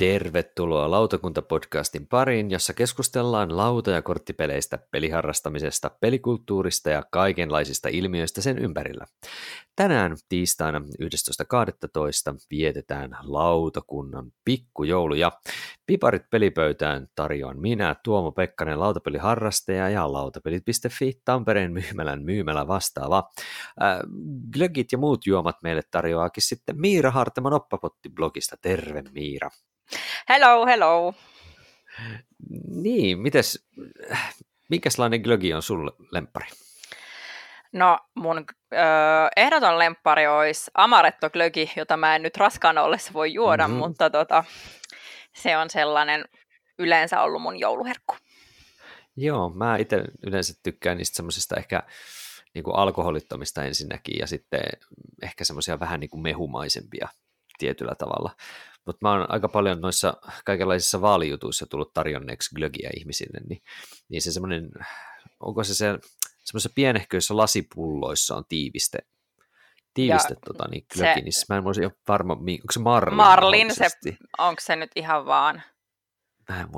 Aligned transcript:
Tervetuloa 0.00 0.90
Lautakunta-podcastin 0.90 2.06
pariin, 2.08 2.50
jossa 2.50 2.74
keskustellaan 2.74 3.56
lauta- 3.56 3.90
ja 3.90 4.02
korttipeleistä, 4.02 4.78
peliharrastamisesta, 4.90 5.90
pelikulttuurista 6.00 6.90
ja 6.90 7.02
kaikenlaisista 7.10 7.88
ilmiöistä 7.88 8.40
sen 8.40 8.58
ympärillä. 8.58 9.06
Tänään 9.76 10.16
tiistaina 10.28 10.78
11.12. 10.78 12.38
vietetään 12.50 13.16
lautakunnan 13.22 14.32
pikkujoulu 14.44 15.14
ja 15.14 15.32
piparit 15.86 16.30
pelipöytään 16.30 17.06
tarjoan 17.14 17.60
minä, 17.60 17.96
Tuomo 18.04 18.32
Pekkanen, 18.32 18.80
lautapeliharrastaja 18.80 19.88
ja 19.88 20.12
lautapelit.fi 20.12 21.20
Tampereen 21.24 21.72
myymälän 21.72 22.22
myymälä 22.22 22.68
vastaava. 22.68 23.30
Äh, 23.82 23.98
glögit 24.52 24.92
ja 24.92 24.98
muut 24.98 25.26
juomat 25.26 25.56
meille 25.62 25.82
tarjoaakin 25.90 26.42
sitten 26.42 26.80
Miira 26.80 27.10
Harteman 27.10 27.52
Oppapotti-blogista. 27.52 28.56
Terve 28.62 29.02
Miira. 29.12 29.50
Hello, 30.28 30.66
hello. 30.66 31.14
Niin, 32.68 33.18
mites, 33.18 33.68
minkälainen 34.68 35.20
glögi 35.20 35.54
on 35.54 35.62
sulle 35.62 35.92
lempari? 36.10 36.46
No 37.72 37.98
mun 38.14 38.44
ö, 38.72 38.76
ehdoton 39.36 39.78
lemppari 39.78 40.26
olisi 40.26 40.70
amaretto 40.74 41.30
glögi, 41.30 41.70
jota 41.76 41.96
mä 41.96 42.16
en 42.16 42.22
nyt 42.22 42.36
raskaana 42.36 42.82
ollessa 42.82 43.12
voi 43.12 43.32
juoda, 43.32 43.68
mm-hmm. 43.68 43.78
mutta 43.78 44.10
tota, 44.10 44.44
se 45.34 45.56
on 45.56 45.70
sellainen 45.70 46.24
yleensä 46.78 47.20
ollut 47.22 47.42
mun 47.42 47.60
jouluherkku. 47.60 48.16
Joo, 49.16 49.50
mä 49.50 49.76
itse 49.76 50.04
yleensä 50.26 50.54
tykkään 50.62 50.96
niistä 50.96 51.16
semmoisista 51.16 51.56
ehkä 51.56 51.82
niin 52.54 52.64
kuin 52.64 52.76
alkoholittomista 52.76 53.64
ensinnäkin 53.64 54.18
ja 54.18 54.26
sitten 54.26 54.60
ehkä 55.22 55.44
semmoisia 55.44 55.80
vähän 55.80 56.00
niin 56.00 56.10
kuin 56.10 56.22
mehumaisempia 56.22 57.08
tietyllä 57.60 57.94
tavalla. 57.94 58.34
Mutta 58.86 58.98
mä 59.02 59.10
oon 59.12 59.32
aika 59.32 59.48
paljon 59.48 59.80
noissa 59.80 60.14
kaikenlaisissa 60.44 61.00
vaalijutuissa 61.00 61.66
tullut 61.66 61.92
tarjonneeksi 61.94 62.54
glögiä 62.54 62.90
ihmisille, 62.96 63.40
niin, 63.48 63.62
niin 64.08 64.22
se 64.22 64.32
semmoinen, 64.32 64.70
onko 65.40 65.64
se 65.64 65.74
se 65.74 65.98
semmoisissa 66.44 66.74
pienehköissä 66.74 67.36
lasipulloissa 67.36 68.36
on 68.36 68.44
tiiviste, 68.48 68.98
tiiviste 69.94 70.34
tota, 70.46 70.68
niin 70.70 70.86
glögi, 70.94 71.20
niin 71.20 71.32
mä 71.48 71.56
en 71.56 71.66
ole 71.66 71.92
varma, 72.08 72.32
onko 72.32 72.72
se 72.72 72.80
Marlin? 72.80 73.16
Marlin, 73.16 73.74
se, 73.74 73.88
onko 74.38 74.60
se 74.60 74.76
nyt 74.76 74.90
ihan 74.96 75.26
vaan 75.26 75.62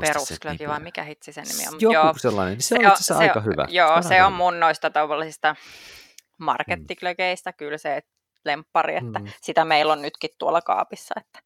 perusglögi 0.01 0.69
vai 0.69 0.81
mikä 0.81 1.05
hitsi 1.05 1.33
sen 1.33 1.45
nimi 1.45 1.69
on? 1.69 1.81
Joku 1.81 1.95
joo, 1.95 2.15
sellainen, 2.17 2.53
niin 2.53 2.63
se, 2.63 2.69
se 2.69 2.87
on 2.87 2.93
itse 2.93 3.05
se 3.05 3.15
aika 3.15 3.39
on, 3.39 3.45
hyvä. 3.45 3.67
Joo, 3.71 4.03
se, 4.03 4.09
se 4.09 4.25
on 4.25 4.33
mun 4.33 4.61
noista 4.61 4.91
tavallisista 4.91 5.57
markettiglögeistä 6.39 7.51
mm. 7.51 7.55
kyllä 7.57 7.79
se 7.79 8.01
lemppari, 8.45 8.97
että 8.97 9.19
mm. 9.19 9.27
sitä 9.41 9.65
meillä 9.65 9.93
on 9.93 10.03
nytkin 10.03 10.31
tuolla 10.39 10.63
kaapissa, 10.63 11.15
että 11.21 11.43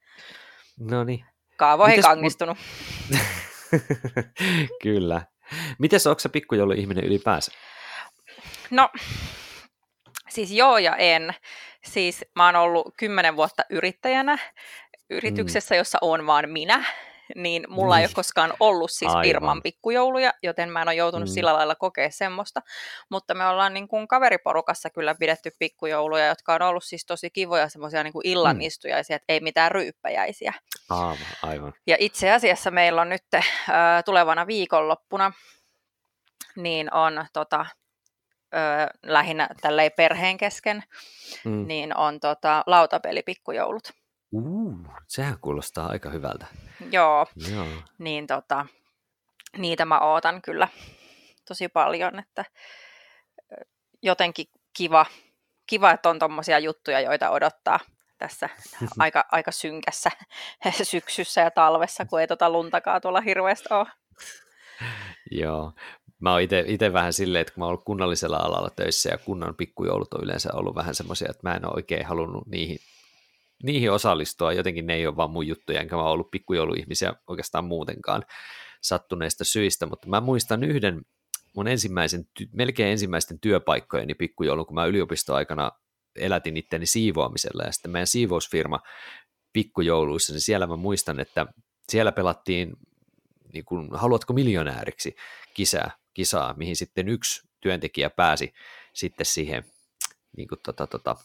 No 0.81 1.05
niin. 1.05 1.25
Kaavoihin 1.57 1.97
Mites 1.97 2.07
kangistunut. 2.07 2.59
Kyllä. 4.83 5.23
Miten 5.79 6.01
onko 6.07 6.21
se 6.21 6.29
ihminen 6.79 7.05
ylipäänsä? 7.05 7.53
No, 8.71 8.91
siis 10.29 10.51
joo 10.51 10.79
ja 10.79 10.97
en. 10.97 11.35
Siis 11.85 12.25
mä 12.37 12.47
oon 12.47 12.57
ollut 12.57 12.95
kymmenen 12.97 13.37
vuotta 13.37 13.63
yrittäjänä 13.71 14.39
yrityksessä, 15.11 15.75
mm. 15.75 15.79
jossa 15.79 15.99
on 16.01 16.27
vaan 16.27 16.49
minä 16.49 16.85
niin 17.45 17.65
mulla 17.69 17.95
niin. 17.95 18.01
ei 18.01 18.07
ole 18.07 18.15
koskaan 18.15 18.55
ollut 18.61 18.91
siis 18.91 19.11
Aivan. 19.11 19.23
firman 19.23 19.63
pikkujouluja, 19.63 20.33
joten 20.43 20.71
mä 20.71 20.83
en 20.83 20.89
ole 20.89 20.95
joutunut 20.95 21.29
mm. 21.29 21.33
sillä 21.33 21.53
lailla 21.53 21.75
kokea 21.75 22.11
semmoista. 22.11 22.63
Mutta 23.11 23.35
me 23.35 23.47
ollaan 23.47 23.75
niin 23.75 23.89
kuin 23.89 24.09
kaveriporukassa 24.09 24.91
kyllä 24.91 25.15
pidetty 25.15 25.51
pikkujouluja, 25.59 26.27
jotka 26.27 26.55
on 26.55 26.63
ollut 26.63 26.85
siis 26.85 27.07
tosi 27.07 27.31
kivoja 27.31 27.69
semmoisia 27.69 28.03
niin 28.03 28.13
illanistujaisia, 28.25 29.15
mm. 29.15 29.17
että 29.17 29.33
ei 29.33 29.41
mitään 29.41 29.73
ryyppäjäisiä. 29.73 30.53
Aivan, 30.91 31.17
aivan. 31.43 31.73
Ja 31.87 31.97
itse 31.99 32.33
asiassa 32.33 32.71
meillä 32.71 33.01
on 33.01 33.09
nyt 33.09 33.25
äh, 33.35 33.45
tulevana 34.05 34.47
viikonloppuna, 34.47 35.33
niin 36.57 36.95
on 36.95 37.27
tota, 37.33 37.67
ö, 38.55 38.59
lähinnä 39.03 39.49
tälleen 39.61 39.91
perheen 39.97 40.37
kesken, 40.37 40.83
mm. 41.45 41.67
niin 41.67 41.97
on 41.97 42.21
tota, 42.21 42.63
lautapelipikkujoulut. 42.67 43.93
Uh, 44.33 44.87
sehän 45.07 45.39
kuulostaa 45.41 45.89
aika 45.89 46.11
hyvältä. 46.11 46.47
Joo, 46.93 47.27
Joo. 47.53 47.67
niin 47.99 48.27
tota, 48.27 48.67
niitä 49.57 49.85
mä 49.85 49.99
ootan 50.01 50.43
kyllä 50.43 50.69
tosi 51.49 51.69
paljon, 51.69 52.19
että 52.19 52.45
jotenkin 54.03 54.47
kiva, 54.77 55.07
kiva 55.67 55.91
että 55.91 56.09
on 56.09 56.19
tuommoisia 56.19 56.59
juttuja, 56.59 57.01
joita 57.01 57.31
odottaa 57.31 57.81
tässä 58.19 58.49
aika, 58.99 59.25
aika 59.33 59.51
synkässä 59.51 60.11
syksyssä 60.83 61.41
ja 61.41 61.51
talvessa, 61.51 62.05
kun 62.05 62.21
ei 62.21 62.27
tota 62.27 62.51
luntakaan 62.51 63.01
tuolla 63.01 63.21
hirveästi 63.21 63.69
ole. 63.71 63.87
Joo, 65.31 65.73
mä 66.21 66.33
oon 66.33 66.41
itse 66.67 66.93
vähän 66.93 67.13
silleen, 67.13 67.41
että 67.41 67.55
kun 67.55 67.61
mä 67.61 67.65
oon 67.65 67.71
ollut 67.71 67.85
kunnallisella 67.85 68.37
alalla 68.37 68.71
töissä 68.71 69.11
ja 69.11 69.19
kunnan 69.19 69.55
pikkujoulut 69.55 70.15
on 70.15 70.25
yleensä 70.25 70.51
ollut 70.53 70.75
vähän 70.75 70.95
semmoisia, 70.95 71.29
että 71.31 71.49
mä 71.49 71.55
en 71.55 71.67
ole 71.67 71.75
oikein 71.77 72.07
halunnut 72.07 72.47
niihin 72.47 72.79
niihin 73.63 73.93
osallistua. 73.93 74.53
Jotenkin 74.53 74.87
ne 74.87 74.95
ei 74.95 75.07
ole 75.07 75.17
vaan 75.17 75.31
mun 75.31 75.47
juttuja, 75.47 75.81
enkä 75.81 75.97
mä 75.97 76.03
ole 76.03 76.11
ollut 76.11 76.31
pikkujouluihmisiä 76.31 77.15
oikeastaan 77.27 77.65
muutenkaan 77.65 78.23
sattuneista 78.83 79.45
syistä, 79.45 79.87
mutta 79.87 80.09
mä 80.09 80.21
muistan 80.21 80.65
yhden 80.65 81.03
mun 81.57 81.69
ensimmäisen, 81.69 82.25
melkein 82.53 82.89
ensimmäisten 82.89 83.41
työpaikkojeni 83.41 84.15
pikkujoulun, 84.15 84.67
kun 84.67 84.75
mä 84.75 84.87
yliopistoaikana 84.87 85.73
elätin 86.17 86.57
itteni 86.57 86.87
siivoamisella 86.87 87.63
ja 87.63 87.73
sitten 87.73 87.91
meidän 87.91 88.07
siivousfirma 88.07 88.81
pikkujouluissa, 89.53 90.33
niin 90.33 90.41
siellä 90.41 90.67
mä 90.67 90.77
muistan, 90.77 91.21
että 91.21 91.47
siellä 91.89 92.13
pelattiin 92.13 92.77
niin 93.53 93.65
kuin, 93.65 93.89
haluatko 93.93 94.33
miljonääriksi 94.33 95.17
kisaa, 95.55 95.91
kisaa, 96.15 96.55
mihin 96.57 96.77
sitten 96.77 97.09
yksi 97.09 97.49
työntekijä 97.61 98.11
pääsi 98.11 98.55
sitten 98.93 99.27
siihen 99.27 99.65
niin 100.37 100.49
kuin, 100.49 100.59
tota, 100.63 100.87
tota, 100.87 101.17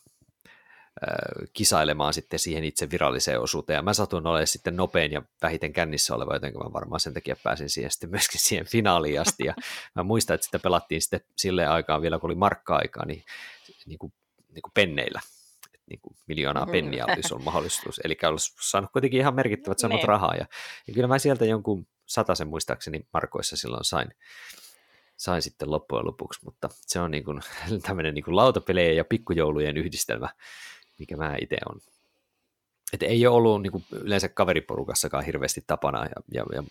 kisailemaan 1.54 2.14
sitten 2.14 2.40
siihen 2.40 2.64
itse 2.64 2.92
viralliseen 2.92 3.40
osuuteen. 3.40 3.78
Ja 3.78 3.82
mä 3.82 3.94
satun 3.94 4.28
olemaan 4.28 4.48
sitten 4.48 4.76
nopein 4.76 5.12
ja 5.12 5.22
vähiten 5.42 5.74
kännissä 5.74 6.16
oleva, 6.16 6.34
joten 6.34 6.54
mä 6.54 6.74
varmaan 6.74 7.00
sen 7.00 7.14
takia 7.14 7.36
pääsin 7.44 7.70
siihen 7.70 7.92
sitten 7.92 8.10
myöskin 8.10 8.40
siihen 8.40 8.66
finaaliin 8.66 9.22
asti. 9.22 9.46
Ja 9.46 9.54
mä 9.96 10.04
muistan, 10.04 10.36
että 10.36 10.46
sitä 10.46 10.60
pelattiin 10.60 11.02
sitten 11.02 11.22
sille 11.38 11.68
aikaan 11.68 12.02
vielä, 12.02 12.20
kun 12.20 12.28
oli 12.28 12.36
markka-aikaa, 12.36 13.06
niin, 13.06 13.24
niin, 13.86 14.00
kuin, 14.00 14.14
niin 14.54 14.62
kuin 14.62 14.72
penneillä. 14.74 15.22
niin 15.90 16.00
kuin 16.02 16.16
miljoonaa 16.28 16.66
mm. 16.66 16.72
penniä 16.72 17.06
oli 17.06 17.24
sun 17.28 17.44
mahdollisuus. 17.44 18.02
Eli 18.04 18.18
olisi 18.24 18.56
saanut 18.60 18.92
kuitenkin 18.92 19.20
ihan 19.20 19.36
merkittävät 19.36 19.80
samat 19.80 19.98
niin. 19.98 20.08
rahaa. 20.08 20.36
Ja, 20.36 20.46
ja 20.88 20.94
kyllä 20.94 21.08
mä 21.08 21.20
sieltä 21.20 21.46
jonkun 21.46 21.88
sen 22.34 22.48
muistaakseni 22.48 23.08
markoissa 23.14 23.58
silloin 23.58 23.86
sain 23.86 24.14
sain 25.18 25.42
sitten 25.42 25.72
loppujen 25.72 26.06
lopuksi, 26.06 26.40
mutta 26.46 26.70
se 26.72 27.00
on 27.00 27.12
niin 27.12 27.24
kuin, 27.24 27.42
tämmöinen 27.88 28.14
niin 28.14 28.24
kuin 28.24 28.36
lautapelejä 28.36 28.94
ja 28.94 29.06
pikkujoulujen 29.06 29.78
yhdistelmä, 29.78 30.30
mikä 31.02 31.18
mä 31.18 31.36
itse 31.42 31.58
on. 31.70 31.80
Että 32.94 33.06
ei 33.06 33.28
ole 33.28 33.36
ollut 33.36 33.62
niin 33.62 33.72
kuin 33.72 33.84
yleensä 33.92 34.30
kaveriporukassakaan 34.30 35.26
hirveästi 35.26 35.64
tapana, 35.68 36.06
ja, 36.06 36.22
ja, 36.34 36.46
ja 36.56 36.62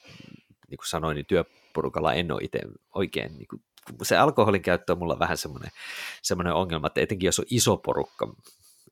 niin 0.71 0.79
kuin 0.79 0.89
sanoin, 0.89 1.15
niin 1.15 1.27
työporukalla 1.27 2.15
en 2.15 2.33
ole 2.33 2.41
itse 2.45 2.61
oikein, 2.95 3.33
niin 3.39 3.49
kuin, 3.49 3.63
se 4.03 4.17
alkoholin 4.17 4.63
käyttö 4.63 4.93
on 4.93 4.99
mulla 4.99 5.19
vähän 5.19 5.37
semmoinen, 5.37 5.71
semmoinen 6.23 6.55
ongelma, 6.55 6.87
että 6.87 7.01
etenkin 7.01 7.27
jos 7.27 7.39
on 7.39 7.45
iso 7.51 7.77
porukka, 7.77 8.35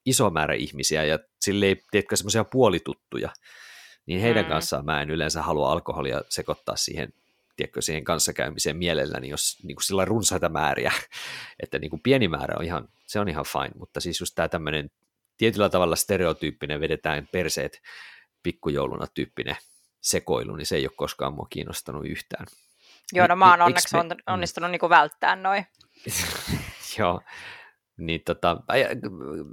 iso 0.06 0.30
määrä 0.30 0.54
ihmisiä, 0.54 1.04
ja 1.04 1.18
sille 1.40 1.66
ei, 1.66 1.82
tiedätkö, 1.90 2.16
semmoisia 2.16 2.44
puolituttuja, 2.44 3.30
niin 4.06 4.20
heidän 4.20 4.44
mm. 4.44 4.48
kanssaan 4.48 4.84
mä 4.84 5.02
en 5.02 5.10
yleensä 5.10 5.42
halua 5.42 5.72
alkoholia 5.72 6.22
sekoittaa 6.28 6.76
siihen 6.76 7.12
tiedätkö, 7.56 7.82
siihen 7.82 8.04
kanssakäymiseen 8.04 8.76
mielelläni, 8.76 9.28
jos 9.28 9.58
niin 9.62 9.76
kuin 9.76 9.84
sillä 9.84 10.04
runsaita 10.04 10.48
määriä, 10.48 10.92
että 11.62 11.78
niin 11.78 11.90
kuin 11.90 12.02
pieni 12.02 12.28
määrä 12.28 12.54
on 12.58 12.64
ihan, 12.64 12.88
se 13.06 13.20
on 13.20 13.28
ihan 13.28 13.44
fine, 13.44 13.70
mutta 13.78 14.00
siis 14.00 14.20
just 14.20 14.34
tämä 14.34 14.48
tämmöinen 14.48 14.90
tietyllä 15.38 15.68
tavalla 15.68 15.96
stereotyyppinen, 15.96 16.80
vedetään 16.80 17.28
perseet 17.32 17.82
pikkujouluna 18.42 19.06
tyyppinen 19.14 19.56
sekoilu, 20.00 20.56
niin 20.56 20.66
se 20.66 20.76
ei 20.76 20.86
ole 20.86 20.92
koskaan 20.96 21.34
mua 21.34 21.46
kiinnostanut 21.50 22.06
yhtään. 22.06 22.46
Joo, 23.12 23.26
no 23.26 23.36
mä 23.36 23.50
oon 23.50 23.62
onneksi 23.62 23.96
me... 23.96 24.16
onnistunut 24.26 24.70
niin 24.70 24.90
välttää 24.90 25.36
noin. 25.36 25.66
Joo, 26.98 27.20
niin 27.96 28.20
tota, 28.24 28.56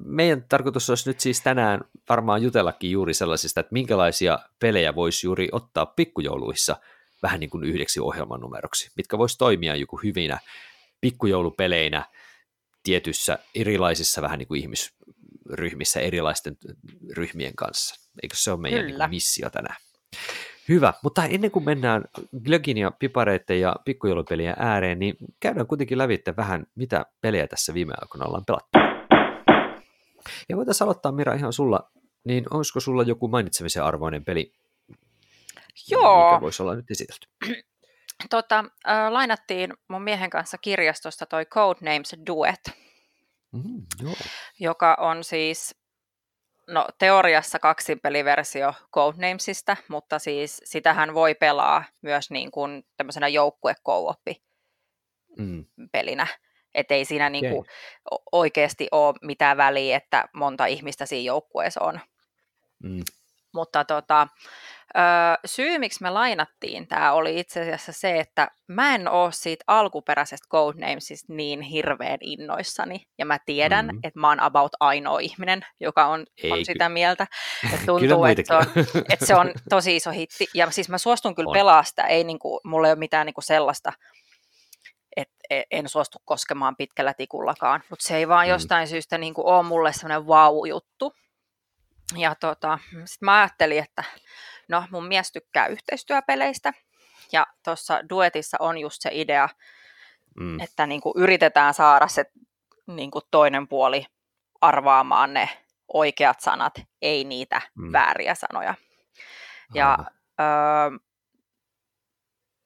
meidän 0.05 0.45
tarkoitus 0.49 0.89
olisi 0.89 1.09
nyt 1.09 1.19
siis 1.19 1.41
tänään 1.41 1.81
varmaan 2.09 2.43
jutellakin 2.43 2.91
juuri 2.91 3.13
sellaisista, 3.13 3.59
että 3.59 3.73
minkälaisia 3.73 4.39
pelejä 4.59 4.95
voisi 4.95 5.27
juuri 5.27 5.49
ottaa 5.51 5.85
pikkujouluissa 5.85 6.75
vähän 7.23 7.39
niin 7.39 7.49
kuin 7.49 7.63
yhdeksi 7.63 7.99
ohjelmanumeroksi, 7.99 8.91
mitkä 8.97 9.17
voisi 9.17 9.37
toimia 9.37 9.75
joku 9.75 9.99
hyvinä 10.03 10.39
pikkujoulupeleinä 11.01 12.05
tietyssä 12.83 13.39
erilaisissa 13.55 14.21
vähän 14.21 14.39
niin 14.39 14.47
kuin 14.47 14.61
ihmis, 14.61 14.93
ryhmissä 15.49 15.99
erilaisten 15.99 16.57
ryhmien 17.13 17.55
kanssa. 17.55 17.95
Eikö 18.23 18.35
se 18.37 18.51
ole 18.51 18.59
meidän 18.59 18.85
niin 18.85 19.09
missio 19.09 19.49
tänään? 19.49 19.77
Hyvä, 20.69 20.93
mutta 21.03 21.25
ennen 21.25 21.51
kuin 21.51 21.65
mennään 21.65 22.03
glögin 22.43 22.77
ja 22.77 22.91
pipareiden 22.91 23.59
ja 23.59 23.75
pikkujoulupelien 23.85 24.55
ääreen, 24.57 24.99
niin 24.99 25.15
käydään 25.39 25.67
kuitenkin 25.67 25.97
lävitte 25.97 26.35
vähän, 26.35 26.67
mitä 26.75 27.05
pelejä 27.21 27.47
tässä 27.47 27.73
viime 27.73 27.93
aikoina 28.01 28.25
ollaan 28.25 28.45
pelattu. 28.45 28.77
Ja 30.49 30.57
voitaisiin 30.57 30.85
aloittaa 30.85 31.11
Mira 31.11 31.33
ihan 31.33 31.53
sulla, 31.53 31.91
niin 32.23 32.45
olisiko 32.51 32.79
sulla 32.79 33.03
joku 33.03 33.27
mainitsemisen 33.27 33.83
arvoinen 33.83 34.25
peli 34.25 34.53
Joo. 35.87 36.31
mikä 36.31 36.41
voisi 36.41 36.63
olla 36.63 36.75
nyt 36.75 36.91
esitelty. 36.91 37.27
Tota, 38.29 38.65
äh, 38.87 39.11
lainattiin 39.11 39.73
mun 39.87 40.01
miehen 40.01 40.29
kanssa 40.29 40.57
kirjastosta 40.57 41.25
toi 41.25 41.45
Codenames 41.45 42.15
Duet, 42.27 42.71
Mm, 43.55 43.85
joo. 44.03 44.15
joka 44.59 44.97
on 44.99 45.23
siis 45.23 45.75
no, 46.67 46.87
teoriassa 46.97 47.59
kaksipeliversio 47.59 48.73
Codenamesista, 48.93 49.77
mutta 49.87 50.19
siis 50.19 50.61
sitähän 50.63 51.13
voi 51.13 51.35
pelaa 51.35 51.83
myös 52.01 52.31
niin 52.31 52.51
kuin 52.51 52.83
tämmöisenä 52.97 53.27
joukkue 53.27 53.75
Mm. 55.37 55.65
pelinä. 55.91 56.27
Että 56.73 56.93
ei 56.93 57.05
siinä 57.05 57.29
niin 57.29 57.49
kuin 57.49 57.65
oikeasti 58.31 58.87
ole 58.91 59.15
mitään 59.21 59.57
väliä, 59.57 59.97
että 59.97 60.25
monta 60.33 60.65
ihmistä 60.65 61.05
siinä 61.05 61.25
joukkueessa 61.25 61.81
on. 61.81 61.99
Mm. 62.83 63.03
Mutta 63.53 63.85
tota, 63.85 64.27
syy, 65.45 65.79
miksi 65.79 66.03
me 66.03 66.09
lainattiin 66.09 66.87
tämä, 66.87 67.13
oli 67.13 67.39
itse 67.39 67.61
asiassa 67.61 67.91
se, 67.91 68.19
että 68.19 68.47
mä 68.67 68.95
en 68.95 69.07
ole 69.07 69.31
siitä 69.31 69.63
alkuperäisestä 69.67 70.47
Codenamesista 70.51 71.33
niin 71.33 71.61
hirveän 71.61 72.17
innoissani. 72.21 73.07
Ja 73.17 73.25
mä 73.25 73.39
tiedän, 73.45 73.85
mm-hmm. 73.85 73.99
että 74.03 74.19
mä 74.19 74.29
oon 74.29 74.39
about 74.39 74.71
ainoa 74.79 75.19
ihminen, 75.19 75.65
joka 75.79 76.05
on, 76.05 76.25
on 76.51 76.65
sitä 76.65 76.89
mieltä. 76.89 77.27
Että 77.73 77.85
tuntuu, 77.85 78.25
että 78.25 78.43
se, 78.47 78.55
on, 78.55 78.65
että 79.13 79.25
se 79.25 79.35
on 79.35 79.51
tosi 79.69 79.95
iso 79.95 80.11
hitti. 80.11 80.47
Ja 80.53 80.71
siis 80.71 80.89
mä 80.89 80.97
suostun 80.97 81.35
kyllä 81.35 81.53
pelaa 81.53 81.83
sitä. 81.83 82.03
Ei, 82.03 82.23
niin 82.23 82.39
kuin, 82.39 82.59
mulla 82.63 82.87
ei 82.87 82.93
ole 82.93 82.99
mitään 82.99 83.25
niin 83.25 83.33
kuin 83.33 83.45
sellaista, 83.45 83.93
että 85.15 85.35
e, 85.49 85.61
en 85.71 85.89
suostu 85.89 86.17
koskemaan 86.25 86.75
pitkällä 86.75 87.13
tikullakaan. 87.13 87.83
Mutta 87.89 88.07
se 88.07 88.17
ei 88.17 88.27
vaan 88.27 88.47
mm. 88.47 88.49
jostain 88.49 88.87
syystä 88.87 89.17
niin 89.17 89.33
ole 89.37 89.63
mulle 89.63 89.93
sellainen 89.93 90.27
vau-juttu. 90.27 91.13
Ja 92.17 92.35
tota, 92.35 92.79
sitten 92.91 93.25
mä 93.25 93.39
ajattelin, 93.39 93.79
että 93.79 94.03
no 94.69 94.83
mun 94.91 95.07
mies 95.07 95.31
tykkää 95.31 95.67
yhteistyöpeleistä, 95.67 96.73
ja 97.31 97.47
tuossa 97.63 98.09
duetissa 98.09 98.57
on 98.59 98.77
just 98.77 99.01
se 99.01 99.09
idea, 99.13 99.49
mm. 100.39 100.59
että 100.59 100.87
niin 100.87 101.01
kuin 101.01 101.13
yritetään 101.17 101.73
saada 101.73 102.07
se 102.07 102.25
niin 102.87 103.11
kuin 103.11 103.23
toinen 103.31 103.67
puoli 103.67 104.05
arvaamaan 104.61 105.33
ne 105.33 105.49
oikeat 105.93 106.39
sanat, 106.39 106.73
ei 107.01 107.23
niitä 107.23 107.61
mm. 107.75 107.91
vääriä 107.91 108.35
sanoja. 108.35 108.75
Ja 109.73 109.97
öö, 110.39 110.99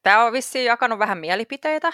tämä 0.04 0.24
on 0.24 0.34
vissiin 0.34 0.66
jakanut 0.66 1.00
vähän 1.00 1.18
mielipiteitä, 1.18 1.94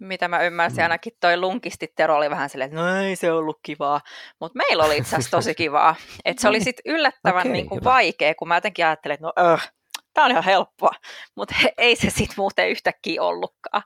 mitä 0.00 0.28
mä 0.28 0.42
ymmärsin, 0.42 0.78
mm. 0.78 0.82
ainakin 0.82 1.12
toi 1.20 1.36
lunkisti 1.36 1.92
Tero 1.96 2.16
oli 2.16 2.30
vähän 2.30 2.50
silleen, 2.50 2.70
että 2.70 2.80
no 2.80 3.02
ei 3.02 3.16
se 3.16 3.32
ollut 3.32 3.58
kivaa, 3.62 4.00
mutta 4.40 4.58
meillä 4.58 4.84
oli 4.84 4.96
itse 4.96 5.16
asiassa 5.16 5.30
tosi 5.30 5.54
kivaa. 5.54 5.96
että 6.24 6.40
se 6.42 6.48
oli 6.48 6.60
sitten 6.60 6.92
yllättävän 6.92 7.40
okay, 7.40 7.52
niin 7.52 7.68
kuin 7.68 7.84
vaikea, 7.84 8.34
kun 8.34 8.48
mä 8.48 8.56
jotenkin 8.56 8.86
ajattelin, 8.86 9.14
että 9.14 9.26
no 9.26 9.52
öh, 9.52 9.72
tää 10.14 10.24
on 10.24 10.30
ihan 10.30 10.44
helppoa, 10.44 10.92
mutta 11.36 11.54
ei 11.78 11.96
se 11.96 12.10
sitten 12.10 12.34
muuten 12.36 12.70
yhtäkkiä 12.70 13.22
ollutkaan. 13.22 13.82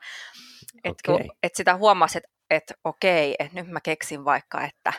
Että 0.85 1.13
okay. 1.13 1.27
et 1.43 1.55
sitä 1.55 1.77
huomasi, 1.77 2.19
että 2.19 2.35
et, 2.51 2.73
okei, 2.85 3.37
että 3.39 3.55
nyt 3.55 3.69
mä 3.69 3.81
keksin 3.81 4.25
vaikka, 4.25 4.65
että 4.65 4.93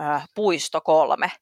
äh, 0.00 0.28
puisto 0.34 0.80
kolme. 0.80 1.32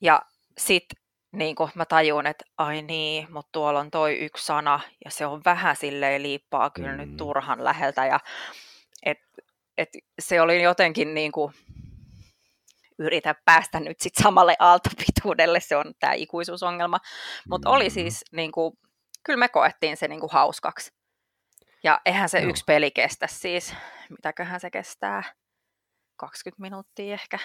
Ja 0.00 0.22
sitten 0.58 1.03
niin 1.34 1.56
kuin 1.56 1.70
mä 1.74 1.84
tajun, 1.84 2.26
että 2.26 2.44
ai 2.58 2.82
niin, 2.82 3.32
mutta 3.32 3.48
tuolla 3.52 3.80
on 3.80 3.90
toi 3.90 4.18
yksi 4.18 4.46
sana 4.46 4.80
ja 5.04 5.10
se 5.10 5.26
on 5.26 5.42
vähän 5.44 5.76
silleen 5.76 6.22
liippaa 6.22 6.70
kyllä 6.70 6.92
mm. 6.92 6.98
nyt 6.98 7.16
turhan 7.16 7.64
läheltä 7.64 8.06
ja 8.06 8.20
et, 9.02 9.18
et 9.78 9.88
se 10.18 10.40
oli 10.40 10.62
jotenkin 10.62 11.14
niin 11.14 11.32
kuin, 11.32 11.54
yritä 12.98 13.34
päästä 13.44 13.80
nyt 13.80 14.00
sit 14.00 14.14
samalle 14.22 14.56
aaltopituudelle, 14.58 15.60
se 15.60 15.76
on 15.76 15.94
tämä 16.00 16.12
ikuisuusongelma, 16.12 16.98
mutta 17.48 17.68
mm. 17.68 17.74
oli 17.74 17.90
siis 17.90 18.24
niin 18.32 18.52
kuin, 18.52 18.78
kyllä 19.24 19.38
me 19.38 19.48
koettiin 19.48 19.96
se 19.96 20.08
niin 20.08 20.20
kuin 20.20 20.32
hauskaksi. 20.32 20.90
Ja 21.84 22.00
eihän 22.04 22.28
se 22.28 22.38
Joo. 22.38 22.50
yksi 22.50 22.64
peli 22.66 22.90
kestä 22.90 23.26
siis, 23.26 23.74
mitäköhän 24.10 24.60
se 24.60 24.70
kestää, 24.70 25.22
20 26.16 26.62
minuuttia 26.62 27.14
ehkä 27.14 27.38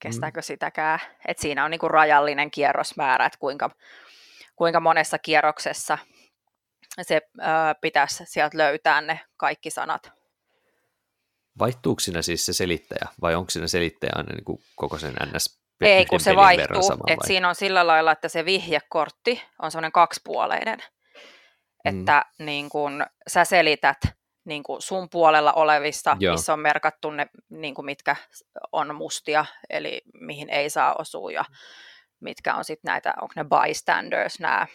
kestääkö 0.00 0.40
mm. 0.40 0.42
sitäkään. 0.42 0.98
Et 1.28 1.38
siinä 1.38 1.64
on 1.64 1.70
niinku 1.70 1.88
rajallinen 1.88 2.50
kierrosmäärä, 2.50 3.26
että 3.26 3.38
kuinka, 3.38 3.70
kuinka 4.56 4.80
monessa 4.80 5.18
kierroksessa 5.18 5.98
se 7.02 7.16
ö, 7.38 7.42
pitäisi 7.80 8.24
sieltä 8.26 8.58
löytää 8.58 9.00
ne 9.00 9.20
kaikki 9.36 9.70
sanat. 9.70 10.12
Vaihtuuko 11.58 12.00
siinä 12.00 12.22
siis 12.22 12.46
se 12.46 12.52
selittäjä, 12.52 13.08
vai 13.20 13.34
onko 13.34 13.50
siinä 13.50 13.68
selittäjä 13.68 14.12
aina 14.14 14.32
niin 14.34 14.44
kuin 14.44 14.58
koko 14.76 14.98
sen 14.98 15.14
ns. 15.36 15.60
Ei, 15.80 16.06
kun 16.06 16.20
se 16.20 16.36
vaihtuu. 16.36 16.90
Et 17.06 17.18
siinä 17.26 17.48
on 17.48 17.54
sillä 17.54 17.86
lailla, 17.86 18.12
että 18.12 18.28
se 18.28 18.44
vihjekortti 18.44 19.42
on 19.62 19.70
semmoinen 19.70 19.92
kaksipuoleinen. 19.92 20.78
Mm. 20.78 22.00
Että 22.00 22.24
niin 22.38 22.68
kun 22.68 23.06
sä 23.28 23.44
selität 23.44 23.98
niin 24.44 24.62
kuin 24.62 24.82
sun 24.82 25.08
puolella 25.10 25.52
olevista, 25.52 26.16
Joo. 26.20 26.34
missä 26.34 26.52
on 26.52 26.60
merkattu 26.60 27.10
ne, 27.10 27.26
niin 27.48 27.74
kuin 27.74 27.86
mitkä 27.86 28.16
on 28.72 28.94
mustia, 28.94 29.44
eli 29.70 30.02
mihin 30.20 30.50
ei 30.50 30.70
saa 30.70 30.94
osua, 30.98 31.32
ja 31.32 31.44
mitkä 32.20 32.54
on 32.54 32.64
sitten 32.64 32.88
näitä, 32.88 33.14
onko 33.20 33.32
ne 33.36 33.44
bystanders, 33.44 34.40
nämä 34.40 34.66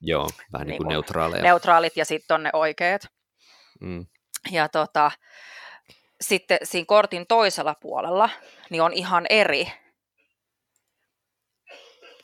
Joo, 0.00 0.28
vähän 0.52 0.66
niin 0.66 0.76
kuin 0.76 0.88
niin 0.88 0.94
neutraaleja. 0.94 1.42
Neutraalit 1.42 1.96
ja 1.96 2.04
sitten 2.04 2.34
on 2.34 2.42
ne 2.42 2.50
oikeat. 2.52 3.02
Mm. 3.80 4.06
Ja 4.50 4.68
tota, 4.68 5.10
sitten 6.20 6.58
siinä 6.62 6.86
kortin 6.86 7.26
toisella 7.26 7.74
puolella 7.80 8.30
niin 8.70 8.82
on 8.82 8.92
ihan 8.92 9.26
eri 9.30 9.72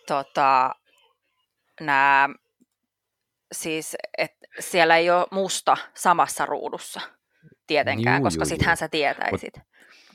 tota, 0.07 0.75
nämä 1.81 2.29
siis, 3.53 3.97
että 4.19 4.38
siellä 4.61 4.97
ei 4.97 5.11
ole 5.11 5.27
musta 5.31 5.77
samassa 5.95 6.47
ruudussa 6.47 7.01
tietenkään, 7.67 8.17
juu, 8.17 8.25
koska 8.25 8.45
sittenhän 8.45 8.77
sä 8.77 8.89
tietäisit. 8.89 9.57
Mut, 9.57 9.67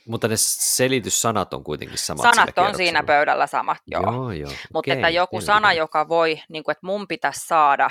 mutta 0.05 0.27
ne 0.27 0.35
selityssanat 0.37 1.53
on 1.53 1.63
kuitenkin 1.63 1.97
samat. 1.97 2.35
Sanat 2.35 2.57
on 2.57 2.75
siinä 2.75 3.03
pöydällä 3.03 3.47
samat, 3.47 3.77
joo. 3.87 4.03
joo, 4.03 4.31
joo. 4.31 4.51
Mutta 4.73 4.91
okay, 4.91 4.93
että 4.93 5.09
joku 5.09 5.41
sana, 5.41 5.55
sana, 5.55 5.73
joka 5.73 6.07
voi, 6.07 6.41
niin 6.49 6.63
kuin, 6.63 6.71
että 6.71 6.87
mun 6.87 7.07
pitäisi 7.07 7.47
saada 7.47 7.89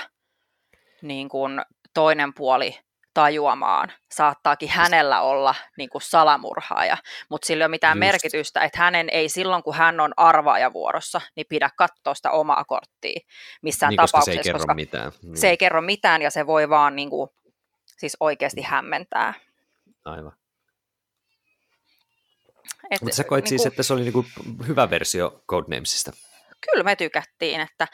niin 1.03 1.29
kuin, 1.29 1.62
toinen 1.95 2.35
puoli 2.35 2.79
tajuamaan. 3.14 3.92
Saattaakin 4.12 4.69
hänellä 4.69 5.21
olla 5.21 5.54
niin 5.78 5.90
kuin 5.90 6.02
salamurhaaja, 6.02 6.97
mutta 7.31 7.47
sillä 7.47 7.62
ei 7.62 7.66
ole 7.66 7.71
mitään 7.71 7.97
Just. 7.97 8.00
merkitystä, 8.00 8.61
että 8.61 8.78
hänen 8.78 9.09
ei 9.11 9.28
silloin, 9.28 9.62
kun 9.62 9.75
hän 9.75 10.00
on 10.00 10.12
arvaajavuorossa, 10.16 11.21
niin 11.37 11.47
pidä 11.49 11.71
katsoa 11.76 12.14
sitä 12.14 12.31
omaa 12.31 12.64
korttia 12.64 13.21
missään 13.62 13.90
niin, 13.90 13.97
tapauksessa. 13.97 14.19
Koska 14.19 14.33
se 14.33 14.38
ei 14.38 14.45
kerro 14.45 14.59
koska 14.59 14.75
mitään. 14.75 15.12
Niin. 15.23 15.37
Se 15.37 15.49
ei 15.49 15.57
kerro 15.57 15.83
mitään 15.83 16.23
ja 16.23 16.31
se 16.31 16.47
voi 16.47 16.69
vaan 16.69 16.97
niin 16.97 17.11
kuin, 17.11 17.31
siis 17.99 18.16
oikeasti 18.21 18.62
hämmentää. 18.62 19.35
Aivan. 20.04 20.33
Mutta 23.00 23.16
sä 23.16 23.25
koit 23.25 23.45
niin 23.45 23.49
siis, 23.49 23.66
että 23.66 23.83
se 23.83 23.92
oli 23.92 24.02
niinku 24.02 24.25
hyvä 24.66 24.90
versio 24.90 25.42
Codenamesista? 25.49 26.12
Kyllä 26.71 26.85
me 26.85 26.97
tykättiin, 26.97 27.61
että 27.61 27.87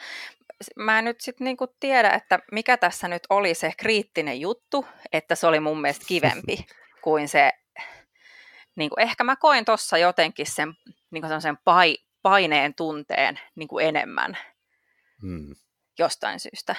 mä 0.75 0.99
en 0.99 1.05
nyt 1.05 1.21
sitten 1.21 1.45
niinku 1.45 1.67
tiedä, 1.79 2.09
että 2.09 2.39
mikä 2.51 2.77
tässä 2.77 3.07
nyt 3.07 3.23
oli 3.29 3.53
se 3.53 3.71
kriittinen 3.77 4.41
juttu, 4.41 4.85
että 5.13 5.35
se 5.35 5.47
oli 5.47 5.59
mun 5.59 5.81
mielestä 5.81 6.05
kivempi 6.07 6.65
kuin 7.03 7.27
se, 7.27 7.51
niinku, 8.75 8.95
ehkä 8.99 9.23
mä 9.23 9.35
koin 9.35 9.65
tuossa 9.65 9.97
jotenkin 9.97 10.45
sen, 10.45 10.73
niinku 11.11 11.29
sen 11.39 11.57
pai, 11.63 11.97
paineen 12.21 12.73
tunteen 12.73 13.39
niinku 13.55 13.79
enemmän 13.79 14.37
hmm. 15.21 15.55
jostain 15.99 16.39
syystä. 16.39 16.75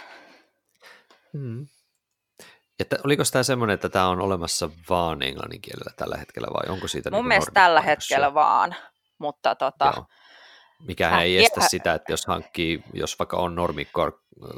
Hmm. 1.32 1.66
Että 2.78 2.96
oliko 3.04 3.22
tämä 3.32 3.42
semmoinen, 3.42 3.74
että 3.74 3.88
tämä 3.88 4.08
on 4.08 4.20
olemassa 4.20 4.70
vaan 4.90 5.22
englannin 5.22 5.60
kielellä 5.60 5.92
tällä 5.96 6.16
hetkellä 6.16 6.48
vai 6.54 6.74
onko 6.74 6.88
siitä 6.88 7.10
Mun 7.10 7.18
niin 7.18 7.28
mielestä 7.28 7.50
tällä 7.54 7.80
hetkellä 7.80 8.34
vaan, 8.34 8.76
mutta 9.18 9.54
tota, 9.54 9.92
Joo. 9.96 10.06
Mikähän 10.86 11.18
äh, 11.18 11.24
ei 11.24 11.44
estä 11.44 11.60
sitä, 11.60 11.94
että 11.94 12.12
jos 12.12 12.26
hankkii, 12.26 12.82
jos 12.92 13.18
vaikka 13.18 13.36
on 13.36 13.54
normi 13.54 13.88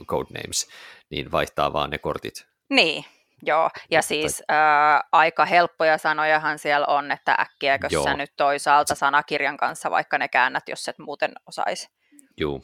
codenames, 0.07 0.69
niin 1.11 1.33
vaihtaa 1.33 1.73
vaan 1.73 1.91
ne 1.91 1.99
kortit. 1.99 2.47
Niin, 2.71 3.05
joo. 3.43 3.71
Ja 3.91 3.99
Mutta... 3.99 4.09
siis 4.09 4.43
ää, 4.49 5.05
aika 5.13 5.45
helppoja 5.45 5.99
sanojahan 5.99 6.59
siellä 6.59 6.87
on, 6.87 7.11
että 7.11 7.37
äkkiäkö 7.41 7.89
joo. 7.91 8.05
sä 8.05 8.15
nyt 8.15 8.33
toisaalta 8.37 8.95
sanakirjan 8.95 9.57
kanssa 9.57 9.91
vaikka 9.91 10.19
ne 10.19 10.29
käännät, 10.29 10.69
jos 10.69 10.89
et 10.89 10.99
muuten 10.99 11.33
osaisi. 11.47 11.89
Joo. 12.37 12.61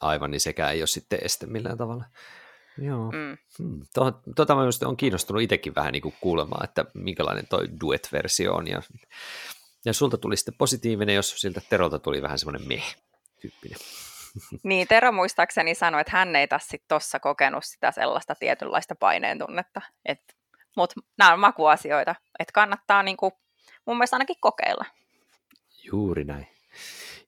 Aivan, 0.00 0.30
niin 0.30 0.40
sekään 0.40 0.72
ei 0.72 0.80
ole 0.80 0.86
sitten 0.86 1.18
este 1.22 1.46
millään 1.46 1.78
tavalla. 1.78 2.04
Joo. 2.78 3.10
Mm. 3.10 3.36
Hmm. 3.58 3.80
Tuota 4.36 4.54
mä 4.54 4.62
on 4.84 4.96
kiinnostunut 4.96 5.42
itsekin 5.42 5.74
vähän 5.74 5.92
niin 5.92 6.02
kuin 6.02 6.14
kuulemaan, 6.20 6.64
että 6.64 6.84
minkälainen 6.94 7.46
toi 7.48 7.68
duet-versio 7.80 8.54
on 8.54 8.68
ja 8.68 8.82
ja 9.84 9.92
sulta 9.92 10.18
tuli 10.18 10.36
sitten 10.36 10.54
positiivinen, 10.58 11.14
jos 11.14 11.40
siltä 11.40 11.60
Terolta 11.70 11.98
tuli 11.98 12.22
vähän 12.22 12.38
semmoinen 12.38 12.68
meh-tyyppinen. 12.68 13.78
Niin, 14.62 14.88
Tero 14.88 15.12
muistaakseni 15.12 15.74
sanoi, 15.74 16.00
että 16.00 16.12
hän 16.12 16.36
ei 16.36 16.48
taas 16.48 16.68
tuossa 16.88 17.20
kokenut 17.20 17.64
sitä 17.64 17.90
sellaista 17.90 18.34
tietynlaista 18.34 18.94
paineen 18.94 19.38
tunnetta. 19.38 19.80
Mutta 20.76 21.00
nämä 21.18 21.32
on 21.32 21.40
makuasioita, 21.40 22.14
että 22.38 22.52
kannattaa 22.52 23.02
niinku, 23.02 23.32
mun 23.86 23.96
mielestä 23.96 24.16
ainakin 24.16 24.36
kokeilla. 24.40 24.84
Juuri 25.84 26.24
näin. 26.24 26.46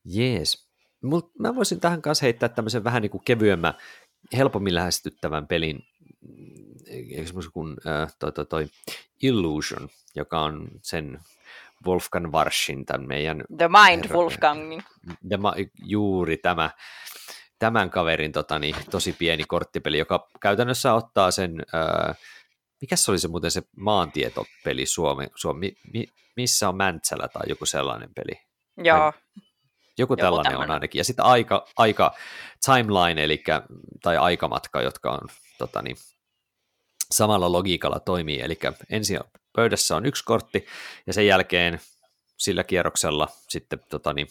Jees. 0.04 0.66
Mut 1.02 1.32
mä 1.38 1.54
voisin 1.54 1.80
tähän 1.80 2.02
kanssa 2.02 2.26
heittää 2.26 2.48
tämmöisen 2.48 2.84
vähän 2.84 3.02
niin 3.02 3.10
kuin 3.10 3.24
kevyemmän, 3.24 3.74
helpommin 4.36 4.74
lähestyttävän 4.74 5.46
pelin, 5.46 5.86
esimerkiksi 7.10 7.52
kuin 7.52 7.76
äh, 7.86 8.14
toi, 8.18 8.32
toi, 8.32 8.46
toi 8.46 8.66
Illusion, 9.22 9.88
joka 10.14 10.40
on 10.40 10.68
sen 10.82 11.20
Wolfgang 11.86 12.32
Warschin, 12.32 12.86
tämän 12.86 13.08
meidän... 13.08 13.44
The 13.58 13.68
Mind 13.68 14.04
herra, 14.04 14.16
Wolfgang. 14.16 14.80
Tämä, 15.28 15.52
juuri 15.84 16.36
tämä, 16.36 16.70
tämän 17.58 17.90
kaverin 17.90 18.32
tota, 18.32 18.58
niin, 18.58 18.76
tosi 18.90 19.12
pieni 19.12 19.44
korttipeli, 19.44 19.98
joka 19.98 20.28
käytännössä 20.40 20.94
ottaa 20.94 21.30
sen, 21.30 21.62
ää, 21.72 22.14
mikä 22.80 22.96
se 22.96 23.10
oli 23.10 23.18
se 23.18 23.28
muuten 23.28 23.50
se 23.50 23.62
maantietopeli 23.76 24.86
Suomi, 24.86 25.26
Suomi 25.34 25.72
mi, 25.92 26.06
missä 26.36 26.68
on 26.68 26.76
Mäntsälä 26.76 27.28
tai 27.28 27.42
joku 27.48 27.66
sellainen 27.66 28.10
peli? 28.14 28.40
Joo. 28.76 29.06
Joku, 29.06 29.20
joku 29.98 30.16
tällainen 30.16 30.52
tämmöinen. 30.52 30.70
on 30.70 30.74
ainakin. 30.74 30.98
Ja 30.98 31.04
sitten 31.04 31.24
aika, 31.24 31.66
aika 31.76 32.14
timeline, 32.66 33.24
eli, 33.24 33.44
tai 34.02 34.16
aikamatka, 34.16 34.82
jotka 34.82 35.10
on 35.10 35.28
tota, 35.58 35.82
niin, 35.82 35.96
samalla 37.10 37.52
logiikalla 37.52 38.00
toimii. 38.00 38.40
Eli 38.40 38.58
ensin 38.90 39.20
pöydässä 39.56 39.96
on 39.96 40.06
yksi 40.06 40.24
kortti, 40.24 40.66
ja 41.06 41.12
sen 41.12 41.26
jälkeen 41.26 41.80
sillä 42.36 42.64
kierroksella 42.64 43.28
sitten 43.48 43.80
tota, 43.88 44.12
niin, 44.12 44.28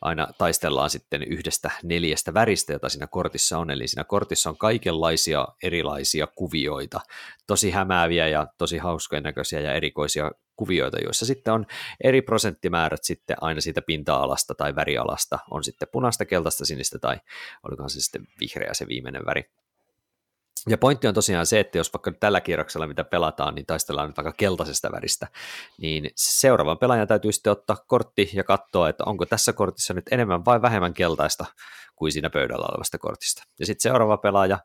aina 0.00 0.28
taistellaan 0.38 0.90
sitten 0.90 1.22
yhdestä 1.22 1.70
neljästä 1.82 2.34
väristä, 2.34 2.72
jota 2.72 2.88
siinä 2.88 3.06
kortissa 3.06 3.58
on, 3.58 3.70
eli 3.70 3.88
siinä 3.88 4.04
kortissa 4.04 4.50
on 4.50 4.58
kaikenlaisia 4.58 5.48
erilaisia 5.62 6.26
kuvioita, 6.26 7.00
tosi 7.46 7.70
hämääviä 7.70 8.28
ja 8.28 8.46
tosi 8.58 8.78
hauskojen 8.78 9.22
näköisiä 9.22 9.60
ja 9.60 9.74
erikoisia 9.74 10.30
kuvioita, 10.56 10.98
joissa 10.98 11.26
sitten 11.26 11.54
on 11.54 11.66
eri 12.04 12.22
prosenttimäärät 12.22 13.04
sitten 13.04 13.36
aina 13.40 13.60
siitä 13.60 13.82
pinta-alasta 13.82 14.54
tai 14.54 14.74
värialasta, 14.74 15.38
on 15.50 15.64
sitten 15.64 15.88
punaista, 15.92 16.24
keltaista, 16.24 16.64
sinistä 16.64 16.98
tai 16.98 17.16
olikohan 17.68 17.90
se 17.90 18.00
sitten 18.00 18.28
vihreä 18.40 18.74
se 18.74 18.86
viimeinen 18.88 19.26
väri. 19.26 19.44
Ja 20.68 20.78
pointti 20.78 21.06
on 21.06 21.14
tosiaan 21.14 21.46
se, 21.46 21.60
että 21.60 21.78
jos 21.78 21.92
vaikka 21.92 22.12
tällä 22.12 22.40
kierroksella, 22.40 22.86
mitä 22.86 23.04
pelataan, 23.04 23.54
niin 23.54 23.66
taistellaan 23.66 24.08
nyt 24.08 24.16
vaikka 24.16 24.32
keltaisesta 24.32 24.92
väristä, 24.92 25.26
niin 25.78 26.10
seuraavan 26.16 26.78
pelaajan 26.78 27.08
täytyy 27.08 27.32
sitten 27.32 27.50
ottaa 27.50 27.76
kortti 27.86 28.30
ja 28.32 28.44
katsoa, 28.44 28.88
että 28.88 29.04
onko 29.06 29.26
tässä 29.26 29.52
kortissa 29.52 29.94
nyt 29.94 30.04
enemmän 30.10 30.44
vai 30.44 30.62
vähemmän 30.62 30.94
keltaista 30.94 31.44
kuin 31.96 32.12
siinä 32.12 32.30
pöydällä 32.30 32.66
olevasta 32.70 32.98
kortista. 32.98 33.42
Ja 33.58 33.66
sitten 33.66 33.82
seuraava 33.82 34.16
pelaaja 34.16 34.58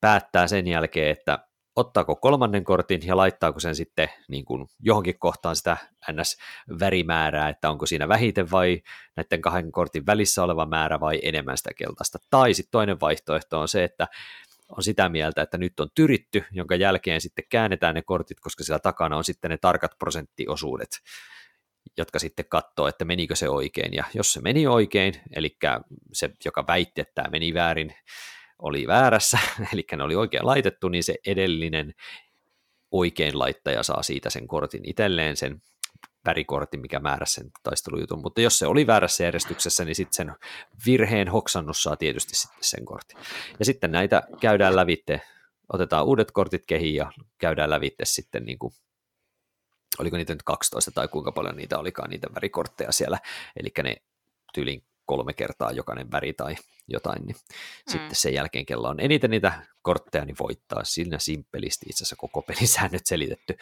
päättää 0.00 0.46
sen 0.46 0.66
jälkeen, 0.66 1.10
että 1.10 1.48
ottaako 1.76 2.16
kolmannen 2.16 2.64
kortin 2.64 3.06
ja 3.06 3.16
laittaako 3.16 3.60
sen 3.60 3.74
sitten 3.74 4.08
niin 4.28 4.44
kuin 4.44 4.66
johonkin 4.80 5.18
kohtaan 5.18 5.56
sitä 5.56 5.76
NS-värimäärää, 6.12 7.48
että 7.48 7.70
onko 7.70 7.86
siinä 7.86 8.08
vähiten 8.08 8.50
vai 8.50 8.82
näiden 9.16 9.40
kahden 9.40 9.72
kortin 9.72 10.06
välissä 10.06 10.42
oleva 10.42 10.66
määrä 10.66 11.00
vai 11.00 11.20
enemmän 11.22 11.58
sitä 11.58 11.70
keltaista. 11.76 12.18
Tai 12.30 12.54
sitten 12.54 12.70
toinen 12.70 13.00
vaihtoehto 13.00 13.60
on 13.60 13.68
se, 13.68 13.84
että 13.84 14.06
on 14.68 14.82
sitä 14.82 15.08
mieltä, 15.08 15.42
että 15.42 15.58
nyt 15.58 15.80
on 15.80 15.88
tyritty, 15.94 16.44
jonka 16.50 16.76
jälkeen 16.76 17.20
sitten 17.20 17.44
käännetään 17.48 17.94
ne 17.94 18.02
kortit, 18.02 18.40
koska 18.40 18.64
siellä 18.64 18.78
takana 18.78 19.16
on 19.16 19.24
sitten 19.24 19.50
ne 19.50 19.58
tarkat 19.58 19.98
prosenttiosuudet, 19.98 20.90
jotka 21.96 22.18
sitten 22.18 22.44
katsoo, 22.48 22.86
että 22.86 23.04
menikö 23.04 23.36
se 23.36 23.48
oikein. 23.48 23.94
Ja 23.94 24.04
jos 24.14 24.32
se 24.32 24.40
meni 24.40 24.66
oikein, 24.66 25.14
eli 25.32 25.56
se, 26.12 26.30
joka 26.44 26.64
väitti, 26.66 27.00
että 27.00 27.14
tämä 27.14 27.30
meni 27.30 27.54
väärin, 27.54 27.94
oli 28.58 28.86
väärässä, 28.86 29.38
eli 29.72 29.86
ne 29.96 30.02
oli 30.02 30.16
oikein 30.16 30.46
laitettu, 30.46 30.88
niin 30.88 31.04
se 31.04 31.14
edellinen 31.26 31.94
oikein 32.90 33.38
laittaja 33.38 33.82
saa 33.82 34.02
siitä 34.02 34.30
sen 34.30 34.48
kortin 34.48 34.82
itselleen, 34.84 35.36
sen 35.36 35.62
värikortti, 36.28 36.76
mikä 36.76 36.98
määräsi 36.98 37.34
sen 37.34 37.50
taistelujutun, 37.62 38.22
mutta 38.22 38.40
jos 38.40 38.58
se 38.58 38.66
oli 38.66 38.86
väärässä 38.86 39.24
järjestyksessä, 39.24 39.84
niin 39.84 39.94
sitten 39.94 40.16
sen 40.16 40.34
virheen 40.86 41.28
hoksannus 41.28 41.82
saa 41.82 41.96
tietysti 41.96 42.34
sitten 42.34 42.58
sen 42.62 42.84
kortin. 42.84 43.18
Ja 43.58 43.64
sitten 43.64 43.92
näitä 43.92 44.22
käydään 44.40 44.76
lävitte, 44.76 45.20
otetaan 45.72 46.06
uudet 46.06 46.30
kortit 46.30 46.66
kehiin 46.66 46.94
ja 46.94 47.12
käydään 47.38 47.70
lävitte 47.70 48.04
sitten 48.04 48.44
niin 48.44 48.58
kuin 48.58 48.72
oliko 49.98 50.16
niitä 50.16 50.32
nyt 50.32 50.42
12 50.42 50.90
tai 50.90 51.08
kuinka 51.08 51.32
paljon 51.32 51.56
niitä 51.56 51.78
olikaan 51.78 52.10
niitä 52.10 52.28
värikortteja 52.34 52.92
siellä, 52.92 53.18
eli 53.56 53.68
ne 53.82 53.96
tyylin 54.54 54.84
kolme 55.06 55.32
kertaa 55.32 55.72
jokainen 55.72 56.10
väri 56.12 56.32
tai 56.32 56.56
jotain, 56.88 57.22
niin 57.26 57.36
mm. 57.36 57.92
sitten 57.92 58.14
sen 58.14 58.34
jälkeen, 58.34 58.66
kello 58.66 58.88
on 58.88 59.00
eniten 59.00 59.30
niitä 59.30 59.52
kortteja, 59.82 60.24
niin 60.24 60.36
voittaa. 60.40 60.84
Siinä 60.84 61.18
simppelisti 61.18 61.86
itse 61.88 62.04
asiassa 62.04 62.16
koko 62.16 62.42
pelisäännöt 62.42 63.06
selitetty. 63.06 63.56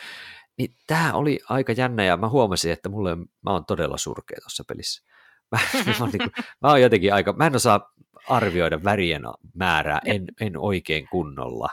Niin 0.59 0.75
tämä 0.87 1.13
oli 1.13 1.41
aika 1.49 1.73
jännä 1.73 2.05
ja 2.05 2.17
mä 2.17 2.29
huomasin, 2.29 2.73
että 2.73 2.89
mulle, 2.89 3.17
mä 3.17 3.51
oon 3.51 3.65
todella 3.65 3.99
surkea 3.99 4.39
tuossa 4.43 4.65
pelissä. 4.69 5.07
Mä, 5.53 5.59
mä, 5.87 5.93
oon 6.01 6.11
niin 6.11 6.19
kuin, 6.19 6.45
mä 6.63 6.69
oon 6.69 6.83
jotenkin 6.83 7.15
aika, 7.15 7.33
mä 7.33 7.47
en 7.47 7.57
osaa 7.57 7.93
arvioida 8.29 8.85
värien 8.85 9.23
määrää, 9.55 10.01
en, 10.05 10.25
en 10.41 10.59
oikein 10.59 11.09
kunnolla. 11.11 11.69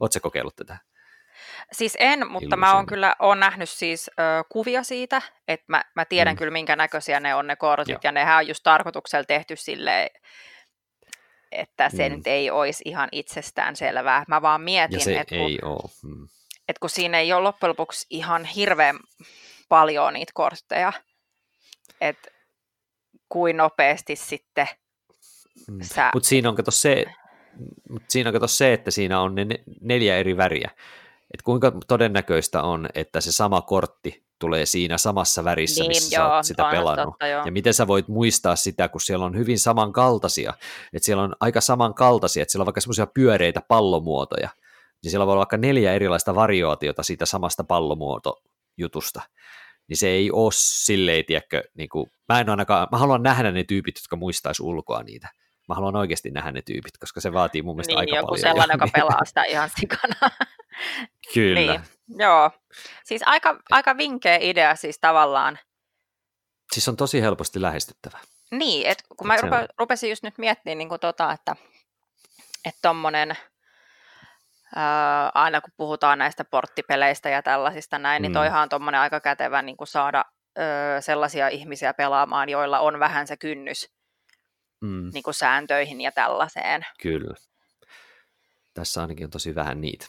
Oletko 0.00 0.20
kokeillut 0.22 0.56
tätä? 0.56 0.78
Siis 1.72 1.96
en, 1.98 2.18
mutta 2.18 2.44
Illusion. 2.44 2.60
mä 2.60 2.74
oon 2.74 2.86
kyllä 2.86 3.16
oon 3.18 3.40
nähnyt 3.40 3.68
siis 3.68 4.10
ö, 4.18 4.22
kuvia 4.48 4.82
siitä, 4.82 5.22
että 5.48 5.64
mä, 5.68 5.84
mä 5.94 6.04
tiedän 6.04 6.34
mm. 6.34 6.38
kyllä 6.38 6.50
minkä 6.50 6.76
näköisiä 6.76 7.20
ne 7.20 7.34
on 7.34 7.46
ne 7.46 7.56
kortit, 7.56 7.88
Joo. 7.88 8.00
ja 8.04 8.12
nehän 8.12 8.36
on 8.36 8.48
just 8.48 8.60
tarkoituksella 8.62 9.24
tehty 9.24 9.56
silleen, 9.56 10.10
että 11.52 11.90
se 11.90 12.08
mm. 12.08 12.16
nyt 12.16 12.26
ei 12.26 12.50
olisi 12.50 12.82
ihan 12.86 13.08
itsestään 13.12 13.76
selvää. 13.76 14.24
Mä 14.28 14.42
vaan 14.42 14.60
mietin, 14.60 15.18
että 15.18 15.34
kun, 15.34 15.90
mm. 16.02 16.28
Et 16.68 16.78
kun 16.78 16.90
siinä 16.90 17.20
ei 17.20 17.32
ole 17.32 17.42
loppujen 17.42 17.70
lopuksi 17.70 18.06
ihan 18.10 18.44
hirveän 18.44 18.98
paljon 19.68 20.12
niitä 20.12 20.32
kortteja, 20.34 20.92
että 22.00 22.30
kuin 23.28 23.56
nopeasti 23.56 24.16
sitten 24.16 24.68
mm. 25.70 25.78
sä... 25.82 26.10
Mutta 26.14 26.28
siinä 26.28 26.48
on 26.48 26.56
kato 26.56 26.70
se, 26.70 27.04
mut 27.90 28.02
siinä 28.08 28.30
on 28.30 28.34
kato 28.34 28.46
se, 28.46 28.72
että 28.72 28.90
siinä 28.90 29.20
on 29.20 29.34
ne 29.34 29.46
neljä 29.80 30.16
eri 30.16 30.36
väriä. 30.36 30.70
Et 31.34 31.42
kuinka 31.42 31.72
todennäköistä 31.88 32.62
on, 32.62 32.88
että 32.94 33.20
se 33.20 33.32
sama 33.32 33.60
kortti 33.60 34.24
tulee 34.38 34.66
siinä 34.66 34.98
samassa 34.98 35.44
värissä, 35.44 35.82
niin, 35.82 35.88
missä 35.88 36.16
joo, 36.16 36.28
sä 36.28 36.34
oot 36.34 36.44
sitä 36.44 36.64
pelannut. 36.70 37.04
Totta, 37.04 37.26
ja 37.26 37.52
miten 37.52 37.74
sä 37.74 37.86
voit 37.86 38.08
muistaa 38.08 38.56
sitä, 38.56 38.88
kun 38.88 39.00
siellä 39.00 39.24
on 39.24 39.36
hyvin 39.36 39.58
samankaltaisia. 39.58 40.54
Että 40.92 41.06
siellä 41.06 41.22
on 41.22 41.36
aika 41.40 41.60
samankaltaisia, 41.60 42.42
että 42.42 42.52
siellä 42.52 42.62
on 42.62 42.66
vaikka 42.66 42.80
semmoisia 42.80 43.06
pyöreitä 43.06 43.62
pallomuotoja. 43.68 44.48
Niin 45.02 45.10
siellä 45.10 45.26
voi 45.26 45.32
olla 45.32 45.40
vaikka 45.40 45.56
neljä 45.56 45.92
erilaista 45.92 46.34
variaatiota 46.34 47.02
siitä 47.02 47.26
samasta 47.26 47.64
pallomuotojutusta. 47.64 49.22
Niin 49.88 49.96
se 49.96 50.08
ei 50.08 50.30
ole 50.30 50.50
silleen, 50.54 51.24
tiedätkö, 51.24 51.62
niin 51.74 51.88
kuin, 51.88 52.06
mä 52.28 52.40
en 52.40 52.50
ainakaan, 52.50 52.88
mä 52.92 52.98
haluan 52.98 53.22
nähdä 53.22 53.50
ne 53.50 53.64
tyypit, 53.64 53.96
jotka 53.96 54.16
muistaisi 54.16 54.62
ulkoa 54.62 55.02
niitä. 55.02 55.28
Mä 55.68 55.74
haluan 55.74 55.96
oikeasti 55.96 56.30
nähdä 56.30 56.52
ne 56.52 56.62
tyypit, 56.62 56.98
koska 56.98 57.20
se 57.20 57.32
vaatii 57.32 57.62
mun 57.62 57.76
mielestä 57.76 57.90
niin, 57.90 57.98
aika 57.98 58.16
joku 58.16 58.26
paljon. 58.26 58.40
sellainen, 58.40 58.74
joka 58.74 58.88
pelaa 58.92 59.24
sitä 59.28 59.42
ihan 59.42 59.70
sikana. 59.80 60.30
Kyllä. 61.34 61.72
Niin, 61.72 61.80
joo. 62.08 62.50
Siis 63.04 63.22
aika, 63.26 63.60
aika 63.70 63.96
vinkeä 63.96 64.38
idea 64.40 64.76
siis 64.76 64.98
tavallaan. 65.00 65.58
Siis 66.72 66.88
on 66.88 66.96
tosi 66.96 67.22
helposti 67.22 67.62
lähestyttävä. 67.62 68.18
Niin, 68.50 68.86
että 68.86 69.04
kun 69.16 69.26
mä 69.26 69.36
rupe, 69.36 69.68
rupesin 69.78 70.10
just 70.10 70.22
nyt 70.22 70.38
miettimään 70.38 70.78
niin 70.78 70.88
kuin 70.88 71.00
tota, 71.00 71.32
että 71.32 71.56
että 72.64 72.78
tommonen, 72.82 73.36
ää, 74.76 75.30
aina 75.34 75.60
kun 75.60 75.72
puhutaan 75.76 76.18
näistä 76.18 76.44
porttipeleistä 76.44 77.28
ja 77.28 77.42
tällaisista 77.42 77.98
näin, 77.98 78.22
niin 78.22 78.32
mm. 78.32 78.34
niin 78.34 78.40
toihan 78.40 78.62
on 78.62 78.68
tommonen 78.68 79.00
aika 79.00 79.20
kätevä 79.20 79.62
niin 79.62 79.76
kuin 79.76 79.88
saada 79.88 80.24
ää, 80.56 81.00
sellaisia 81.00 81.48
ihmisiä 81.48 81.94
pelaamaan, 81.94 82.48
joilla 82.48 82.78
on 82.78 83.00
vähän 83.00 83.26
se 83.26 83.36
kynnys 83.36 83.90
mm. 84.80 85.10
niin 85.12 85.22
kuin 85.22 85.34
sääntöihin 85.34 86.00
ja 86.00 86.12
tällaiseen. 86.12 86.86
Kyllä. 87.02 87.34
Tässä 88.74 89.00
ainakin 89.00 89.24
on 89.24 89.30
tosi 89.30 89.54
vähän 89.54 89.80
niitä. 89.80 90.06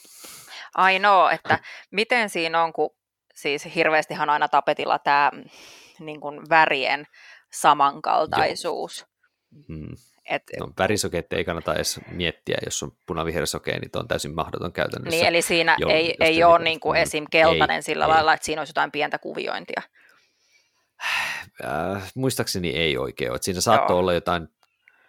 Ainoa, 0.75 1.31
että 1.31 1.59
miten 1.91 2.29
siinä 2.29 2.63
on, 2.63 2.73
kun 2.73 2.89
siis 3.35 3.75
hirveästihan 3.75 4.29
aina 4.29 4.47
tapetilla 4.47 4.99
tämä 4.99 5.31
niin 5.99 6.21
kuin 6.21 6.49
värien 6.49 7.05
samankaltaisuus. 7.51 9.05
Mm. 9.67 9.95
Et, 10.29 10.43
no, 10.59 10.69
värisokeet 10.77 11.33
ei 11.33 11.43
kannata 11.43 11.73
edes 11.73 11.99
miettiä, 12.11 12.57
jos 12.65 12.83
on 12.83 12.91
punavihreäsokea, 13.05 13.79
niin 13.79 13.89
on 13.95 14.07
täysin 14.07 14.35
mahdoton 14.35 14.73
käytännössä. 14.73 15.17
Niin, 15.17 15.27
eli 15.27 15.41
siinä 15.41 15.75
jo, 15.79 15.87
ei, 15.89 16.15
ei 16.19 16.43
ole 16.43 16.59
niin 16.63 16.79
kuin 16.79 16.99
esim. 16.99 17.25
keltainen 17.31 17.75
ei, 17.75 17.81
sillä 17.81 18.05
ei. 18.05 18.09
lailla, 18.09 18.33
että 18.33 18.45
siinä 18.45 18.61
olisi 18.61 18.69
jotain 18.69 18.91
pientä 18.91 19.17
kuviointia. 19.17 19.81
Äh, 21.65 22.11
muistaakseni 22.15 22.69
ei 22.69 22.97
oikein 22.97 23.31
ole. 23.31 23.39
Siinä 23.41 23.61
saattoi 23.61 23.97
olla 23.97 24.13
jotain 24.13 24.47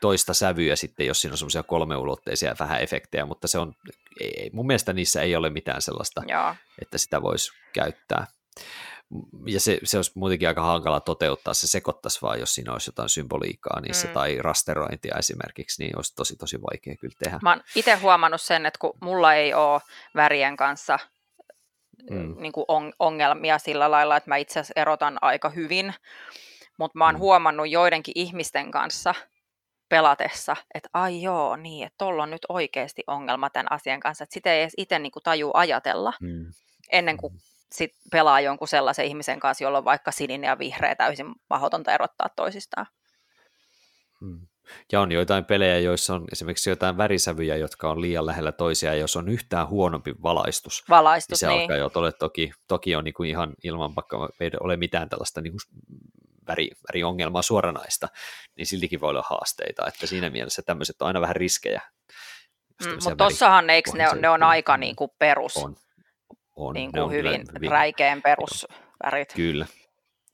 toista 0.01 0.35
sävyä 0.35 0.77
sitten, 0.77 1.07
jos 1.07 1.21
siinä 1.21 1.33
on 1.33 1.39
semmoisia 1.39 1.63
kolmeulotteisia 1.63 2.55
vähän 2.61 2.83
efektejä, 2.83 3.27
mutta 3.27 3.49
se 3.49 3.59
on, 3.59 3.75
ei, 4.21 4.51
mun 4.53 4.67
mielestä 4.67 4.93
niissä 4.93 5.23
ei 5.23 5.37
ole 5.37 5.51
mitään 5.51 5.83
sellaista, 5.83 6.23
Joo. 6.29 6.55
että 6.83 6.99
sitä 6.99 7.23
voisi 7.23 7.53
käyttää. 7.73 8.27
Ja 9.47 9.61
se, 9.61 9.79
se 9.85 9.99
olisi 9.99 10.13
muutenkin 10.15 10.49
aika 10.49 10.63
hankala 10.63 11.01
toteuttaa, 11.01 11.55
se 11.55 11.67
sekoittaisi 11.67 12.23
vaan, 12.23 12.41
jos 12.41 12.55
siinä 12.55 12.73
olisi 12.73 12.89
jotain 12.89 13.09
symboliikkaa 13.09 13.81
niissä 13.81 14.09
mm. 14.09 14.15
tai 14.15 14.39
rasterointia 14.39 15.17
esimerkiksi, 15.19 15.83
niin 15.83 15.99
olisi 15.99 16.15
tosi 16.15 16.37
tosi 16.37 16.63
vaikea 16.63 16.97
kyllä 16.97 17.15
tehdä. 17.25 17.39
Mä 17.43 17.51
oon 17.51 17.63
itse 17.75 17.95
huomannut 17.95 18.41
sen, 18.41 18.67
että 18.67 18.79
kun 18.79 18.93
mulla 19.01 19.35
ei 19.35 19.55
ole 19.55 19.81
värien 20.15 20.57
kanssa 20.57 20.99
mm. 22.11 22.35
niin 22.39 22.53
kuin 22.53 22.65
on, 22.69 22.93
ongelmia 22.99 23.59
sillä 23.59 23.91
lailla, 23.91 24.17
että 24.17 24.31
mä 24.31 24.37
itse 24.37 24.61
asiassa 24.61 24.81
erotan 24.81 25.19
aika 25.23 25.49
hyvin, 25.49 25.95
mutta 26.79 26.99
mä 26.99 27.05
oon 27.05 27.15
mm. 27.15 27.19
huomannut 27.19 27.71
joidenkin 27.71 28.13
ihmisten 28.15 28.71
kanssa, 28.71 29.15
pelatessa, 29.89 30.57
että 30.75 30.89
ai 30.93 31.23
joo, 31.23 31.57
niin, 31.57 31.87
että 31.87 31.99
tuolla 31.99 32.23
on 32.23 32.31
nyt 32.31 32.47
oikeasti 32.49 33.03
ongelma 33.07 33.51
tämän 33.51 33.73
asian 33.73 34.01
kanssa, 34.01 34.25
että 34.25 34.35
sitä 34.35 34.53
ei 34.53 34.63
edes 34.63 34.75
itse 34.77 34.99
niin 34.99 35.13
tajuu 35.25 35.51
ajatella 35.55 36.13
mm. 36.21 36.53
ennen 36.91 37.17
kuin 37.17 37.33
mm. 37.33 37.39
Sit 37.73 37.93
pelaa 38.13 38.41
jonkun 38.41 38.69
sellaisen 38.69 39.07
ihmisen 39.07 39.41
kanssa, 39.41 39.65
jolla 39.65 39.79
on 39.79 39.85
vaikka 39.85 40.11
sininen 40.11 40.49
ja 40.49 40.59
vihreä 40.59 40.95
täysin 40.95 41.27
mahdotonta 41.51 41.95
erottaa 41.95 42.29
toisistaan. 42.37 42.87
Mm. 44.21 44.47
Ja 44.93 45.01
on 45.01 45.13
joitain 45.13 45.45
pelejä, 45.45 45.79
joissa 45.79 46.15
on 46.15 46.25
esimerkiksi 46.33 46.71
jotain 46.71 46.97
värisävyjä, 46.97 47.57
jotka 47.57 47.91
on 47.91 48.01
liian 48.01 48.27
lähellä 48.27 48.53
toisiaan, 48.53 48.99
jos 48.99 49.17
on 49.17 49.29
yhtään 49.29 49.69
huonompi 49.69 50.15
valaistus. 50.23 50.85
Valaistus, 50.89 51.31
niin 51.31 51.39
se 51.39 51.47
niin. 51.47 51.61
alkaa 51.61 51.77
jo 51.77 51.91
ole 51.95 52.13
toki, 52.13 52.53
toki 52.69 52.97
on 52.97 53.05
niin 53.05 53.15
kuin 53.15 53.31
ihan 53.31 53.55
ilman, 53.65 53.97
vaikka 53.97 54.29
ei 54.41 54.51
ole 54.61 54.77
mitään 54.77 55.09
tällaista 55.09 55.41
niin 55.41 55.53
kuin 55.53 55.61
väri, 56.47 56.71
väriongelmaa 56.89 57.43
suoranaista, 57.43 58.09
niin 58.57 58.67
siltikin 58.67 59.01
voi 59.01 59.11
olla 59.11 59.25
haasteita, 59.29 59.87
että 59.87 60.07
siinä 60.07 60.31
mielessä 60.31 60.63
tämmöiset 60.63 61.03
on 61.03 61.07
aina 61.07 61.21
vähän 61.21 61.37
riskejä. 61.37 61.83
Mm, 62.85 62.93
mutta 62.93 63.17
tuossahan 63.17 63.71
eikö 63.71 63.91
ne, 63.95 64.09
ne 64.21 64.29
on 64.29 64.43
aika 64.43 64.77
niin 64.77 64.97
kuin 64.97 65.11
perus, 65.19 65.57
on, 65.57 65.77
on, 66.67 66.75
niin 66.75 66.93
kuin 66.93 67.11
hyvin, 67.11 67.45
hyvin 67.55 67.71
räikeän 67.71 68.23
perusvärit. 68.23 69.33
Kyllä, 69.35 69.67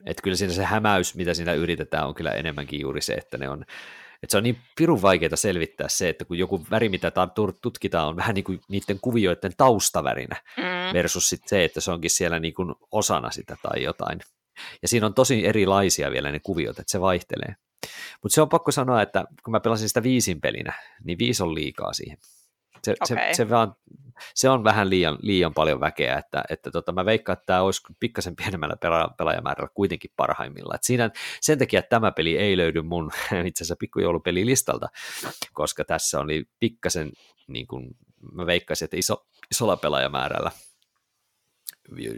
että 0.06 0.22
kyllä 0.22 0.36
siinä 0.36 0.54
se 0.54 0.64
hämäys, 0.64 1.14
mitä 1.14 1.34
siinä 1.34 1.52
yritetään, 1.52 2.06
on 2.06 2.14
kyllä 2.14 2.30
enemmänkin 2.30 2.80
juuri 2.80 3.00
se, 3.00 3.14
että 3.14 3.38
ne 3.38 3.48
on 3.48 3.64
että 4.22 4.32
se 4.32 4.36
on 4.36 4.42
niin 4.42 4.58
pirun 4.76 5.02
vaikeaa 5.02 5.36
selvittää 5.36 5.88
se, 5.88 6.08
että 6.08 6.24
kun 6.24 6.38
joku 6.38 6.66
väri, 6.70 6.88
mitä 6.88 7.12
tutkitaan, 7.62 8.08
on 8.08 8.16
vähän 8.16 8.34
niin 8.34 8.44
kuin 8.44 8.60
niiden 8.68 8.98
kuvioiden 9.00 9.52
taustavärinä, 9.56 10.36
mm. 10.56 10.94
versus 10.94 11.28
sit 11.28 11.40
se, 11.46 11.64
että 11.64 11.80
se 11.80 11.90
onkin 11.90 12.10
siellä 12.10 12.38
niin 12.38 12.54
kuin 12.54 12.74
osana 12.92 13.30
sitä 13.30 13.56
tai 13.62 13.82
jotain. 13.82 14.20
Ja 14.82 14.88
siinä 14.88 15.06
on 15.06 15.14
tosi 15.14 15.46
erilaisia 15.46 16.10
vielä 16.10 16.32
ne 16.32 16.40
kuviot, 16.40 16.78
että 16.78 16.90
se 16.90 17.00
vaihtelee. 17.00 17.54
Mutta 18.22 18.34
se 18.34 18.42
on 18.42 18.48
pakko 18.48 18.72
sanoa, 18.72 19.02
että 19.02 19.24
kun 19.44 19.52
mä 19.52 19.60
pelasin 19.60 19.88
sitä 19.88 20.02
viisin 20.02 20.40
pelinä, 20.40 20.72
niin 21.04 21.18
viisi 21.18 21.42
on 21.42 21.54
liikaa 21.54 21.92
siihen. 21.92 22.18
Se, 22.86 22.94
okay. 23.00 23.28
se, 23.32 23.36
se, 23.36 23.50
vaan, 23.50 23.74
se 24.34 24.48
on 24.48 24.64
vähän 24.64 24.90
liian, 24.90 25.18
liian 25.22 25.54
paljon 25.54 25.80
väkeä, 25.80 26.18
että, 26.18 26.44
että 26.50 26.70
tota, 26.70 26.92
mä 26.92 27.04
veikkaan, 27.04 27.34
että 27.34 27.46
tämä 27.46 27.62
olisi 27.62 27.82
pikkasen 28.00 28.36
pienemmällä 28.36 28.76
pela, 28.76 29.14
pelaajamäärällä 29.18 29.70
kuitenkin 29.74 30.10
parhaimmilla. 30.16 30.74
Et 30.74 30.84
siinä, 30.84 31.10
sen 31.40 31.58
takia, 31.58 31.78
että 31.78 31.90
tämä 31.90 32.12
peli 32.12 32.38
ei 32.38 32.56
löydy 32.56 32.82
mun 32.82 33.10
itse 33.46 33.64
asiassa 33.64 33.76
pikkujoulupelilistalta, 33.78 34.88
koska 35.52 35.84
tässä 35.84 36.20
oli 36.20 36.44
pikkasen, 36.58 37.12
niin 37.48 37.66
kuin, 37.66 37.96
mä 38.32 38.46
veikkaisin, 38.46 38.86
että 38.86 38.96
iso, 38.96 39.26
isolla 39.50 39.76
pelaajamäärällä 39.76 40.50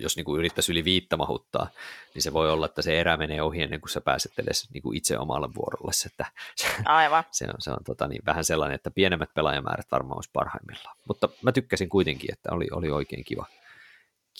jos 0.00 0.16
niin 0.16 0.24
kuin 0.24 0.38
yrittäisi 0.38 0.72
yli 0.72 0.84
viittä 0.84 1.16
mahuttaa, 1.16 1.70
niin 2.14 2.22
se 2.22 2.32
voi 2.32 2.50
olla, 2.50 2.66
että 2.66 2.82
se 2.82 3.00
erä 3.00 3.16
menee 3.16 3.42
ohi 3.42 3.62
ennen 3.62 3.80
kuin 3.80 3.90
sä 3.90 4.00
pääset 4.00 4.32
edes 4.38 4.70
niin 4.72 4.82
kuin 4.82 4.96
itse 4.96 5.18
omalle 5.18 5.48
vuorolle. 5.54 5.92
Että 6.06 6.26
Aivan. 6.84 7.24
se 7.30 7.44
on, 7.44 7.54
se 7.58 7.70
on 7.70 7.84
tota, 7.84 8.08
niin, 8.08 8.22
vähän 8.26 8.44
sellainen, 8.44 8.74
että 8.74 8.90
pienemmät 8.90 9.34
pelaajamäärät 9.34 9.86
varmaan 9.92 10.18
olisi 10.18 10.30
parhaimmillaan. 10.32 10.96
Mutta 11.08 11.28
mä 11.42 11.52
tykkäsin 11.52 11.88
kuitenkin, 11.88 12.32
että 12.32 12.48
oli, 12.52 12.66
oli 12.72 12.90
oikein 12.90 13.24
kiva, 13.24 13.46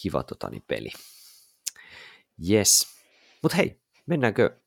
kiva 0.01 0.23
tota, 0.23 0.49
niin, 0.49 0.63
peli. 0.67 0.89
Yes. 2.49 2.87
Mutta 3.41 3.57
hei, 3.57 3.79
mennäänkö 4.05 4.57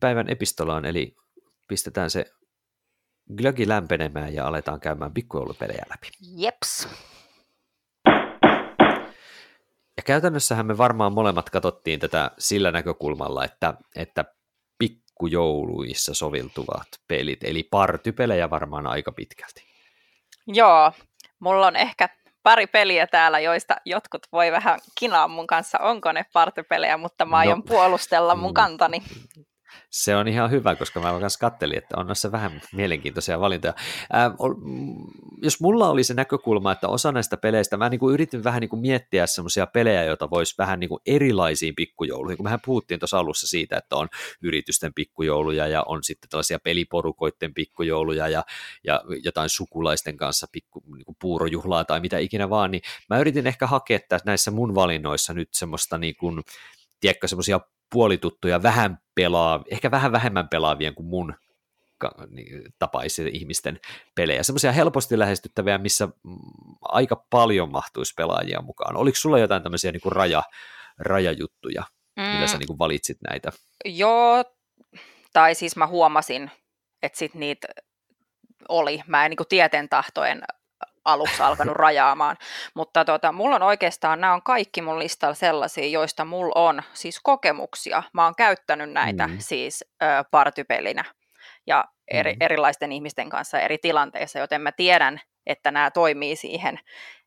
päivän 0.00 0.30
epistolaan, 0.30 0.84
eli 0.84 1.16
pistetään 1.68 2.10
se 2.10 2.32
glögi 3.36 3.68
lämpenemään 3.68 4.34
ja 4.34 4.46
aletaan 4.46 4.80
käymään 4.80 5.14
pikkujoulupelejä 5.14 5.84
läpi. 5.90 6.10
Jeps. 6.36 6.88
Ja 9.98 10.02
käytännössähän 10.02 10.66
me 10.66 10.78
varmaan 10.78 11.12
molemmat 11.12 11.50
katsottiin 11.50 12.00
tätä 12.00 12.30
sillä 12.38 12.70
näkökulmalla, 12.70 13.44
että, 13.44 13.74
että 13.96 14.24
pikkujouluissa 14.78 16.14
soviltuvat 16.14 16.88
pelit, 17.08 17.44
eli 17.44 17.62
partypelejä 17.62 18.50
varmaan 18.50 18.86
aika 18.86 19.12
pitkälti. 19.12 19.64
Joo, 20.46 20.92
mulla 21.40 21.66
on 21.66 21.76
ehkä 21.76 22.08
pari 22.42 22.66
peliä 22.66 23.06
täällä, 23.06 23.40
joista 23.40 23.76
jotkut 23.84 24.22
voi 24.32 24.52
vähän 24.52 24.78
kinaa 24.98 25.28
mun 25.28 25.46
kanssa, 25.46 25.78
onko 25.78 26.12
ne 26.12 26.24
partypelejä, 26.32 26.96
mutta 26.96 27.24
mä 27.24 27.36
aion 27.36 27.58
no, 27.58 27.64
puolustella 27.68 28.34
mun 28.34 28.50
mm. 28.50 28.54
kantani 28.54 29.02
se 29.90 30.16
on 30.16 30.28
ihan 30.28 30.50
hyvä, 30.50 30.76
koska 30.76 31.00
mä 31.00 31.18
myös 31.18 31.36
kattelin, 31.36 31.78
että 31.78 31.96
on 31.96 32.06
noissa 32.06 32.32
vähän 32.32 32.60
mielenkiintoisia 32.72 33.40
valintoja. 33.40 33.74
Ää, 34.12 34.30
jos 35.42 35.60
mulla 35.60 35.88
oli 35.88 36.04
se 36.04 36.14
näkökulma, 36.14 36.72
että 36.72 36.88
osa 36.88 37.12
näistä 37.12 37.36
peleistä, 37.36 37.76
mä 37.76 37.88
niin 37.88 38.00
kuin 38.00 38.14
yritin 38.14 38.44
vähän 38.44 38.60
niin 38.60 38.68
kuin 38.68 38.80
miettiä 38.80 39.26
semmoisia 39.26 39.66
pelejä, 39.66 40.04
joita 40.04 40.30
voisi 40.30 40.54
vähän 40.58 40.80
niin 40.80 40.88
kuin 40.88 41.00
erilaisiin 41.06 41.74
pikkujouluihin, 41.74 42.36
kun 42.36 42.46
mehän 42.46 42.60
puhuttiin 42.64 43.00
tuossa 43.00 43.18
alussa 43.18 43.46
siitä, 43.46 43.76
että 43.76 43.96
on 43.96 44.08
yritysten 44.42 44.94
pikkujouluja 44.94 45.66
ja 45.66 45.82
on 45.82 46.04
sitten 46.04 46.30
tällaisia 46.30 46.58
peliporukoiden 46.58 47.54
pikkujouluja 47.54 48.28
ja, 48.28 48.44
ja 48.84 49.02
jotain 49.24 49.48
sukulaisten 49.48 50.16
kanssa 50.16 50.46
pikku, 50.52 50.82
niin 50.96 51.04
kuin 51.04 51.16
puurojuhlaa 51.20 51.84
tai 51.84 52.00
mitä 52.00 52.18
ikinä 52.18 52.50
vaan, 52.50 52.70
niin 52.70 52.82
mä 53.08 53.18
yritin 53.18 53.46
ehkä 53.46 53.66
hakea 53.66 53.98
näissä 54.24 54.50
mun 54.50 54.74
valinnoissa 54.74 55.34
nyt 55.34 55.48
semmoista 55.52 55.98
niin 55.98 56.16
kuin, 56.16 56.42
tiedätkö, 57.00 57.28
semmoisia 57.28 57.60
puolituttuja, 57.90 58.62
vähän 58.62 58.98
pelaa, 59.14 59.64
ehkä 59.70 59.90
vähän 59.90 60.12
vähemmän 60.12 60.48
pelaavien 60.48 60.94
kuin 60.94 61.06
mun 61.06 61.34
tapaisia 62.78 63.28
ihmisten 63.32 63.80
pelejä. 64.14 64.42
Semmoisia 64.42 64.72
helposti 64.72 65.18
lähestyttäviä, 65.18 65.78
missä 65.78 66.06
mm, 66.06 66.36
aika 66.82 67.24
paljon 67.30 67.72
mahtuisi 67.72 68.14
pelaajia 68.16 68.62
mukaan. 68.62 68.96
Oliko 68.96 69.16
sulla 69.16 69.38
jotain 69.38 69.62
tämmöisiä 69.62 69.92
niin 69.92 70.00
kuin 70.00 70.12
raja, 70.12 70.42
rajajuttuja, 70.98 71.82
mm. 72.16 72.22
millä 72.22 72.46
sä 72.46 72.58
niin 72.58 72.66
kuin 72.66 72.78
valitsit 72.78 73.18
näitä? 73.30 73.52
Joo, 73.84 74.44
tai 75.32 75.54
siis 75.54 75.76
mä 75.76 75.86
huomasin, 75.86 76.50
että 77.02 77.18
sit 77.18 77.34
niitä 77.34 77.68
oli. 78.68 79.02
Mä 79.06 79.24
en 79.24 79.30
niin 79.30 79.48
tieten 79.48 79.88
tahtoen 79.88 80.42
aluksi 81.12 81.42
alkanut 81.42 81.76
rajaamaan. 81.86 82.36
Mutta 82.74 83.04
tota, 83.04 83.32
mulla 83.32 83.56
on 83.56 83.62
oikeastaan, 83.62 84.20
nämä 84.20 84.34
on 84.34 84.42
kaikki 84.42 84.82
mun 84.82 84.98
listalla 84.98 85.34
sellaisia, 85.34 85.86
joista 85.86 86.24
mulla 86.24 86.52
on 86.54 86.82
siis 86.92 87.20
kokemuksia. 87.22 88.02
Mä 88.12 88.24
oon 88.24 88.34
käyttänyt 88.34 88.90
näitä 88.90 89.26
mm. 89.26 89.36
siis 89.38 89.84
ö, 90.02 90.06
partypelinä 90.30 91.04
ja 91.66 91.84
eri, 92.08 92.32
mm. 92.32 92.38
erilaisten 92.40 92.92
ihmisten 92.92 93.30
kanssa 93.30 93.60
eri 93.60 93.78
tilanteissa, 93.78 94.38
joten 94.38 94.60
mä 94.60 94.72
tiedän, 94.72 95.20
että 95.46 95.70
nämä 95.70 95.90
toimii 95.90 96.36
siihen, 96.36 96.80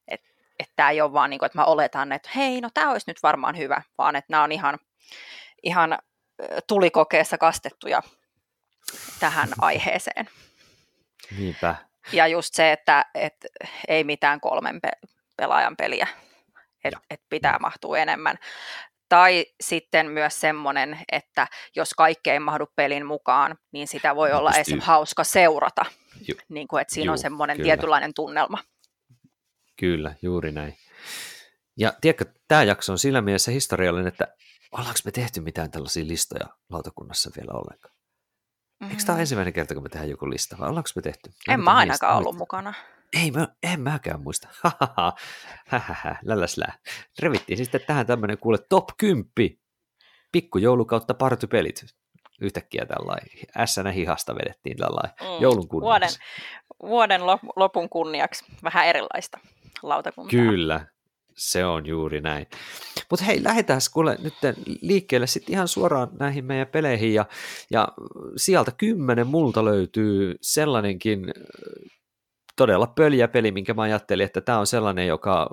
että 0.07 0.31
että 0.59 0.73
tämä 0.75 0.89
ei 0.89 1.01
ole 1.01 1.13
vaan 1.13 1.29
niin 1.29 1.39
kuin, 1.39 1.45
että 1.47 1.57
mä 1.57 1.65
oletan, 1.65 2.11
että 2.11 2.29
hei, 2.35 2.61
no 2.61 2.69
tämä 2.73 2.91
olisi 2.91 3.09
nyt 3.09 3.23
varmaan 3.23 3.57
hyvä, 3.57 3.81
vaan 3.97 4.15
että 4.15 4.33
nämä 4.33 4.43
on 4.43 4.51
ihan, 4.51 4.79
ihan 5.63 5.99
tulikokeessa 6.67 7.37
kastettuja 7.37 8.01
tähän 9.19 9.49
aiheeseen. 9.61 10.29
Niinpä. 11.37 11.75
Ja 12.13 12.27
just 12.27 12.53
se, 12.53 12.71
että 12.71 13.05
et 13.15 13.35
ei 13.87 14.03
mitään 14.03 14.41
kolmen 14.41 14.81
pe- 14.81 15.07
pelaajan 15.37 15.75
peliä, 15.77 16.07
että 16.83 16.99
et 17.09 17.21
pitää 17.29 17.59
mahtua 17.59 17.97
enemmän. 17.97 18.37
Tai 19.09 19.45
sitten 19.61 20.11
myös 20.11 20.41
semmoinen, 20.41 20.99
että 21.11 21.47
jos 21.75 21.93
kaikki 21.93 22.29
ei 22.29 22.39
mahdu 22.39 22.65
pelin 22.75 23.05
mukaan, 23.05 23.57
niin 23.71 23.87
sitä 23.87 24.15
voi 24.15 24.31
olla 24.31 24.51
esim. 24.51 24.79
hauska 24.79 25.23
seurata. 25.23 25.85
Ju- 26.27 26.35
niin 26.49 26.67
kuin, 26.67 26.81
että 26.81 26.93
siinä 26.93 27.05
Ju, 27.05 27.11
on 27.11 27.17
semmoinen 27.17 27.57
kyllä. 27.57 27.67
tietynlainen 27.67 28.13
tunnelma. 28.13 28.57
Kyllä, 29.79 30.15
juuri 30.21 30.51
näin. 30.51 30.77
Ja 31.77 31.93
tiedätkö, 32.01 32.25
tämä 32.47 32.63
jakso 32.63 32.91
on 32.91 32.99
sillä 32.99 33.21
mielessä 33.21 33.51
historiallinen, 33.51 34.07
että 34.07 34.27
ollaanko 34.71 34.99
me 35.05 35.11
tehty 35.11 35.41
mitään 35.41 35.71
tällaisia 35.71 36.07
listoja 36.07 36.47
lautakunnassa 36.69 37.31
vielä 37.37 37.51
ollenkaan? 37.53 37.95
Mm. 38.81 38.89
Eikö 38.89 39.03
tämä 39.05 39.13
ole 39.13 39.21
ensimmäinen 39.21 39.53
kerta, 39.53 39.73
kun 39.73 39.83
me 39.83 39.89
tehdään 39.89 40.09
joku 40.09 40.29
lista, 40.29 40.55
vai 40.59 40.69
ollaanko 40.69 40.89
me 40.95 41.01
tehty? 41.01 41.31
En 41.47 41.63
mä 41.63 41.75
ainakaan 41.75 42.17
ollut 42.17 42.37
mukana. 42.37 42.73
Ei, 43.13 43.31
mä, 43.31 43.47
en 43.63 43.81
mäkään 43.81 44.21
muista. 44.21 44.47
Lälläs 46.23 46.57
lää. 46.57 46.77
Revittiin 47.19 47.57
siis 47.57 47.65
sitten 47.65 47.87
tähän 47.87 48.05
tämmöinen 48.05 48.37
kuule 48.37 48.57
top 48.69 48.89
10 48.97 49.31
pikkujoulukautta 50.31 51.13
partypelit. 51.13 51.85
Yhtäkkiä 52.41 52.85
tällainen 52.85 53.29
ässänä 53.57 53.91
hihasta 53.91 54.35
vedettiin 54.35 54.77
tällainen 54.77 55.15
mm. 55.21 55.41
joulun 55.41 55.67
kunniaksi. 55.67 56.19
Vuoden, 56.81 57.21
vuoden 57.21 57.49
lopun 57.55 57.89
kunniaksi 57.89 58.45
vähän 58.63 58.87
erilaista 58.87 59.39
lautakuntaa. 59.83 60.39
Kyllä, 60.39 60.85
se 61.35 61.65
on 61.65 61.85
juuri 61.85 62.21
näin. 62.21 62.47
Mutta 63.11 63.25
hei, 63.25 63.43
lähdetään 63.43 63.81
kuule 63.93 64.17
nyt 64.23 64.33
liikkeelle 64.81 65.27
sitten 65.27 65.53
ihan 65.53 65.67
suoraan 65.67 66.07
näihin 66.19 66.45
meidän 66.45 66.67
peleihin 66.67 67.13
ja, 67.13 67.25
ja 67.71 67.87
sieltä 68.37 68.71
kymmenen 68.77 69.27
multa 69.27 69.65
löytyy 69.65 70.35
sellainenkin 70.41 71.33
todella 72.55 72.87
pöljä 72.87 73.27
peli, 73.27 73.51
minkä 73.51 73.73
mä 73.73 73.81
ajattelin, 73.81 74.25
että 74.25 74.41
tämä 74.41 74.59
on 74.59 74.67
sellainen, 74.67 75.07
joka 75.07 75.49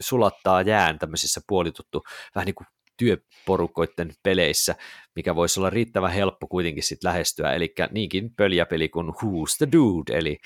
sulattaa 0.00 0.62
jään 0.62 0.98
tämmöisissä 0.98 1.40
puolituttu 1.48 2.02
vähän 2.34 2.46
niin 2.46 2.54
kuin 2.54 2.66
työporukoiden 2.96 4.12
peleissä, 4.22 4.74
mikä 5.16 5.34
voisi 5.36 5.60
olla 5.60 5.70
riittävän 5.70 6.12
helppo 6.12 6.46
kuitenkin 6.46 6.82
sitten 6.82 7.08
lähestyä, 7.08 7.52
eli 7.52 7.74
niinkin 7.90 8.34
pöljä 8.36 8.66
peli 8.66 8.88
kuin 8.88 9.08
Who's 9.08 9.56
the 9.58 9.68
Dude, 9.72 10.18
eli 10.18 10.38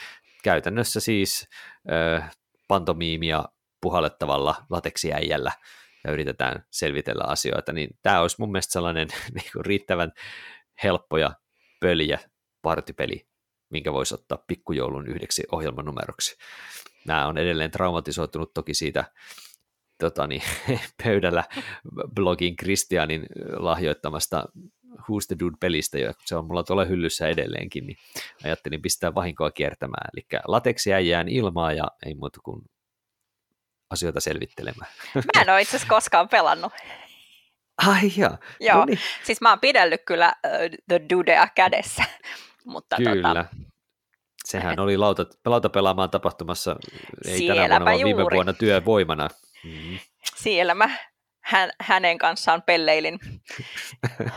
käytännössä 0.42 1.00
siis 1.00 1.48
äh, 1.92 2.30
pantomiimia 2.68 3.44
puhallettavalla 3.80 4.54
lateksiäijällä 4.70 5.52
ja 6.04 6.12
yritetään 6.12 6.64
selvitellä 6.70 7.24
asioita, 7.26 7.72
niin 7.72 7.90
tämä 8.02 8.20
olisi 8.20 8.36
mun 8.38 8.52
mielestä 8.52 8.72
sellainen 8.72 9.08
niin 9.34 9.50
kuin 9.52 9.64
riittävän 9.64 10.12
helppo 10.82 11.18
ja 11.18 11.34
pöljä 11.80 12.18
partipeli 12.62 13.26
minkä 13.70 13.92
voisi 13.92 14.14
ottaa 14.14 14.44
pikkujoulun 14.46 15.08
yhdeksi 15.08 15.42
ohjelmanumeroksi. 15.52 16.36
Nämä 17.06 17.26
on 17.26 17.38
edelleen 17.38 17.70
traumatisoitunut 17.70 18.54
toki 18.54 18.74
siitä 18.74 19.04
tota 19.98 20.26
niin, 20.26 20.42
pöydällä 21.04 21.44
blogin 22.14 22.56
Kristianin 22.56 23.26
lahjoittamasta 23.56 24.44
Who's 24.98 25.26
the 25.28 25.36
Dude-pelistä, 25.40 25.98
ja 25.98 26.12
se 26.24 26.36
on 26.36 26.46
mulla 26.46 26.62
tuolla 26.62 26.84
hyllyssä 26.84 27.28
edelleenkin, 27.28 27.86
niin 27.86 27.96
ajattelin 28.44 28.82
pistää 28.82 29.14
vahinkoa 29.14 29.50
kiertämään. 29.50 30.10
Eli 30.14 30.40
lateksia 30.48 31.00
jään 31.00 31.28
ilmaa 31.28 31.72
ja 31.72 31.84
ei 32.06 32.14
muuta 32.14 32.40
kuin 32.44 32.62
asioita 33.94 34.20
selvittelemään. 34.20 34.90
Mä 35.14 35.42
en 35.42 35.50
ole 35.50 35.62
itse 35.62 35.76
asiassa 35.76 35.94
koskaan 35.94 36.28
pelannut. 36.28 36.72
Ai 37.86 38.12
ja. 38.16 38.38
Joo, 38.60 38.78
no 38.78 38.84
niin. 38.84 38.98
siis 39.24 39.40
mä 39.40 39.50
oon 39.50 39.60
pidellyt 39.60 40.02
kyllä 40.06 40.32
uh, 40.46 40.78
The 40.88 41.00
Dudea 41.10 41.48
kädessä. 41.54 42.04
Mutta 42.64 42.96
kyllä. 42.96 43.28
Tota, 43.28 43.44
Sehän 44.44 44.80
oli 44.80 44.96
lauta, 44.96 45.26
lauta 45.46 45.68
pelaamaan 45.68 46.10
tapahtumassa, 46.10 46.76
ei 47.26 47.46
tänä 47.46 47.60
vuonna, 47.60 47.84
vaan 47.84 47.98
viime 48.04 48.22
vuonna 48.32 48.52
työvoimana. 48.52 49.28
Mm. 49.64 49.98
Siellä 50.36 50.74
mä 50.74 50.90
hän, 51.44 51.70
hänen 51.80 52.18
kanssaan 52.18 52.62
pelleilin. 52.62 53.18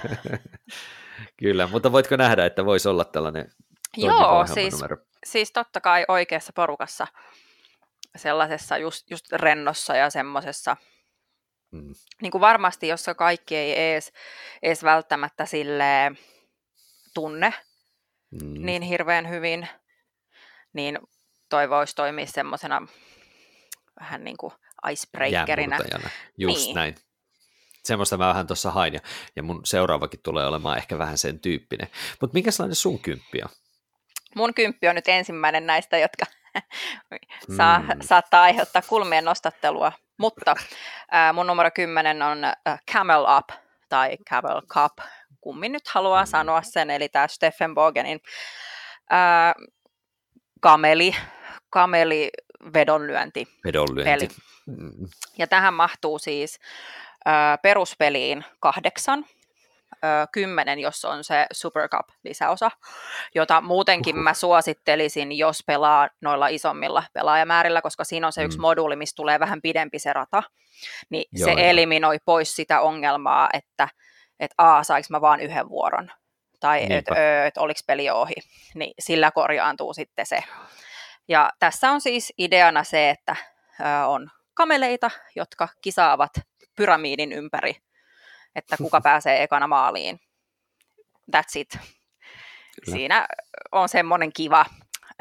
Kyllä, 1.40 1.68
mutta 1.68 1.92
voitko 1.92 2.16
nähdä, 2.16 2.46
että 2.46 2.66
voisi 2.66 2.90
olla 2.90 3.06
tällainen 3.06 3.52
Joo, 3.98 4.48
siis, 4.54 4.84
siis 5.26 5.52
totta 5.52 5.82
kai 5.82 6.06
oikeassa 6.08 6.54
porukassa, 6.56 7.08
sellaisessa 8.18 8.78
just, 8.78 9.12
just 9.12 9.32
rennossa 9.32 9.96
ja 9.96 10.10
semmoisessa, 10.10 10.78
mm. 11.72 11.94
niin 12.22 12.32
kuin 12.32 12.42
varmasti, 12.42 12.88
jossa 12.88 13.16
kaikki 13.16 13.56
ei 13.56 13.80
ees, 13.80 14.12
ees 14.62 14.84
välttämättä 14.84 15.46
sille 15.46 16.12
tunne 17.14 17.54
mm. 18.32 18.66
niin 18.66 18.82
hirveän 18.82 19.30
hyvin, 19.30 19.68
niin 20.74 21.00
toi 21.50 21.70
voisi 21.70 21.96
toimia 21.96 22.26
semmoisena 22.26 22.88
vähän 24.00 24.24
niin 24.24 24.38
kuin 24.38 24.54
icebreakerina. 24.92 25.78
Just 26.38 26.66
niin. 26.66 26.76
näin. 26.76 26.96
Semmoista 27.84 28.18
mä 28.18 28.28
vähän 28.28 28.48
tuossa 28.48 28.72
hain, 28.72 28.94
ja, 28.94 29.00
ja 29.36 29.44
mun 29.44 29.62
seuraavakin 29.66 30.20
tulee 30.24 30.48
olemaan 30.48 30.78
ehkä 30.78 30.98
vähän 30.98 31.18
sen 31.18 31.40
tyyppinen. 31.40 31.88
Mutta 32.22 32.34
minkälainen 32.34 32.76
sun 32.76 33.00
kymppi 33.00 33.42
on? 33.44 33.50
Mun 34.36 34.54
kymppi 34.54 34.88
on 34.88 34.96
nyt 34.96 35.08
ensimmäinen 35.08 35.66
näistä, 35.66 35.98
jotka 35.98 36.26
saa, 37.58 37.80
mm. 37.80 37.88
saattaa 38.02 38.44
aiheuttaa 38.44 38.82
kulmien 38.82 39.26
nostattelua, 39.26 39.92
mutta 40.18 40.56
äh, 41.14 41.34
mun 41.34 41.48
numero 41.48 41.72
10 41.72 42.22
on 42.22 42.44
äh, 42.44 42.80
Camel 42.92 43.26
Up 43.38 43.50
tai 43.90 44.18
Camel 44.30 44.62
Cup, 44.62 44.94
kummin 45.42 45.72
nyt 45.72 45.88
haluaa 45.88 46.24
mm. 46.24 46.28
sanoa 46.28 46.62
sen, 46.62 46.90
eli 46.90 47.10
tämä 47.10 47.28
Steffen 47.28 47.76
Bogenin 47.76 48.20
äh, 49.14 49.54
kameli, 50.60 51.16
kameli 51.70 52.30
vedonlyönti. 52.74 53.48
Vedonlyönti. 53.66 54.12
Peli. 54.12 54.28
Mm. 54.66 55.08
Ja 55.38 55.48
tähän 55.48 55.74
mahtuu 55.74 56.20
siis 56.20 56.60
ö, 57.28 57.32
peruspeliin 57.62 58.46
kahdeksan, 58.60 59.26
ö, 60.04 60.28
kymmenen, 60.32 60.80
jos 60.80 61.06
on 61.06 61.24
se 61.24 61.46
Super 61.52 61.90
Cup-lisäosa, 61.90 62.72
jota 63.36 63.62
muutenkin 63.62 64.18
mä 64.18 64.34
suosittelisin, 64.34 65.38
jos 65.38 65.64
pelaa 65.68 66.10
noilla 66.22 66.48
isommilla 66.48 67.04
pelaajamäärillä, 67.14 67.82
koska 67.82 68.04
siinä 68.04 68.28
on 68.28 68.34
se 68.34 68.44
yksi 68.44 68.58
mm. 68.58 68.62
moduuli, 68.62 68.96
missä 68.96 69.16
tulee 69.16 69.40
vähän 69.40 69.62
pidempi 69.62 70.00
se 70.00 70.14
rata, 70.14 70.44
niin 71.10 71.26
Joo, 71.32 71.46
se 71.46 71.52
jo. 71.52 71.58
eliminoi 71.58 72.18
pois 72.26 72.56
sitä 72.56 72.82
ongelmaa, 72.82 73.50
että 73.54 73.88
et 74.40 74.52
A, 74.58 74.84
saanko 74.84 75.08
mä 75.10 75.22
vaan 75.22 75.40
yhden 75.40 75.70
vuoron, 75.70 76.12
tai 76.60 76.94
että 76.94 77.46
et, 77.46 77.58
oliko 77.58 77.80
peli 77.88 78.10
ohi, 78.10 78.36
niin 78.76 78.94
sillä 79.00 79.32
korjaantuu 79.32 79.94
sitten 79.94 80.26
se. 80.26 80.44
Ja 81.28 81.50
tässä 81.60 81.92
on 81.92 82.02
siis 82.02 82.34
ideana 82.38 82.84
se, 82.84 83.10
että 83.10 83.36
on 84.08 84.30
kameleita, 84.54 85.12
jotka 85.36 85.68
kisaavat 85.82 86.32
pyramiidin 86.76 87.32
ympäri, 87.32 87.76
että 88.58 88.78
kuka 88.78 89.02
pääsee 89.02 89.44
ekana 89.44 89.68
maaliin. 89.68 90.20
That's 91.36 91.56
it. 91.56 91.70
Kyllä. 92.86 92.98
Siinä 92.98 93.28
on 93.72 93.90
semmoinen 93.90 94.34
kiva 94.34 94.66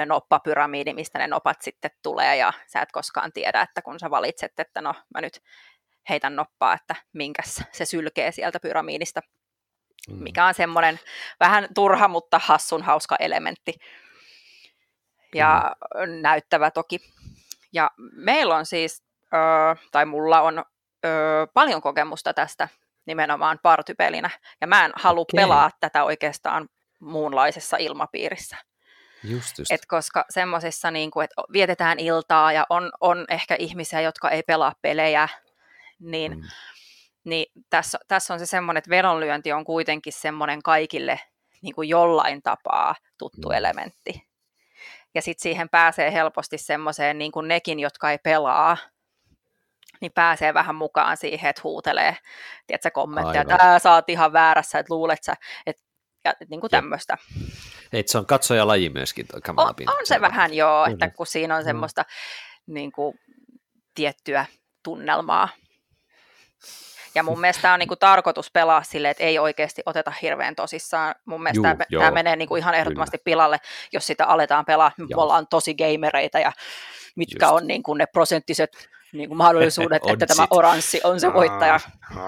noppapyramiidi, 0.07 0.93
mistä 0.93 1.19
ne 1.19 1.27
nopat 1.27 1.63
sitten 1.63 1.91
tulee, 2.03 2.37
ja 2.37 2.53
sä 2.67 2.81
et 2.81 2.93
koskaan 2.93 3.33
tiedä, 3.33 3.63
että 3.63 3.83
kun 3.83 4.01
sä 4.01 4.11
valitset, 4.11 4.53
että 4.59 4.81
no 4.81 4.95
mä 5.15 5.21
nyt 5.21 5.43
heitän 6.09 6.37
noppaa, 6.37 6.75
että 6.75 6.97
minkäs 7.13 7.63
se 7.73 7.85
sylkee 7.85 8.33
sieltä 8.33 8.61
pyramiidista, 8.61 9.21
mm. 10.09 10.23
mikä 10.23 10.47
on 10.47 10.55
semmoinen 10.55 11.01
vähän 11.41 11.69
turha, 11.75 12.09
mutta 12.09 12.41
hassun 12.45 12.83
hauska 12.83 13.17
elementti. 13.17 13.75
Ja 15.35 15.77
mm. 15.95 16.23
näyttävä 16.23 16.71
toki. 16.71 16.99
Ja 17.73 17.91
meillä 18.13 18.57
on 18.57 18.67
siis 18.67 19.05
ö, 19.25 19.37
tai 19.93 20.07
mulla 20.07 20.41
on 20.41 20.65
ö, 21.05 21.09
paljon 21.55 21.83
kokemusta 21.83 22.35
tästä 22.35 22.69
nimenomaan 23.07 23.59
partypelinä, 23.63 24.31
ja 24.61 24.67
mä 24.67 24.85
en 24.85 24.93
halua 24.95 25.23
okay. 25.23 25.43
pelaa 25.43 25.71
tätä 25.81 26.05
oikeastaan 26.05 26.69
muunlaisessa 27.01 27.77
ilmapiirissä. 27.77 28.57
Just, 29.25 29.59
just. 29.59 29.73
Et 29.73 29.87
koska 29.87 30.25
semmoisessa, 30.31 30.91
niin 30.91 31.11
kuin, 31.11 31.25
että 31.25 31.43
vietetään 31.53 31.99
iltaa 31.99 32.53
ja 32.53 32.67
on, 32.71 32.93
on 33.01 33.25
ehkä 33.29 33.57
ihmisiä, 33.59 34.01
jotka 34.01 34.31
ei 34.31 34.43
pelaa 34.43 34.73
pelejä, 34.83 35.29
niin, 35.99 36.33
mm. 36.33 36.43
niin 37.25 37.47
tässä, 37.71 37.99
tässä 38.09 38.35
on 38.35 38.39
se 38.39 38.47
semmoinen, 38.47 38.79
että 38.79 38.91
vedonlyönti 38.91 39.53
on 39.53 39.65
kuitenkin 39.65 40.13
semmoinen 40.13 40.63
kaikille 40.63 41.21
niin 41.63 41.75
kuin 41.75 41.89
jollain 41.89 42.43
tapaa 42.43 42.95
tuttu 43.19 43.49
mm. 43.49 43.55
elementti. 43.55 44.27
Ja 45.15 45.23
sitten 45.23 45.43
siihen 45.43 45.69
pääsee 45.69 46.13
helposti 46.13 46.59
semmoiseen, 46.59 47.19
niin 47.19 47.33
kuin 47.33 47.49
nekin, 47.49 47.81
jotka 47.81 48.11
ei 48.11 48.19
pelaa, 48.19 48.77
niin 50.01 50.13
pääsee 50.13 50.55
vähän 50.55 50.75
mukaan 50.75 51.17
siihen, 51.17 51.51
että 51.51 51.63
huutelee, 51.65 52.17
tiedätkö, 52.67 52.91
kommentteja, 52.91 53.43
että 53.43 53.79
sä 53.79 53.93
oot 53.93 54.09
ihan 54.09 54.33
väärässä, 54.33 54.79
että 54.79 54.95
luulet 54.95 55.23
sä, 55.23 55.35
että 55.67 55.87
ja, 56.25 56.35
niin 56.51 56.61
kuin 56.61 56.71
tämmöistä. 56.71 57.17
Et 57.93 58.09
se 58.09 58.19
on 58.19 58.27
laji 58.65 58.91
myöskin 58.91 59.27
tuo 59.27 59.55
on, 59.57 59.75
on 59.89 60.07
se 60.07 60.21
vähän 60.21 60.55
joo, 60.55 60.87
mm-hmm. 60.87 60.93
että 60.93 61.17
kun 61.17 61.27
siinä 61.27 61.55
on 61.55 61.61
mm-hmm. 61.61 61.69
semmoista 61.69 62.03
mm. 62.03 62.75
niin 62.75 62.93
kuin, 62.93 63.19
tiettyä 63.95 64.47
tunnelmaa. 64.83 65.49
Ja 67.15 67.23
mun 67.23 67.41
mielestä 67.41 67.73
on 67.73 67.79
niin 67.79 67.89
kuin 67.89 67.99
tarkoitus 67.99 68.51
pelaa 68.51 68.83
silleen, 68.83 69.11
että 69.11 69.25
ei 69.25 69.39
oikeasti 69.39 69.83
oteta 69.87 70.13
hirveän 70.23 70.57
tosissaan. 70.57 71.15
Mun 71.25 71.43
mielestä 71.43 71.69
Juu, 71.69 71.77
tämä, 71.77 72.01
tämä 72.01 72.11
menee 72.11 72.37
niin 72.37 72.49
kuin 72.49 72.59
ihan 72.59 72.75
ehdottomasti 72.75 73.19
Kyllä. 73.19 73.25
pilalle, 73.25 73.59
jos 73.93 74.07
sitä 74.07 74.27
aletaan 74.27 74.65
pelaa. 74.65 74.93
Me 74.99 75.07
ollaan 75.17 75.47
tosi 75.51 75.75
gamereita 75.75 76.39
ja 76.39 76.53
mitkä 77.17 77.47
Just. 77.47 77.55
on 77.55 77.67
niin 77.67 77.83
kuin 77.83 77.99
ne 77.99 78.07
prosenttiset 78.07 78.89
niin 79.13 79.29
kuin 79.29 79.39
mahdollisuudet, 79.39 80.03
että 80.13 80.27
tämä 80.27 80.47
oranssi 80.51 81.01
on 81.05 81.21
se 81.21 81.33
voittaja. 81.33 81.81
Mm. 82.11 82.19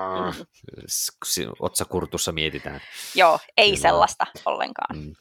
Otsakurtussa 1.61 2.33
mietitään. 2.33 2.81
Joo, 3.15 3.39
ei 3.57 3.71
Kyllä. 3.71 3.83
sellaista 3.83 4.27
ollenkaan. 4.47 4.99
Mm. 4.99 5.15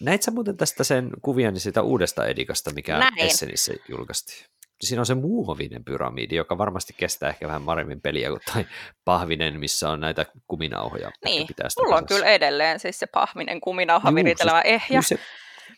Näit 0.00 0.22
sä 0.22 0.30
muuten 0.30 0.56
tästä 0.56 0.84
sen 0.84 1.10
kuviani 1.22 1.60
sitä 1.60 1.82
uudesta 1.82 2.26
Edikasta, 2.26 2.72
mikä 2.72 2.98
Näin. 2.98 3.18
Essenissä 3.18 3.74
julkaistiin? 3.88 4.44
Siinä 4.80 5.02
on 5.02 5.06
se 5.06 5.14
muovinen 5.14 5.84
pyramidi, 5.84 6.36
joka 6.36 6.58
varmasti 6.58 6.94
kestää 6.96 7.28
ehkä 7.28 7.46
vähän 7.46 7.64
paremmin 7.64 8.00
peliä 8.00 8.28
kuin 8.28 8.40
tai 8.52 8.66
pahvinen, 9.04 9.60
missä 9.60 9.90
on 9.90 10.00
näitä 10.00 10.26
kuminauhoja. 10.48 11.10
Niin, 11.24 11.46
mulla 11.78 11.96
on 11.96 12.06
kyllä 12.06 12.26
edelleen 12.26 12.80
siis 12.80 12.98
se 12.98 13.06
pahvinen 13.06 13.60
kuminauha 13.60 14.14
viritelevä 14.14 14.60
ehjä. 14.60 15.02
Se, 15.02 15.18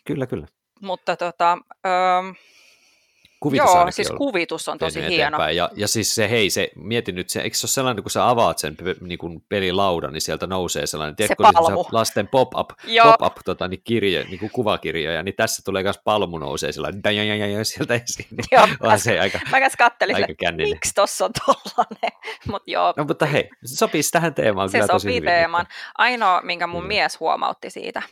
kyllä, 0.05 0.27
kyllä. 0.27 0.47
Mutta 0.83 1.17
tota, 1.17 1.59
öö, 1.87 2.33
Kuvitus 3.41 3.75
Joo, 3.75 3.91
siis 3.91 4.11
kuvitus 4.11 4.69
on 4.69 4.79
tosi 4.79 5.09
hieno. 5.09 5.49
Ja, 5.49 5.71
ja 5.75 5.89
siis 5.89 6.15
se, 6.15 6.31
hei, 6.31 6.51
se, 6.51 6.71
mieti 6.77 7.13
nyt, 7.13 7.29
se, 7.29 7.41
eikö 7.41 7.57
se 7.57 7.65
ole 7.65 7.71
sellainen, 7.71 8.03
kun 8.03 8.11
sä 8.11 8.29
avaat 8.29 8.59
sen 8.59 8.77
niin 9.01 9.19
kuin 9.19 9.45
pelilaudan, 9.49 10.13
niin 10.13 10.21
sieltä 10.21 10.47
nousee 10.47 10.87
sellainen, 10.87 11.17
tiedätkö, 11.17 11.45
se 11.47 11.53
palmu. 11.53 11.85
lasten 11.93 12.29
pop-up, 12.29 12.71
pop-up 13.03 13.37
tota, 13.45 13.69
niin 13.69 13.81
kirje, 13.85 14.25
niin 14.25 14.39
kuin 14.39 14.51
kuvakirjoja, 14.51 15.23
niin 15.23 15.35
tässä 15.35 15.63
tulee 15.65 15.83
myös 15.83 16.01
palmu 16.05 16.39
nousee 16.39 16.73
sellainen, 16.73 17.03
sieltä 17.63 17.95
esiin. 17.95 18.29
Niin 18.31 18.47
joo, 18.53 18.69
on 18.93 18.99
se 18.99 19.21
aika, 19.21 19.39
mä 19.51 19.61
käs 19.61 19.77
kattelin, 19.79 20.17
aika 20.17 20.53
miksi 20.57 20.95
tossa 20.95 21.25
on 21.25 21.31
tollanen, 21.47 22.17
Mut 22.51 22.63
joo. 22.67 22.95
No, 22.97 23.05
mutta 23.05 23.27
hei, 23.27 23.51
se 23.65 23.77
sopii 23.77 24.03
tähän 24.13 24.35
teemaan 24.35 24.69
se 24.69 24.79
kyllä 24.79 24.89
tosi 24.89 25.09
hyvin. 25.09 25.23
teemaan. 25.23 25.67
Ainoa, 25.99 26.41
minkä 26.45 26.67
mun 26.67 26.83
mm. 26.83 26.89
mies 26.89 27.21
huomautti 27.21 27.71
siitä, 27.71 28.03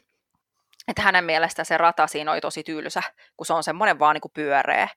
että 0.89 1.03
hänen 1.03 1.25
mielestä 1.25 1.65
se 1.65 1.79
rata 1.79 2.07
siinä 2.07 2.33
oli 2.33 2.41
tosi 2.41 2.63
tylsä, 2.63 3.03
kun 3.37 3.47
se 3.47 3.53
on 3.53 3.63
semmoinen 3.63 3.99
vaan 3.99 4.15
niin 4.15 4.21
kuin 4.21 4.33
pyöreä. 4.33 4.89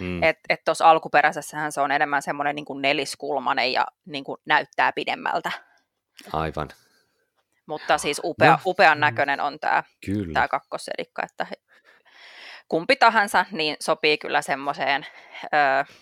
Mm. 0.00 0.22
Että 0.22 0.42
et 0.48 0.64
tuossa 0.64 0.90
alkuperäisessähän 0.90 1.72
se 1.72 1.80
on 1.80 1.92
enemmän 1.92 2.22
semmoinen 2.22 2.56
niin 2.56 2.66
neliskulmanen 2.80 3.72
ja 3.72 3.86
niin 4.04 4.24
kuin 4.24 4.40
näyttää 4.46 4.92
pidemmältä. 4.92 5.50
Aivan. 6.32 6.68
Mutta 7.66 7.98
siis 7.98 8.20
upea, 8.24 8.50
no. 8.50 8.58
upean 8.66 9.00
näköinen 9.00 9.40
on 9.40 9.60
tämä, 9.60 9.84
tämä 10.32 10.48
kakkosedikka, 10.48 11.22
että 11.22 11.46
kumpi 12.68 12.96
tahansa 12.96 13.46
niin 13.50 13.76
sopii 13.80 14.18
kyllä 14.18 14.42
semmoiseen 14.42 15.06
ö, 15.44 15.94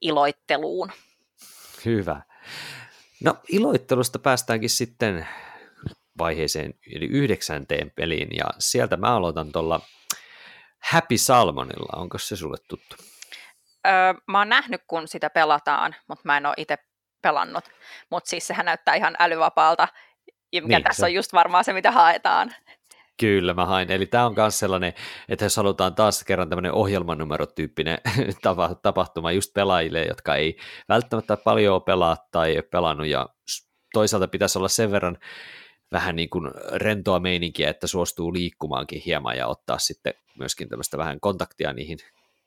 iloitteluun. 0.00 0.92
Hyvä. 1.84 2.22
No 3.24 3.36
iloittelusta 3.48 4.18
päästäänkin 4.18 4.70
sitten 4.70 5.28
vaiheeseen, 6.18 6.74
eli 6.94 7.06
yhdeksänteen 7.06 7.90
peliin, 7.90 8.28
ja 8.36 8.44
sieltä 8.58 8.96
mä 8.96 9.16
aloitan 9.16 9.52
tuolla 9.52 9.80
Happy 10.82 11.18
Salmonilla. 11.18 12.00
Onko 12.00 12.18
se 12.18 12.36
sulle 12.36 12.56
tuttu? 12.68 12.96
Öö, 13.86 14.14
mä 14.26 14.38
oon 14.38 14.48
nähnyt, 14.48 14.80
kun 14.86 15.08
sitä 15.08 15.30
pelataan, 15.30 15.94
mutta 16.08 16.22
mä 16.24 16.36
en 16.36 16.46
ole 16.46 16.54
itse 16.56 16.76
pelannut. 17.22 17.64
Mutta 18.10 18.30
siis 18.30 18.46
sehän 18.46 18.66
näyttää 18.66 18.94
ihan 18.94 19.16
älyvapaalta, 19.18 19.88
ja 20.52 20.62
mikä 20.62 20.76
niin, 20.76 20.84
tässä 20.84 21.00
se... 21.00 21.06
on 21.06 21.14
just 21.14 21.32
varmaan 21.32 21.64
se, 21.64 21.72
mitä 21.72 21.90
haetaan. 21.90 22.54
Kyllä, 23.20 23.54
mä 23.54 23.66
hain. 23.66 23.92
Eli 23.92 24.06
tämä 24.06 24.26
on 24.26 24.34
myös 24.36 24.58
sellainen, 24.58 24.94
että 25.28 25.44
jos 25.44 25.56
halutaan 25.56 25.94
taas 25.94 26.24
kerran 26.24 26.48
tämmöinen 26.48 26.72
ohjelmanumerotyyppinen 26.72 27.98
tapahtuma 28.82 29.32
just 29.32 29.54
pelaajille, 29.54 30.04
jotka 30.04 30.36
ei 30.36 30.58
välttämättä 30.88 31.36
paljon 31.36 31.82
pelaa 31.82 32.16
tai 32.30 32.56
ei 32.56 32.62
pelannut, 32.62 33.06
ja 33.06 33.28
toisaalta 33.92 34.28
pitäisi 34.28 34.58
olla 34.58 34.68
sen 34.68 34.90
verran 34.90 35.18
vähän 35.92 36.16
niin 36.16 36.30
kuin 36.30 36.50
rentoa 36.74 37.20
meininkiä, 37.20 37.70
että 37.70 37.86
suostuu 37.86 38.32
liikkumaankin 38.32 39.02
hieman 39.06 39.36
ja 39.36 39.46
ottaa 39.46 39.78
sitten 39.78 40.14
myöskin 40.38 40.68
tämmöistä 40.68 40.98
vähän 40.98 41.20
kontaktia 41.20 41.72
niihin 41.72 41.98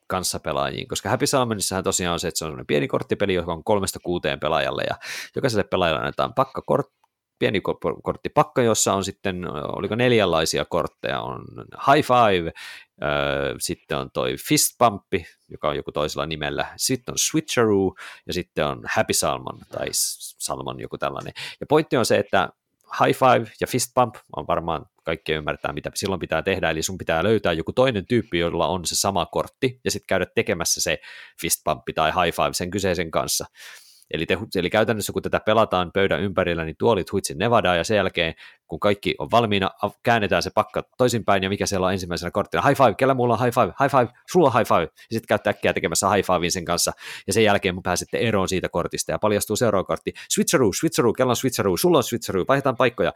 kanssapelaajiin, 0.06 0.88
koska 0.88 1.08
Happy 1.08 1.26
Salmonissahan 1.26 1.84
tosiaan 1.84 2.12
on 2.12 2.20
se, 2.20 2.28
että 2.28 2.38
se 2.38 2.44
on 2.44 2.64
pieni 2.66 2.88
korttipeli, 2.88 3.34
joka 3.34 3.52
on 3.52 3.64
kolmesta 3.64 3.98
kuuteen 4.00 4.40
pelaajalle, 4.40 4.82
ja 4.90 4.96
jokaiselle 5.36 5.64
pelaajalle 5.64 6.00
annetaan 6.00 6.34
pakka 6.34 6.62
kort, 6.62 6.86
pieni 7.38 7.60
korttipakka, 8.02 8.62
jossa 8.62 8.94
on 8.94 9.04
sitten, 9.04 9.44
oliko 9.76 9.94
neljänlaisia 9.94 10.64
kortteja, 10.64 11.20
on 11.20 11.44
High 11.86 12.06
Five, 12.06 12.52
sitten 13.58 13.98
on 13.98 14.10
toi 14.10 14.36
Fist 14.36 14.78
Pumpi, 14.78 15.26
joka 15.48 15.68
on 15.68 15.76
joku 15.76 15.92
toisella 15.92 16.26
nimellä, 16.26 16.66
sitten 16.76 17.12
on 17.12 17.18
Switcheroo, 17.18 17.94
ja 18.26 18.32
sitten 18.32 18.66
on 18.66 18.82
Happy 18.84 19.12
Salmon, 19.12 19.58
tai 19.68 19.86
Salmon 19.92 20.80
joku 20.80 20.98
tällainen. 20.98 21.32
Ja 21.60 21.66
pointti 21.66 21.96
on 21.96 22.06
se, 22.06 22.18
että 22.18 22.48
high 23.00 23.18
five 23.18 23.52
ja 23.60 23.66
fist 23.66 23.94
bump 23.94 24.14
on 24.36 24.46
varmaan 24.46 24.86
kaikki 25.04 25.32
ymmärtää, 25.32 25.72
mitä 25.72 25.90
silloin 25.94 26.20
pitää 26.20 26.42
tehdä, 26.42 26.70
eli 26.70 26.82
sun 26.82 26.98
pitää 26.98 27.24
löytää 27.24 27.52
joku 27.52 27.72
toinen 27.72 28.06
tyyppi, 28.06 28.38
jolla 28.38 28.66
on 28.66 28.84
se 28.84 28.96
sama 28.96 29.26
kortti, 29.26 29.80
ja 29.84 29.90
sitten 29.90 30.06
käydä 30.06 30.26
tekemässä 30.34 30.80
se 30.80 30.98
fist 31.40 31.64
bump 31.64 31.82
tai 31.94 32.10
high 32.10 32.36
five 32.36 32.52
sen 32.52 32.70
kyseisen 32.70 33.10
kanssa. 33.10 33.46
Eli, 34.12 34.26
te, 34.26 34.38
eli 34.56 34.70
käytännössä 34.70 35.12
kun 35.12 35.22
tätä 35.22 35.40
pelataan 35.40 35.90
pöydän 35.94 36.20
ympärillä, 36.20 36.64
niin 36.64 36.76
tuolit 36.78 37.12
huitsin 37.12 37.38
Nevada 37.38 37.74
ja 37.74 37.84
sen 37.84 37.96
jälkeen, 37.96 38.34
kun 38.66 38.80
kaikki 38.80 39.14
on 39.18 39.30
valmiina, 39.30 39.70
käännetään 40.02 40.42
se 40.42 40.50
pakka 40.54 40.82
toisinpäin 40.98 41.42
ja 41.42 41.48
mikä 41.48 41.66
siellä 41.66 41.86
on 41.86 41.92
ensimmäisenä 41.92 42.30
korttina. 42.30 42.62
High 42.62 42.76
five, 42.76 42.94
kellä 42.94 43.14
mulla 43.14 43.34
on 43.34 43.44
high 43.44 43.54
five, 43.54 43.72
high 43.80 43.90
five, 43.90 44.08
sulla 44.32 44.46
on 44.48 44.52
high 44.54 44.68
five. 44.68 44.82
Ja 44.82 44.88
sitten 45.10 45.28
käyttää 45.28 45.50
äkkiä 45.50 45.72
tekemässä 45.72 46.10
high 46.10 46.26
fivein 46.26 46.52
sen 46.52 46.64
kanssa 46.64 46.92
ja 47.26 47.32
sen 47.32 47.44
jälkeen 47.44 47.74
mun 47.74 47.82
pääsette 47.82 48.18
eroon 48.18 48.48
siitä 48.48 48.68
kortista 48.68 49.12
ja 49.12 49.18
paljastuu 49.18 49.56
seuraava 49.56 49.84
kortti. 49.84 50.12
Switcheroo, 50.28 50.70
switcheroo, 50.72 51.12
kellä 51.12 51.30
on 51.30 51.36
switcheroo, 51.36 51.76
sulla 51.76 51.98
on 51.98 52.04
switcheroo, 52.04 52.44
vaihdetaan 52.48 52.76
paikkoja. 52.76 53.12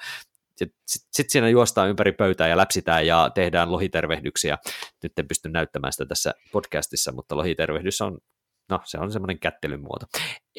Sitten 0.56 0.78
sit 1.12 1.30
siinä 1.30 1.48
juostaan 1.48 1.88
ympäri 1.88 2.12
pöytää 2.12 2.48
ja 2.48 2.56
läpsitään 2.56 3.06
ja 3.06 3.30
tehdään 3.34 3.72
lohitervehdyksiä. 3.72 4.58
Nyt 5.02 5.18
en 5.18 5.28
pysty 5.28 5.48
näyttämään 5.48 5.92
sitä 5.92 6.06
tässä 6.06 6.34
podcastissa, 6.52 7.12
mutta 7.12 7.36
lohitervehdys 7.36 8.00
on 8.00 8.18
no 8.68 8.80
se 8.84 8.98
on 8.98 9.12
semmoinen 9.12 9.38
kättelyn 9.38 9.80
muoto. 9.80 10.06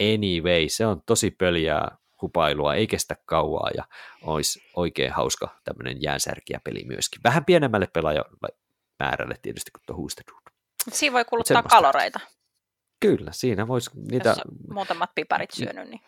Anyway, 0.01 0.69
se 0.69 0.85
on 0.85 1.01
tosi 1.05 1.31
pöljää 1.31 1.97
hupailua, 2.21 2.75
ei 2.75 2.87
kestä 2.87 3.15
kauaa 3.25 3.69
ja 3.77 3.83
olisi 4.21 4.61
oikein 4.75 5.11
hauska 5.11 5.59
tämmöinen 5.63 6.01
jäänsärkiä 6.01 6.61
peli 6.63 6.83
myöskin. 6.85 7.21
Vähän 7.23 7.45
pienemmälle 7.45 7.87
pelaajamäärälle 7.93 9.35
tietysti 9.41 9.71
kuin 9.71 9.83
tuo 9.85 9.95
Huustedud. 9.95 10.41
Siinä 10.91 11.13
voi 11.13 11.25
kuluttaa 11.25 11.63
kaloreita. 11.63 12.19
Kyllä, 12.99 13.31
siinä 13.31 13.67
voisi 13.67 13.89
niitä... 14.11 14.29
Jos 14.29 14.41
muutamat 14.73 15.09
piparit 15.15 15.51
syönyt, 15.51 15.89
niin... 15.89 16.01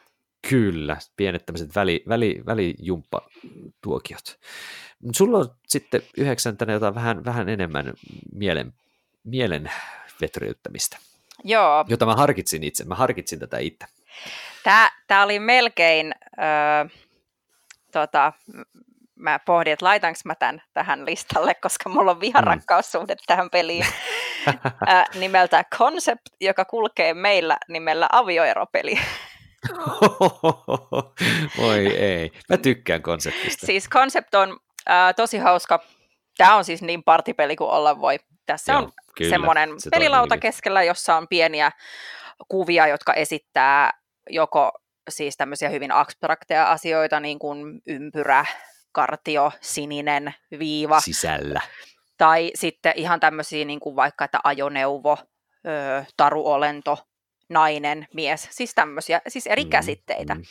Kyllä, 0.49 0.97
pienet 1.15 1.45
tämmöiset 1.45 1.75
väli, 1.75 2.03
väli, 2.07 2.41
välijumppatuokiot. 2.45 4.39
Sulla 5.11 5.37
on 5.37 5.55
sitten 5.67 6.01
yhdeksäntänä 6.17 6.73
jotain 6.73 6.95
vähän, 6.95 7.25
vähän 7.25 7.49
enemmän 7.49 7.93
mielen, 8.33 8.73
mielen 9.23 9.71
vetriyttämistä. 10.21 10.97
Joo. 11.43 11.85
Jota 11.87 12.05
mä 12.05 12.15
harkitsin 12.15 12.63
itse, 12.63 12.85
mä 12.85 12.95
harkitsin 12.95 13.39
tätä 13.39 13.57
itse. 13.57 13.85
Tämä, 14.63 14.91
tämä 15.07 15.23
oli 15.23 15.39
melkein, 15.39 16.15
äh, 16.39 16.91
tota, 17.91 18.33
mä 19.15 19.39
pohdin, 19.39 19.73
että 19.73 19.85
laitanko 19.85 20.19
mä 20.25 20.35
tämän 20.35 20.61
tähän 20.73 21.05
listalle, 21.05 21.53
koska 21.53 21.89
mulla 21.89 22.11
on 22.11 22.21
viharakkaussuhde 22.21 23.13
mm. 23.13 23.19
tähän 23.27 23.49
peliin. 23.49 23.85
äh, 24.89 25.05
nimeltä 25.15 25.63
Concept, 25.77 26.21
joka 26.41 26.65
kulkee 26.65 27.13
meillä 27.13 27.57
nimellä 27.67 28.07
avioeropeli. 28.11 28.99
Voi 31.57 31.87
ei, 31.87 32.31
mä 32.49 32.57
tykkään 32.57 33.01
konseptista. 33.01 33.65
Siis 33.65 33.89
Concept 33.89 34.35
on 34.35 34.59
äh, 34.89 35.15
tosi 35.15 35.37
hauska. 35.37 35.79
Tämä 36.39 36.55
on 36.55 36.65
siis 36.65 36.81
niin 36.81 37.03
partipeli 37.03 37.55
kuin 37.55 37.69
olla 37.69 38.01
voi. 38.01 38.19
Tässä 38.45 38.71
Joo. 38.71 38.81
on 38.81 38.91
Kyllä, 39.17 39.29
semmoinen 39.29 39.79
se 39.79 39.89
pelilauta 39.89 40.37
keskellä, 40.37 40.83
jossa 40.83 41.17
on 41.17 41.27
pieniä 41.27 41.71
kuvia, 42.47 42.87
jotka 42.87 43.13
esittää 43.13 43.93
joko 44.29 44.71
siis 45.09 45.37
tämmöisiä 45.37 45.69
hyvin 45.69 45.91
abstrakteja 45.91 46.71
asioita, 46.71 47.19
niin 47.19 47.39
kuin 47.39 47.81
ympyrä, 47.87 48.45
kartio, 48.91 49.51
sininen 49.61 50.33
viiva. 50.59 50.99
Sisällä. 50.99 51.61
Tai 52.17 52.51
sitten 52.55 52.93
ihan 52.95 53.19
tämmöisiä 53.19 53.65
niin 53.65 53.79
kuin 53.79 53.95
vaikka, 53.95 54.25
että 54.25 54.39
ajoneuvo, 54.43 55.17
taruolento, 56.17 56.97
nainen, 57.49 58.07
mies, 58.13 58.47
siis 58.51 58.75
tämmöisiä, 58.75 59.21
siis 59.27 59.47
eri 59.47 59.63
mm, 59.63 59.69
käsitteitä. 59.69 60.35
Mm. 60.35 60.41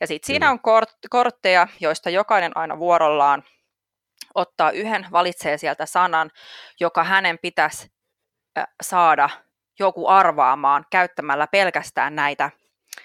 Ja 0.00 0.06
sitten 0.06 0.26
siinä 0.26 0.50
on 0.50 0.58
kort- 0.58 1.08
kortteja, 1.10 1.68
joista 1.80 2.10
jokainen 2.10 2.56
aina 2.56 2.78
vuorollaan 2.78 3.44
ottaa 4.36 4.70
yhden, 4.70 5.06
valitsee 5.12 5.58
sieltä 5.58 5.86
sanan, 5.86 6.30
joka 6.80 7.04
hänen 7.04 7.38
pitäisi 7.42 7.92
saada 8.82 9.30
joku 9.78 10.06
arvaamaan 10.06 10.86
käyttämällä 10.90 11.46
pelkästään 11.46 12.16
näitä 12.16 12.50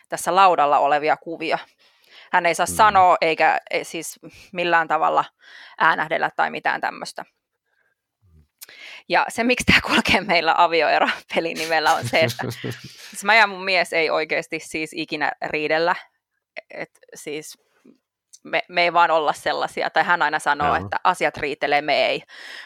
tässä 0.10 0.36
laudalla 0.36 0.80
olevia 0.80 1.17
kuvia. 1.17 1.58
Hän 2.32 2.46
ei 2.46 2.56
saa 2.56 2.65
mm. 2.65 2.74
sanoa 2.76 3.17
eikä 3.22 3.60
ei 3.72 3.84
siis 3.84 4.20
millään 4.54 4.88
tavalla 4.88 5.26
äänähdellä 5.78 6.30
tai 6.36 6.52
mitään 6.52 6.82
tämmöistä. 6.82 7.26
Ja 9.10 9.26
se, 9.30 9.44
miksi 9.44 9.65
tämä 9.65 9.80
kulkee 9.82 10.22
meillä 10.22 10.56
avioero 10.58 11.08
pelinimellä 11.36 11.94
on 11.94 12.08
se, 12.08 12.20
että 12.20 12.44
siis 13.10 13.24
mä 13.24 13.36
ja 13.36 13.48
mun 13.48 13.63
mies 13.63 13.94
ei 13.94 14.10
oikeasti 14.10 14.60
siis 14.60 14.91
ikinä 14.94 15.32
riidellä. 15.46 15.96
Et 16.70 17.00
siis 17.15 17.58
me, 18.43 18.62
me 18.69 18.84
ei 18.84 18.93
vaan 18.93 19.12
olla 19.12 19.34
sellaisia, 19.34 19.89
tai 19.89 20.04
hän 20.04 20.21
aina 20.21 20.39
sanoo, 20.39 20.67
Joo. 20.67 20.75
että 20.75 20.99
asiat 21.04 21.38
riitelee, 21.38 21.82
me 21.82 22.06
ei. 22.06 22.23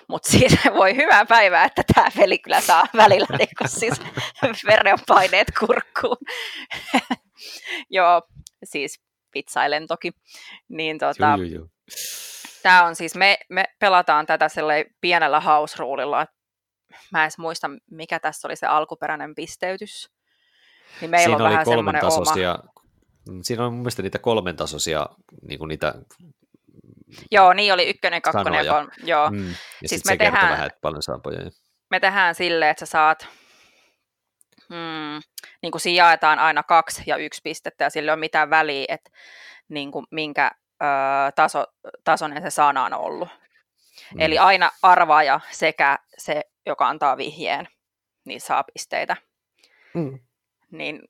Mutta 0.07 0.29
siis 0.31 0.57
voi 0.73 0.95
hyvää 0.95 1.25
päivää, 1.25 1.65
että 1.65 1.83
tämä 1.93 2.07
peli 2.17 2.39
kyllä 2.39 2.61
saa 2.61 2.85
välillä 2.97 3.27
niin 3.37 3.49
siis 3.65 4.01
verenpaineet 4.67 5.47
kurkkuun. 5.59 6.17
Joo, 7.89 8.21
siis 8.63 9.01
pizzailen 9.31 9.87
toki. 9.87 10.11
Niin 10.69 10.97
tota, 10.99 11.37
Tämä 12.63 12.85
on 12.85 12.95
siis, 12.95 13.15
me, 13.15 13.37
me 13.49 13.63
pelataan 13.79 14.25
tätä 14.25 14.47
pienellä 15.01 15.39
house 15.39 15.75
rulella. 15.79 16.27
Mä 17.11 17.19
en 17.19 17.23
edes 17.23 17.37
muista, 17.37 17.69
mikä 17.91 18.19
tässä 18.19 18.47
oli 18.47 18.55
se 18.55 18.67
alkuperäinen 18.67 19.35
pisteytys. 19.35 20.09
Niin 21.01 21.11
meillä 21.11 21.25
Siinä 21.25 21.35
on 21.35 21.41
oli 21.41 21.51
vähän 21.51 21.65
semmoinen 21.65 22.05
oma... 22.05 22.73
Siinä 23.41 23.65
on 23.65 23.73
mun 23.73 23.81
mielestä 23.81 24.01
niitä 24.01 24.19
kolmen 24.19 24.55
tasoisia 24.55 25.05
niin 25.47 25.59
kuin 25.59 25.69
niitä 25.69 25.93
Joo, 27.31 27.53
niin 27.53 27.73
oli 27.73 27.89
ykkönen, 27.89 28.21
kakkonen 28.21 28.65
ja 28.65 28.73
kolme. 28.73 28.91
Joo. 29.03 29.29
Mm, 29.29 29.49
ja 29.81 29.89
siis 29.89 30.05
me 30.05 30.11
se 30.11 30.17
tehdään, 30.17 30.51
vähän, 30.51 30.67
että 30.67 30.79
paljon 30.81 31.03
saa 31.03 31.19
pojoja. 31.19 31.51
Me 31.91 31.99
tehdään 31.99 32.35
silleen, 32.35 32.71
että 32.71 32.85
sä 32.85 32.91
saat, 32.91 33.27
mm, 34.69 35.21
niin 35.61 35.71
kuin 35.71 35.81
siinä 35.81 36.03
jaetaan 36.03 36.39
aina 36.39 36.63
kaksi 36.63 37.03
ja 37.05 37.17
yksi 37.17 37.41
pistettä 37.43 37.83
ja 37.83 37.89
sillä 37.89 38.11
ei 38.11 38.13
ole 38.13 38.19
mitään 38.19 38.49
väliä, 38.49 38.85
että 38.89 39.11
niin 39.69 39.91
kuin 39.91 40.05
minkä 40.11 40.51
ö, 40.83 40.85
taso, 41.35 41.65
tasoinen 42.03 42.41
se 42.41 42.49
sana 42.49 42.85
on 42.85 42.93
ollut. 42.93 43.29
Mm. 44.13 44.19
Eli 44.19 44.37
aina 44.37 44.71
arvaaja 44.81 45.39
sekä 45.51 45.99
se, 46.17 46.41
joka 46.65 46.87
antaa 46.87 47.17
vihjeen, 47.17 47.67
niin 48.25 48.41
saa 48.41 48.63
pisteitä. 48.63 49.17
Mm. 49.93 50.19
Niin 50.71 51.01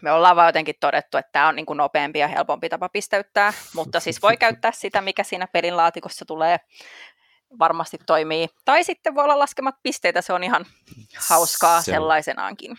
me 0.00 0.12
ollaan 0.12 0.36
vaan 0.36 0.48
jotenkin 0.48 0.74
todettu, 0.80 1.16
että 1.16 1.32
tämä 1.32 1.48
on 1.48 1.56
niin 1.56 1.66
kuin 1.66 1.76
nopeampi 1.76 2.18
ja 2.18 2.28
helpompi 2.28 2.68
tapa 2.68 2.88
pisteyttää, 2.88 3.52
mutta 3.74 4.00
siis 4.00 4.22
voi 4.22 4.36
käyttää 4.36 4.72
sitä, 4.72 5.00
mikä 5.00 5.22
siinä 5.22 5.46
pelin 5.46 5.76
laatikossa 5.76 6.24
tulee, 6.24 6.60
varmasti 7.58 7.98
toimii. 8.06 8.48
Tai 8.64 8.84
sitten 8.84 9.14
voi 9.14 9.24
olla 9.24 9.38
laskemat 9.38 9.74
pisteitä, 9.82 10.22
se 10.22 10.32
on 10.32 10.44
ihan 10.44 10.66
hauskaa 11.28 11.82
se 11.82 11.90
on... 11.90 11.94
sellaisenaankin. 11.94 12.76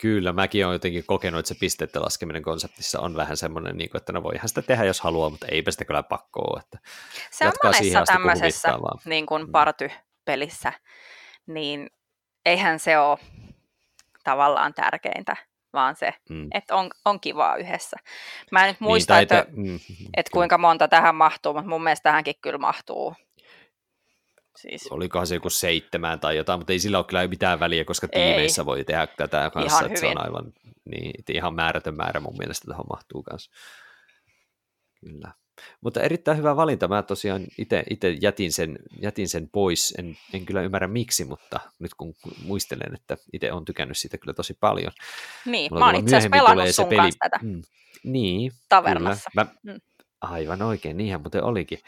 Kyllä, 0.00 0.32
mäkin 0.32 0.66
olen 0.66 0.74
jotenkin 0.74 1.04
kokenut, 1.06 1.38
että 1.38 1.48
se 1.48 1.54
pisteiden 1.60 2.02
laskeminen 2.02 2.42
konseptissa 2.42 3.00
on 3.00 3.16
vähän 3.16 3.36
semmoinen, 3.36 3.76
niin 3.76 3.90
että 3.96 4.12
no 4.12 4.22
voihan 4.22 4.48
sitä 4.48 4.62
tehdä, 4.62 4.84
jos 4.84 5.00
haluaa, 5.00 5.30
mutta 5.30 5.46
eipä 5.50 5.70
sitä 5.70 5.84
kyllä 5.84 6.02
pakko 6.02 6.60
Että 6.60 6.78
se 7.30 7.44
on 7.46 7.52
monessa 7.64 8.04
tämmöisessä 8.06 8.68
niin 9.04 9.26
kuin 9.26 9.42
mm. 9.46 9.52
party-pelissä, 9.52 10.72
niin 11.46 11.90
eihän 12.46 12.78
se 12.78 12.98
ole 12.98 13.18
tavallaan 14.24 14.74
tärkeintä, 14.74 15.36
vaan 15.74 15.96
se, 15.96 16.14
mm. 16.30 16.48
että 16.54 16.76
on, 16.76 16.90
on 17.04 17.20
kivaa 17.20 17.56
yhdessä. 17.56 17.96
Mä 18.50 18.60
en 18.60 18.66
nyt 18.68 18.80
niin, 18.80 18.88
muista, 18.88 19.16
niin, 19.16 19.28
taita, 19.28 19.48
että, 19.48 19.60
mm, 19.60 19.78
että 20.16 20.30
kuinka 20.32 20.58
monta 20.58 20.88
tähän 20.88 21.14
mahtuu, 21.14 21.54
mutta 21.54 21.68
mun 21.68 21.84
mielestä 21.84 22.08
tähänkin 22.08 22.34
kyllä 22.42 22.58
mahtuu. 22.58 23.14
Siis. 24.56 24.86
Olikohan 24.90 25.26
se 25.26 25.34
joku 25.34 25.50
seitsemän 25.50 26.20
tai 26.20 26.36
jotain, 26.36 26.60
mutta 26.60 26.72
ei 26.72 26.78
sillä 26.78 26.98
ole 26.98 27.04
kyllä 27.04 27.28
mitään 27.28 27.60
väliä, 27.60 27.84
koska 27.84 28.08
tiimeissä 28.08 28.62
ei. 28.62 28.66
voi 28.66 28.84
tehdä 28.84 29.06
tätä 29.06 29.50
kanssa, 29.50 29.78
ihan 29.78 29.86
että 29.86 29.98
hyvin. 29.98 30.16
se 30.16 30.18
on 30.18 30.24
aivan 30.26 30.52
niin, 30.84 31.24
ihan 31.32 31.54
määrätön 31.54 31.94
määrä 31.94 32.20
mun 32.20 32.36
mielestä 32.38 32.66
tähän 32.68 32.84
mahtuu 32.90 33.22
kanssa. 33.22 33.50
Kyllä. 35.00 35.32
Mutta 35.80 36.00
erittäin 36.02 36.38
hyvä 36.38 36.56
valinta. 36.56 36.88
Mä 36.88 37.02
tosiaan 37.02 37.44
itse 37.90 38.10
jätin 38.22 38.52
sen, 38.52 38.78
jätin 39.00 39.28
sen 39.28 39.48
pois. 39.48 39.94
En, 39.98 40.16
en 40.32 40.46
kyllä 40.46 40.62
ymmärrä 40.62 40.88
miksi, 40.88 41.24
mutta 41.24 41.60
nyt 41.78 41.94
kun 41.94 42.14
muistelen, 42.44 42.94
että 42.94 43.16
itse 43.32 43.52
on 43.52 43.64
tykännyt 43.64 43.98
siitä 43.98 44.18
kyllä 44.18 44.34
tosi 44.34 44.54
paljon. 44.60 44.92
Niin, 45.46 45.72
Mulla 45.72 45.84
mä 45.84 45.86
oon 45.86 46.00
itse 46.00 46.16
asiassa 46.16 46.36
pelannut 46.36 46.74
sun 46.74 46.88
peli... 46.88 46.96
kanssa 46.96 47.18
tätä. 47.22 47.38
Mm, 47.42 47.62
niin, 48.04 48.52
Tavernassa. 48.68 49.30
Kyllä. 49.30 49.46
Mä, 49.64 49.72
mm. 49.72 49.80
Aivan 50.20 50.62
oikein, 50.62 50.96
niinhän 50.96 51.20
muuten 51.20 51.44
olikin. 51.44 51.78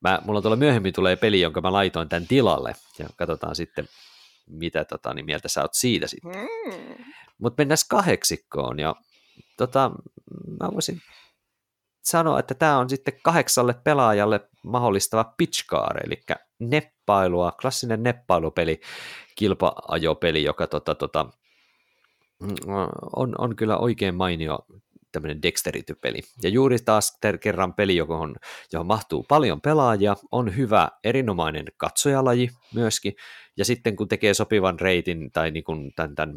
Mä, 0.00 0.18
mulla 0.24 0.42
tuolla 0.42 0.56
myöhemmin 0.56 0.92
tulee 0.92 1.16
peli, 1.16 1.40
jonka 1.40 1.60
mä 1.60 1.72
laitoin 1.72 2.08
tämän 2.08 2.26
tilalle, 2.26 2.74
ja 2.98 3.08
katsotaan 3.16 3.56
sitten, 3.56 3.88
mitä 4.46 4.84
tota, 4.84 5.14
niin 5.14 5.26
mieltä 5.26 5.48
sä 5.48 5.62
oot 5.62 5.74
siitä 5.74 6.06
sitten. 6.06 6.32
Mm. 6.32 7.04
Mutta 7.38 7.60
mennään 7.60 7.78
kahdeksikkoon, 7.88 8.78
ja 8.78 8.94
tota, 9.56 9.90
mä 10.60 10.68
voisin 10.72 11.02
sanoa, 12.06 12.38
että 12.38 12.54
tämä 12.54 12.78
on 12.78 12.90
sitten 12.90 13.14
kahdeksalle 13.22 13.74
pelaajalle 13.84 14.40
mahdollistava 14.62 15.34
pitch 15.36 15.66
car, 15.66 16.06
eli 16.06 16.22
neppailua, 16.58 17.52
klassinen 17.52 18.02
neppailupeli, 18.02 18.80
kilpaajopeli, 19.36 20.44
joka 20.44 20.66
tota, 20.66 20.94
tota, 20.94 21.26
on, 23.16 23.34
on 23.38 23.56
kyllä 23.56 23.76
oikein 23.76 24.14
mainio 24.14 24.58
tämmöinen 25.12 25.42
dexterity-peli. 25.42 26.20
Ja 26.42 26.48
juuri 26.48 26.78
taas 26.78 27.18
kerran 27.40 27.74
peli, 27.74 27.96
johon, 27.96 28.36
johon 28.72 28.86
mahtuu 28.86 29.24
paljon 29.28 29.60
pelaajia, 29.60 30.16
on 30.30 30.56
hyvä, 30.56 30.88
erinomainen 31.04 31.66
katsojalaji 31.76 32.50
myöskin, 32.74 33.12
ja 33.56 33.64
sitten 33.64 33.96
kun 33.96 34.08
tekee 34.08 34.34
sopivan 34.34 34.80
reitin 34.80 35.32
tai 35.32 35.50
niin 35.50 35.64
kuin 35.64 35.92
tämän, 35.96 36.14
tämän 36.14 36.36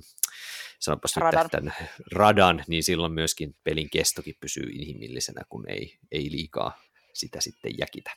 sanopas 0.80 1.18
radan. 1.18 1.44
nyt 1.44 1.52
tämän 1.52 1.74
radan, 2.12 2.64
niin 2.68 2.84
silloin 2.84 3.14
myöskin 3.14 3.56
pelin 3.64 3.90
kestokin 3.90 4.36
pysyy 4.40 4.70
inhimillisenä, 4.72 5.42
kun 5.50 5.70
ei, 5.70 5.98
ei 6.12 6.32
liikaa 6.32 6.82
sitä 7.14 7.42
sitten 7.42 7.72
jäkitä. 7.78 8.12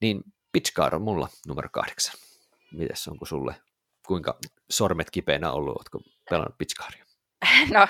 Niin 0.00 0.22
Pitchcar 0.52 0.94
on 0.94 1.02
mulla 1.02 1.28
numero 1.46 1.68
kahdeksan. 1.72 2.14
Mites 2.72 3.08
onko 3.08 3.24
sulle, 3.24 3.54
kuinka 4.06 4.38
sormet 4.70 5.10
kipeänä 5.10 5.52
ollut, 5.52 5.76
ootko 5.76 6.00
pelannut 6.30 6.58
Pitchcaria? 6.58 7.04
No, 7.74 7.88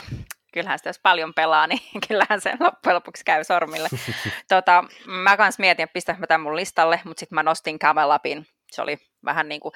kyllähän 0.53 0.79
sitä 0.79 0.89
jos 0.89 0.99
paljon 0.99 1.35
pelaa, 1.35 1.67
niin 1.67 1.81
kyllähän 2.09 2.41
se 2.41 2.53
loppujen 2.61 2.95
lopuksi 2.95 3.25
käy 3.25 3.45
sormille. 3.45 3.89
tota, 4.49 4.85
mä 5.07 5.37
kans 5.37 5.59
mietin, 5.59 5.83
että 5.83 5.93
pistänkö 5.93 6.21
mä 6.21 6.27
tämän 6.27 6.41
mun 6.41 6.57
listalle, 6.57 7.01
mutta 7.05 7.21
sitten 7.21 7.37
mä 7.37 7.43
nostin 7.43 7.79
Camel 7.79 8.15
Upin. 8.17 8.47
Se 8.73 8.83
oli 8.83 8.99
vähän 9.25 9.49
niin 9.49 9.61
kuin 9.61 9.73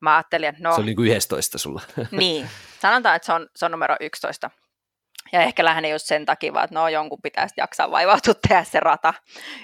mä 0.00 0.16
ajattelin, 0.16 0.48
että 0.48 0.62
no... 0.62 0.74
Se 0.74 0.80
oli 0.80 0.86
niin 0.86 0.96
kuin 0.96 1.10
11 1.10 1.58
sulla. 1.58 1.82
niin, 2.10 2.50
sanotaan, 2.78 3.16
että 3.16 3.26
se 3.26 3.32
on, 3.32 3.48
se 3.56 3.64
on 3.64 3.70
numero 3.70 3.96
11. 4.00 4.50
Ja 5.32 5.42
ehkä 5.42 5.64
lähinnä 5.64 5.88
just 5.88 6.06
sen 6.06 6.26
takia, 6.26 6.52
vaan, 6.52 6.64
että 6.64 6.74
no 6.74 6.88
jonkun 6.88 7.22
pitäisi 7.22 7.54
jaksaa 7.56 7.90
vaivautua 7.90 8.34
tehdä 8.48 8.64
se 8.64 8.80
rata. 8.80 9.14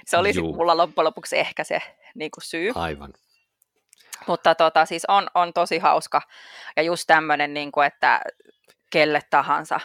Se 0.07 0.17
oli 0.17 0.33
mulla 0.33 0.77
loppujen 0.77 1.05
lopuksi 1.05 1.39
ehkä 1.39 1.65
se 1.65 1.83
niin 2.15 2.31
kuin 2.31 2.45
syy. 2.45 2.73
Aivan. 2.75 3.13
Mutta 4.27 4.55
tota, 4.55 4.87
siis 4.87 5.05
on, 5.09 5.29
on 5.35 5.53
tosi 5.53 5.79
hauska. 5.79 6.23
Ja 6.77 6.83
just 6.83 7.05
tämmöinen, 7.07 7.55
niin 7.55 7.73
kuin, 7.73 7.87
että 7.87 8.21
kelle 8.91 9.21
tahansa. 9.31 9.81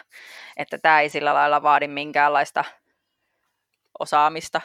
Että 0.56 0.78
tämä 0.78 1.00
ei 1.00 1.08
sillä 1.08 1.34
lailla 1.34 1.62
vaadi 1.62 1.88
minkäänlaista 1.88 2.64
osaamista. 3.98 4.60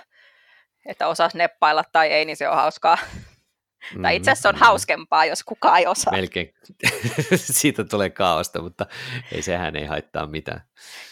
Että 0.86 1.08
osaisi 1.08 1.38
neppailla 1.38 1.84
tai 1.91 2.08
ei, 2.08 2.26
niin 2.26 2.38
se 2.38 2.50
on 2.50 2.56
hauskaa. 2.56 2.97
Mm-hmm. 3.88 4.02
Tai 4.02 4.15
itse 4.15 4.32
asiassa 4.32 4.50
on 4.50 4.56
hauskempaa, 4.56 5.26
jos 5.26 5.43
kukaan 5.43 5.80
ei 5.80 5.88
osaa. 5.88 6.13
Melkein. 6.13 6.54
Siitä 7.36 7.84
tulee 7.84 8.10
kaaosta, 8.10 8.62
mutta 8.62 8.86
ei 9.32 9.41
sehän 9.41 9.76
ei 9.76 9.86
haittaa 9.86 10.28
mitään. 10.28 10.62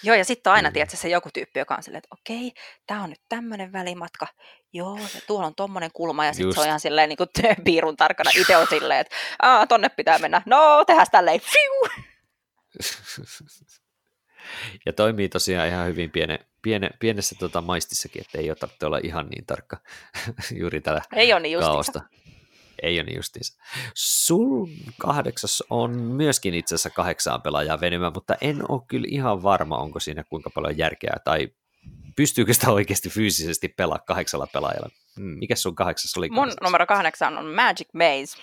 Joo, 0.04 0.16
ja 0.16 0.26
sitten 0.26 0.52
on 0.52 0.56
aina, 0.56 0.70
mm. 0.70 0.74
tiedätkö, 0.74 0.98
se 0.98 1.10
joku 1.10 1.30
tyyppi, 1.34 1.60
joka 1.60 1.76
on 1.76 1.84
silleen, 1.84 1.98
että 2.04 2.16
okei, 2.22 2.54
tämä 2.88 3.04
on 3.04 3.10
nyt 3.10 3.22
tämmöinen 3.30 3.74
välimatka, 3.74 4.28
joo, 4.74 4.98
ja 4.98 5.22
tuolla 5.28 5.48
on 5.48 5.56
tommonen 5.56 5.92
kulma, 5.94 6.26
ja 6.26 6.34
sitten 6.34 6.54
se 6.54 6.60
on 6.60 6.68
ihan 6.68 6.80
silleen 6.80 7.10
niin 7.10 7.18
kuin 7.18 7.30
piirun 7.64 7.98
tarkana. 7.98 8.32
Itse 8.36 8.58
on 8.58 8.68
silleen, 8.70 9.00
että 9.00 9.16
Aa, 9.42 9.68
tonne 9.68 9.90
pitää 9.90 10.20
mennä, 10.20 10.42
no, 10.46 10.86
tehdään 10.86 11.08
tälleen, 11.12 11.40
fiu! 11.40 12.04
Ja 14.86 14.94
toimii 14.94 15.30
tosiaan 15.30 15.68
ihan 15.68 15.88
hyvin 15.88 16.12
piene, 16.12 16.40
piene, 16.62 16.90
pienessä 17.00 17.36
tota 17.40 17.62
maistissakin, 17.62 18.22
että 18.22 18.38
ei 18.38 18.50
ole 18.50 18.56
tarvitse 18.56 18.86
olla 18.86 19.00
ihan 19.04 19.28
niin 19.28 19.46
tarkka 19.46 19.78
juuri 20.60 20.82
tällä 20.82 21.02
ei 21.16 21.34
ole 21.34 21.42
niin 21.42 21.60
kaosta. 21.60 22.02
Ei 22.82 23.00
ole 23.00 23.04
niin 23.04 23.16
justiinsa. 23.16 23.58
Sul 23.96 24.68
kahdeksas 25.00 25.64
on 25.70 25.92
myöskin 25.92 26.54
itse 26.54 26.76
asiassa 26.76 26.90
kahdeksaan 26.90 27.42
pelaajaa 27.42 27.80
venymä, 27.80 28.12
mutta 28.14 28.36
en 28.42 28.72
ole 28.72 28.82
kyllä 28.88 29.08
ihan 29.10 29.44
varma, 29.44 29.78
onko 29.78 30.00
siinä 30.00 30.24
kuinka 30.24 30.50
paljon 30.50 30.78
järkeä, 30.78 31.14
tai 31.24 31.50
pystyykö 32.16 32.54
sitä 32.54 32.72
oikeasti 32.72 33.10
fyysisesti 33.10 33.68
pelaa 33.68 34.00
kahdeksalla 34.00 34.48
pelaajalla. 34.54 34.90
Hmm, 35.20 35.38
mikä 35.40 35.56
sun 35.56 35.76
kahdeksas 35.76 36.18
oli? 36.18 36.30
Mun 36.30 36.52
numero 36.64 36.86
kahdeksan 36.86 37.38
on 37.38 37.46
Magic 37.46 37.88
Maze, 37.94 38.42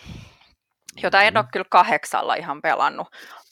jota 1.02 1.18
mm-hmm. 1.18 1.28
en 1.28 1.36
ole 1.36 1.46
kyllä 1.52 1.66
kahdeksalla 1.70 2.34
ihan 2.34 2.62
pelannut. 2.62 3.08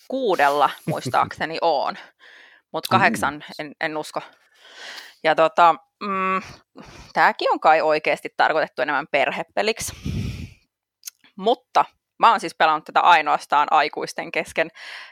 Kuudella 0.08 0.70
muistaakseni 0.86 1.58
on, 1.62 1.94
mutta 2.72 2.88
kahdeksan 2.90 3.34
mm. 3.34 3.42
en, 3.58 3.72
en 3.80 3.96
usko. 3.96 4.20
Ja 5.24 5.34
tota, 5.34 5.74
mm, 6.02 6.42
tämäkin 7.12 7.52
on 7.52 7.60
kai 7.60 7.80
oikeasti 7.80 8.28
tarkoitettu 8.36 8.82
enemmän 8.82 9.06
perhepeliksi 9.10 9.92
mutta 11.40 11.84
mä 12.18 12.30
oon 12.30 12.40
siis 12.40 12.54
pelannut 12.54 12.84
tätä 12.84 13.00
ainoastaan 13.00 13.68
aikuisten 13.70 14.32
kesken 14.32 14.68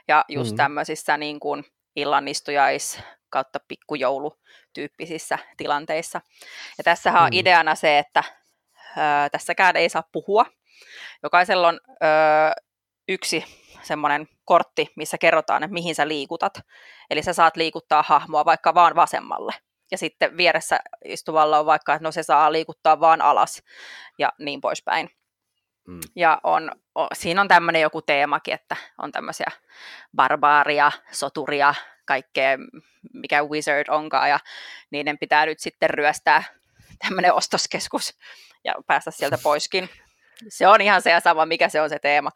ja 0.09 0.25
just 0.29 0.51
mm. 0.51 0.57
tämmöisissä 0.57 1.17
niin 1.17 1.41
kuin 1.41 1.65
illanistujais 1.97 3.01
kautta 3.31 3.61
pikkujoulutyyppisissä 3.69 5.39
tilanteissa. 5.57 6.21
Ja 6.79 6.85
tässähän 6.85 7.23
on 7.23 7.31
mm. 7.31 7.39
ideana 7.39 7.75
se, 7.75 7.99
että 7.99 8.25
ö, 8.97 9.01
tässäkään 9.33 9.77
ei 9.77 9.89
saa 9.89 10.03
puhua. 10.13 10.47
Jokaisella 11.23 11.69
on 11.69 11.81
ö, 11.89 11.97
yksi 13.09 13.45
semmoinen 13.83 14.29
kortti, 14.45 14.93
missä 14.97 15.19
kerrotaan, 15.19 15.63
että 15.63 15.75
mihin 15.75 15.95
sä 15.95 16.09
liikutat. 16.09 16.61
Eli 17.11 17.23
sä 17.23 17.33
saat 17.33 17.57
liikuttaa 17.57 18.05
hahmoa 18.07 18.45
vaikka 18.45 18.75
vaan 18.75 18.95
vasemmalle. 18.95 19.53
Ja 19.91 19.99
sitten 19.99 20.37
vieressä 20.37 20.79
istuvalla 21.05 21.59
on 21.59 21.67
vaikka, 21.67 21.95
että 21.95 22.05
no 22.05 22.13
se 22.13 22.23
saa 22.23 22.53
liikuttaa 22.53 23.01
vaan 23.01 23.23
alas 23.23 23.63
ja 24.19 24.33
niin 24.39 24.61
poispäin. 24.61 25.18
Mm. 25.89 26.01
Ja 26.17 26.41
on, 26.45 26.73
o, 26.95 27.07
siinä 27.13 27.41
on 27.41 27.49
tämmöinen 27.49 27.83
joku 27.83 28.03
teemakin, 28.03 28.55
että 28.55 28.77
on 29.03 29.13
tämmöisiä 29.13 29.47
barbaaria, 30.17 30.93
soturia, 31.11 31.75
kaikkea, 32.05 32.59
mikä 33.13 33.45
wizard 33.45 33.89
onkaan, 33.89 34.29
ja 34.31 34.39
niiden 34.91 35.19
pitää 35.19 35.47
nyt 35.47 35.61
sitten 35.61 35.91
ryöstää 35.91 36.43
tämmöinen 36.99 37.35
ostoskeskus 37.35 38.19
ja 38.65 38.75
päästä 38.87 39.11
sieltä 39.11 39.39
poiskin. 39.49 39.89
Se 40.49 40.69
on 40.69 40.81
ihan 40.81 41.03
se 41.03 41.11
ja 41.11 41.21
sama, 41.21 41.47
mikä 41.47 41.69
se 41.69 41.81
on 41.81 41.89
se 41.89 41.99
teema. 41.99 42.31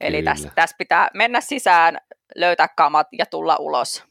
Eli 0.00 0.22
tässä 0.22 0.50
täs 0.54 0.74
pitää 0.78 1.10
mennä 1.14 1.40
sisään, 1.40 1.98
löytää 2.34 2.68
kamat 2.76 3.06
ja 3.12 3.26
tulla 3.26 3.56
ulos. 3.56 4.04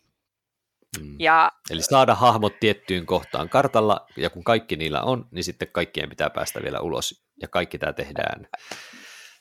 Mm. 1.00 1.16
Ja, 1.20 1.52
Eli 1.70 1.82
saada 1.82 2.16
hahmot 2.16 2.60
tiettyyn 2.60 3.06
kohtaan 3.06 3.50
kartalla, 3.50 4.06
ja 4.18 4.30
kun 4.30 4.44
kaikki 4.44 4.76
niillä 4.76 5.02
on, 5.02 5.28
niin 5.32 5.44
sitten 5.44 5.68
kaikkien 5.72 6.10
pitää 6.10 6.30
päästä 6.30 6.62
vielä 6.64 6.80
ulos, 6.80 7.29
ja 7.42 7.48
kaikki 7.48 7.78
tämä 7.78 7.94
tehdään. 7.94 8.48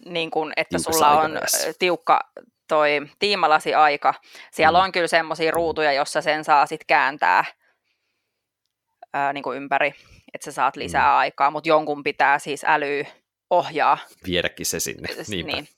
Niin 0.05 0.31
kuin, 0.31 0.53
että 0.57 0.79
sulla 0.79 1.21
on 1.21 1.39
tiukka 1.79 2.21
toi 2.69 2.91
tiimalasi 3.19 3.75
aika. 3.75 4.15
Siellä 4.53 4.79
mm. 4.79 4.85
on 4.85 4.93
kyllä 4.93 5.07
semmoisia 5.07 5.51
ruutuja, 5.51 5.93
jossa 5.93 6.21
sen 6.21 6.45
saa 6.45 6.67
sitten 6.67 6.87
kääntää 6.87 7.45
ää, 9.15 9.33
niin 9.33 9.43
kuin 9.43 9.57
ympäri, 9.57 9.95
että 10.35 10.45
sä 10.45 10.53
saat 10.53 10.77
lisää 10.77 11.09
mm. 11.11 11.17
aikaa, 11.17 11.51
mutta 11.51 11.69
jonkun 11.69 12.03
pitää 12.03 12.39
siis 12.39 12.65
älyä 12.65 13.05
ohjaa. 13.51 13.99
Viedäkin 14.27 14.67
se 14.67 14.81
sinne, 14.81 15.09
Niinpä. 15.29 15.53
Niin. 15.53 15.69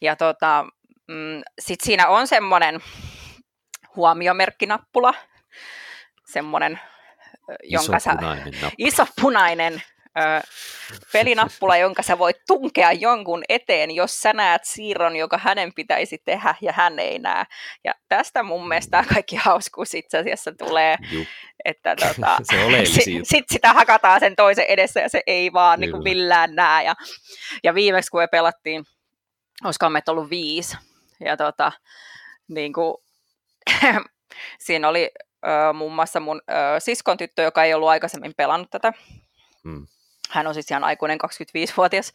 Ja 0.00 0.16
tota, 0.16 0.66
mm, 1.08 1.42
sitten 1.60 1.86
siinä 1.86 2.08
on 2.08 2.26
semmoinen 2.26 2.80
huomiomerkkinappula, 3.96 5.14
semmoinen, 6.26 6.80
jonka 7.62 7.96
iso 7.96 8.10
punainen 8.10 8.54
sä, 8.60 8.70
iso 8.78 9.06
punainen 9.20 9.82
ö, 10.18 10.46
pelinappula, 11.12 11.76
jonka 11.76 12.02
sä 12.02 12.18
voit 12.18 12.36
tunkea 12.46 12.92
jonkun 12.92 13.42
eteen, 13.48 13.90
jos 13.90 14.20
sä 14.20 14.32
näet 14.32 14.64
siirron, 14.64 15.16
joka 15.16 15.38
hänen 15.38 15.74
pitäisi 15.74 16.18
tehdä 16.24 16.54
ja 16.60 16.72
hän 16.72 16.98
ei 16.98 17.18
näe. 17.18 17.44
Ja 17.84 17.94
tästä 18.08 18.42
mun 18.42 18.68
mielestä 18.68 19.04
kaikki 19.14 19.36
hauskuus 19.36 19.94
itse 19.94 20.18
asiassa 20.18 20.52
tulee, 20.52 20.96
Juh. 21.10 21.26
että 21.64 21.96
tota, 21.96 22.36
se 22.50 22.84
sit, 22.84 23.04
sit 23.22 23.44
sitä 23.52 23.72
hakataan 23.72 24.20
sen 24.20 24.36
toisen 24.36 24.66
edessä 24.68 25.00
ja 25.00 25.08
se 25.08 25.22
ei 25.26 25.52
vaan 25.52 25.80
niin 25.80 25.90
kuin 25.90 26.02
millään 26.02 26.54
näe. 26.54 26.84
Ja, 26.84 26.94
ja 27.64 27.74
viimeksi 27.74 28.10
kun 28.10 28.20
me 28.20 28.26
pelattiin, 28.26 28.84
olisiko 29.64 29.90
meitä 29.90 30.12
ollut 30.12 30.30
viisi, 30.30 30.76
ja 31.20 31.36
tota, 31.36 31.72
niin 32.48 32.72
kuin, 32.72 32.94
Siinä 34.58 34.88
oli 34.88 35.10
muun 35.74 35.94
muassa 35.94 36.20
mun 36.20 36.42
ö, 36.50 36.80
siskon 36.80 37.16
tyttö, 37.16 37.42
joka 37.42 37.64
ei 37.64 37.74
ollut 37.74 37.88
aikaisemmin 37.88 38.34
pelannut 38.36 38.70
tätä. 38.70 38.92
Mm. 39.64 39.86
Hän 40.34 40.46
on 40.46 40.54
siis 40.54 40.70
ihan 40.70 40.84
aikuinen 40.84 41.18
25-vuotias. 41.24 42.12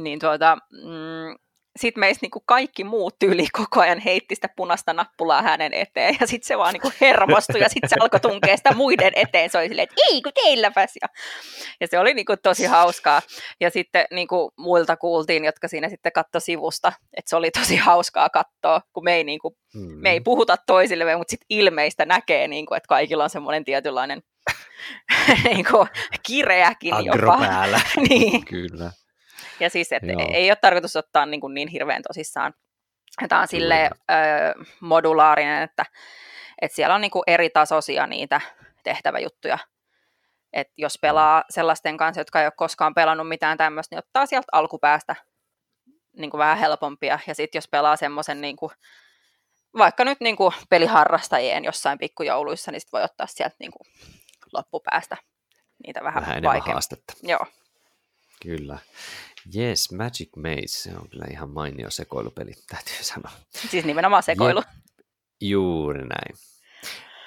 Niin 0.00 0.18
tuota, 0.18 0.58
mm, 0.70 1.36
sitten 1.78 2.00
meistä 2.00 2.24
niinku 2.24 2.42
kaikki 2.46 2.84
muut 2.84 3.18
tyyli 3.18 3.46
koko 3.52 3.80
ajan 3.80 3.98
heitti 3.98 4.34
sitä 4.34 4.48
punaista 4.56 4.92
nappulaa 4.92 5.42
hänen 5.42 5.74
eteen, 5.74 6.16
ja 6.20 6.26
sitten 6.26 6.46
se 6.46 6.58
vaan 6.58 6.72
niinku 6.72 6.92
hermostui, 7.00 7.60
ja 7.60 7.68
sitten 7.68 7.90
se 7.90 7.96
alkoi 8.00 8.20
tunkea 8.20 8.56
sitä 8.56 8.74
muiden 8.74 9.12
eteen, 9.16 9.50
se 9.50 9.58
oli 9.58 9.68
silleen, 9.68 9.88
että 9.90 10.02
ei 10.10 10.22
kun 10.22 10.32
teilläpäs, 10.34 10.92
ja, 11.02 11.08
ja 11.80 11.86
se 11.86 11.98
oli 11.98 12.14
niinku 12.14 12.36
tosi 12.42 12.64
hauskaa, 12.64 13.22
ja 13.60 13.70
sitten 13.70 14.06
niinku 14.10 14.52
muilta 14.58 14.96
kuultiin, 14.96 15.44
jotka 15.44 15.68
siinä 15.68 15.88
sitten 15.88 16.12
katto 16.12 16.40
sivusta, 16.40 16.92
että 17.16 17.28
se 17.30 17.36
oli 17.36 17.50
tosi 17.50 17.76
hauskaa 17.76 18.28
katsoa, 18.28 18.80
kun 18.92 19.04
me 19.04 19.14
ei, 19.14 19.24
niinku, 19.24 19.56
hmm. 19.74 19.98
me 20.02 20.10
ei 20.10 20.20
puhuta 20.20 20.56
toisille, 20.66 21.16
mutta 21.16 21.30
sitten 21.30 21.46
ilmeistä 21.50 22.06
näkee, 22.06 22.48
niinku, 22.48 22.74
että 22.74 22.88
kaikilla 22.88 23.24
on 23.24 23.30
semmoinen 23.30 23.64
tietynlainen 23.64 24.22
niinku, 25.44 25.86
kireäkin 26.26 26.94
Agro 26.94 27.26
jopa. 27.26 27.38
päällä. 27.38 27.80
niin. 28.08 28.44
Kyllä. 28.44 28.90
Ja 29.60 29.70
siis, 29.70 29.92
että 29.92 30.12
ei 30.32 30.50
ole 30.50 30.56
tarkoitus 30.56 30.96
ottaa 30.96 31.26
niin, 31.26 31.40
kuin 31.40 31.54
niin 31.54 31.68
hirveän 31.68 32.02
tosissaan. 32.02 32.54
Tämä 33.28 33.40
on 33.40 33.48
sille 33.48 33.90
modulaarinen, 34.80 35.62
että, 35.62 35.86
että 36.62 36.76
siellä 36.76 36.94
on 36.94 37.00
niin 37.00 37.10
kuin 37.10 37.22
eri 37.26 37.50
tasoisia 37.50 38.06
niitä 38.06 38.40
tehtäväjuttuja. 38.84 39.58
että 40.52 40.72
jos 40.76 40.98
pelaa 41.02 41.44
sellaisten 41.50 41.96
kanssa, 41.96 42.20
jotka 42.20 42.40
ei 42.40 42.46
ole 42.46 42.52
koskaan 42.56 42.94
pelannut 42.94 43.28
mitään 43.28 43.58
tämmöistä, 43.58 43.94
niin 43.94 43.98
ottaa 43.98 44.26
sieltä 44.26 44.46
alkupäästä 44.52 45.16
niin 46.16 46.30
kuin 46.30 46.38
vähän 46.38 46.58
helpompia. 46.58 47.18
Ja 47.26 47.34
sitten 47.34 47.58
jos 47.58 47.68
pelaa 47.68 47.96
semmoisen 47.96 48.40
niin 48.40 48.56
kuin, 48.56 48.72
vaikka 49.78 50.04
nyt 50.04 50.20
niin 50.20 50.36
kuin 50.36 50.52
peliharrastajien 50.70 51.64
jossain 51.64 51.98
pikkujouluissa, 51.98 52.72
niin 52.72 52.80
sitten 52.80 52.98
voi 52.98 53.04
ottaa 53.04 53.26
sieltä 53.26 53.56
niin 53.58 53.72
kuin 53.72 53.92
loppupäästä 54.52 55.16
niitä 55.86 56.02
vähän, 56.02 56.42
vähän 56.42 56.62
haastetta. 56.66 57.14
Joo. 57.22 57.46
Kyllä. 58.42 58.78
Yes, 59.56 59.92
Magic 59.92 60.36
Maze, 60.36 60.66
se 60.66 60.90
on 60.96 61.08
kyllä 61.08 61.24
ihan 61.30 61.50
mainio 61.50 61.90
sekoilupeli, 61.90 62.52
täytyy 62.70 62.94
sanoa. 63.00 63.32
Siis 63.70 63.84
nimenomaan 63.84 64.22
sekoilu. 64.22 64.60
Ja, 64.60 64.74
juuri 65.40 66.00
näin. 66.00 66.38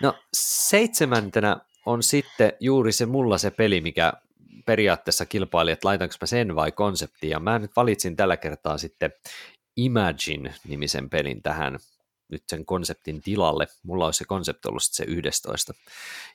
No 0.02 0.16
seitsemäntenä 0.34 1.58
on 1.86 2.04
sitten 2.04 2.54
juuri 2.60 2.92
se 2.92 3.06
mulla 3.06 3.38
se 3.38 3.52
peli, 3.52 3.82
mikä 3.82 4.14
periaatteessa 4.66 5.26
kilpaili, 5.26 5.72
että 5.72 5.88
laitanko 5.88 6.16
mä 6.22 6.28
sen 6.28 6.56
vai 6.56 6.72
konseptiin, 6.72 7.32
ja 7.32 7.40
mä 7.40 7.60
nyt 7.60 7.72
valitsin 7.76 8.16
tällä 8.16 8.38
kertaa 8.38 8.78
sitten 8.78 9.12
Imagine-nimisen 9.78 11.10
pelin 11.10 11.42
tähän 11.42 11.80
nyt 12.32 12.44
sen 12.48 12.66
konseptin 12.66 13.22
tilalle. 13.22 13.68
Mulla 13.84 14.06
olisi 14.06 14.18
se 14.18 14.26
konsepti 14.26 14.68
ollut 14.68 14.84
se 14.84 15.06
11. 15.08 15.74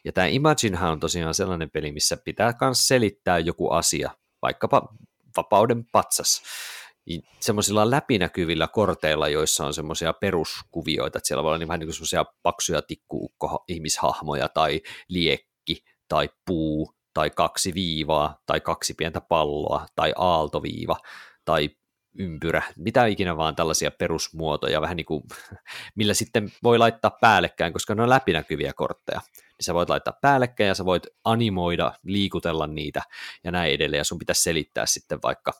Ja 0.04 0.12
tämä 0.12 0.26
Imaginehan 0.26 0.92
on 0.92 1.00
tosiaan 1.00 1.34
sellainen 1.34 1.70
peli, 1.70 1.92
missä 1.92 2.16
pitää 2.16 2.54
myös 2.60 2.88
selittää 2.88 3.38
joku 3.38 3.70
asia, 3.70 4.10
vaikkapa 4.42 4.94
vapauden 5.36 5.84
patsas 5.92 6.42
semmoisilla 7.40 7.90
läpinäkyvillä 7.90 8.68
korteilla, 8.68 9.28
joissa 9.28 9.66
on 9.66 9.74
semmoisia 9.74 10.12
peruskuvioita, 10.12 11.18
että 11.18 11.28
siellä 11.28 11.42
voi 11.42 11.48
olla 11.48 11.58
niin 11.58 11.68
vähän 11.68 11.80
niin 11.80 11.86
kuin 11.86 11.94
semmoisia 11.94 12.24
paksuja 12.42 12.82
tikkuukko 12.82 13.64
ihmishahmoja 13.68 14.48
tai 14.48 14.80
liekki 15.08 15.84
tai 16.08 16.28
puu 16.46 16.94
tai 17.14 17.30
kaksi 17.30 17.74
viivaa 17.74 18.42
tai 18.46 18.60
kaksi 18.60 18.94
pientä 18.94 19.20
palloa 19.20 19.86
tai 19.96 20.12
aaltoviiva 20.16 20.96
tai 21.44 21.70
ympyrä, 22.18 22.62
mitä 22.76 23.06
ikinä 23.06 23.36
vaan 23.36 23.56
tällaisia 23.56 23.90
perusmuotoja, 23.90 24.80
vähän 24.80 24.96
niin 24.96 25.06
kuin, 25.06 25.22
millä 25.96 26.14
sitten 26.14 26.52
voi 26.62 26.78
laittaa 26.78 27.18
päällekkäin, 27.20 27.72
koska 27.72 27.94
ne 27.94 28.02
on 28.02 28.10
läpinäkyviä 28.10 28.72
kortteja. 28.76 29.20
Niin 29.38 29.64
sä 29.64 29.74
voit 29.74 29.88
laittaa 29.88 30.18
päällekkäin 30.20 30.68
ja 30.68 30.74
sä 30.74 30.84
voit 30.84 31.06
animoida, 31.24 31.92
liikutella 32.04 32.66
niitä 32.66 33.02
ja 33.44 33.50
näin 33.50 33.72
edelleen, 33.72 33.98
ja 33.98 34.04
sun 34.04 34.18
pitäisi 34.18 34.42
selittää 34.42 34.86
sitten 34.86 35.18
vaikka 35.22 35.52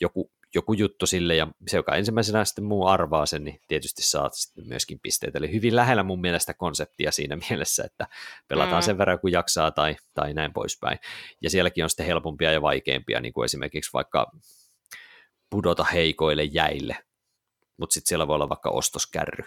joku, 0.00 0.32
joku 0.54 0.72
juttu 0.72 1.06
sille, 1.06 1.36
ja 1.36 1.48
se, 1.66 1.76
joka 1.76 1.96
ensimmäisenä 1.96 2.44
sitten 2.44 2.64
muu 2.64 2.86
arvaa 2.86 3.26
sen, 3.26 3.44
niin 3.44 3.60
tietysti 3.68 4.02
saat 4.02 4.34
sitten 4.34 4.68
myöskin 4.68 5.00
pisteitä. 5.00 5.38
Eli 5.38 5.52
hyvin 5.52 5.76
lähellä 5.76 6.02
mun 6.02 6.20
mielestä 6.20 6.54
konseptia 6.54 7.12
siinä 7.12 7.38
mielessä, 7.50 7.84
että 7.84 8.06
pelataan 8.48 8.82
mm. 8.82 8.86
sen 8.86 8.98
verran 8.98 9.20
kuin 9.20 9.32
jaksaa 9.32 9.70
tai, 9.70 9.96
tai 10.14 10.34
näin 10.34 10.52
poispäin. 10.52 10.98
Ja 11.42 11.50
sielläkin 11.50 11.84
on 11.84 11.90
sitten 11.90 12.06
helpompia 12.06 12.52
ja 12.52 12.62
vaikeampia, 12.62 13.20
niin 13.20 13.32
kuin 13.32 13.44
esimerkiksi 13.44 13.90
vaikka 13.92 14.32
pudota 15.50 15.84
heikoille 15.84 16.44
jäille, 16.44 17.04
mutta 17.76 17.94
sitten 17.94 18.08
siellä 18.08 18.26
voi 18.26 18.34
olla 18.34 18.48
vaikka 18.48 18.70
ostoskärry. 18.70 19.44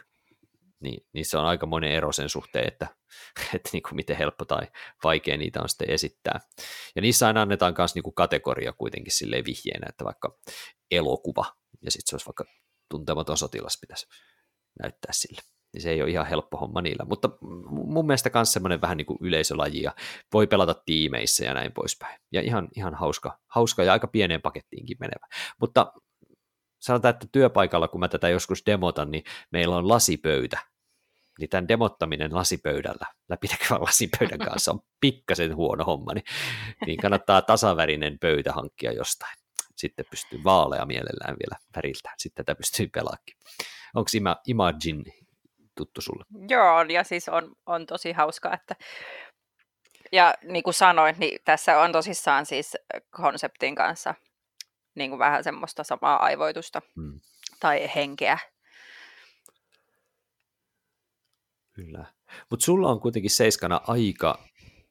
Niin, 0.80 1.06
niin 1.14 1.26
se 1.26 1.38
on 1.38 1.46
aika 1.46 1.66
monen 1.66 1.92
ero 1.92 2.12
sen 2.12 2.30
suhteen, 2.30 2.68
että, 2.68 2.88
että 3.56 3.70
niin 3.74 3.84
kuin 3.84 3.96
miten 3.96 4.18
helppo 4.18 4.46
tai 4.46 4.68
vaikea 5.04 5.38
niitä 5.38 5.62
on 5.62 5.70
sitten 5.70 5.90
esittää. 5.90 6.40
Ja 6.96 7.02
niissä 7.02 7.28
aina 7.28 7.42
annetaan 7.42 7.76
myös 7.78 7.96
niin 7.96 8.04
kuin 8.04 8.16
kategoria 8.16 8.74
kuitenkin 8.74 9.14
silleen 9.14 9.46
vihjeenä, 9.46 9.88
että 9.90 10.06
vaikka 10.06 10.38
elokuva, 10.92 11.46
ja 11.82 11.92
sitten 11.92 12.10
se 12.10 12.16
olisi 12.16 12.26
vaikka 12.26 12.46
tuntematon 12.90 13.38
sotilas 13.38 13.78
pitäisi 13.82 14.08
näyttää 14.82 15.14
sille. 15.14 15.42
Niin 15.74 15.82
se 15.82 15.90
ei 15.90 16.02
ole 16.02 16.10
ihan 16.10 16.26
helppo 16.26 16.58
homma 16.58 16.82
niillä, 16.82 17.06
mutta 17.06 17.30
mun 17.72 18.08
mielestä 18.08 18.30
myös 18.34 18.54
semmoinen 18.54 18.82
vähän 18.82 18.98
niin 18.98 19.06
kuin 19.06 19.18
yleisölaji 19.22 19.82
ja 19.82 19.96
voi 20.34 20.48
pelata 20.48 20.76
tiimeissä 20.86 21.46
ja 21.46 21.54
näin 21.54 21.72
poispäin. 21.72 22.20
Ja 22.32 22.42
ihan, 22.42 22.68
ihan 22.76 22.96
hauska, 22.96 23.40
hauska 23.48 23.84
ja 23.84 23.94
aika 23.94 24.08
pieneen 24.08 24.42
pakettiinkin 24.42 24.98
menevä. 25.00 25.28
Mutta 25.60 25.94
sanotaan, 26.80 27.14
että 27.14 27.28
työpaikalla, 27.32 27.88
kun 27.88 28.00
mä 28.00 28.08
tätä 28.08 28.30
joskus 28.30 28.66
demotan, 28.66 29.12
niin 29.12 29.24
meillä 29.52 29.76
on 29.76 29.90
lasipöytä. 29.90 30.60
Niin 31.40 31.50
tämän 31.50 31.68
demottaminen 31.68 32.36
lasipöydällä, 32.36 33.06
läpinäkyvän 33.30 33.82
lasipöydän 33.82 34.40
kanssa 34.40 34.72
on 34.72 34.80
pikkasen 35.02 35.56
huono 35.56 35.84
homma, 35.84 36.14
niin, 36.14 36.26
niin 36.86 36.98
kannattaa 36.98 37.42
tasavärinen 37.42 38.20
pöytä 38.20 38.54
hankkia 38.54 38.92
jostain. 38.92 39.38
Sitten 39.76 40.06
pystyy 40.10 40.44
vaalea 40.44 40.86
mielellään 40.86 41.36
vielä 41.40 41.60
väriltään. 41.76 42.16
Sitten 42.18 42.46
tätä 42.46 42.58
pystyy 42.58 42.88
pelaakin. 42.88 43.38
Onko 43.96 44.10
Imagine 44.48 45.04
tuttu 45.76 46.02
sulle? 46.02 46.26
Joo, 46.50 46.82
ja 46.82 47.04
siis 47.04 47.30
on, 47.30 47.56
on 47.66 47.86
tosi 47.86 48.12
hauska, 48.12 48.54
että 48.54 48.76
ja 50.12 50.34
niin 50.44 50.64
kuin 50.64 50.74
sanoin, 50.74 51.16
niin 51.18 51.40
tässä 51.46 51.80
on 51.80 51.92
tosissaan 51.92 52.46
siis 52.46 52.78
konseptin 53.10 53.76
kanssa 53.76 54.16
niin 54.96 55.10
kuin 55.10 55.20
vähän 55.20 55.44
semmoista 55.44 55.84
samaa 55.84 56.24
aivoitusta 56.24 56.82
hmm. 56.96 57.20
tai 57.60 57.90
henkeä. 57.96 58.40
Kyllä. 61.74 62.06
Mutta 62.50 62.64
sulla 62.64 62.90
on 62.90 63.00
kuitenkin 63.00 63.32
seiskana 63.32 63.82
aika, 63.88 64.44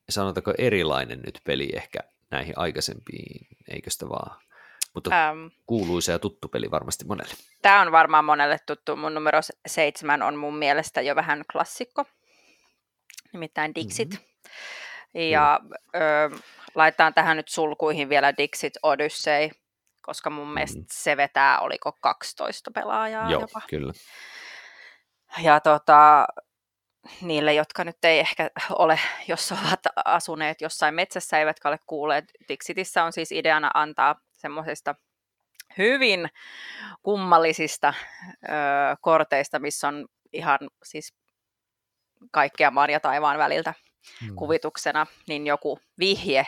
sanotaanko 0.09 0.55
erilainen 0.59 1.20
nyt 1.20 1.41
peli 1.45 1.70
ehkä 1.74 1.99
näihin 2.31 2.59
aikaisempiin, 2.59 3.47
eikö 3.68 3.91
sitä 3.91 4.09
vaan? 4.09 4.43
Mutta 4.95 5.28
ähm, 5.28 5.47
kuuluisa 5.66 6.12
ja 6.12 6.18
tuttu 6.18 6.49
peli 6.49 6.70
varmasti 6.70 7.05
monelle. 7.05 7.34
Tämä 7.62 7.80
on 7.80 7.93
varmaan 7.93 8.24
monelle 8.24 8.59
tuttu. 8.66 8.97
Mun 8.97 9.14
numero 9.14 9.41
seitsemän 9.66 10.22
on 10.22 10.36
mun 10.36 10.57
mielestä 10.57 11.01
jo 11.01 11.16
vähän 11.16 11.45
klassikko, 11.53 12.05
nimittäin 13.32 13.74
Dixit. 13.74 14.11
Mm-hmm. 14.11 15.20
Ja 15.30 15.61
ö, 15.95 16.01
laitetaan 16.74 17.14
tähän 17.14 17.36
nyt 17.36 17.49
sulkuihin 17.49 18.09
vielä 18.09 18.36
Dixit 18.36 18.72
Odyssey, 18.82 19.51
koska 20.03 20.30
mun 20.30 20.55
mielestä 20.55 20.78
mm-hmm. 20.78 20.88
se 20.93 21.16
vetää, 21.16 21.61
oliko 21.61 21.93
12 22.01 22.70
pelaajaa 22.70 23.30
Joo, 23.30 23.41
jopa. 23.41 23.61
kyllä. 23.68 23.93
Ja 25.43 25.61
tota, 25.61 26.26
niille, 27.20 27.55
jotka 27.55 27.84
nyt 27.84 28.05
ei 28.05 28.18
ehkä 28.18 28.51
ole, 28.70 29.01
jos 29.28 29.53
ovat 29.53 29.80
asuneet 30.05 30.61
jossain 30.61 30.95
metsässä, 30.95 31.38
eivätkä 31.38 31.68
ole 31.68 31.78
kuulleet, 31.86 32.24
Dixitissä 32.49 33.05
on 33.05 33.12
siis 33.12 33.32
ideana 33.32 33.70
antaa 33.74 34.20
semmoisista 34.41 34.95
hyvin 35.78 36.28
kummallisista 37.03 37.95
ö, 38.45 38.51
korteista, 39.01 39.59
missä 39.59 39.88
on 39.88 40.07
ihan 40.32 40.59
siis 40.84 41.14
kaikkea 42.30 42.70
maan 42.70 42.91
ja 42.91 43.01
taivaan 43.01 43.38
väliltä 43.38 43.74
hmm. 44.20 44.34
kuvituksena, 44.36 45.07
niin 45.28 45.47
joku 45.47 45.80
vihje, 45.99 46.47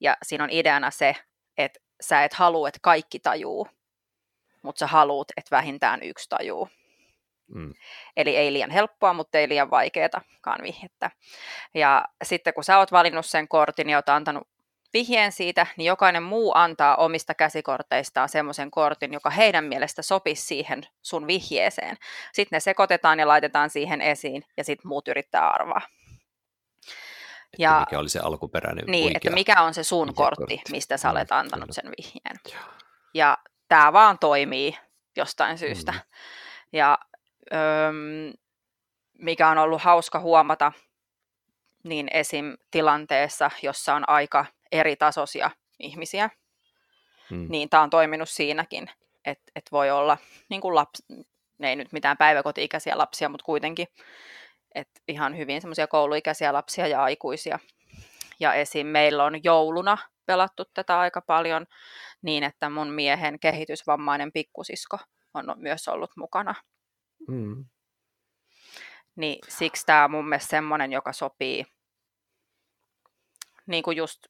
ja 0.00 0.16
siinä 0.22 0.44
on 0.44 0.50
ideana 0.50 0.90
se, 0.90 1.16
että 1.58 1.80
sä 2.00 2.24
et 2.24 2.34
halua, 2.34 2.68
että 2.68 2.78
kaikki 2.82 3.18
tajuu, 3.18 3.68
mutta 4.62 4.78
sä 4.78 4.86
haluut, 4.86 5.32
että 5.36 5.56
vähintään 5.56 6.02
yksi 6.02 6.28
tajuu. 6.28 6.68
Mm. 7.54 7.74
Eli 8.16 8.36
ei 8.36 8.52
liian 8.52 8.70
helppoa, 8.70 9.12
mutta 9.12 9.38
ei 9.38 9.48
liian 9.48 9.70
vaikeatakaan 9.70 10.62
vihjettä. 10.62 11.10
Ja 11.74 12.04
sitten 12.24 12.54
kun 12.54 12.64
sä 12.64 12.78
oot 12.78 12.92
valinnut 12.92 13.26
sen 13.26 13.48
kortin 13.48 13.90
ja 13.90 13.98
oot 13.98 14.08
antanut 14.08 14.48
vihjeen 14.92 15.32
siitä, 15.32 15.66
niin 15.76 15.86
jokainen 15.86 16.22
muu 16.22 16.52
antaa 16.54 16.96
omista 16.96 17.34
käsikorteistaan 17.34 18.28
semmoisen 18.28 18.70
kortin, 18.70 19.12
joka 19.12 19.30
heidän 19.30 19.64
mielestä 19.64 20.02
sopisi 20.02 20.46
siihen 20.46 20.82
sun 21.02 21.26
vihjeeseen. 21.26 21.96
Sitten 22.32 22.56
ne 22.56 22.60
sekoitetaan 22.60 23.18
ja 23.18 23.28
laitetaan 23.28 23.70
siihen 23.70 24.00
esiin, 24.00 24.44
ja 24.56 24.64
sitten 24.64 24.88
muut 24.88 25.08
yrittää 25.08 25.50
arvaa. 25.50 25.82
Että 27.52 27.62
ja, 27.62 27.80
mikä 27.80 27.98
oli 27.98 28.08
se 28.08 28.18
alkuperäinen 28.18 28.84
Niin, 28.86 29.16
että 29.16 29.30
mikä 29.30 29.62
on 29.62 29.74
se 29.74 29.84
sun 29.84 30.14
kortti, 30.14 30.56
kortti, 30.56 30.72
mistä 30.72 30.96
sä 30.96 31.10
olet 31.10 31.32
antanut 31.32 31.68
sen 31.70 31.92
vihjeen. 31.98 32.36
Ja 33.14 33.38
tämä 33.68 33.92
vaan 33.92 34.18
toimii 34.18 34.78
jostain 35.16 35.58
syystä. 35.58 35.92
Mm. 35.92 35.98
Ja 36.72 36.98
öm, 37.52 38.32
mikä 39.18 39.48
on 39.48 39.58
ollut 39.58 39.82
hauska 39.82 40.20
huomata, 40.20 40.72
niin 41.84 42.08
esim. 42.12 42.56
tilanteessa, 42.70 43.50
jossa 43.62 43.94
on 43.94 44.08
aika 44.08 44.46
eri 44.72 44.96
tasoisia 44.96 45.50
ihmisiä, 45.78 46.30
hmm. 47.30 47.46
niin 47.48 47.68
tämä 47.68 47.82
on 47.82 47.90
toiminut 47.90 48.28
siinäkin, 48.28 48.90
että 49.24 49.52
et 49.56 49.64
voi 49.72 49.90
olla 49.90 50.18
niin 50.48 50.60
kuin 50.60 50.74
lapsi, 50.74 51.04
ne 51.58 51.68
ei 51.68 51.76
nyt 51.76 51.92
mitään 51.92 52.16
päiväkoti-ikäisiä 52.16 52.98
lapsia, 52.98 53.28
mutta 53.28 53.44
kuitenkin, 53.44 53.86
että 54.74 55.00
ihan 55.08 55.36
hyvin 55.36 55.60
semmoisia 55.60 55.86
kouluikäisiä 55.86 56.52
lapsia 56.52 56.86
ja 56.86 57.02
aikuisia. 57.02 57.58
Ja 58.40 58.54
esim. 58.54 58.86
meillä 58.86 59.24
on 59.24 59.44
jouluna 59.44 59.98
pelattu 60.26 60.64
tätä 60.74 60.98
aika 60.98 61.20
paljon 61.20 61.66
niin, 62.22 62.44
että 62.44 62.70
mun 62.70 62.90
miehen 62.90 63.40
kehitysvammainen 63.40 64.32
pikkusisko 64.32 64.98
on 65.34 65.54
myös 65.56 65.88
ollut 65.88 66.10
mukana. 66.16 66.54
Mm. 67.28 67.64
Niin 69.16 69.38
siksi 69.48 69.86
tämä 69.86 70.04
on 70.04 70.10
mun 70.10 70.28
mielestä 70.28 70.50
semmoinen, 70.50 70.92
joka 70.92 71.12
sopii 71.12 71.64
niin 73.66 73.82
kuin 73.82 73.96
just 73.96 74.26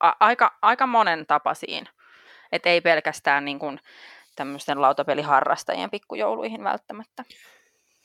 a- 0.00 0.16
aika, 0.20 0.58
aika 0.62 0.86
monen 0.86 1.26
tapaisiin. 1.26 1.88
Että 2.52 2.68
ei 2.68 2.80
pelkästään 2.80 3.44
niin 3.44 3.58
kuin 3.58 3.80
tämmöisten 4.36 4.82
lautapeliharrastajien 4.82 5.90
pikkujouluihin 5.90 6.64
välttämättä. 6.64 7.24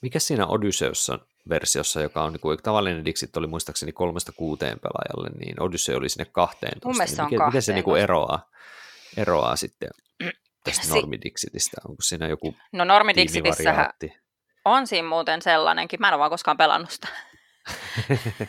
Mikä 0.01 0.19
siinä 0.19 0.47
Odysseussa 0.47 1.19
versiossa, 1.49 2.01
joka 2.01 2.23
on 2.23 2.33
niin 2.33 2.41
kuin, 2.41 2.57
tavallinen 2.63 3.05
Dixit 3.05 3.37
oli 3.37 3.47
muistaakseni 3.47 3.91
kolmesta 3.91 4.31
kuuteen 4.31 4.77
pelaajalle, 4.79 5.29
niin 5.39 5.61
Odyssey 5.61 5.95
oli 5.95 6.09
sinne 6.09 6.25
kahteen. 6.31 6.77
Mun 6.85 6.97
mielestä 6.97 7.21
niin 7.23 7.29
miten, 7.33 7.47
miten 7.47 7.61
se 7.61 7.73
niin 7.73 7.83
kuin 7.83 8.01
eroaa, 8.01 8.49
eroaa 9.17 9.55
sitten 9.55 9.89
tästä 10.63 10.85
si- 10.85 10.93
Normidixitistä? 10.93 11.77
Onko 11.89 12.01
siinä 12.01 12.27
joku 12.27 12.55
No 12.71 12.83
Normidixitissähän 12.83 13.89
on 14.65 14.87
siinä 14.87 15.07
muuten 15.07 15.41
sellainenkin. 15.41 15.99
Mä 16.01 16.07
en 16.07 16.13
ole 16.13 16.19
vaan 16.19 16.31
koskaan 16.31 16.57
pelannut 16.57 16.91
sitä. 16.91 17.07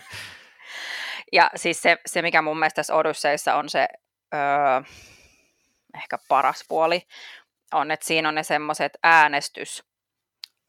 ja 1.32 1.50
siis 1.54 1.82
se, 1.82 1.96
se, 2.06 2.22
mikä 2.22 2.42
mun 2.42 2.58
mielestä 2.58 2.76
tässä 2.76 2.94
Odysseissa 2.94 3.54
on 3.54 3.68
se 3.68 3.88
öö, 4.34 4.40
ehkä 5.94 6.18
paras 6.28 6.64
puoli, 6.68 7.06
on, 7.72 7.90
että 7.90 8.06
siinä 8.06 8.28
on 8.28 8.34
ne 8.34 8.42
semmoiset 8.42 8.92
äänestys 9.02 9.84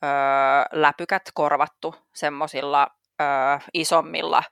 öö, 0.03 0.09
läpykät 0.71 1.23
korvattu 1.33 1.95
semmoisilla 2.13 2.87
öö, 3.21 3.27
isommilla, 3.73 4.43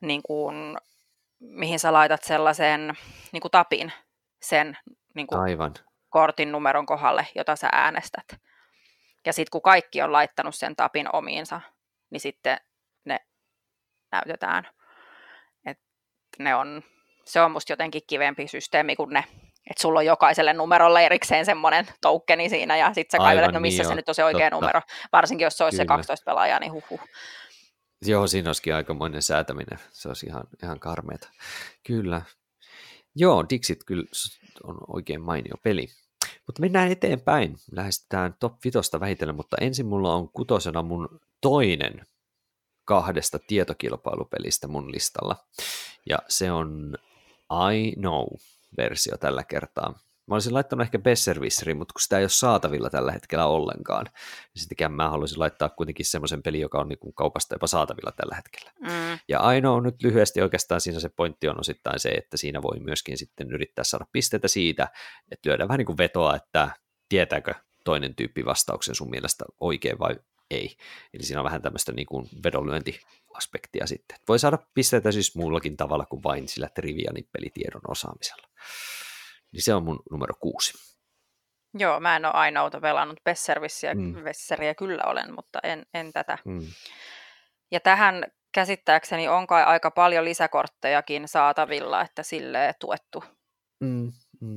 niin 0.00 0.22
kuin, 0.22 0.76
mihin 1.40 1.78
sä 1.78 1.92
laitat 1.92 2.22
sellaisen 2.22 2.92
niin 3.32 3.40
kuin 3.40 3.52
tapin 3.52 3.92
sen 4.42 4.78
niin 5.14 5.26
kuin 5.26 5.40
Aivan. 5.40 5.74
kortin 6.10 6.52
numeron 6.52 6.86
kohdalle, 6.86 7.26
jota 7.34 7.56
sä 7.56 7.68
äänestät. 7.72 8.40
Ja 9.26 9.32
sitten 9.32 9.50
kun 9.50 9.62
kaikki 9.62 10.02
on 10.02 10.12
laittanut 10.12 10.54
sen 10.54 10.76
tapin 10.76 11.08
omiinsa, 11.12 11.60
niin 12.10 12.20
sitten 12.20 12.60
näytetään. 14.12 14.68
Et 15.66 15.78
ne 16.38 16.54
on, 16.54 16.82
se 17.24 17.40
on 17.40 17.50
musta 17.50 17.72
jotenkin 17.72 18.02
kivempi 18.06 18.48
systeemi 18.48 18.96
kuin 18.96 19.10
ne 19.10 19.24
että 19.70 19.82
sulla 19.82 19.98
on 19.98 20.06
jokaiselle 20.06 20.52
numerolle 20.52 21.06
erikseen 21.06 21.44
semmoinen 21.44 21.86
tokeni 22.00 22.48
siinä, 22.48 22.76
ja 22.76 22.94
sitten 22.94 23.18
sä 23.18 23.24
kaivelet, 23.24 23.52
no 23.52 23.60
missä 23.60 23.82
niin 23.82 23.88
se 23.88 23.94
nyt 23.94 24.08
on 24.08 24.14
se 24.14 24.24
oikea 24.24 24.50
totta. 24.50 24.66
numero. 24.66 24.80
Varsinkin, 25.12 25.44
jos 25.44 25.56
se 25.56 25.64
olisi 25.64 25.76
kyllä. 25.76 25.84
se 25.84 25.88
12 25.88 26.24
pelaajaa, 26.24 26.60
niin 26.60 26.72
huhu. 26.72 27.00
Joo, 28.06 28.26
siinä 28.26 28.48
olisikin 28.48 28.74
aikamoinen 28.74 29.22
säätäminen. 29.22 29.78
Se 29.92 30.08
olisi 30.08 30.26
ihan, 30.26 30.44
ihan 30.62 30.80
karmeeta. 30.80 31.28
Kyllä. 31.86 32.22
Joo, 33.16 33.44
Dixit 33.50 33.84
kyllä 33.84 34.04
on 34.64 34.78
oikein 34.88 35.20
mainio 35.20 35.54
peli. 35.62 35.86
Mutta 36.46 36.60
mennään 36.60 36.92
eteenpäin. 36.92 37.56
Lähestytään 37.72 38.34
top 38.40 38.52
5 38.64 39.00
vähitellen, 39.00 39.36
mutta 39.36 39.56
ensin 39.60 39.86
mulla 39.86 40.14
on 40.14 40.28
kutosena 40.32 40.82
mun 40.82 41.20
toinen 41.40 42.06
kahdesta 42.84 43.38
tietokilpailupelistä 43.46 44.68
mun 44.68 44.92
listalla. 44.92 45.36
Ja 46.06 46.18
se 46.28 46.52
on 46.52 46.96
I 47.72 47.92
Know 47.96 48.26
versio 48.76 49.16
tällä 49.16 49.44
kertaa. 49.44 49.94
Mä 50.26 50.34
olisin 50.34 50.54
laittanut 50.54 50.82
ehkä 50.82 50.98
Besserwisserin, 50.98 51.76
mutta 51.76 51.92
kun 51.92 52.00
sitä 52.00 52.18
ei 52.18 52.24
ole 52.24 52.28
saatavilla 52.28 52.90
tällä 52.90 53.12
hetkellä 53.12 53.46
ollenkaan, 53.46 54.04
niin 54.04 54.60
sittenkään 54.60 54.92
mä 54.92 55.10
haluaisin 55.10 55.38
laittaa 55.38 55.68
kuitenkin 55.68 56.06
semmoisen 56.06 56.42
pelin, 56.42 56.60
joka 56.60 56.78
on 56.78 56.88
niin 56.88 57.14
kaupasta 57.14 57.54
jopa 57.54 57.66
saatavilla 57.66 58.12
tällä 58.12 58.36
hetkellä. 58.36 58.72
Mm. 58.80 59.18
Ja 59.28 59.40
ainoa 59.40 59.76
on 59.76 59.82
nyt 59.82 60.02
lyhyesti 60.02 60.42
oikeastaan 60.42 60.80
siinä 60.80 61.00
se 61.00 61.08
pointti 61.08 61.48
on 61.48 61.60
osittain 61.60 62.00
se, 62.00 62.08
että 62.08 62.36
siinä 62.36 62.62
voi 62.62 62.80
myöskin 62.80 63.18
sitten 63.18 63.52
yrittää 63.52 63.84
saada 63.84 64.06
pisteitä 64.12 64.48
siitä, 64.48 64.88
että 65.32 65.48
lyödään 65.48 65.68
vähän 65.68 65.78
niin 65.78 65.86
kuin 65.86 65.98
vetoa, 65.98 66.36
että 66.36 66.70
tietääkö 67.08 67.54
toinen 67.84 68.14
tyyppi 68.14 68.44
vastauksen 68.44 68.94
sun 68.94 69.10
mielestä 69.10 69.44
oikein 69.60 69.98
vai 69.98 70.14
ei. 70.52 70.76
Eli 71.14 71.22
siinä 71.22 71.40
on 71.40 71.44
vähän 71.44 71.62
tämmöistä 71.62 71.92
niin 71.92 72.06
kuin 72.06 72.28
vedonlyöntiaspektia 72.44 73.86
sitten. 73.86 74.18
Voi 74.28 74.38
saada 74.38 74.58
pisteitä 74.74 75.12
siis 75.12 75.36
muullakin 75.36 75.76
tavalla 75.76 76.06
kuin 76.06 76.22
vain 76.22 76.48
sillä 76.48 76.68
trivia-nippelitiedon 76.68 77.82
osaamisella. 77.88 78.48
Niin 79.52 79.62
se 79.62 79.74
on 79.74 79.84
mun 79.84 80.02
numero 80.10 80.34
kuusi. 80.40 80.72
Joo, 81.78 82.00
mä 82.00 82.16
en 82.16 82.24
ole 82.24 82.34
ainoa 82.34 82.70
pelannut 82.70 83.20
Besservissiä, 83.24 83.94
mm. 83.94 84.14
Kyllä 84.78 85.04
olen, 85.06 85.34
mutta 85.34 85.58
en, 85.62 85.86
en 85.94 86.12
tätä. 86.12 86.38
Mm. 86.44 86.66
Ja 87.70 87.80
tähän 87.80 88.26
käsittääkseni 88.54 89.28
on 89.28 89.46
kai 89.46 89.64
aika 89.64 89.90
paljon 89.90 90.24
lisäkorttejakin 90.24 91.28
saatavilla, 91.28 92.02
että 92.02 92.22
sille 92.22 92.74
tuettu 92.80 93.24
mm. 93.80 94.12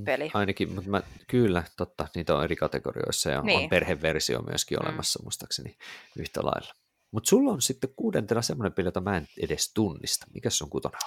Peli. 0.06 0.32
Ainakin, 0.34 0.72
mutta 0.74 0.90
mä, 0.90 1.02
kyllä, 1.28 1.64
totta, 1.78 2.08
niitä 2.16 2.36
on 2.36 2.44
eri 2.44 2.56
kategorioissa 2.56 3.30
ja 3.30 3.42
niin. 3.42 3.64
on 3.64 3.70
perheversio 3.70 4.42
myöskin 4.42 4.78
mm. 4.78 4.88
olemassa 4.88 5.24
muistaakseni 5.24 5.78
yhtä 6.20 6.42
lailla. 6.44 6.74
Mutta 7.12 7.30
sulla 7.30 7.52
on 7.52 7.62
sitten 7.62 7.90
kuudentena 7.96 8.42
semmoinen 8.42 8.74
peli, 8.74 8.88
jota 8.88 9.02
mä 9.02 9.18
en 9.18 9.28
edes 9.44 9.74
tunnista. 9.74 10.26
Mikä 10.34 10.50
se 10.50 10.64
on 10.64 10.70
kutona? 10.70 10.98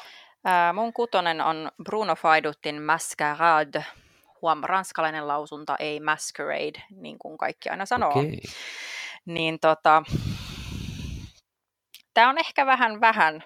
Ää, 0.44 0.72
mun 0.72 0.92
kutonen 0.92 1.40
on 1.40 1.70
Bruno 1.84 2.14
Faidutin 2.14 2.82
Masquerade. 2.82 3.84
Huom, 4.42 4.60
ranskalainen 4.62 5.28
lausunta, 5.28 5.76
ei 5.78 6.00
Masquerade, 6.00 6.82
niin 6.90 7.18
kuin 7.18 7.38
kaikki 7.38 7.68
aina 7.68 7.86
sanoo. 7.86 8.10
Okay. 8.10 8.32
Niin 9.24 9.60
tota, 9.60 10.02
tämä 12.14 12.28
on 12.28 12.38
ehkä 12.38 12.66
vähän 12.66 13.00
vähän 13.00 13.44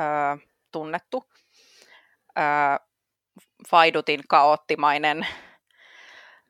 ö, 0.00 0.04
tunnettu. 0.72 1.24
Ö, 2.38 2.42
Faidutin 3.70 4.20
kaoottimainen, 4.28 5.26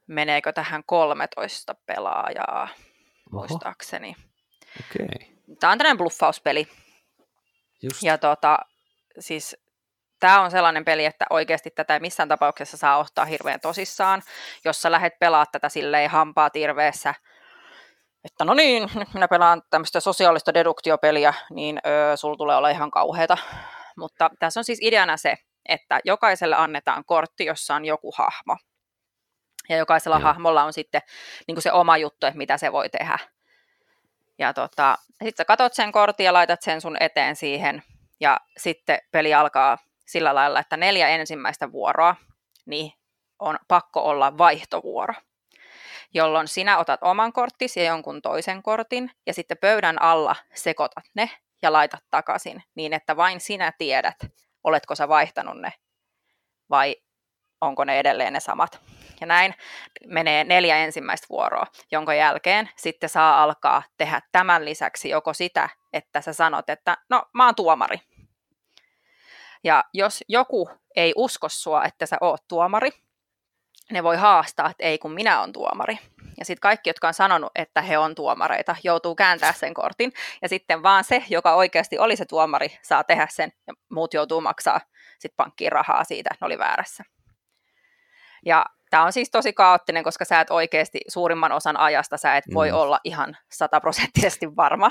meneekö 0.07 0.53
tähän 0.53 0.83
13 0.87 1.75
pelaajaa, 1.87 2.69
Oho. 3.33 3.41
muistaakseni. 3.41 4.17
Okay. 4.81 5.09
Tämä 5.61 5.73
on 5.73 5.79
tämmöinen 5.79 5.99
bluffauspeli. 5.99 6.69
Just. 7.83 8.03
Ja 8.03 8.19
tota, 8.19 8.59
siis 9.19 9.57
tämä 10.21 10.41
on 10.41 10.51
sellainen 10.51 10.85
peli, 10.85 11.05
että 11.05 11.25
oikeasti 11.31 11.71
tätä 11.71 11.95
ei 11.95 12.01
missään 12.01 12.29
tapauksessa 12.29 12.77
saa 12.77 12.99
ottaa 12.99 13.25
hirveän 13.25 13.61
tosissaan, 13.61 14.23
jos 14.65 14.83
sä 14.83 14.91
lähdet 14.91 15.19
pelaa 15.19 15.47
tätä 15.47 15.69
silleen 15.69 16.11
hampaa 16.11 16.51
tirveessä, 16.51 17.15
että 18.25 18.45
no 18.45 18.55
niin, 18.55 18.91
nyt 18.95 19.15
minä 19.15 19.29
pelaan 19.29 19.63
tämmöistä 19.71 20.01
sosiaalista 20.01 20.55
deduktiopeliä, 20.55 21.35
niin 21.51 21.81
öö, 21.87 22.17
sulla 22.17 22.37
tulee 22.37 22.57
olla 22.57 22.71
ihan 22.71 22.91
kauheata. 22.91 23.39
Mutta 23.97 24.31
tässä 24.39 24.61
on 24.61 24.65
siis 24.65 24.79
ideana 24.83 25.17
se, 25.17 25.35
että 25.69 26.01
jokaiselle 26.05 26.57
annetaan 26.57 27.05
kortti, 27.05 27.45
jossa 27.45 27.75
on 27.75 27.85
joku 27.85 28.13
hahmo. 28.17 28.57
Ja 29.69 29.77
jokaisella 29.77 30.17
Joo. 30.17 30.23
hahmolla 30.25 30.65
on 30.65 30.73
sitten 30.73 31.03
niin 31.47 31.55
kuin 31.55 31.63
se 31.63 31.73
oma 31.73 31.97
juttu, 31.97 32.27
että 32.27 32.39
mitä 32.39 32.59
se 32.59 32.73
voi 32.73 32.89
tehdä. 32.89 33.19
Ja 34.39 34.55
tota, 34.55 34.99
sitten 35.13 35.37
sä 35.37 35.45
katot 35.45 35.75
sen 35.75 35.93
kortin 35.93 36.27
ja 36.27 36.33
laitat 36.33 36.63
sen 36.63 36.81
sun 36.81 36.97
eteen 37.01 37.37
siihen, 37.37 37.83
ja 38.21 38.41
sitten 38.57 38.99
peli 39.11 39.35
alkaa 39.35 39.79
sillä 40.07 40.35
lailla, 40.35 40.61
että 40.61 40.77
neljä 40.77 41.09
ensimmäistä 41.09 41.73
vuoroa, 41.73 42.17
niin 42.67 42.93
on 43.39 43.59
pakko 43.69 44.01
olla 44.01 44.39
vaihtovuoro, 44.39 45.15
jolloin 46.15 46.49
sinä 46.49 46.79
otat 46.79 47.01
oman 47.03 47.33
korttisi 47.33 47.81
ja 47.81 47.87
jonkun 47.87 48.23
toisen 48.23 48.63
kortin, 48.63 49.11
ja 49.27 49.35
sitten 49.35 49.59
pöydän 49.59 50.03
alla 50.03 50.37
sekoitat 50.55 51.05
ne 51.15 51.31
ja 51.63 51.73
laitat 51.73 52.05
takaisin, 52.11 52.63
niin 52.75 52.93
että 52.93 53.17
vain 53.17 53.41
sinä 53.41 53.73
tiedät, 53.79 54.17
oletko 54.65 54.95
sä 54.95 55.09
vaihtanut 55.09 55.61
ne 55.61 55.73
vai 56.71 56.97
onko 57.61 57.85
ne 57.85 57.99
edelleen 57.99 58.33
ne 58.33 58.41
samat. 58.41 58.81
Ja 59.21 59.27
näin 59.27 59.55
menee 60.07 60.45
neljä 60.45 60.77
ensimmäistä 60.77 61.27
vuoroa, 61.31 61.67
jonka 61.93 62.15
jälkeen 62.15 62.71
sitten 62.77 63.09
saa 63.09 63.43
alkaa 63.43 63.83
tehdä 63.97 64.21
tämän 64.33 64.65
lisäksi 64.65 65.09
joko 65.09 65.33
sitä, 65.33 65.69
että 65.93 66.21
sä 66.21 66.33
sanot, 66.33 66.71
että 66.71 66.97
no 67.11 67.23
mä 67.35 67.45
oon 67.45 67.55
tuomari. 67.55 68.01
Ja 69.65 69.85
jos 69.95 70.25
joku 70.29 70.71
ei 70.97 71.13
usko 71.17 71.49
sua, 71.49 71.85
että 71.85 72.07
sä 72.07 72.17
oot 72.21 72.49
tuomari, 72.49 72.91
ne 73.91 74.03
voi 74.03 74.17
haastaa, 74.17 74.71
että 74.71 74.85
ei 74.85 74.99
kun 74.99 75.13
minä 75.13 75.41
on 75.41 75.53
tuomari. 75.53 75.99
Ja 76.43 76.47
sitten 76.47 76.61
kaikki, 76.61 76.91
jotka 76.91 77.09
on 77.09 77.15
sanonut, 77.15 77.51
että 77.55 77.83
he 77.83 77.99
on 77.99 78.15
tuomareita, 78.15 78.77
joutuu 78.85 79.15
kääntää 79.15 79.53
sen 79.53 79.75
kortin. 79.75 80.13
Ja 80.43 80.49
sitten 80.49 80.83
vaan 80.83 81.05
se, 81.05 81.25
joka 81.29 81.55
oikeasti 81.55 81.99
oli 81.99 82.17
se 82.17 82.25
tuomari, 82.25 82.79
saa 82.83 83.05
tehdä 83.05 83.27
sen. 83.31 83.53
Ja 83.67 83.75
muut 83.91 84.15
joutuu 84.15 84.41
maksaa 84.41 84.81
sitten 85.19 85.37
pankkiin 85.37 85.73
rahaa 85.73 86.05
siitä, 86.05 86.31
että 86.33 86.45
ne 86.45 86.47
oli 86.47 86.59
väärässä. 86.59 87.05
Ja 88.45 88.67
Tämä 88.91 89.05
on 89.05 89.13
siis 89.13 89.31
tosi 89.31 89.53
kaoottinen, 89.53 90.05
koska 90.05 90.25
sä 90.25 90.41
et 90.41 90.51
oikeasti 90.51 91.01
suurimman 91.09 91.53
osan 91.53 91.77
ajasta 91.77 92.17
sä 92.17 92.37
et 92.37 92.45
voi 92.55 92.71
mm. 92.71 92.77
olla 92.77 93.01
ihan 93.05 93.37
sataprosenttisesti 93.53 94.57
varma. 94.57 94.91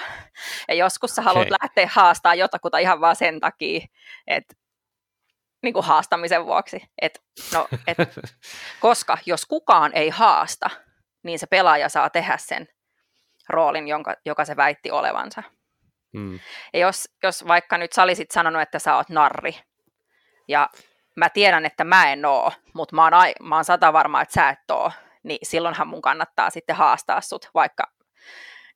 Ja 0.67 0.73
joskus 0.73 1.15
sä 1.15 1.21
haluat 1.21 1.47
okay. 1.47 1.57
lähteä 1.61 1.89
haastaa 1.91 2.35
jotakuta 2.35 2.77
ihan 2.77 3.01
vaan 3.01 3.15
sen 3.15 3.39
takia, 3.39 3.87
että 4.27 4.53
niin 5.63 5.73
kuin 5.73 5.85
haastamisen 5.85 6.45
vuoksi. 6.45 6.83
Et, 7.01 7.21
no, 7.53 7.67
et, 7.87 7.97
koska 8.79 9.17
jos 9.25 9.45
kukaan 9.45 9.91
ei 9.93 10.09
haasta, 10.09 10.69
niin 11.23 11.39
se 11.39 11.47
pelaaja 11.47 11.89
saa 11.89 12.09
tehdä 12.09 12.37
sen 12.37 12.67
roolin, 13.49 13.87
jonka, 13.87 14.15
joka 14.25 14.45
se 14.45 14.55
väitti 14.55 14.91
olevansa. 14.91 15.43
Mm. 16.13 16.39
Ja 16.73 16.79
jos, 16.79 17.09
jos 17.23 17.47
vaikka 17.47 17.77
nyt 17.77 17.93
sä 17.93 18.03
olisit 18.03 18.31
sanonut, 18.31 18.61
että 18.61 18.79
sä 18.79 18.95
oot 18.95 19.09
narri, 19.09 19.59
ja 20.47 20.69
mä 21.15 21.29
tiedän, 21.29 21.65
että 21.65 21.83
mä 21.83 22.11
en 22.11 22.25
oo, 22.25 22.51
mutta 22.73 22.95
mä 22.95 23.03
oon, 23.03 23.13
ai, 23.13 23.33
mä 23.41 23.55
oon 23.55 23.65
sata 23.65 23.93
varma, 23.93 24.21
että 24.21 24.33
sä 24.33 24.49
et 24.49 24.71
oo, 24.71 24.91
niin 25.23 25.39
silloinhan 25.43 25.87
mun 25.87 26.01
kannattaa 26.01 26.49
sitten 26.49 26.75
haastaa 26.75 27.21
sut, 27.21 27.49
vaikka 27.53 27.83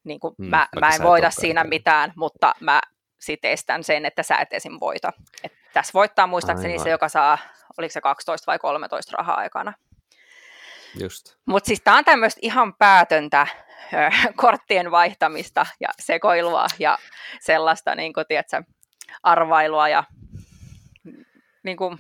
niin 0.04 0.20
kuin 0.20 0.36
mm, 0.38 0.46
mä, 0.46 0.68
mä 0.80 0.90
en 0.90 1.04
voida 1.04 1.32
siinä 1.32 1.64
mitään, 1.64 1.70
mitään, 1.70 2.14
mutta 2.16 2.54
mä 2.60 2.82
sitten 3.20 3.52
estän 3.52 3.84
sen, 3.84 4.06
että 4.06 4.24
sä 4.24 4.38
et 4.38 4.54
esim. 4.54 4.78
voita. 4.80 5.14
Et 5.44 5.54
tässä 5.74 5.94
voittaa 5.94 6.28
muistaakseni 6.28 6.74
Aivan. 6.74 6.84
se, 6.84 6.90
joka 6.90 7.10
saa, 7.10 7.38
oliko 7.78 7.92
se 7.92 8.02
12 8.02 8.52
vai 8.52 8.60
13 8.60 9.18
rahaa 9.18 9.36
aikana. 9.36 9.74
Mutta 11.46 11.68
siis 11.68 11.82
tämä 11.84 11.98
on 11.98 12.06
tämmöistä 12.06 12.40
ihan 12.42 12.74
päätöntä 12.74 13.48
korttien 14.36 14.92
vaihtamista 14.92 15.66
ja 15.80 15.90
sekoilua 16.00 16.68
ja 16.80 16.98
sellaista 17.40 17.96
niin 17.96 18.14
kuin, 18.14 18.26
tiedätkö, 18.28 18.64
arvailua 19.24 19.90
ja 19.90 20.04
niin 21.64 21.78
kuin, 21.78 21.98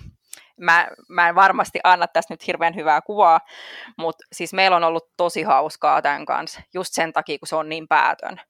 mä, 0.57 0.87
mä 1.09 1.29
en 1.29 1.35
varmasti 1.35 1.79
anna 1.83 2.07
tässä 2.07 2.33
nyt 2.33 2.47
hirveän 2.47 2.75
hyvää 2.75 3.01
kuvaa, 3.01 3.39
mutta 3.97 4.25
siis 4.31 4.53
meillä 4.53 4.77
on 4.77 4.83
ollut 4.83 5.09
tosi 5.17 5.43
hauskaa 5.43 6.01
tämän 6.01 6.25
kanssa, 6.25 6.61
just 6.73 6.93
sen 6.93 7.13
takia, 7.13 7.39
kun 7.39 7.47
se 7.47 7.55
on 7.55 7.69
niin 7.69 7.87
päätön. 7.87 8.41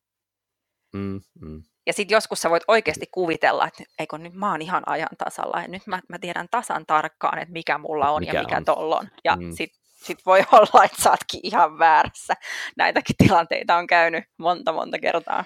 Mm, 0.93 1.21
mm. 1.41 1.63
Ja 1.87 1.93
sitten 1.93 2.15
joskus 2.15 2.41
sä 2.41 2.49
voit 2.49 2.63
oikeasti 2.67 3.05
kuvitella, 3.11 3.67
että 3.67 3.83
eikö 3.99 4.17
nyt 4.17 4.33
mä 4.33 4.51
oon 4.51 4.61
ihan 4.61 4.83
ajan 4.85 5.17
tasalla 5.17 5.61
ja 5.61 5.67
nyt 5.67 5.87
mä, 5.87 5.99
mä 6.09 6.19
tiedän 6.19 6.47
tasan 6.51 6.85
tarkkaan, 6.85 7.39
että 7.39 7.53
mikä 7.53 7.77
mulla 7.77 8.09
on 8.09 8.21
mikä 8.21 8.33
ja 8.33 8.41
mikä 8.41 8.57
on. 8.57 8.65
tollon. 8.65 9.07
Ja 9.23 9.35
mm. 9.35 9.51
sitten 9.51 9.84
sit 10.05 10.25
voi 10.25 10.39
olla, 10.51 10.83
että 10.83 11.01
sä 11.01 11.09
ootkin 11.09 11.39
ihan 11.43 11.79
väärässä. 11.79 12.33
Näitäkin 12.77 13.15
tilanteita 13.17 13.75
on 13.75 13.87
käynyt 13.87 14.23
monta 14.37 14.73
monta 14.73 14.99
kertaa. 14.99 15.45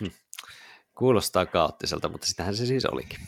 Hm. 0.00 0.06
Kuulostaa 0.94 1.46
kaoottiselta, 1.46 2.08
mutta 2.08 2.26
sitähän 2.26 2.56
se 2.56 2.66
siis 2.66 2.86
olikin. 2.86 3.18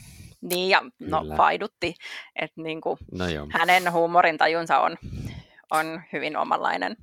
Niin, 0.41 0.69
ja 0.69 0.83
no 1.01 1.21
Kyllä. 1.21 1.37
vaidutti, 1.37 1.95
että 2.37 2.63
niin 2.63 2.81
kuin 2.81 2.99
no 3.13 3.25
hänen 3.53 3.93
huumorintajunsa 3.93 4.79
on, 4.79 4.97
on 5.71 6.03
hyvin 6.13 6.37
omanlainen. 6.37 6.97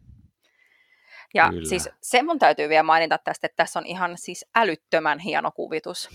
Ja 1.34 1.50
Kyllä. 1.50 1.70
siis 1.70 1.90
se 2.02 2.24
mun 2.24 2.40
täytyy 2.40 2.70
vielä 2.70 2.84
mainita 2.84 3.18
tästä, 3.18 3.48
että 3.48 3.56
tässä 3.56 3.80
on 3.80 3.86
ihan 3.86 4.18
siis 4.18 4.46
älyttömän 4.56 5.20
hieno 5.20 5.52
kuvitus. 5.52 6.10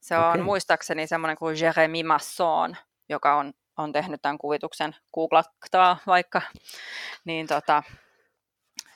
Se 0.00 0.16
on 0.16 0.30
okay. 0.30 0.42
muistaakseni 0.42 1.06
semmoinen 1.06 1.36
kuin 1.36 1.56
Jeremy 1.60 2.02
Masson, 2.02 2.76
joka 3.08 3.36
on, 3.36 3.52
on 3.78 3.92
tehnyt 3.92 4.22
tämän 4.22 4.38
kuvituksen, 4.38 4.96
googlattaa 5.14 5.98
vaikka, 6.06 6.42
niin 7.24 7.46
tota, 7.46 7.82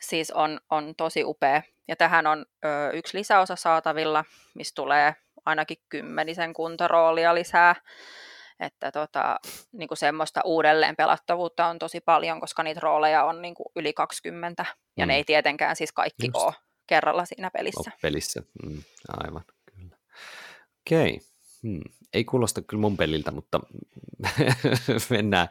siis 0.01 0.31
on, 0.31 0.61
on 0.71 0.95
tosi 0.97 1.25
upea. 1.25 1.63
Ja 1.89 1.97
tähän 1.97 2.27
on 2.27 2.47
ö, 2.65 2.91
yksi 2.93 3.19
lisäosa 3.19 3.57
saatavilla, 3.57 4.25
missä 4.55 4.75
tulee 4.75 5.15
ainakin 5.47 5.77
kymmenisen 5.89 6.55
kuntaroolia 6.55 7.35
lisää. 7.35 7.75
Että 8.61 8.93
tota, 8.93 9.37
niin 9.73 9.89
kuin 9.89 9.99
semmoista 9.99 10.41
uudelleen 10.45 10.97
pelattavuutta 10.97 11.67
on 11.67 11.79
tosi 11.79 12.01
paljon, 12.01 12.41
koska 12.41 12.63
niitä 12.63 12.81
rooleja 12.81 13.25
on 13.25 13.43
niin 13.43 13.55
kuin 13.55 13.67
yli 13.77 13.93
20, 13.93 14.65
ja 14.97 15.07
mm. 15.07 15.09
ne 15.09 15.17
ei 15.17 15.25
tietenkään 15.25 15.77
siis 15.77 15.93
kaikki 15.93 16.27
Just. 16.27 16.37
ole 16.37 16.55
kerralla 16.87 17.25
siinä 17.25 17.51
pelissä. 17.51 17.91
O, 17.95 17.99
pelissä, 18.03 18.43
mm, 18.63 18.83
aivan, 19.09 19.45
kyllä. 19.65 19.97
Okei, 20.87 21.15
okay. 21.15 21.27
hmm. 21.63 21.96
Ei 22.13 22.25
kuulosta 22.25 22.63
kyllä 22.63 22.81
mun 22.81 22.97
peliltä, 22.97 23.31
mutta 23.31 23.61
mennään, 25.11 25.49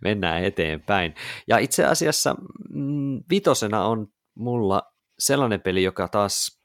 mennään 0.00 0.44
eteenpäin. 0.44 1.14
Ja 1.46 1.58
itse 1.58 1.84
asiassa 1.84 2.36
mm, 2.70 3.22
vitosena 3.30 3.84
on 3.84 4.12
mulla 4.34 4.82
sellainen 5.18 5.60
peli, 5.60 5.82
joka 5.82 6.08
taas 6.08 6.60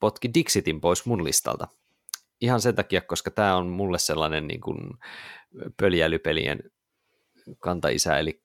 potki 0.00 0.30
Dixitin 0.34 0.80
pois 0.80 1.06
mun 1.06 1.24
listalta 1.24 1.68
ihan 2.44 2.60
sen 2.60 2.74
takia, 2.74 3.00
koska 3.00 3.30
tämä 3.30 3.56
on 3.56 3.66
mulle 3.66 3.98
sellainen 3.98 4.46
niin 4.46 4.60
kuin 4.60 4.78
pöljäilypelien 5.76 6.62
kantaisä, 7.58 8.18
eli 8.18 8.40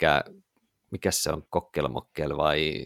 mikä 0.92 1.12
se 1.12 1.32
on, 1.32 1.44
Kokkelmokkel 1.50 2.38
vai 2.38 2.86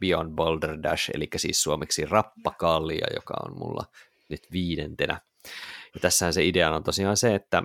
Beyond 0.00 0.34
Boulder 0.34 0.82
Dash, 0.82 1.10
eli 1.14 1.28
siis 1.36 1.62
suomeksi 1.62 2.04
Rappakallia, 2.04 3.06
joka 3.14 3.34
on 3.46 3.58
mulla 3.58 3.84
nyt 4.28 4.40
viidentenä. 4.52 5.20
Ja 5.96 6.00
tässähän 6.00 6.34
se 6.34 6.44
idea 6.44 6.74
on 6.74 6.84
tosiaan 6.84 7.16
se, 7.16 7.34
että 7.34 7.62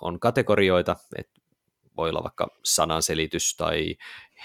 on 0.00 0.20
kategorioita, 0.20 0.96
että 1.18 1.40
voi 1.96 2.08
olla 2.08 2.22
vaikka 2.22 2.48
sananselitys 2.64 3.56
tai 3.56 3.96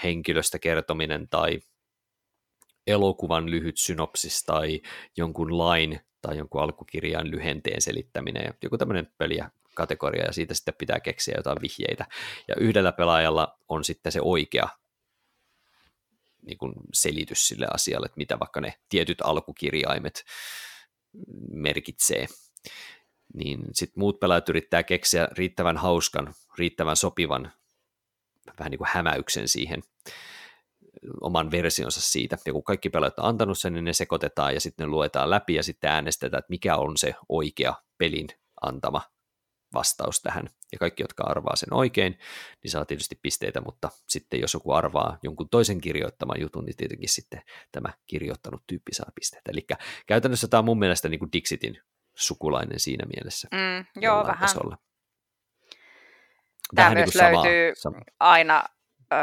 henkilöstä 0.04 0.58
kertominen 0.58 1.28
tai 1.28 1.60
elokuvan 2.86 3.50
lyhyt 3.50 3.78
synopsis 3.78 4.44
tai 4.44 4.80
jonkun 5.16 5.58
lain 5.58 6.00
tai 6.22 6.38
jonkun 6.38 6.62
alkukirjan 6.62 7.30
lyhenteen 7.30 7.82
selittäminen 7.82 8.44
ja 8.44 8.54
joku 8.62 8.78
tämmöinen 8.78 9.12
peliä 9.18 9.50
kategoria 9.74 10.24
ja 10.24 10.32
siitä 10.32 10.54
sitten 10.54 10.74
pitää 10.78 11.00
keksiä 11.00 11.34
jotain 11.36 11.58
vihjeitä. 11.62 12.06
Ja 12.48 12.54
yhdellä 12.58 12.92
pelaajalla 12.92 13.58
on 13.68 13.84
sitten 13.84 14.12
se 14.12 14.20
oikea 14.22 14.68
niin 16.42 16.58
kuin 16.58 16.72
selitys 16.92 17.48
sille 17.48 17.66
asialle, 17.74 18.06
että 18.06 18.18
mitä 18.18 18.38
vaikka 18.38 18.60
ne 18.60 18.74
tietyt 18.88 19.18
alkukirjaimet 19.20 20.24
merkitsee. 21.52 22.26
Niin 23.34 23.60
sitten 23.72 24.00
muut 24.00 24.20
pelaajat 24.20 24.48
yrittää 24.48 24.82
keksiä 24.82 25.28
riittävän 25.32 25.76
hauskan, 25.76 26.34
riittävän 26.58 26.96
sopivan 26.96 27.52
vähän 28.58 28.70
niin 28.70 28.78
kuin 28.78 28.88
hämäyksen 28.92 29.48
siihen 29.48 29.82
oman 31.20 31.50
versionsa 31.50 32.00
siitä. 32.00 32.38
Ja 32.46 32.52
kun 32.52 32.64
kaikki 32.64 32.90
pelaajat 32.90 33.18
on 33.18 33.24
antanut 33.24 33.58
sen, 33.58 33.72
niin 33.72 33.84
ne 33.84 33.92
sekoitetaan 33.92 34.54
ja 34.54 34.60
sitten 34.60 34.84
ne 34.84 34.90
luetaan 34.90 35.30
läpi 35.30 35.54
ja 35.54 35.62
sitten 35.62 35.90
äänestetään, 35.90 36.38
että 36.38 36.50
mikä 36.50 36.76
on 36.76 36.96
se 36.96 37.14
oikea 37.28 37.74
pelin 37.98 38.28
antama 38.62 39.02
vastaus 39.74 40.20
tähän. 40.22 40.50
Ja 40.72 40.78
kaikki, 40.78 41.02
jotka 41.02 41.24
arvaa 41.24 41.56
sen 41.56 41.74
oikein, 41.74 42.18
niin 42.62 42.70
saa 42.70 42.84
tietysti 42.84 43.18
pisteitä, 43.22 43.60
mutta 43.60 43.90
sitten 44.08 44.40
jos 44.40 44.54
joku 44.54 44.72
arvaa 44.72 45.18
jonkun 45.22 45.48
toisen 45.48 45.80
kirjoittaman 45.80 46.40
jutun, 46.40 46.64
niin 46.64 46.76
tietenkin 46.76 47.08
sitten 47.08 47.42
tämä 47.72 47.92
kirjoittanut 48.06 48.62
tyyppi 48.66 48.94
saa 48.94 49.10
pisteitä. 49.14 49.50
Eli 49.50 49.66
käytännössä 50.06 50.48
tämä 50.48 50.58
on 50.58 50.64
mun 50.64 50.78
mielestä 50.78 51.08
niin 51.08 51.18
kuin 51.18 51.32
Dixitin 51.32 51.78
sukulainen 52.20 52.80
siinä 52.80 53.04
mielessä. 53.16 53.48
Mm, 53.52 54.02
joo, 54.02 54.26
vähän. 54.26 54.38
Tasolla. 54.40 54.78
Tämä 56.74 56.84
vähän 56.84 56.98
myös 56.98 57.14
niin 57.14 57.32
löytyy 57.32 57.72
samaa. 57.74 58.00
aina 58.20 58.64
äh, 59.12 59.18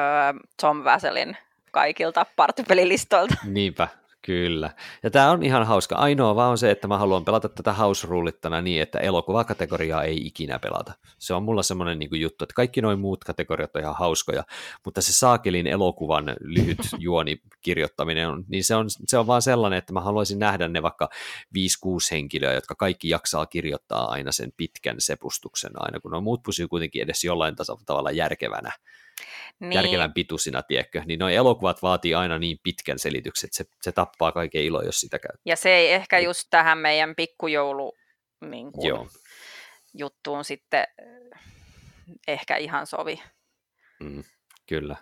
Tom 0.62 0.84
Vaselin 0.84 1.38
kaikilta 1.72 2.26
partipelilistoilta. 2.36 3.36
Niinpä, 3.44 3.88
Kyllä. 4.28 4.72
Ja 5.04 5.12
tämä 5.12 5.32
on 5.32 5.44
ihan 5.44 5.68
hauska. 5.68 5.96
Ainoa 5.96 6.36
vaan 6.36 6.52
on 6.52 6.58
se, 6.58 6.72
että 6.72 6.88
mä 6.88 6.98
haluan 6.98 7.26
pelata 7.26 7.50
tätä 7.50 7.74
house 7.74 8.08
rulittana 8.08 8.62
niin, 8.62 8.82
että 8.82 9.00
elokuvakategoriaa 9.00 10.04
ei 10.04 10.28
ikinä 10.28 10.60
pelata. 10.60 10.94
Se 11.18 11.34
on 11.34 11.44
mulla 11.44 11.64
semmoinen 11.64 12.00
niin 12.00 12.22
juttu, 12.22 12.44
että 12.44 12.54
kaikki 12.54 12.82
noin 12.82 13.00
muut 13.00 13.24
kategoriat 13.24 13.76
on 13.76 13.82
ihan 13.82 13.96
hauskoja, 13.96 14.44
mutta 14.86 15.02
se 15.02 15.14
saakelin 15.14 15.68
elokuvan 15.68 16.36
lyhyt 16.40 16.78
juoni 17.00 17.42
kirjoittaminen, 17.62 18.30
on, 18.30 18.44
niin 18.48 18.64
se 18.64 18.76
on, 18.76 18.86
se 19.08 19.18
on 19.18 19.28
vaan 19.28 19.42
sellainen, 19.42 19.78
että 19.78 19.94
mä 19.94 20.02
haluaisin 20.02 20.40
nähdä 20.40 20.68
ne 20.68 20.82
vaikka 20.82 21.10
5-6 21.58 21.60
henkilöä, 22.12 22.54
jotka 22.54 22.76
kaikki 22.76 23.10
jaksaa 23.10 23.46
kirjoittaa 23.46 24.12
aina 24.12 24.32
sen 24.32 24.54
pitkän 24.58 24.96
sepustuksen 25.00 25.72
aina, 25.76 26.00
kun 26.00 26.14
on 26.14 26.24
muut 26.24 26.44
pysyy 26.44 26.68
kuitenkin 26.68 27.02
edes 27.02 27.24
jollain 27.24 27.56
tavalla 27.86 28.12
järkevänä 28.12 28.72
niin. 29.60 29.74
järkevän 29.74 30.14
pituisina, 30.14 30.64
tiedätkö, 30.64 31.02
niin 31.06 31.20
nuo 31.20 31.30
elokuvat 31.30 31.82
vaatii 31.82 32.16
aina 32.16 32.40
niin 32.40 32.58
pitkän 32.64 33.00
selityksen, 33.00 33.48
että 33.48 33.58
se, 33.58 33.66
se 33.82 33.92
tappaa 33.92 34.32
kaiken 34.32 34.64
ilo, 34.64 34.82
jos 34.82 35.00
sitä 35.00 35.20
käy. 35.20 35.38
Ja 35.46 35.56
se 35.56 35.70
ei 35.76 35.92
ehkä 35.92 36.20
just 36.20 36.48
tähän 36.50 36.78
meidän 36.78 37.16
pikkujoulu 37.16 37.94
niin 38.42 38.72
kuin, 38.72 38.88
Joo. 38.88 39.08
juttuun 39.94 40.44
sitten 40.44 40.88
eh, 41.02 41.40
ehkä 42.28 42.58
ihan 42.58 42.88
sovi. 42.88 43.22
Mm, 44.00 44.24
kyllä. 44.70 44.96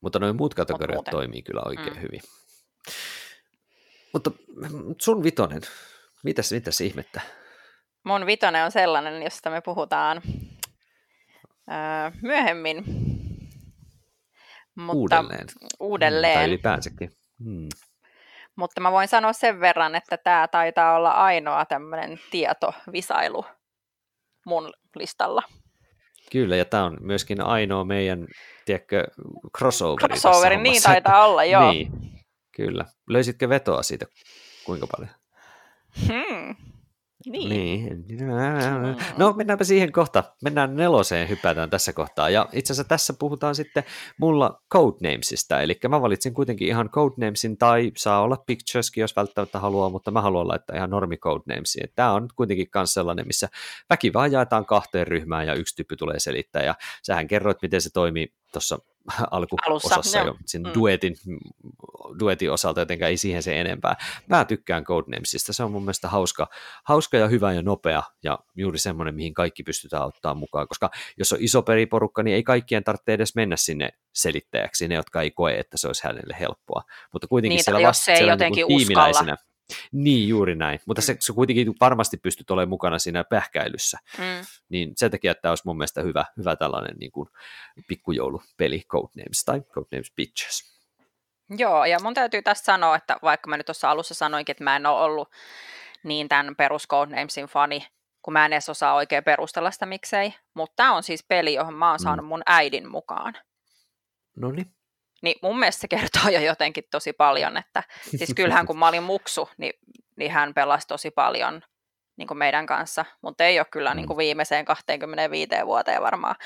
Mutta 0.00 0.18
noin 0.18 0.36
muut 0.36 0.54
kategoriat 0.54 0.96
Mut 0.96 1.10
toimii 1.10 1.42
kyllä 1.42 1.62
oikein 1.64 1.94
mm. 1.94 2.02
hyvin. 2.02 2.20
Mutta 4.12 4.30
sun 5.00 5.22
vitonen, 5.22 5.62
mitäs, 6.24 6.52
mitäs 6.52 6.80
ihmettä? 6.80 7.20
Mun 8.04 8.26
vitonen 8.26 8.64
on 8.64 8.72
sellainen, 8.72 9.22
josta 9.22 9.50
me 9.50 9.60
puhutaan 9.60 10.22
myöhemmin. 12.22 12.84
Mutta, 14.74 14.94
uudelleen. 14.94 15.46
Uudelleen. 15.80 16.34
Tai 16.34 16.46
ylipäänsäkin. 16.46 17.10
Hmm. 17.44 17.68
Mutta 18.56 18.80
mä 18.80 18.92
voin 18.92 19.08
sanoa 19.08 19.32
sen 19.32 19.60
verran, 19.60 19.94
että 19.94 20.16
tämä 20.16 20.48
taitaa 20.48 20.96
olla 20.96 21.10
ainoa 21.10 21.64
tämmöinen 21.64 22.18
tietovisailu 22.30 23.44
mun 24.46 24.72
listalla. 24.96 25.42
Kyllä, 26.32 26.56
ja 26.56 26.64
tämä 26.64 26.84
on 26.84 26.96
myöskin 27.00 27.40
ainoa 27.40 27.84
meidän, 27.84 28.26
tiedätkö, 28.64 29.04
crossoveri 29.58 30.08
Crossoveri, 30.08 30.56
niin 30.56 30.82
taitaa 30.82 31.26
olla, 31.26 31.44
joo. 31.54 31.72
Niin, 31.72 31.92
kyllä. 32.56 32.84
Löysitkö 33.08 33.48
vetoa 33.48 33.82
siitä 33.82 34.06
kuinka 34.64 34.86
paljon? 34.96 35.14
Hmm. 36.06 36.56
Niin. 37.26 37.48
niin. 37.48 38.18
No 39.18 39.32
mennäänpä 39.32 39.64
siihen 39.64 39.92
kohta. 39.92 40.24
Mennään 40.42 40.76
neloseen, 40.76 41.28
hypätään 41.28 41.70
tässä 41.70 41.92
kohtaa. 41.92 42.30
Ja 42.30 42.48
itse 42.52 42.72
asiassa 42.72 42.88
tässä 42.88 43.12
puhutaan 43.18 43.54
sitten 43.54 43.84
mulla 44.20 44.62
Codenamesista. 44.72 45.60
Eli 45.60 45.78
mä 45.88 46.02
valitsin 46.02 46.34
kuitenkin 46.34 46.68
ihan 46.68 46.90
Codenamesin 46.90 47.58
tai 47.58 47.92
saa 47.96 48.22
olla 48.22 48.36
Pictureskin, 48.46 49.00
jos 49.00 49.16
välttämättä 49.16 49.58
haluaa, 49.58 49.90
mutta 49.90 50.10
mä 50.10 50.20
haluan 50.20 50.48
laittaa 50.48 50.76
ihan 50.76 50.90
normi 50.90 51.16
Codenamesin. 51.16 51.88
Tämä 51.94 52.12
on 52.12 52.28
kuitenkin 52.36 52.68
myös 52.74 52.94
sellainen, 52.94 53.26
missä 53.26 53.48
väki 53.90 54.12
vaan 54.12 54.32
jaetaan 54.32 54.66
kahteen 54.66 55.06
ryhmään 55.06 55.46
ja 55.46 55.54
yksi 55.54 55.76
tyyppi 55.76 55.96
tulee 55.96 56.18
selittää. 56.18 56.62
Ja 56.62 56.74
sähän 57.02 57.28
kerroit, 57.28 57.58
miten 57.62 57.80
se 57.80 57.90
toimii 57.92 58.32
tuossa 58.52 58.78
alkuosassa 59.30 60.18
jo, 60.18 60.36
sen 60.46 60.62
mm. 60.62 60.70
duetin, 60.74 61.16
duetin 62.20 62.52
osalta, 62.52 62.80
jotenka 62.80 63.06
ei 63.06 63.16
siihen 63.16 63.42
se 63.42 63.60
enempää. 63.60 63.96
Mä 64.26 64.44
tykkään 64.44 64.84
Codenamesista, 64.84 65.52
se 65.52 65.62
on 65.62 65.72
mun 65.72 65.82
mielestä 65.82 66.08
hauska, 66.08 66.48
hauska 66.84 67.16
ja 67.16 67.28
hyvä 67.28 67.52
ja 67.52 67.62
nopea, 67.62 68.02
ja 68.22 68.38
juuri 68.54 68.78
semmoinen, 68.78 69.14
mihin 69.14 69.34
kaikki 69.34 69.62
pystytään 69.62 70.06
ottaa 70.06 70.34
mukaan, 70.34 70.68
koska 70.68 70.90
jos 71.18 71.32
on 71.32 71.38
iso 71.40 71.62
periporukka, 71.62 72.22
niin 72.22 72.34
ei 72.34 72.42
kaikkien 72.42 72.84
tarvitse 72.84 73.12
edes 73.12 73.34
mennä 73.34 73.56
sinne 73.56 73.88
selittäjäksi, 74.14 74.88
ne, 74.88 74.94
jotka 74.94 75.22
ei 75.22 75.30
koe, 75.30 75.54
että 75.54 75.76
se 75.76 75.86
olisi 75.86 76.04
hänelle 76.04 76.36
helppoa. 76.40 76.82
Mutta 77.12 77.26
kuitenkin 77.26 77.56
niin, 77.56 77.64
siellä 77.64 77.80
jos 77.80 78.04
se 78.04 78.12
ei 78.12 78.20
niin 78.20 78.28
jotenkin 78.28 78.66
niin 78.68 78.82
uskalla. 78.82 79.36
Niin, 79.92 80.28
juuri 80.28 80.56
näin. 80.56 80.80
Mutta 80.86 81.00
mm. 81.00 81.04
se, 81.04 81.16
se 81.20 81.32
kuitenkin 81.32 81.74
varmasti 81.80 82.16
pystyt 82.16 82.50
olemaan 82.50 82.68
mukana 82.68 82.98
siinä 82.98 83.24
pähkäilyssä. 83.24 83.98
Mm. 84.18 84.46
Niin 84.68 84.92
sen 84.96 85.10
takia 85.10 85.34
tämä 85.34 85.52
olisi 85.52 85.62
mun 85.66 85.76
mielestä 85.76 86.02
hyvä, 86.02 86.24
hyvä 86.36 86.56
tällainen 86.56 86.96
niin 86.98 87.12
kuin 87.12 87.28
pikkujoulupeli 87.88 88.82
Codenames 88.88 89.44
tai 89.44 89.60
Codenames 89.60 90.12
Pictures. 90.16 90.76
Joo, 91.58 91.84
ja 91.84 91.98
mun 92.02 92.14
täytyy 92.14 92.42
tässä 92.42 92.64
sanoa, 92.64 92.96
että 92.96 93.16
vaikka 93.22 93.50
mä 93.50 93.56
nyt 93.56 93.66
tuossa 93.66 93.90
alussa 93.90 94.14
sanoinkin, 94.14 94.52
että 94.52 94.64
mä 94.64 94.76
en 94.76 94.86
ole 94.86 95.00
ollut 95.00 95.28
niin 96.04 96.28
tämän 96.28 96.56
perus 96.56 96.88
Codenamesin 96.88 97.46
fani, 97.46 97.86
kun 98.22 98.32
mä 98.32 98.46
en 98.46 98.52
edes 98.52 98.68
osaa 98.68 98.94
oikein 98.94 99.24
perustella 99.24 99.70
sitä 99.70 99.86
miksei, 99.86 100.34
mutta 100.54 100.76
tämä 100.76 100.96
on 100.96 101.02
siis 101.02 101.24
peli, 101.28 101.54
johon 101.54 101.74
mä 101.74 101.90
oon 101.90 102.00
mm. 102.00 102.02
saanut 102.02 102.26
mun 102.26 102.42
äidin 102.46 102.90
mukaan. 102.90 103.34
No 104.36 104.52
niin. 104.52 104.75
Niin 105.26 105.38
mun 105.42 105.58
mielestä 105.58 105.80
se 105.80 105.88
kertoo 105.88 106.28
jo 106.30 106.40
jotenkin 106.40 106.84
tosi 106.90 107.12
paljon, 107.12 107.56
että 107.56 107.82
siis 108.16 108.34
kyllähän 108.36 108.66
kun 108.66 108.78
mä 108.78 108.88
olin 108.88 109.02
muksu, 109.02 109.48
niin, 109.58 109.72
niin 110.16 110.30
hän 110.30 110.54
pelasi 110.54 110.86
tosi 110.86 111.10
paljon 111.10 111.62
niin 112.16 112.28
kuin 112.28 112.38
meidän 112.38 112.66
kanssa, 112.66 113.04
mutta 113.22 113.44
ei 113.44 113.58
ole 113.58 113.66
kyllä 113.70 113.90
mm. 113.90 113.96
niin 113.96 114.06
kuin 114.06 114.16
viimeiseen 114.16 114.64
25 114.64 115.50
vuoteen 115.66 116.02
varmaan, 116.02 116.36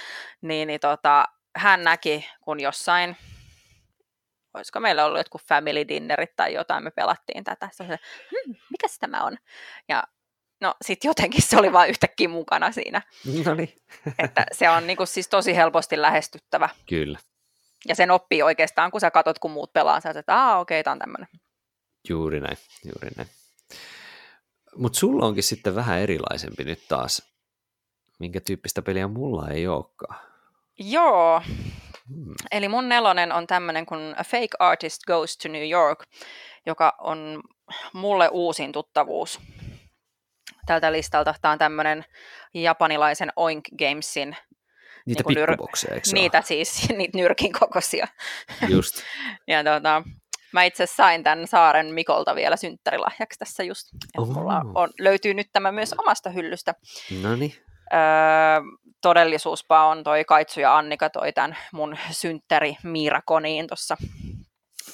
niin, 0.40 0.68
niin 0.68 0.80
tota, 0.80 1.24
hän 1.56 1.84
näki, 1.84 2.26
kun 2.40 2.60
jossain, 2.60 3.16
olisiko 4.54 4.80
meillä 4.80 5.04
ollut 5.04 5.20
jotkut 5.20 5.42
family 5.48 5.88
dinnerit 5.88 6.36
tai 6.36 6.54
jotain, 6.54 6.84
me 6.84 6.90
pelattiin 6.90 7.44
tätä, 7.44 7.68
se 7.72 7.82
oli, 7.82 7.96
hm, 8.30 8.50
mikä 8.70 8.86
tämä 9.00 9.24
on? 9.24 9.38
Ja 9.88 10.02
no 10.60 10.74
sitten 10.84 11.08
jotenkin 11.08 11.42
se 11.42 11.58
oli 11.58 11.72
vain 11.72 11.90
yhtäkkiä 11.90 12.28
mukana 12.28 12.72
siinä. 12.72 13.02
No 13.44 13.54
niin. 13.54 13.72
että 14.18 14.46
se 14.52 14.70
on 14.70 14.86
niin 14.86 14.96
kuin, 14.96 15.06
siis 15.06 15.28
tosi 15.28 15.56
helposti 15.56 16.02
lähestyttävä. 16.02 16.68
Kyllä. 16.88 17.18
Ja 17.88 17.94
sen 17.94 18.10
oppii 18.10 18.42
oikeastaan, 18.42 18.90
kun 18.90 19.00
sä 19.00 19.10
katot, 19.10 19.38
kun 19.38 19.50
muut 19.50 19.72
pelaa, 19.72 20.00
sä 20.00 20.10
että 20.10 20.36
aah, 20.36 20.60
okei, 20.60 20.80
okay, 20.80 20.84
tämä 20.84 20.92
on 20.92 20.98
tämmöinen. 20.98 21.28
Juuri 22.08 22.40
näin, 22.40 22.56
juuri 22.84 23.08
näin. 23.16 23.28
Mutta 24.76 24.98
sulla 24.98 25.26
onkin 25.26 25.42
sitten 25.42 25.74
vähän 25.74 25.98
erilaisempi 25.98 26.64
nyt 26.64 26.88
taas. 26.88 27.22
Minkä 28.18 28.40
tyyppistä 28.40 28.82
peliä 28.82 29.08
mulla 29.08 29.48
ei 29.48 29.68
olekaan? 29.68 30.20
Joo. 30.78 31.42
Hmm. 32.08 32.34
Eli 32.52 32.68
mun 32.68 32.88
nelonen 32.88 33.32
on 33.32 33.46
tämmöinen 33.46 33.86
kuin 33.86 34.14
A 34.18 34.24
Fake 34.24 34.56
Artist 34.58 35.02
Goes 35.06 35.38
to 35.38 35.48
New 35.48 35.70
York, 35.70 36.04
joka 36.66 36.96
on 36.98 37.42
mulle 37.92 38.28
uusin 38.28 38.72
tuttavuus 38.72 39.40
tältä 40.66 40.92
listalta. 40.92 41.34
Tämä 41.42 41.52
on 41.52 41.58
tämmöinen 41.58 42.04
japanilaisen 42.54 43.32
Oink 43.36 43.64
Gamesin 43.78 44.36
Niitä 45.06 45.22
niin 45.28 45.46
pikkubokseja, 45.46 45.94
eikö 45.94 46.10
Niitä 46.12 46.42
siis, 46.42 46.88
niitä 46.98 47.18
nyrkin 47.18 47.52
kokoisia. 47.52 48.08
Just. 48.68 49.02
ja 49.48 49.64
tota, 49.64 50.02
mä 50.52 50.64
itse 50.64 50.86
sain 50.86 51.22
tämän 51.22 51.46
Saaren 51.46 51.94
Mikolta 51.94 52.34
vielä 52.34 52.56
synttärilahjaksi 52.56 53.38
tässä 53.38 53.62
just. 53.62 53.86
Mulla 54.18 54.62
on, 54.74 54.90
löytyy 54.98 55.34
nyt 55.34 55.48
tämä 55.52 55.72
myös 55.72 55.94
omasta 55.98 56.30
hyllystä. 56.30 56.74
No 57.22 57.36
niin. 57.36 57.54
Öö, 57.92 57.98
todellisuuspa 59.02 59.86
on 59.86 60.04
toi 60.04 60.24
Kaitsu 60.24 60.60
ja 60.60 60.76
Annika 60.76 61.10
toi 61.10 61.32
tämän 61.32 61.56
mun 61.72 61.96
synttäri 62.10 62.76
Miirakoniin 62.82 63.66
tuossa 63.66 63.96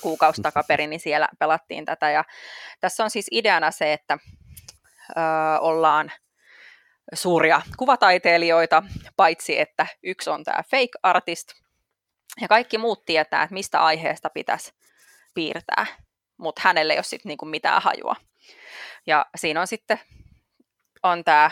kuukausi 0.00 0.42
takaperin, 0.42 0.90
niin 0.90 1.00
siellä 1.00 1.28
pelattiin 1.38 1.84
tätä. 1.84 2.10
Ja 2.10 2.24
tässä 2.80 3.04
on 3.04 3.10
siis 3.10 3.26
ideana 3.30 3.70
se, 3.70 3.92
että 3.92 4.18
öö, 5.16 5.58
ollaan 5.60 6.12
suuria 7.14 7.62
kuvataiteilijoita, 7.76 8.82
paitsi 9.16 9.60
että 9.60 9.86
yksi 10.02 10.30
on 10.30 10.44
tämä 10.44 10.62
fake 10.70 10.98
artist, 11.02 11.48
ja 12.40 12.48
kaikki 12.48 12.78
muut 12.78 13.04
tietää, 13.04 13.42
että 13.42 13.54
mistä 13.54 13.84
aiheesta 13.84 14.30
pitäisi 14.30 14.72
piirtää, 15.34 15.86
mutta 16.38 16.62
hänelle 16.64 16.92
ei 16.92 16.98
ole 16.98 17.04
sitten 17.04 17.28
niinku 17.28 17.44
mitään 17.44 17.82
hajua. 17.82 18.16
Ja 19.06 19.26
siinä 19.36 19.60
on 19.60 19.66
sitten 19.66 20.00
on 21.02 21.24
tämä 21.24 21.50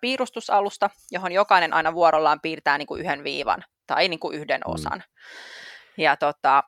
piirustusalusta, 0.00 0.90
johon 1.10 1.32
jokainen 1.32 1.72
aina 1.72 1.94
vuorollaan 1.94 2.40
piirtää 2.40 2.78
niinku 2.78 2.96
yhden 2.96 3.24
viivan 3.24 3.64
tai 3.86 4.08
niinku 4.08 4.30
yhden 4.30 4.60
mm. 4.66 4.72
osan. 4.72 4.98
Mm. 4.98 6.02
Ja 6.02 6.16
tota, 6.16 6.62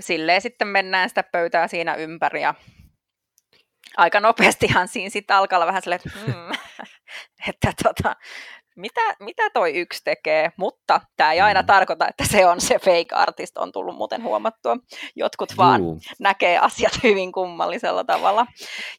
silleen 0.00 0.40
sitten 0.40 0.68
mennään 0.68 1.08
sitä 1.08 1.22
pöytää 1.22 1.68
siinä 1.68 1.94
ympäri 1.94 2.42
ja 2.42 2.54
aika 3.96 4.20
nopeastihan 4.20 4.88
siinä 4.88 5.10
sitten 5.10 5.36
alkaa 5.36 5.56
olla 5.56 5.66
vähän 5.66 5.82
silleen, 5.82 6.00
että, 6.04 6.18
mm, 6.26 6.55
että 7.48 7.72
tota, 7.82 8.16
mitä, 8.76 9.00
mitä 9.20 9.50
toi 9.50 9.76
yksi 9.76 10.00
tekee, 10.04 10.52
mutta 10.56 11.00
tämä 11.16 11.32
ei 11.32 11.40
aina 11.40 11.62
mm. 11.62 11.66
tarkoita, 11.66 12.08
että 12.08 12.24
se 12.24 12.46
on 12.46 12.60
se 12.60 12.78
fake 12.78 13.14
artist, 13.14 13.58
on 13.58 13.72
tullut 13.72 13.96
muuten 13.96 14.22
huomattua. 14.22 14.76
Jotkut 15.16 15.56
vaan 15.56 15.80
Juu. 15.80 16.00
näkee 16.18 16.58
asiat 16.58 16.92
hyvin 17.04 17.32
kummallisella 17.32 18.04
tavalla. 18.04 18.46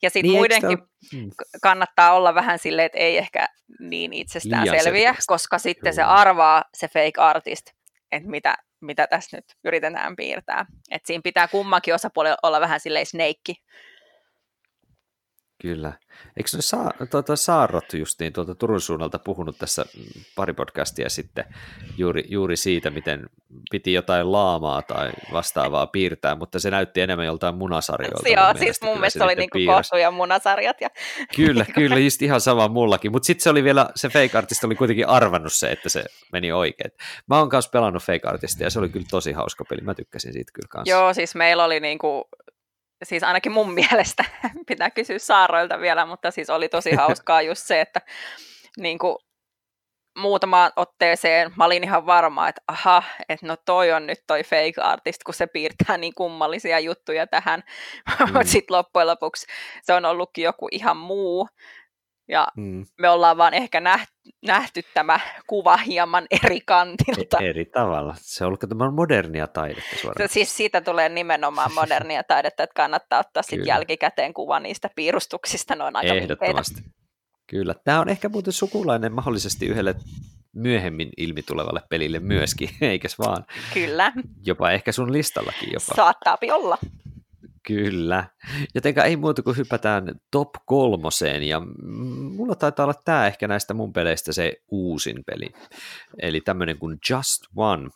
Ja 0.01 0.09
sitten 0.09 0.31
niin, 0.31 0.39
muidenkin 0.39 0.77
mm. 1.13 1.29
kannattaa 1.61 2.13
olla 2.13 2.35
vähän 2.35 2.59
silleen, 2.59 2.85
että 2.85 2.97
ei 2.97 3.17
ehkä 3.17 3.47
niin 3.79 4.13
itsestään 4.13 4.63
Liian 4.63 4.83
selviä, 4.83 5.07
selkeästi. 5.07 5.27
koska 5.27 5.59
sitten 5.59 5.89
Juu. 5.89 5.95
se 5.95 6.03
arvaa 6.03 6.63
se 6.73 6.87
fake 6.87 7.21
artist, 7.21 7.65
että 8.11 8.29
mitä, 8.29 8.55
mitä 8.81 9.07
tässä 9.07 9.37
nyt 9.37 9.45
yritetään 9.63 10.15
piirtää. 10.15 10.65
että 10.91 11.07
siinä 11.07 11.21
pitää 11.23 11.47
kummankin 11.47 11.95
osapuolella 11.95 12.37
olla 12.43 12.59
vähän 12.59 12.79
silleen 12.79 13.05
snake 13.05 13.53
Kyllä. 15.61 15.93
Eikö 16.37 16.49
ne 16.55 16.61
saa, 16.61 16.91
tuota, 17.11 17.35
Saarrot 17.35 17.93
justiin 17.93 18.33
tuolta 18.33 18.55
Turun 18.55 18.81
suunnalta 18.81 19.19
puhunut 19.19 19.57
tässä 19.57 19.85
pari 20.35 20.53
podcastia 20.53 21.09
sitten 21.09 21.45
juuri, 21.97 22.23
juuri 22.29 22.57
siitä, 22.57 22.89
miten 22.89 23.29
piti 23.71 23.93
jotain 23.93 24.31
laamaa 24.31 24.81
tai 24.81 25.11
vastaavaa 25.33 25.87
piirtää, 25.87 26.35
mutta 26.35 26.59
se 26.59 26.71
näytti 26.71 27.01
enemmän 27.01 27.25
joltain 27.25 27.55
munasarjoilta. 27.55 28.29
Joo, 28.29 28.53
siis 28.59 28.81
mun 28.81 28.97
mielestä 28.97 29.23
oli 29.23 29.35
niinku 29.35 29.57
ja 30.01 30.11
munasarjat. 30.11 30.81
Ja... 30.81 30.89
Kyllä, 31.35 31.65
kyllä, 31.75 31.97
just 31.97 32.21
ihan 32.21 32.41
sama 32.41 32.67
mullakin, 32.67 33.11
mutta 33.11 33.27
sitten 33.27 33.43
se 33.43 33.49
oli 33.49 33.63
vielä, 33.63 33.89
se 33.95 34.09
fake 34.09 34.37
artist 34.37 34.63
oli 34.63 34.75
kuitenkin 34.75 35.07
arvannut 35.07 35.53
se, 35.53 35.71
että 35.71 35.89
se 35.89 36.05
meni 36.31 36.51
oikein. 36.51 36.91
Mä 37.27 37.39
oon 37.39 37.49
kanssa 37.49 37.71
pelannut 37.71 38.03
fake 38.03 38.27
artistia 38.27 38.67
ja 38.67 38.69
se 38.69 38.79
oli 38.79 38.89
kyllä 38.89 39.05
tosi 39.11 39.31
hauska 39.31 39.65
peli, 39.69 39.81
mä 39.81 39.93
tykkäsin 39.93 40.33
siitä 40.33 40.51
kyllä 40.53 40.67
kanssa. 40.69 40.95
Joo, 40.95 41.13
siis 41.13 41.35
meillä 41.35 41.65
oli 41.65 41.79
niinku 41.79 42.29
siis 43.03 43.23
ainakin 43.23 43.51
mun 43.51 43.73
mielestä, 43.79 44.25
pitää 44.67 44.91
kysyä 44.91 45.19
Saaroilta 45.19 45.79
vielä, 45.79 46.05
mutta 46.05 46.31
siis 46.31 46.49
oli 46.49 46.69
tosi 46.69 46.95
hauskaa 46.95 47.41
just 47.41 47.67
se, 47.67 47.81
että 47.81 48.01
niin 48.77 48.99
kuin 48.99 49.17
muutamaan 50.17 50.71
otteeseen 50.75 51.51
mä 51.55 51.65
olin 51.65 51.83
ihan 51.83 52.05
varma, 52.05 52.49
että 52.49 52.61
aha, 52.67 53.03
että 53.29 53.45
no 53.47 53.57
toi 53.65 53.91
on 53.91 54.07
nyt 54.07 54.19
toi 54.27 54.43
fake 54.43 54.81
artist, 54.81 55.23
kun 55.23 55.33
se 55.33 55.47
piirtää 55.47 55.97
niin 55.97 56.13
kummallisia 56.15 56.79
juttuja 56.79 57.27
tähän, 57.27 57.63
mm. 58.19 58.25
mutta 58.25 58.43
sitten 58.43 58.77
loppujen 58.77 59.07
lopuksi 59.07 59.47
se 59.83 59.93
on 59.93 60.05
ollutkin 60.05 60.43
joku 60.43 60.67
ihan 60.71 60.97
muu, 60.97 61.49
ja 62.27 62.47
mm. 62.57 62.85
me 63.01 63.09
ollaan 63.09 63.37
vaan 63.37 63.53
ehkä 63.53 63.79
nähty, 63.79 64.13
nähty 64.45 64.81
tämä 64.93 65.19
kuva 65.47 65.77
hieman 65.77 66.27
eri 66.43 66.61
kantilta. 66.65 67.39
E- 67.39 67.49
eri 67.49 67.65
tavalla. 67.65 68.15
Se 68.17 68.43
on 68.43 68.47
ollut 68.47 68.59
tämä 68.59 68.91
modernia 68.91 69.47
taidetta 69.47 69.95
suoraan. 70.01 70.29
Siis 70.29 70.57
siitä 70.57 70.81
tulee 70.81 71.09
nimenomaan 71.09 71.73
modernia 71.73 72.23
taidetta, 72.23 72.63
että 72.63 72.73
kannattaa 72.73 73.19
ottaa 73.19 73.43
sitten 73.43 73.67
jälkikäteen 73.67 74.33
kuva 74.33 74.59
niistä 74.59 74.89
piirustuksista. 74.95 75.75
Ne 75.75 75.83
on 75.83 75.95
aika 75.95 76.13
Ehdottomasti. 76.13 76.75
Vipeitä. 76.75 76.97
Kyllä. 77.47 77.75
Tämä 77.83 77.99
on 77.99 78.09
ehkä 78.09 78.29
muuten 78.29 78.53
sukulainen 78.53 79.13
mahdollisesti 79.13 79.65
yhdelle 79.65 79.95
myöhemmin 80.55 81.09
ilmi 81.17 81.43
tulevalle 81.43 81.81
pelille 81.89 82.19
myöskin, 82.19 82.69
eikäs 82.81 83.19
vaan? 83.19 83.45
Kyllä. 83.73 84.13
Jopa 84.45 84.71
ehkä 84.71 84.91
sun 84.91 85.13
listallakin 85.13 85.69
jopa. 85.73 85.95
Saattaapi 85.95 86.51
olla. 86.51 86.77
Kyllä. 87.67 88.29
Jotenka 88.75 89.03
ei 89.03 89.15
muuta 89.17 89.43
kuin 89.43 89.57
hypätään 89.57 90.15
top 90.31 90.49
kolmoseen, 90.65 91.43
ja 91.43 91.61
mulla 92.35 92.55
taitaa 92.55 92.83
olla 92.83 93.01
tämä 93.05 93.27
ehkä 93.27 93.47
näistä 93.47 93.73
mun 93.73 93.93
peleistä 93.93 94.33
se 94.33 94.53
uusin 94.71 95.23
peli. 95.25 95.49
Eli 96.21 96.41
tämmöinen 96.41 96.77
kuin 96.77 96.97
Just 97.09 97.43
One, 97.55 97.89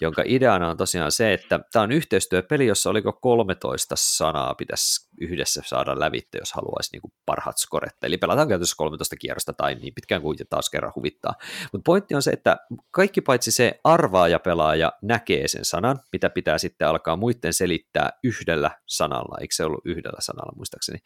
jonka 0.00 0.22
ideana 0.26 0.68
on 0.68 0.76
tosiaan 0.76 1.12
se, 1.12 1.32
että 1.32 1.60
tämä 1.72 1.82
on 1.82 1.92
yhteistyöpeli, 1.92 2.66
jossa 2.66 2.90
oliko 2.90 3.12
13 3.12 3.94
sanaa 3.98 4.54
pitäisi 4.54 5.08
yhdessä 5.20 5.62
saada 5.64 6.00
lävitte, 6.00 6.38
jos 6.38 6.52
haluaisi 6.52 6.90
niin 6.92 7.02
kuin 7.02 7.12
parhaat 7.26 7.58
skoret. 7.58 7.94
Eli 8.02 8.18
pelataan 8.18 8.48
käytössä 8.48 8.74
13 8.76 9.16
kierrosta 9.16 9.52
tai 9.52 9.74
niin 9.74 9.94
pitkään 9.94 10.22
kuin 10.22 10.36
taas 10.50 10.70
kerran 10.70 10.92
huvittaa. 10.96 11.34
Mutta 11.72 11.82
pointti 11.84 12.14
on 12.14 12.22
se, 12.22 12.30
että 12.30 12.56
kaikki 12.90 13.20
paitsi 13.20 13.50
se 13.50 13.80
arvaaja 13.84 14.38
pelaaja 14.38 14.92
näkee 15.02 15.48
sen 15.48 15.64
sanan, 15.64 16.00
mitä 16.12 16.30
pitää 16.30 16.58
sitten 16.58 16.88
alkaa 16.88 17.16
muiden 17.16 17.52
selittää 17.52 18.10
yhdellä 18.24 18.70
sanalla, 18.86 19.38
eikö 19.40 19.54
se 19.54 19.64
ollut 19.64 19.86
yhdellä 19.86 20.20
sanalla 20.20 20.52
muistaakseni. 20.56 20.98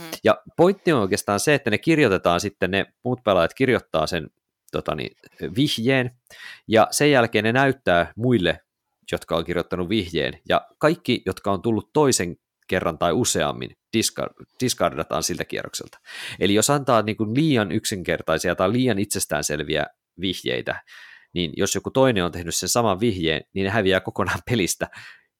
Hmm. 0.00 0.10
Ja 0.24 0.42
pointti 0.56 0.92
on 0.92 1.00
oikeastaan 1.00 1.40
se, 1.40 1.54
että 1.54 1.70
ne 1.70 1.78
kirjoitetaan 1.78 2.40
sitten, 2.40 2.70
ne 2.70 2.86
muut 3.04 3.24
pelaajat 3.24 3.54
kirjoittaa 3.54 4.06
sen 4.06 4.30
tota 4.72 4.94
niin, 4.94 5.16
vihjeen, 5.56 6.10
ja 6.68 6.88
sen 6.90 7.10
jälkeen 7.10 7.44
ne 7.44 7.52
näyttää 7.52 8.12
muille, 8.16 8.60
jotka 9.12 9.36
on 9.36 9.44
kirjoittanut 9.44 9.88
vihjeen, 9.88 10.40
ja 10.48 10.66
kaikki, 10.78 11.22
jotka 11.26 11.52
on 11.52 11.62
tullut 11.62 11.90
toisen 11.92 12.36
kerran 12.68 12.98
tai 12.98 13.12
useammin, 13.12 13.70
discardataan 14.60 15.22
siltä 15.22 15.44
kierrokselta. 15.44 15.98
Eli 16.40 16.54
jos 16.54 16.70
antaa 16.70 17.02
niin 17.02 17.16
kuin 17.16 17.34
liian 17.34 17.72
yksinkertaisia 17.72 18.54
tai 18.54 18.72
liian 18.72 18.98
itsestäänselviä 18.98 19.86
vihjeitä, 20.20 20.82
niin 21.34 21.52
jos 21.56 21.74
joku 21.74 21.90
toinen 21.90 22.24
on 22.24 22.32
tehnyt 22.32 22.54
sen 22.54 22.68
saman 22.68 23.00
vihjeen, 23.00 23.42
niin 23.54 23.64
ne 23.64 23.70
häviää 23.70 24.00
kokonaan 24.00 24.40
pelistä, 24.50 24.88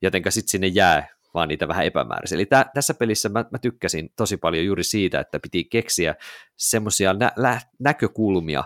jotenka 0.02 0.30
sitten 0.30 0.50
sinne 0.50 0.66
jää 0.66 1.08
vaan 1.34 1.48
niitä 1.48 1.68
vähän 1.68 1.86
epämääräisiä. 1.86 2.36
Eli 2.36 2.46
tä, 2.46 2.66
tässä 2.74 2.94
pelissä 2.94 3.28
mä, 3.28 3.44
mä 3.52 3.58
tykkäsin 3.58 4.10
tosi 4.16 4.36
paljon 4.36 4.64
juuri 4.64 4.84
siitä, 4.84 5.20
että 5.20 5.40
piti 5.40 5.64
keksiä 5.64 6.14
semmoisia 6.56 7.12
nä, 7.12 7.32
nä, 7.38 7.60
näkökulmia, 7.78 8.64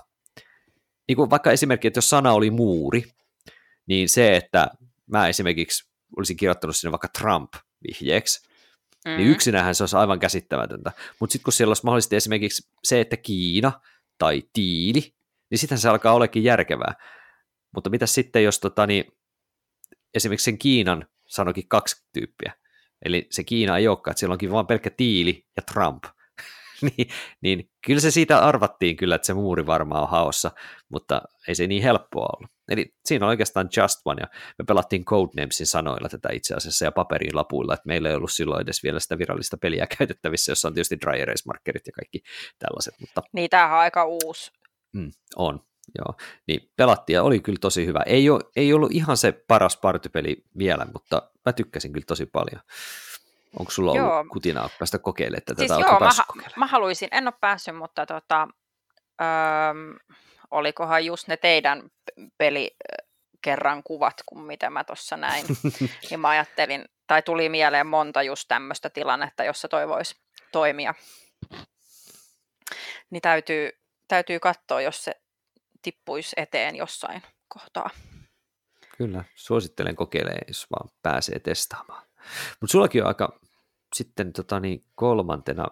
niin 1.09 1.17
kuin 1.17 1.31
vaikka 1.31 1.51
esimerkki, 1.51 1.89
että 1.89 1.99
jos 1.99 2.11
sana 2.11 2.33
oli 2.33 2.51
muuri, 2.51 3.05
niin 3.87 4.09
se, 4.09 4.37
että 4.37 4.71
mä 5.07 5.29
esimerkiksi 5.29 5.93
olisin 6.17 6.37
kirjoittanut 6.37 6.77
sinne 6.77 6.93
vaikka 6.93 7.09
Trump 7.19 7.53
vihjeeksi, 7.89 8.49
niin 9.05 9.17
mm. 9.17 9.23
niin 9.23 9.31
yksinähän 9.31 9.75
se 9.75 9.83
olisi 9.83 9.97
aivan 9.97 10.19
käsittämätöntä. 10.19 10.93
Mutta 11.21 11.33
sitten 11.33 11.45
kun 11.45 11.53
siellä 11.53 11.71
olisi 11.71 11.85
mahdollisesti 11.85 12.17
esimerkiksi 12.17 12.69
se, 12.85 13.01
että 13.01 13.17
Kiina 13.17 13.73
tai 14.19 14.43
tiili, 14.53 15.15
niin 15.51 15.59
sitten 15.59 15.79
se 15.79 15.89
alkaa 15.89 16.13
olekin 16.13 16.45
järkevää. 16.45 16.95
Mutta 17.75 17.91
mitä 17.91 18.07
sitten, 18.07 18.45
jos 18.45 18.61
tota, 18.61 18.87
niin, 18.87 19.05
esimerkiksi 20.15 20.45
sen 20.45 20.59
Kiinan 20.59 21.07
sanoikin 21.27 21.69
kaksi 21.69 22.05
tyyppiä, 22.13 22.53
eli 23.05 23.27
se 23.31 23.45
Kiina 23.45 23.79
ei 23.79 23.89
olekaan, 23.89 24.13
että 24.13 24.19
siellä 24.21 24.33
onkin 24.33 24.53
vain 24.53 24.67
pelkkä 24.67 24.91
tiili 24.91 25.47
ja 25.57 25.63
Trump, 25.73 26.05
niin, 26.97 27.09
niin 27.41 27.71
kyllä 27.87 28.01
se 28.01 28.11
siitä 28.11 28.39
arvattiin 28.39 28.97
kyllä, 28.97 29.15
että 29.15 29.27
se 29.27 29.35
muuri 29.35 29.67
varmaan 29.67 30.03
on 30.03 30.09
haossa, 30.09 30.51
mutta 30.89 31.23
ei 31.49 31.55
se 31.55 31.67
niin 31.67 31.83
helppoa 31.83 32.29
ollut. 32.37 32.51
Eli 32.69 32.95
siinä 33.05 33.27
on 33.27 33.31
oikeastaan 33.31 33.69
Just 33.77 34.01
One, 34.05 34.23
ja 34.23 34.29
me 34.59 34.65
pelattiin 34.69 35.05
Codenamesin 35.05 35.67
sanoilla 35.67 36.09
tätä 36.09 36.29
itse 36.33 36.55
asiassa 36.55 36.85
ja 36.85 36.93
paperin 36.93 37.37
lapuilla, 37.37 37.75
että 37.75 37.87
meillä 37.87 38.09
ei 38.09 38.15
ollut 38.15 38.33
silloin 38.33 38.63
edes 38.63 38.83
vielä 38.83 39.01
sitä 39.01 39.19
virallista 39.19 39.57
peliä 39.57 39.87
käytettävissä, 39.99 40.53
jossa 40.53 40.69
on 40.69 40.75
tietysti 40.75 41.01
dry 41.01 41.21
erase 41.21 41.43
markerit 41.47 41.87
ja 41.87 41.93
kaikki 41.93 42.23
tällaiset. 42.59 42.95
Mutta... 43.01 43.23
Niitä 43.33 43.67
on 43.67 43.73
aika 43.73 44.05
uusi. 44.05 44.51
Mm, 44.93 45.11
on, 45.37 45.61
joo. 45.99 46.15
Niin 46.47 46.73
pelattiin 46.77 47.15
ja 47.15 47.23
oli 47.23 47.41
kyllä 47.41 47.59
tosi 47.61 47.87
hyvä. 47.87 48.01
Ei, 48.07 48.31
ole, 48.31 48.41
ei 48.57 48.73
ollut 48.73 48.93
ihan 48.93 49.17
se 49.17 49.33
paras 49.33 49.77
partypeli 49.77 50.45
vielä, 50.59 50.87
mutta 50.93 51.31
mä 51.47 51.53
tykkäsin 51.53 51.93
kyllä 51.93 52.05
tosi 52.07 52.27
paljon. 52.27 52.63
Onko 53.59 53.71
sulla 53.71 53.93
ollut 53.93 54.07
joo. 54.07 54.25
kutinaa 54.33 54.69
päästä 54.79 54.99
kokeilemaan 54.99 55.43
tätä? 55.47 55.59
Siis 55.59 55.71
joo, 55.71 56.01
mä, 56.01 56.11
mä 56.57 56.67
haluaisin, 56.67 57.09
en 57.13 57.27
ole 57.27 57.35
päässyt, 57.41 57.77
mutta 57.77 58.07
tota, 58.07 58.49
öö, 59.21 59.29
olikohan 60.51 61.07
just 61.07 61.29
ne 61.29 61.37
teidän 61.37 61.91
peli 62.39 62.77
kerran 63.43 63.83
kuvat, 63.83 64.23
kuin 64.27 64.45
mitä 64.45 64.71
mä 64.71 64.85
tuossa 64.85 65.17
näin. 65.17 65.47
niin 66.11 66.21
mä 66.21 66.29
ajattelin, 66.29 66.85
tai 67.07 67.23
tuli 67.23 67.49
mieleen 67.49 67.87
monta 67.87 68.23
just 68.23 68.45
tämmöistä 68.49 68.91
tilannetta, 68.91 69.45
jossa 69.45 69.69
toi 69.69 69.89
voisi 69.89 70.15
toimia. 70.53 70.95
Niin 73.11 73.23
täytyy, 73.23 73.71
täytyy 74.09 74.41
katsoa, 74.41 74.81
jos 74.81 75.05
se 75.05 75.13
tippuisi 75.83 76.37
eteen 76.37 76.77
jossain 76.77 77.23
kohtaa. 77.49 77.91
Kyllä, 78.97 79.25
suosittelen 79.35 79.97
kokeilemaan, 79.97 80.45
jos 80.49 80.67
vaan 80.71 80.91
pääsee 81.03 81.39
testaamaan. 81.39 82.12
Mutta 82.61 82.73
sullakin 82.73 83.03
on 83.03 83.09
aika 83.09 83.39
sitten 83.95 84.33
tota, 84.33 84.61
niin 84.61 84.85
kolmantena, 84.95 85.67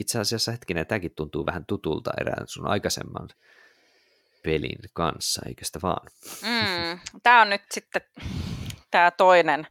itse 0.00 0.20
asiassa 0.20 0.52
hetkinen, 0.52 0.86
tämäkin 0.86 1.14
tuntuu 1.16 1.46
vähän 1.46 1.66
tutulta 1.66 2.10
erään 2.20 2.48
sun 2.48 2.66
aikaisemman 2.66 3.28
pelin 4.42 4.78
kanssa, 4.92 5.42
eikö 5.48 5.64
sitä 5.64 5.78
vaan? 5.82 6.06
Mm, 6.42 6.98
tämä 7.22 7.40
on 7.42 7.50
nyt 7.50 7.62
sitten 7.70 8.02
tämä 8.90 9.10
toinen 9.10 9.66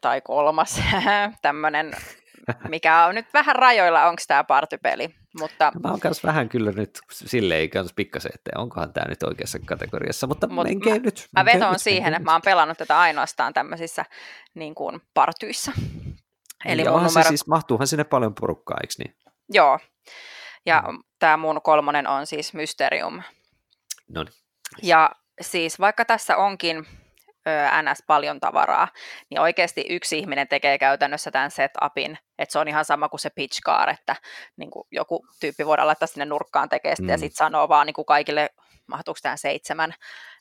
tai 0.00 0.20
kolmas 0.20 0.80
tämmöinen, 1.42 1.92
mikä 2.68 3.04
on 3.04 3.14
nyt 3.14 3.26
vähän 3.34 3.56
rajoilla, 3.56 4.04
onko 4.04 4.22
tämä 4.28 4.44
partypeli. 4.44 5.08
Mutta... 5.40 5.72
Mä 5.84 5.90
oon 5.90 6.00
myös 6.04 6.24
vähän 6.24 6.48
kyllä 6.48 6.72
nyt 6.72 6.98
silleen 7.10 7.70
kanssa 7.70 7.94
pikkasen, 7.96 8.32
että 8.34 8.50
onkohan 8.56 8.92
tämä 8.92 9.08
nyt 9.08 9.22
oikeassa 9.22 9.58
kategoriassa, 9.66 10.26
mutta 10.26 10.46
Mut 10.46 10.64
menkää 10.64 10.94
mä, 10.94 10.98
nyt. 10.98 11.28
Mä 11.36 11.44
vetoan 11.44 11.72
nyt, 11.72 11.82
siihen, 11.82 12.14
että 12.14 12.24
mä 12.24 12.32
oon 12.32 12.42
pelannut 12.44 12.78
tätä 12.78 12.98
ainoastaan 12.98 13.52
tämmöisissä 13.52 14.04
niin 14.54 14.74
kuin 14.74 15.00
partyissä. 15.14 15.72
Eli 16.64 16.82
Joo, 16.82 16.96
numero... 16.96 17.10
se 17.10 17.22
siis, 17.22 17.46
mahtuuhan 17.46 17.86
sinne 17.86 18.04
paljon 18.04 18.34
porukkaa, 18.34 18.78
eikö 18.82 18.94
niin? 18.98 19.16
Joo, 19.48 19.78
ja 20.66 20.84
mm. 20.88 20.98
tämä 21.18 21.36
mun 21.36 21.60
kolmonen 21.62 22.06
on 22.06 22.26
siis 22.26 22.54
Mysterium. 22.54 23.22
No 24.08 24.22
niin. 24.22 24.34
Ja 24.82 25.10
siis 25.40 25.80
vaikka 25.80 26.04
tässä 26.04 26.36
onkin 26.36 26.86
NS 27.82 28.02
paljon 28.06 28.40
tavaraa, 28.40 28.88
niin 29.30 29.40
oikeasti 29.40 29.84
yksi 29.88 30.18
ihminen 30.18 30.48
tekee 30.48 30.78
käytännössä 30.78 31.30
tämän 31.30 31.50
setupin, 31.50 32.18
että 32.38 32.52
se 32.52 32.58
on 32.58 32.68
ihan 32.68 32.84
sama 32.84 33.08
kuin 33.08 33.20
se 33.20 33.30
pitch 33.30 33.60
car, 33.66 33.90
että 33.90 34.16
niin 34.56 34.70
kuin 34.70 34.84
joku 34.90 35.26
tyyppi 35.40 35.66
voidaan 35.66 35.86
laittaa 35.86 36.06
sinne 36.06 36.24
nurkkaan 36.24 36.68
tekemään 36.68 36.96
mm. 37.00 37.08
ja 37.08 37.18
sitten 37.18 37.36
sanoo 37.36 37.68
vaan 37.68 37.86
niin 37.86 37.94
kuin 37.94 38.06
kaikille, 38.06 38.50
mahtuuko 38.86 39.18
tähän 39.22 39.38
seitsemän, 39.38 39.94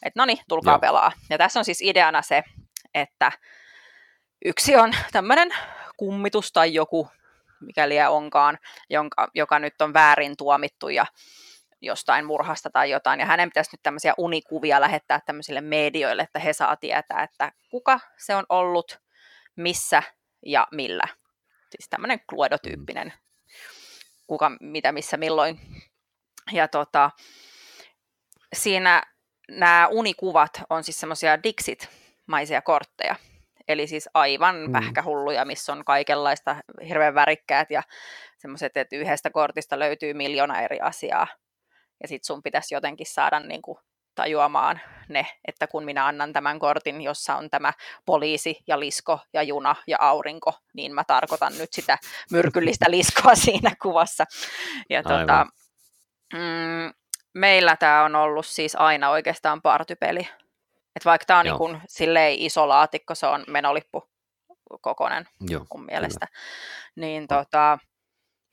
että 0.06 0.20
no 0.20 0.26
niin, 0.26 0.40
tulkaa 0.50 0.74
Joo. 0.74 0.80
pelaa. 0.80 1.12
Ja 1.30 1.38
tässä 1.38 1.60
on 1.60 1.66
siis 1.66 1.82
ideana 1.82 2.22
se, 2.22 2.44
että 2.94 3.32
yksi 4.46 4.76
on 4.76 4.92
tämmöinen 5.12 5.50
kummitus 5.98 6.52
tai 6.52 6.74
joku, 6.74 7.08
mikäli 7.60 7.96
onkaan, 8.10 8.58
jonka, 8.90 9.28
joka 9.34 9.60
nyt 9.60 9.82
on 9.82 9.94
väärin 9.94 10.38
tuomittu 10.38 10.90
ja 10.90 11.06
jostain 11.82 12.26
murhasta 12.26 12.70
tai 12.70 12.90
jotain, 12.90 13.20
ja 13.20 13.26
hänen 13.26 13.50
pitäisi 13.50 13.70
nyt 13.74 13.84
tämmöisiä 13.84 14.14
unikuvia 14.18 14.82
lähettää 14.82 15.20
tämmöisille 15.26 15.62
medioille, 15.62 16.22
että 16.22 16.40
he 16.40 16.54
saa 16.54 16.76
tietää, 16.76 17.24
että 17.24 17.52
kuka 17.72 18.00
se 18.18 18.36
on 18.36 18.46
ollut, 18.50 19.00
missä 19.56 20.04
ja 20.46 20.68
millä. 20.72 21.08
Siis 21.70 21.90
tämmöinen 21.90 22.20
Cluedo-tyyppinen, 22.20 23.14
kuka, 24.28 24.52
mitä, 24.62 24.92
missä, 24.92 25.18
milloin. 25.18 25.60
Ja 26.52 26.68
tota, 26.68 27.12
siinä 28.54 29.04
nämä 29.52 29.88
unikuvat 29.88 30.62
on 30.70 30.84
siis 30.84 31.00
semmoisia 31.00 31.44
Dixit-maisia 31.44 32.62
kortteja, 32.62 33.16
eli 33.68 33.88
siis 33.88 34.10
aivan 34.14 34.56
mm. 34.56 34.72
pähkähulluja, 34.72 35.46
missä 35.46 35.72
on 35.72 35.86
kaikenlaista 35.86 36.56
hirveän 36.88 37.16
värikkäät 37.16 37.72
ja 37.72 37.84
semmoiset, 38.38 38.78
että 38.78 38.96
yhdestä 38.96 39.30
kortista 39.30 39.80
löytyy 39.80 40.14
miljoona 40.14 40.62
eri 40.62 40.80
asiaa 40.80 41.28
ja 42.02 42.08
sitten 42.08 42.28
sun 42.28 42.44
pitäisi 42.44 42.76
jotenkin 42.76 43.08
saada 43.08 43.40
niin 43.40 43.62
kuin, 43.62 43.78
tajuamaan 44.16 44.82
ne, 45.10 45.28
että 45.46 45.68
kun 45.68 45.86
minä 45.86 46.06
annan 46.06 46.34
tämän 46.34 46.60
kortin, 46.60 47.02
jossa 47.02 47.36
on 47.36 47.50
tämä 47.50 47.74
poliisi 48.06 48.60
ja 48.68 48.80
lisko 48.80 49.20
ja 49.34 49.44
juna 49.44 49.76
ja 49.88 49.98
aurinko, 50.00 50.54
niin 50.74 50.96
mä 50.96 51.04
tarkoitan 51.04 51.58
nyt 51.58 51.74
sitä 51.74 51.98
myrkyllistä 52.32 52.86
liskoa 52.98 53.36
siinä 53.36 53.72
kuvassa. 53.82 54.26
Ja 54.90 55.04
tota, 55.04 55.48
mm, 56.34 56.94
meillä 57.34 57.76
tämä 57.76 58.04
on 58.04 58.16
ollut 58.16 58.46
siis 58.46 58.76
aina 58.76 59.10
oikeastaan 59.10 59.62
partypeli. 59.62 60.30
Et 60.96 61.06
vaikka 61.06 61.26
tämä 61.26 61.40
on 61.40 61.46
niin 61.46 61.58
kun, 61.58 61.82
silleen 61.88 62.40
iso 62.40 62.68
laatikko, 62.68 63.16
se 63.16 63.28
on 63.28 63.44
menolippu 63.48 64.10
kokonen 64.82 65.28
Joo, 65.50 65.66
mun 65.74 65.86
mielestä, 65.86 66.28
kyllä. 66.28 66.40
niin 66.96 67.28
tota, 67.28 67.80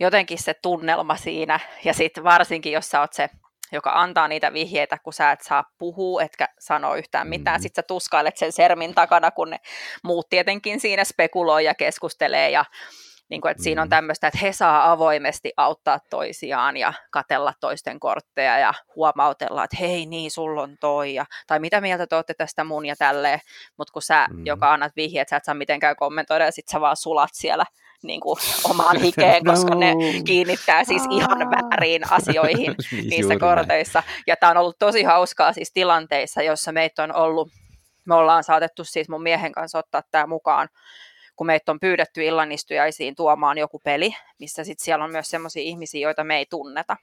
jotenkin 0.00 0.42
se 0.42 0.54
tunnelma 0.62 1.16
siinä, 1.16 1.60
ja 1.84 1.94
sitten 1.94 2.24
varsinkin, 2.24 2.72
jos 2.72 2.88
sä 2.88 3.00
oot 3.00 3.12
se, 3.12 3.28
joka 3.72 3.90
antaa 3.94 4.28
niitä 4.28 4.52
vihjeitä, 4.52 4.98
kun 4.98 5.12
sä 5.12 5.32
et 5.32 5.40
saa 5.42 5.64
puhua, 5.78 6.22
etkä 6.22 6.48
sanoa 6.58 6.96
yhtään 6.96 7.28
mitään, 7.28 7.60
mm. 7.60 7.62
sitten 7.62 7.82
sä 7.82 7.86
tuskailet 7.86 8.36
sen 8.36 8.52
sermin 8.52 8.94
takana, 8.94 9.30
kun 9.30 9.50
ne 9.50 9.58
muut 10.04 10.28
tietenkin 10.28 10.80
siinä 10.80 11.04
spekuloi 11.04 11.64
ja 11.64 11.74
keskustelee, 11.74 12.50
ja 12.50 12.64
niin 13.28 13.40
kuin, 13.40 13.50
että 13.50 13.60
mm. 13.60 13.64
siinä 13.64 13.82
on 13.82 13.88
mm. 13.88 13.90
tämmöistä, 13.90 14.26
että 14.26 14.38
he 14.42 14.52
saa 14.52 14.92
avoimesti 14.92 15.52
auttaa 15.56 15.98
toisiaan 16.10 16.76
ja 16.76 16.92
katella 17.10 17.52
toisten 17.60 18.00
kortteja 18.00 18.58
ja 18.58 18.74
huomautella, 18.96 19.64
että 19.64 19.76
hei 19.80 20.06
niin, 20.06 20.30
sulla 20.30 20.62
on 20.62 20.76
toi, 20.80 21.14
ja, 21.14 21.24
tai 21.46 21.58
mitä 21.58 21.80
mieltä 21.80 22.06
te 22.06 22.16
olette 22.16 22.34
tästä 22.34 22.64
mun 22.64 22.86
ja 22.86 22.96
tälleen, 22.96 23.40
mutta 23.78 23.92
kun 23.92 24.02
sä, 24.02 24.26
mm. 24.30 24.46
joka 24.46 24.72
annat 24.72 24.92
vihjeet, 24.96 25.28
sä 25.28 25.36
et 25.36 25.44
saa 25.44 25.54
mitenkään 25.54 25.96
kommentoida 25.96 26.44
ja 26.44 26.52
sit 26.52 26.68
sä 26.68 26.80
vaan 26.80 26.96
sulat 26.96 27.30
siellä 27.32 27.64
niin 28.02 28.20
kuin 28.20 28.36
omaan 28.64 29.00
hikeen, 29.00 29.44
koska 29.50 29.70
no. 29.70 29.80
ne 29.80 29.94
kiinnittää 30.24 30.84
siis 30.84 31.02
ihan 31.10 31.38
väärin 31.38 32.12
asioihin 32.12 32.74
niin 32.92 33.08
niissä 33.10 33.38
korteissa. 33.38 34.02
Näin. 34.06 34.22
Ja 34.26 34.36
tämä 34.36 34.50
on 34.50 34.56
ollut 34.56 34.78
tosi 34.78 35.02
hauskaa 35.02 35.52
siis 35.52 35.72
tilanteissa, 35.72 36.42
jossa 36.42 36.72
meitä 36.72 37.02
on 37.02 37.14
ollut, 37.14 37.48
me 38.04 38.14
ollaan 38.14 38.44
saatettu 38.44 38.84
siis 38.84 39.08
mun 39.08 39.22
miehen 39.22 39.52
kanssa 39.52 39.78
ottaa 39.78 40.02
tämä 40.10 40.26
mukaan, 40.26 40.68
kun 41.36 41.46
meitä 41.46 41.72
on 41.72 41.80
pyydetty 41.80 42.24
illanistujaisiin 42.24 43.14
tuomaan 43.16 43.58
joku 43.58 43.80
peli, 43.84 44.16
missä 44.38 44.64
sitten 44.64 44.84
siellä 44.84 45.04
on 45.04 45.12
myös 45.12 45.28
sellaisia 45.28 45.62
ihmisiä, 45.62 46.00
joita 46.00 46.24
me 46.24 46.36
ei 46.36 46.46
tunneta. 46.50 46.96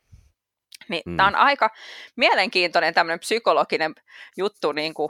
Niin 0.89 1.04
mm. 1.06 1.18
Tämä 1.18 1.28
on 1.28 1.36
aika 1.36 1.70
mielenkiintoinen 2.16 2.94
tämmöinen 2.94 3.20
psykologinen 3.20 3.96
juttu, 4.38 4.72
niin 4.72 4.94
kuin, 4.94 5.10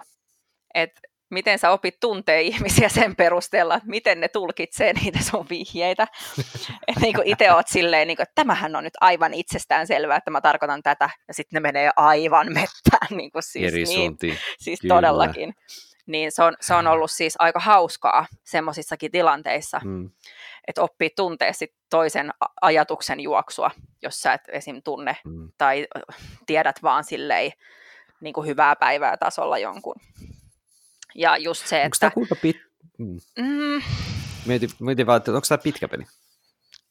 että 0.73 1.01
miten 1.29 1.59
sä 1.59 1.71
opit 1.71 1.99
tuntee 1.99 2.41
ihmisiä 2.41 2.89
sen 2.89 3.15
perusteella, 3.15 3.75
että 3.75 3.89
miten 3.89 4.19
ne 4.19 4.27
tulkitsee 4.27 4.93
niitä 4.93 5.19
sun 5.19 5.45
vihjeitä. 5.49 6.07
Et 6.87 6.99
niin 7.01 7.13
kuin 7.13 7.27
itse 7.27 7.51
oot 7.51 7.67
silleen, 7.67 8.07
niin 8.07 8.17
kuin, 8.17 8.23
että 8.23 8.35
tämähän 8.35 8.75
on 8.75 8.83
nyt 8.83 8.93
aivan 9.01 9.33
itsestään 9.33 9.87
selvää, 9.87 10.17
että 10.17 10.31
mä 10.31 10.41
tarkoitan 10.41 10.83
tätä, 10.83 11.09
ja 11.27 11.33
sitten 11.33 11.57
ne 11.57 11.59
menee 11.59 11.89
aivan 11.95 12.47
mettään. 12.47 13.07
Niin 13.17 13.31
kuin 13.31 13.43
siis, 13.43 13.73
Eri 13.73 13.83
niin, 13.83 14.17
siis 14.59 14.79
todellakin. 14.87 15.53
Niin 16.05 16.31
se 16.31 16.43
on, 16.43 16.55
se 16.61 16.73
on 16.73 16.87
ollut 16.87 17.11
siis 17.11 17.35
aika 17.39 17.59
hauskaa 17.59 18.25
semmoisissakin 18.43 19.11
tilanteissa, 19.11 19.81
mm. 19.83 20.09
että 20.67 20.81
oppii 20.81 21.09
tuntee 21.15 21.53
sit 21.53 21.73
toisen 21.89 22.31
ajatuksen 22.61 23.19
juoksua, 23.19 23.71
jos 24.01 24.21
sä 24.21 24.33
et 24.33 24.41
esim. 24.47 24.81
tunne 24.83 25.17
mm. 25.25 25.51
tai 25.57 25.87
tiedät 26.45 26.83
vaan 26.83 27.03
silleen 27.03 27.51
niin 28.21 28.33
kuin 28.33 28.47
hyvää 28.47 28.75
päivää 28.75 29.17
tasolla 29.17 29.57
jonkun. 29.57 29.95
Ja 31.15 31.37
just 31.37 31.67
se, 31.67 31.75
onko 31.75 31.95
että... 31.95 32.05
Onko 32.05 32.13
kuinka 32.13 32.35
pit... 32.35 32.57
Mm. 32.97 33.17
Mm. 33.37 33.81
Mietin, 34.45 34.69
mietin 34.79 35.05
vaan, 35.05 35.17
että 35.17 35.31
onko 35.31 35.45
tämä 35.49 35.57
pitkä 35.57 35.87
peli? 35.87 36.03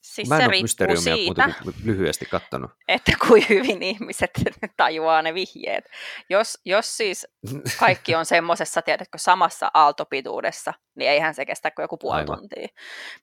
Siis 0.03 0.29
Mä 0.29 0.39
en 0.39 0.49
ole 0.49 0.63
Mysteriumia 0.63 1.17
siitä, 1.17 1.55
lyhyesti 1.85 2.27
katsonut. 2.27 2.71
Että 2.89 3.13
kuin 3.29 3.45
hyvin 3.49 3.83
ihmiset 3.83 4.31
tajuaa 4.77 5.23
ne 5.23 5.35
vihjeet. 5.35 5.85
Jos, 6.31 6.59
jos 6.65 6.97
siis 6.97 7.27
kaikki 7.81 8.15
on 8.15 8.27
semmoisessa, 8.27 8.83
tiedätkö, 8.83 9.19
samassa 9.19 9.71
aaltopituudessa, 9.75 10.75
niin 10.95 11.11
eihän 11.11 11.35
se 11.35 11.47
kestä 11.47 11.71
kuin 11.71 11.85
joku 11.85 11.99
puoli 11.99 12.21
Aivan. 12.21 12.39
tuntia. 12.39 12.69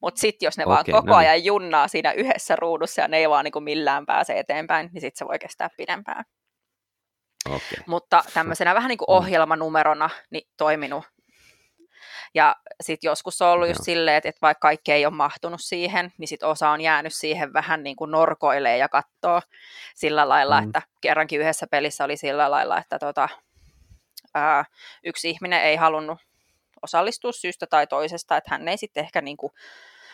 Mutta 0.01 0.19
sitten 0.19 0.47
jos 0.47 0.57
ne 0.57 0.63
okay, 0.63 0.75
vaan 0.75 0.85
koko 0.85 1.13
no. 1.13 1.19
Niin. 1.19 1.29
ajan 1.29 1.45
junnaa 1.45 1.87
siinä 1.87 2.11
yhdessä 2.11 2.55
ruudussa 2.55 3.01
ja 3.01 3.07
ne 3.07 3.17
ei 3.17 3.29
vaan 3.29 3.45
niin 3.45 3.51
kuin 3.51 3.63
millään 3.63 4.05
pääse 4.05 4.39
eteenpäin, 4.39 4.89
niin 4.93 5.01
sitten 5.01 5.17
se 5.17 5.27
voi 5.27 5.39
kestää 5.39 5.69
pidempään. 5.77 6.25
Okay. 7.45 7.83
Mutta 7.85 8.23
tämmöisenä 8.33 8.75
vähän 8.75 8.89
niin 8.89 8.97
kuin 8.97 9.09
mm. 9.09 9.17
ohjelmanumerona 9.17 10.09
niin 10.29 10.47
toiminut. 10.57 11.05
Ja 12.33 12.55
sitten 12.81 13.07
joskus 13.07 13.41
on 13.41 13.49
ollut 13.49 13.67
just 13.67 13.83
silleen, 13.83 14.17
että, 14.17 14.29
että 14.29 14.41
vaikka 14.41 14.59
kaikki 14.67 14.91
ei 14.91 15.05
ole 15.05 15.13
mahtunut 15.13 15.61
siihen, 15.61 16.13
niin 16.17 16.27
sitten 16.27 16.49
osa 16.49 16.69
on 16.69 16.81
jäänyt 16.81 17.13
siihen 17.13 17.53
vähän 17.53 17.83
niin 17.83 17.95
kuin 17.95 18.11
norkoilee 18.11 18.77
ja 18.77 18.89
katsoo 18.89 19.41
sillä 19.95 20.29
lailla, 20.29 20.61
mm. 20.61 20.67
että 20.67 20.81
kerrankin 21.01 21.41
yhdessä 21.41 21.67
pelissä 21.67 22.03
oli 22.03 22.17
sillä 22.17 22.51
lailla, 22.51 22.77
että 22.77 22.99
tota, 22.99 23.29
ää, 24.33 24.65
yksi 25.03 25.29
ihminen 25.29 25.61
ei 25.61 25.75
halunnut 25.75 26.19
osallistua 26.81 27.31
syystä 27.31 27.67
tai 27.67 27.87
toisesta, 27.87 28.37
että 28.37 28.51
hän 28.51 28.67
ei 28.67 28.77
sitten 28.77 29.03
ehkä 29.03 29.21
niin 29.21 29.37
kuin, 29.37 29.53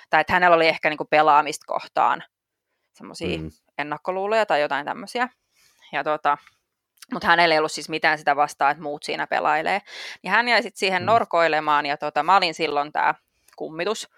tai 0.09 0.21
että 0.21 0.33
hänellä 0.33 0.55
oli 0.55 0.67
ehkä 0.67 0.89
niin 0.89 0.97
kuin 0.97 1.09
pelaamista 1.09 1.63
kohtaan 1.67 2.23
semmoisia 2.93 3.37
mm. 3.37 3.49
ennakkoluuloja 3.77 4.45
tai 4.45 4.61
jotain 4.61 4.85
tämmöisiä. 4.85 5.29
Ja 5.91 6.03
tota, 6.03 6.37
mutta 7.11 7.27
hänellä 7.27 7.55
ei 7.55 7.59
ollut 7.59 7.71
siis 7.71 7.89
mitään 7.89 8.17
sitä 8.17 8.35
vastaa, 8.35 8.71
että 8.71 8.83
muut 8.83 9.03
siinä 9.03 9.27
pelailee. 9.27 9.81
Niin 10.23 10.31
hän 10.31 10.47
jäi 10.47 10.63
sitten 10.63 10.79
siihen 10.79 11.01
mm. 11.01 11.05
norkoilemaan, 11.05 11.85
ja 11.85 11.97
tota, 11.97 12.23
mä 12.23 12.37
olin 12.37 12.53
silloin 12.53 12.91
tämä 12.91 13.13
kummitus. 13.55 14.09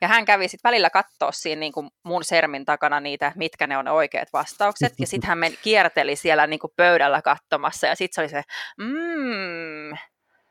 Ja 0.00 0.08
hän 0.08 0.24
kävi 0.24 0.48
sitten 0.48 0.68
välillä 0.68 0.90
katsoa 0.90 1.32
siinä 1.32 1.60
niin 1.60 1.72
kuin 1.72 1.90
mun 2.02 2.24
sermin 2.24 2.64
takana 2.64 3.00
niitä, 3.00 3.32
mitkä 3.36 3.66
ne 3.66 3.76
on 3.78 3.84
ne 3.84 3.90
oikeat 3.90 4.32
vastaukset. 4.32 4.92
Ja 4.98 5.06
sitten 5.06 5.28
hän 5.28 5.38
meni, 5.38 5.58
kierteli 5.62 6.16
siellä 6.16 6.46
niin 6.46 6.60
kuin 6.60 6.72
pöydällä 6.76 7.22
katsomassa, 7.22 7.86
ja 7.86 7.96
sitten 7.96 8.14
se 8.14 8.20
oli 8.20 8.28
se, 8.28 8.42
mm, 8.78 9.90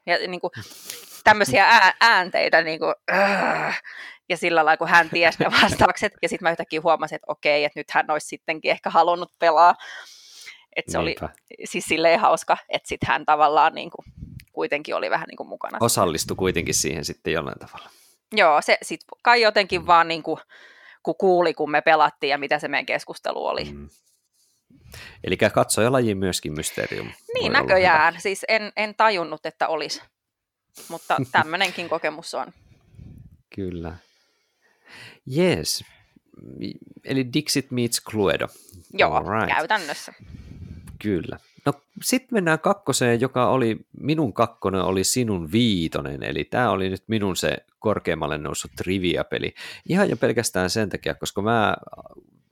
ja 0.06 0.28
niin 0.28 0.42
kuin, 0.42 0.52
tämmöisiä 1.24 1.94
äänteitä, 2.02 2.62
niin 2.62 2.80
kuin, 2.80 2.96
äh, 3.14 3.82
ja 4.30 4.38
sillä 4.38 4.66
lailla, 4.66 4.78
kun 4.78 4.88
hän 4.88 5.10
tiesi 5.10 5.44
ne 5.44 5.52
vastaukset, 5.62 6.14
ja 6.22 6.30
sitten 6.30 6.46
mä 6.46 6.52
yhtäkkiä 6.52 6.82
huomasin, 6.82 7.16
että 7.16 7.32
okei, 7.32 7.66
että 7.66 7.80
nyt 7.80 7.92
hän 7.92 8.12
olisi 8.12 8.28
sittenkin 8.28 8.72
ehkä 8.72 8.90
halunnut 8.90 9.32
pelaa. 9.40 9.76
Että 10.76 10.92
se 10.92 10.98
Niinpä. 10.98 11.26
oli 11.26 11.68
siis 11.68 11.86
silleen 11.86 12.20
hauska, 12.20 12.58
että 12.70 12.90
sitten 12.90 13.08
hän 13.08 13.26
tavallaan 13.26 13.76
niin 13.76 13.90
kuin, 13.90 14.06
kuitenkin 14.54 14.96
oli 14.96 15.10
vähän 15.10 15.28
niin 15.28 15.38
kuin 15.38 15.50
mukana. 15.50 15.78
Osallistui 15.82 16.38
kuitenkin 16.38 16.74
siihen 16.74 17.06
sitten 17.06 17.34
jollain 17.34 17.60
tavalla. 17.60 17.90
Joo, 18.32 18.62
se 18.62 18.78
sitten 18.82 19.08
kai 19.24 19.42
jotenkin 19.42 19.82
mm. 19.82 19.88
vaan 19.88 20.08
niin 20.08 20.24
kuin, 20.24 20.40
kun 21.04 21.16
kuuli, 21.18 21.54
kun 21.54 21.72
me 21.72 21.82
pelattiin 21.82 22.32
ja 22.32 22.38
mitä 22.38 22.60
se 22.60 22.68
meidän 22.68 22.86
keskustelu 22.86 23.46
oli. 23.46 23.64
Mm. 23.64 23.90
Eli 25.24 25.38
laji 25.90 26.16
myöskin 26.16 26.54
mysterium. 26.54 27.12
Niin, 27.34 27.52
näköjään. 27.52 28.16
Siis 28.22 28.46
en, 28.48 28.72
en 28.76 28.96
tajunnut, 28.96 29.46
että 29.46 29.68
olisi, 29.68 30.02
mutta 30.90 31.18
tämmöinenkin 31.32 31.90
kokemus 31.90 32.34
on. 32.34 32.54
Kyllä. 33.56 33.96
Yes. 35.38 35.84
Eli 37.06 37.34
Dixit 37.34 37.72
meets 37.72 38.02
Cluedo. 38.04 38.48
Joo, 38.94 39.20
right. 39.20 39.56
käytännössä. 39.56 40.14
Kyllä. 41.02 41.38
No 41.66 41.74
sitten 42.04 42.36
mennään 42.36 42.60
kakkoseen, 42.60 43.22
joka 43.22 43.50
oli, 43.50 43.78
minun 44.00 44.34
kakkonen 44.34 44.82
oli 44.82 45.04
sinun 45.04 45.52
viitonen, 45.52 46.24
eli 46.24 46.44
tämä 46.44 46.72
oli 46.72 46.90
nyt 46.90 47.04
minun 47.08 47.36
se 47.36 47.58
korkeammalle 47.80 48.38
noussut 48.38 48.72
trivia-peli. 48.78 49.54
Ihan 49.90 50.10
jo 50.10 50.18
pelkästään 50.18 50.70
sen 50.70 50.90
takia, 50.90 51.16
koska 51.16 51.42
mä 51.42 51.76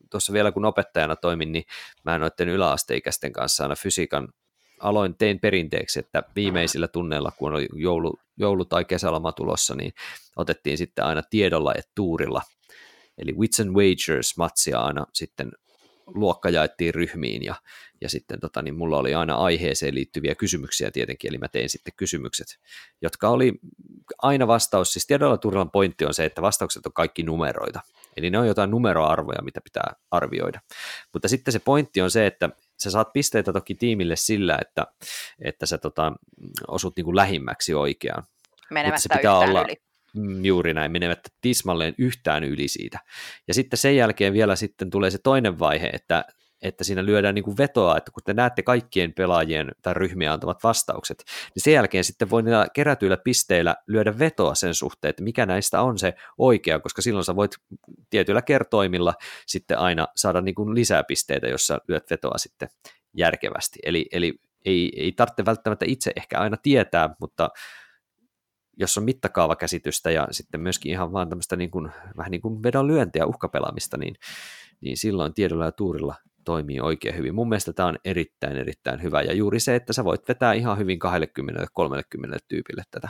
tuossa 0.09 0.33
vielä 0.33 0.51
kun 0.51 0.65
opettajana 0.65 1.15
toimin, 1.15 1.51
niin 1.51 1.63
mä 2.05 2.19
noiden 2.19 2.49
yläasteikäisten 2.49 3.33
kanssa 3.33 3.63
aina 3.63 3.75
fysiikan 3.75 4.27
aloin, 4.79 5.15
tein 5.15 5.39
perinteeksi, 5.39 5.99
että 5.99 6.23
viimeisillä 6.35 6.87
tunneilla, 6.87 7.31
kun 7.37 7.53
oli 7.53 7.67
joulu, 7.73 8.19
joulu- 8.37 8.65
tai 8.65 8.85
kesäloma 8.85 9.31
tulossa, 9.31 9.75
niin 9.75 9.93
otettiin 10.35 10.77
sitten 10.77 11.05
aina 11.05 11.21
tiedolla 11.29 11.73
ja 11.75 11.81
tuurilla, 11.95 12.41
eli 13.17 13.33
Wits 13.33 13.59
and 13.59 13.69
Wagers 13.75 14.37
matsia 14.37 14.79
aina 14.79 15.05
sitten 15.13 15.51
luokka 16.13 16.49
jaettiin 16.49 16.93
ryhmiin 16.93 17.43
ja, 17.43 17.55
ja 18.01 18.09
sitten 18.09 18.39
tota, 18.39 18.61
niin 18.61 18.75
mulla 18.75 18.97
oli 18.97 19.13
aina 19.13 19.35
aiheeseen 19.35 19.95
liittyviä 19.95 20.35
kysymyksiä 20.35 20.91
tietenkin, 20.91 21.29
eli 21.29 21.37
mä 21.37 21.47
tein 21.47 21.69
sitten 21.69 21.93
kysymykset, 21.97 22.47
jotka 23.01 23.29
oli 23.29 23.53
aina 24.21 24.47
vastaus, 24.47 24.93
siis 24.93 25.07
tiedolla 25.07 25.37
Turilan 25.37 25.71
pointti 25.71 26.05
on 26.05 26.13
se, 26.13 26.25
että 26.25 26.41
vastaukset 26.41 26.85
on 26.85 26.93
kaikki 26.93 27.23
numeroita, 27.23 27.81
eli 28.17 28.29
ne 28.29 28.39
on 28.39 28.47
jotain 28.47 28.71
numeroarvoja, 28.71 29.41
mitä 29.43 29.61
pitää 29.61 29.93
arvioida, 30.11 30.59
mutta 31.13 31.27
sitten 31.27 31.51
se 31.51 31.59
pointti 31.59 32.01
on 32.01 32.11
se, 32.11 32.25
että 32.25 32.49
sä 32.83 32.91
saat 32.91 33.13
pisteitä 33.13 33.53
toki 33.53 33.75
tiimille 33.75 34.15
sillä, 34.15 34.57
että, 34.61 34.87
että 35.41 35.65
sä 35.65 35.77
tota, 35.77 36.13
osut 36.67 36.95
niin 36.95 37.05
kuin 37.05 37.15
lähimmäksi 37.15 37.73
oikeaan. 37.73 38.23
Menemättä 38.71 38.95
mutta 38.95 39.15
se 39.15 39.19
pitää 39.19 39.37
olla, 39.37 39.61
yli. 39.61 39.88
Mm, 40.15 40.45
juuri 40.45 40.73
näin, 40.73 40.91
menevät 40.91 41.19
tismalleen 41.41 41.95
yhtään 41.97 42.43
yli 42.43 42.67
siitä. 42.67 42.99
Ja 43.47 43.53
sitten 43.53 43.77
sen 43.77 43.95
jälkeen 43.95 44.33
vielä 44.33 44.55
sitten 44.55 44.89
tulee 44.89 45.11
se 45.11 45.17
toinen 45.17 45.59
vaihe, 45.59 45.89
että, 45.93 46.25
että 46.61 46.83
siinä 46.83 47.05
lyödään 47.05 47.35
niin 47.35 47.43
kuin 47.43 47.57
vetoa, 47.57 47.97
että 47.97 48.11
kun 48.11 48.23
te 48.25 48.33
näette 48.33 48.63
kaikkien 48.63 49.13
pelaajien 49.13 49.71
tai 49.81 49.93
ryhmien 49.93 50.31
antamat 50.31 50.63
vastaukset, 50.63 51.23
niin 51.55 51.63
sen 51.63 51.73
jälkeen 51.73 52.03
sitten 52.03 52.29
voi 52.29 52.43
niillä 52.43 52.67
kerätyillä 52.73 53.17
pisteillä 53.17 53.75
lyödä 53.87 54.19
vetoa 54.19 54.55
sen 54.55 54.73
suhteen, 54.73 55.09
että 55.09 55.23
mikä 55.23 55.45
näistä 55.45 55.81
on 55.81 55.97
se 55.97 56.13
oikea, 56.37 56.79
koska 56.79 57.01
silloin 57.01 57.25
sä 57.25 57.35
voit 57.35 57.51
tietyillä 58.09 58.41
kertoimilla 58.41 59.13
sitten 59.47 59.79
aina 59.79 60.07
saada 60.15 60.41
niin 60.41 60.55
kuin 60.55 60.75
lisää 60.75 61.03
pisteitä, 61.03 61.47
jos 61.47 61.67
sä 61.67 61.79
lyöt 61.87 62.09
vetoa 62.09 62.37
sitten 62.37 62.69
järkevästi. 63.17 63.79
Eli, 63.83 64.05
eli 64.11 64.33
ei, 64.65 64.91
ei 64.95 65.11
tarvitse 65.11 65.45
välttämättä 65.45 65.85
itse 65.87 66.11
ehkä 66.15 66.39
aina 66.39 66.57
tietää, 66.57 67.09
mutta 67.19 67.49
jos 68.79 68.97
on 68.97 69.03
mittakaavakäsitystä 69.03 70.11
ja 70.11 70.27
sitten 70.31 70.61
myöskin 70.61 70.91
ihan 70.91 71.11
vaan 71.11 71.29
tämmöistä 71.29 71.55
niin 71.55 71.71
kuin, 71.71 71.91
vähän 72.17 72.31
niin 72.31 72.41
kuin 72.41 72.63
vedon 72.63 72.87
lyöntiä 72.87 73.25
uhkapelaamista, 73.25 73.97
niin, 73.97 74.15
niin 74.81 74.97
silloin 74.97 75.33
tiedolla 75.33 75.65
ja 75.65 75.71
tuurilla 75.71 76.15
toimii 76.45 76.79
oikein 76.79 77.17
hyvin. 77.17 77.35
Mun 77.35 77.49
mielestä 77.49 77.73
tämä 77.73 77.89
on 77.89 77.97
erittäin, 78.05 78.57
erittäin 78.57 79.03
hyvä. 79.03 79.21
Ja 79.21 79.33
juuri 79.33 79.59
se, 79.59 79.75
että 79.75 79.93
sä 79.93 80.03
voit 80.03 80.27
vetää 80.27 80.53
ihan 80.53 80.77
hyvin 80.77 80.99
20-30 82.35 82.37
tyypille 82.47 82.83
tätä 82.91 83.09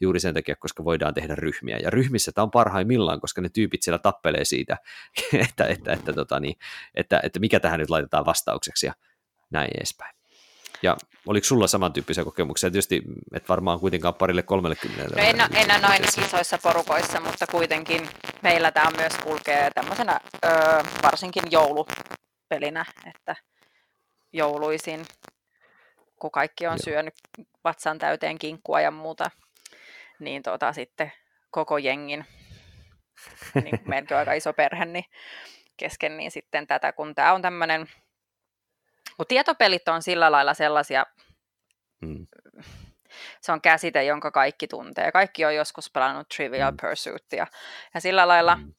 juuri 0.00 0.20
sen 0.20 0.34
takia, 0.34 0.56
koska 0.56 0.84
voidaan 0.84 1.14
tehdä 1.14 1.34
ryhmiä. 1.34 1.78
Ja 1.82 1.90
ryhmissä 1.90 2.32
tämä 2.32 2.42
on 2.42 2.50
parhaimmillaan, 2.50 3.20
koska 3.20 3.40
ne 3.40 3.48
tyypit 3.48 3.82
siellä 3.82 3.98
tappelee 3.98 4.44
siitä, 4.44 4.76
että, 5.48 5.64
että, 5.64 5.92
että, 5.92 6.12
tota 6.12 6.40
niin, 6.40 6.56
että, 6.94 7.20
että 7.22 7.40
mikä 7.40 7.60
tähän 7.60 7.80
nyt 7.80 7.90
laitetaan 7.90 8.26
vastaukseksi 8.26 8.86
ja 8.86 8.92
näin 9.50 9.70
edespäin. 9.76 10.19
Ja 10.82 10.96
oliko 11.26 11.44
sulla 11.44 11.66
samantyyppisiä 11.66 12.24
kokemuksia? 12.24 12.70
Tietysti 12.70 13.02
et 13.34 13.48
varmaan 13.48 13.80
kuitenkaan 13.80 14.14
parille 14.14 14.42
kolmelle 14.42 14.76
No 14.84 15.22
en, 15.22 15.40
en 15.70 15.82
noin 15.82 16.04
isoissa 16.24 16.58
porukoissa, 16.58 17.20
mutta 17.20 17.46
kuitenkin 17.46 18.08
meillä 18.42 18.72
tämä 18.72 18.90
myös 18.96 19.12
kulkee 19.24 19.70
tämmöisenä 19.74 20.20
ö, 20.44 20.48
varsinkin 21.02 21.42
joulupelinä, 21.50 22.84
että 23.06 23.36
jouluisin, 24.32 25.06
kun 26.20 26.30
kaikki 26.30 26.66
on 26.66 26.72
Joo. 26.72 26.84
syönyt 26.84 27.14
vatsan 27.64 27.98
täyteen 27.98 28.38
kinkkua 28.38 28.80
ja 28.80 28.90
muuta, 28.90 29.30
niin 30.20 30.42
tota, 30.42 30.72
sitten 30.72 31.12
koko 31.50 31.78
jengin, 31.78 32.26
niin 33.54 33.80
meilläkin 33.84 34.14
on 34.14 34.18
aika 34.18 34.32
iso 34.32 34.52
perhe, 34.52 34.84
niin 34.84 35.04
kesken, 35.76 36.16
niin 36.16 36.30
sitten 36.30 36.66
tätä, 36.66 36.92
kun 36.92 37.14
tämä 37.14 37.32
on 37.32 37.42
tämmöinen, 37.42 37.86
kun 39.20 39.26
tietopelit 39.26 39.88
on 39.88 40.02
sillä 40.02 40.32
lailla 40.32 40.54
sellaisia, 40.54 41.06
mm. 42.00 42.26
se 43.40 43.52
on 43.52 43.60
käsite, 43.60 44.04
jonka 44.04 44.30
kaikki 44.30 44.68
tuntee. 44.68 45.12
Kaikki 45.12 45.44
on 45.44 45.54
joskus 45.54 45.90
pelannut 45.90 46.28
Trivial 46.36 46.70
mm. 46.70 46.76
Pursuitia. 46.80 47.46
Ja 47.94 48.00
sillä 48.00 48.28
lailla, 48.28 48.56
mm. 48.56 48.72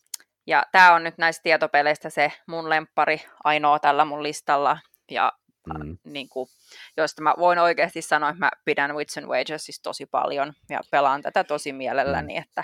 ja 0.48 0.66
tämä 0.72 0.94
on 0.94 1.04
nyt 1.04 1.18
näistä 1.18 1.44
tietopeleistä 1.44 2.10
se 2.10 2.32
mun 2.48 2.70
lempari 2.70 3.22
ainoa 3.44 3.80
tällä 3.80 4.06
mun 4.06 4.24
listalla, 4.24 4.78
ja 5.12 5.32
mm. 5.78 5.98
niin 6.04 6.30
kuin, 6.30 6.50
josta 6.98 7.22
mä 7.22 7.34
voin 7.38 7.60
oikeasti 7.60 8.02
sanoa, 8.02 8.30
että 8.30 8.46
mä 8.46 8.50
pidän 8.66 8.96
Wits 8.96 9.18
and 9.18 9.28
Wages 9.28 9.82
tosi 9.84 10.06
paljon, 10.06 10.54
ja 10.70 10.80
pelaan 10.92 11.22
tätä 11.22 11.44
tosi 11.44 11.74
mielelläni, 11.74 12.34
mm. 12.34 12.42
että 12.42 12.64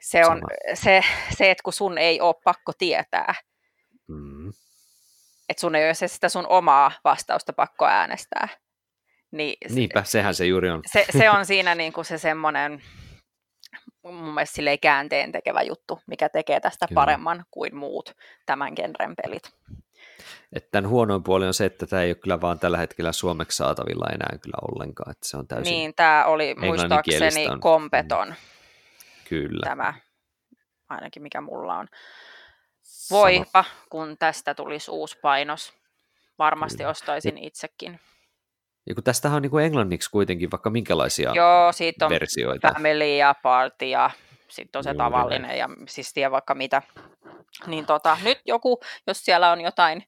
se 0.00 0.26
on 0.26 0.42
se, 0.74 1.00
se, 1.36 1.50
että 1.50 1.62
kun 1.62 1.72
sun 1.72 1.98
ei 1.98 2.20
ole 2.20 2.34
pakko 2.44 2.72
tietää, 2.78 3.34
mm. 4.08 4.35
Että 5.48 5.60
sun 5.60 5.74
ei 5.74 5.84
ole 5.84 5.94
se 5.94 6.08
sitä 6.08 6.28
sun 6.28 6.46
omaa 6.48 6.92
vastausta 7.04 7.52
pakko 7.52 7.86
äänestää. 7.86 8.48
Niin 9.30 9.56
Niinpä, 9.68 10.04
se, 10.04 10.10
sehän 10.10 10.34
se 10.34 10.46
juuri 10.46 10.70
on. 10.70 10.82
Se, 10.86 11.06
se 11.18 11.30
on 11.30 11.46
siinä 11.52 11.74
niin 11.74 11.92
kuin 11.92 12.04
se 12.04 12.18
semmoinen 12.18 12.82
mun 14.02 14.34
mielestä 14.34 14.62
käänteen 14.80 15.32
tekevä 15.32 15.62
juttu, 15.62 16.00
mikä 16.06 16.28
tekee 16.28 16.60
tästä 16.60 16.86
Kyllä. 16.88 17.00
paremman 17.00 17.44
kuin 17.50 17.76
muut 17.76 18.12
tämän 18.46 18.72
genren 18.76 19.14
pelit. 19.22 19.42
Että 20.52 20.68
tämän 20.70 20.90
huonoin 20.90 21.22
puoli 21.22 21.46
on 21.46 21.54
se, 21.54 21.64
että 21.64 21.86
tämä 21.86 22.02
ei 22.02 22.08
ole 22.10 22.14
kyllä 22.14 22.40
vaan 22.40 22.58
tällä 22.58 22.78
hetkellä 22.78 23.12
suomeksi 23.12 23.56
saatavilla 23.56 24.06
enää 24.06 24.38
kyllä 24.42 24.58
ollenkaan, 24.72 25.10
että 25.10 25.28
se 25.28 25.36
on 25.36 25.48
täysin 25.48 25.72
Niin, 25.72 25.94
tämä 25.94 26.24
oli 26.24 26.54
muistaakseni 26.58 27.46
kompeton. 27.60 28.28
Mm 28.28 28.34
Kyllä. 29.28 29.66
Tämä, 29.66 29.94
ainakin 30.88 31.22
mikä 31.22 31.40
mulla 31.40 31.76
on. 31.76 31.88
Voipa, 33.10 33.64
kun 33.90 34.16
tästä 34.18 34.54
tulisi 34.54 34.90
uusi 34.90 35.18
painos. 35.22 35.72
Varmasti 36.38 36.78
Kyllä. 36.78 36.90
ostaisin 36.90 37.38
itsekin. 37.38 38.00
Ja 38.86 38.94
kun 38.94 39.04
tästähän 39.04 39.36
on 39.36 39.42
niin 39.42 39.50
kuin 39.50 39.64
englanniksi 39.64 40.10
kuitenkin 40.10 40.50
vaikka 40.50 40.70
minkälaisia 40.70 41.32
Joo, 41.34 41.72
siitä 41.72 42.04
on 42.04 42.10
versioita. 42.10 42.72
Family 42.74 43.16
ja 43.16 43.34
Party 43.42 43.86
ja 43.86 44.10
sitten 44.48 44.78
on 44.78 44.84
se 44.84 44.90
Juuri 44.90 44.98
tavallinen 44.98 45.58
ja 45.58 45.68
siis 45.88 46.12
tiedä 46.12 46.30
vaikka 46.30 46.54
mitä. 46.54 46.82
Niin 47.66 47.86
tota, 47.86 48.18
nyt 48.22 48.38
joku, 48.44 48.80
jos 49.06 49.24
siellä 49.24 49.50
on 49.50 49.60
jotain 49.60 50.02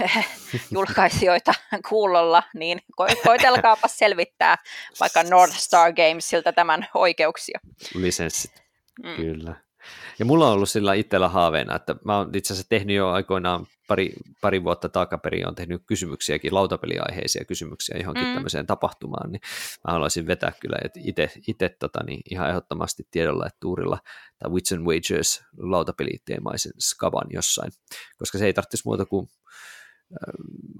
julkaisijoita 0.70 1.52
kuulolla, 1.88 2.42
niin 2.54 2.78
ko- 3.02 3.22
koitelkaapa 3.24 3.88
selvittää 4.02 4.56
vaikka 5.00 5.22
North 5.22 5.54
Star 5.54 5.92
Gamesilta 5.92 6.52
tämän 6.52 6.86
oikeuksia. 6.94 7.60
Lisenssit, 7.94 8.62
mm. 9.04 9.16
kyllä. 9.16 9.54
Ja 10.18 10.24
mulla 10.24 10.46
on 10.46 10.52
ollut 10.52 10.68
sillä 10.68 10.94
itsellä 10.94 11.28
haaveena, 11.28 11.76
että 11.76 11.96
mä 12.04 12.18
oon 12.18 12.30
itse 12.34 12.52
asiassa 12.52 12.68
tehnyt 12.68 12.96
jo 12.96 13.08
aikoinaan 13.08 13.66
pari, 13.88 14.12
pari 14.40 14.64
vuotta 14.64 14.88
takaperin, 14.88 15.48
on 15.48 15.54
tehnyt 15.54 15.82
kysymyksiäkin, 15.86 16.54
lautapeliaiheisia 16.54 17.44
kysymyksiä 17.44 17.98
johonkin 17.98 18.26
mm. 18.26 18.34
tämmöiseen 18.34 18.66
tapahtumaan, 18.66 19.32
niin 19.32 19.40
mä 19.86 19.92
haluaisin 19.92 20.26
vetää 20.26 20.52
kyllä 20.60 20.76
itse 21.46 21.68
tota, 21.68 22.04
niin 22.04 22.20
ihan 22.30 22.48
ehdottomasti 22.48 23.06
tiedolla, 23.10 23.46
että 23.46 23.58
tuurilla 23.60 23.98
tai 24.38 24.50
Wits 24.50 24.72
and 24.72 24.86
Wagers 24.86 25.42
lautapeliteemaisen 25.58 26.72
skaban 26.80 27.26
jossain, 27.30 27.72
koska 28.18 28.38
se 28.38 28.46
ei 28.46 28.52
tarvitsisi 28.52 28.82
muuta 28.86 29.06
kuin 29.06 29.28
äh, 30.12 30.34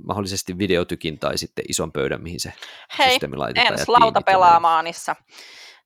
mahdollisesti 0.06 0.58
videotykin 0.58 1.18
tai 1.18 1.38
sitten 1.38 1.64
ison 1.68 1.92
pöydän, 1.92 2.22
mihin 2.22 2.40
se 2.40 2.52
Hei, 2.98 3.10
systeemi 3.10 3.36
laitetaan. 3.36 3.74
Hei, 3.76 3.84
lautapelaamaanissa 3.88 5.16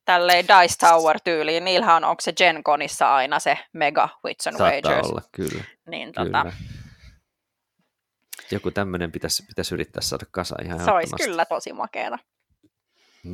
tälleen 0.05 0.45
Dice 0.47 0.77
Tower-tyyliin, 0.77 1.65
niillähän 1.65 1.95
on, 1.95 2.03
onko 2.03 2.21
se 2.21 2.33
Gen 2.33 2.63
Conissa 2.63 3.15
aina 3.15 3.39
se 3.39 3.57
Mega 3.73 4.09
Wits 4.25 4.47
and 4.47 4.57
Saattaa 4.57 4.91
Wagers? 4.91 5.09
olla, 5.09 5.21
kyllä. 5.31 5.63
Niin, 5.87 6.13
tota, 6.13 6.41
kyllä. 6.41 6.53
Joku 8.51 8.71
tämmöinen 8.71 9.11
pitäisi, 9.11 9.43
pitäisi 9.45 9.75
yrittää 9.75 10.01
saada 10.01 10.25
kasa 10.31 10.55
ihan 10.65 10.79
Se 10.79 10.91
olisi 10.91 11.15
kyllä 11.15 11.45
tosi 11.45 11.73
makeena. 11.73 12.17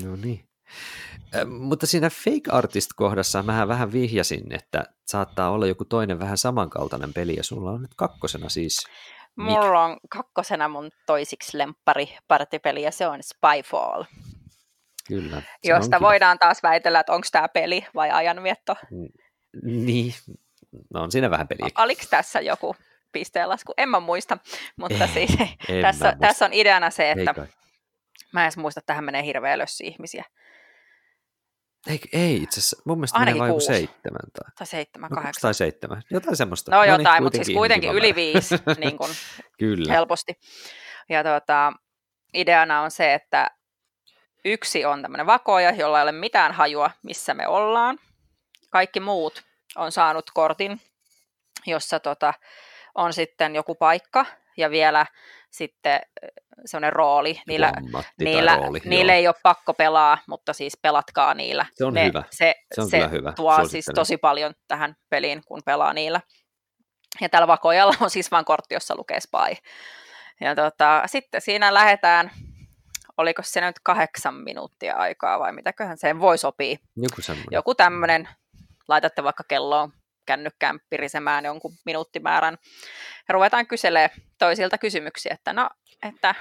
No 0.04 0.16
niin. 0.16 0.50
Äh, 1.36 1.46
mutta 1.48 1.88
siinä 1.88 2.10
fake 2.10 2.52
artist-kohdassa 2.52 3.44
mä 3.44 3.68
vähän 3.68 3.92
vihjasin, 3.92 4.54
että 4.54 4.84
saattaa 5.06 5.50
olla 5.50 5.68
joku 5.68 5.86
toinen 5.86 6.20
vähän 6.20 6.38
samankaltainen 6.38 7.14
peli, 7.14 7.36
ja 7.36 7.44
sulla 7.44 7.72
on 7.72 7.82
nyt 7.82 7.96
kakkosena 7.96 8.50
siis... 8.50 8.88
Mulla 9.36 9.86
on 9.86 9.98
kakkosena 10.10 10.68
mun 10.68 10.92
toisiksi 11.06 11.58
lemppari 11.58 12.18
partipeli, 12.28 12.82
ja 12.82 12.92
se 12.92 13.08
on 13.08 13.20
Spyfall. 13.24 14.04
Kyllä. 15.10 15.42
Josta 15.64 16.00
voidaan 16.00 16.40
taas 16.40 16.64
väitellä, 16.64 17.00
että 17.00 17.14
onko 17.14 17.28
tämä 17.32 17.48
peli 17.48 17.86
vai 17.96 18.12
ajanvietto. 18.12 18.76
Niin, 19.64 20.14
no 20.94 21.02
on 21.02 21.12
siinä 21.12 21.30
vähän 21.30 21.48
peliä. 21.48 21.70
Oliko 21.78 22.02
tässä 22.10 22.42
joku 22.42 22.76
pisteenlasku? 23.12 23.74
En 23.78 23.90
mä 23.90 24.00
muista, 24.00 24.38
mutta 24.78 25.04
ei, 25.04 25.10
siis 25.28 25.32
tässä, 25.82 26.06
muista. 26.06 26.20
tässä 26.20 26.46
on 26.46 26.54
ideana 26.54 26.90
se, 26.90 27.12
että 27.12 27.36
mä 28.34 28.42
en 28.42 28.46
edes 28.46 28.58
muista, 28.58 28.80
että 28.80 28.88
tähän 28.88 29.04
menee 29.04 29.24
hirveä 29.24 29.58
lössi 29.58 29.88
ihmisiä. 29.88 30.24
Ei, 31.88 32.00
ei 32.14 32.44
itse 32.44 32.60
asiassa, 32.60 32.82
mun 32.86 32.98
mielestä 32.98 33.20
Ainakin 33.20 33.42
menee 33.42 33.52
vain 33.52 33.62
seitsemän. 33.62 34.22
Tai, 34.34 34.52
tai 34.58 34.68
seitsemän, 34.68 35.10
no, 35.10 35.16
kahdeksan. 35.16 35.42
Tai 35.42 35.54
seitsemän, 35.54 36.02
jotain 36.12 36.36
semmoista. 36.36 36.72
No, 36.72 36.78
no 36.78 36.84
jotain, 36.84 37.14
niin, 37.14 37.24
mutta 37.24 37.44
siis 37.44 37.58
kuitenkin 37.58 37.92
yli 37.92 38.16
viisi 38.16 38.56
niin 38.78 38.98
kuin 38.98 39.12
Kyllä. 39.60 39.94
helposti. 39.94 40.40
Ja 41.10 41.24
tuota, 41.24 41.74
ideana 42.34 42.82
on 42.82 42.92
se, 42.92 43.14
että 43.14 43.52
Yksi 44.46 44.86
on 44.86 45.02
tämmöinen 45.02 45.26
vakoja, 45.26 45.72
jolla 45.72 46.00
ei 46.00 46.04
ole 46.04 46.12
mitään 46.12 46.52
hajua, 46.52 46.92
missä 47.04 47.34
me 47.34 47.48
ollaan. 47.48 47.98
Kaikki 48.70 49.00
muut 49.00 49.44
on 49.76 49.92
saanut 49.92 50.32
kortin, 50.34 50.82
jossa 51.66 52.00
tota, 52.00 52.34
on 52.96 53.14
sitten 53.14 53.56
joku 53.56 53.76
paikka 53.76 54.26
ja 54.58 54.70
vielä 54.70 55.06
sitten 55.50 56.00
semmoinen 56.66 56.94
rooli. 56.94 57.42
Niillä, 57.48 57.74
niillä, 58.20 58.56
rooli, 58.56 58.82
niillä 58.86 59.14
ei 59.14 59.28
ole 59.28 59.36
pakko 59.44 59.74
pelaa, 59.74 60.18
mutta 60.28 60.54
siis 60.54 60.78
pelatkaa 60.82 61.34
niillä. 61.34 61.66
Se 61.74 61.86
on 61.86 61.94
ne, 61.94 62.06
hyvä. 62.06 62.24
Se, 62.32 62.56
se, 62.76 62.82
on 62.82 62.90
se 62.90 63.10
hyvä. 63.12 63.32
tuo 63.32 63.68
siis 63.68 63.86
tosi 63.96 64.18
paljon 64.18 64.54
tähän 64.68 64.96
peliin, 65.10 65.42
kun 65.48 65.62
pelaa 65.66 65.94
niillä. 65.94 66.22
Ja 67.22 67.30
tällä 67.30 67.48
vakojalla 67.48 67.96
on 68.02 68.10
siis 68.10 68.32
vain 68.32 68.46
kortti, 68.46 68.74
jossa 68.74 68.96
lukee 68.96 69.20
spy. 69.20 69.56
Ja 70.42 70.56
tota, 70.56 71.04
sitten 71.06 71.42
siinä 71.42 71.74
lähdetään 71.74 72.32
oliko 73.20 73.42
se 73.44 73.62
nyt 73.62 73.76
kahdeksan 73.84 74.34
minuuttia 74.34 74.96
aikaa 74.96 75.40
vai 75.40 75.54
mitäköhän 75.54 75.98
se 75.98 76.20
voi 76.20 76.38
sopii. 76.38 76.80
Joku 76.96 77.22
semmoinen. 77.22 77.48
Joku 77.52 77.76
tämmöinen, 77.76 78.30
laitatte 78.88 79.24
vaikka 79.24 79.44
kelloon 79.48 79.94
kännykkään 80.26 80.80
pirisemään 80.90 81.46
jonkun 81.46 81.74
minuuttimäärän. 81.86 82.58
Ja 83.28 83.34
ruvetaan 83.34 83.68
kyselemään 83.68 84.22
toisilta 84.38 84.78
kysymyksiä, 84.78 85.34
että 85.34 85.54
no, 85.54 85.70
että, 86.04 86.36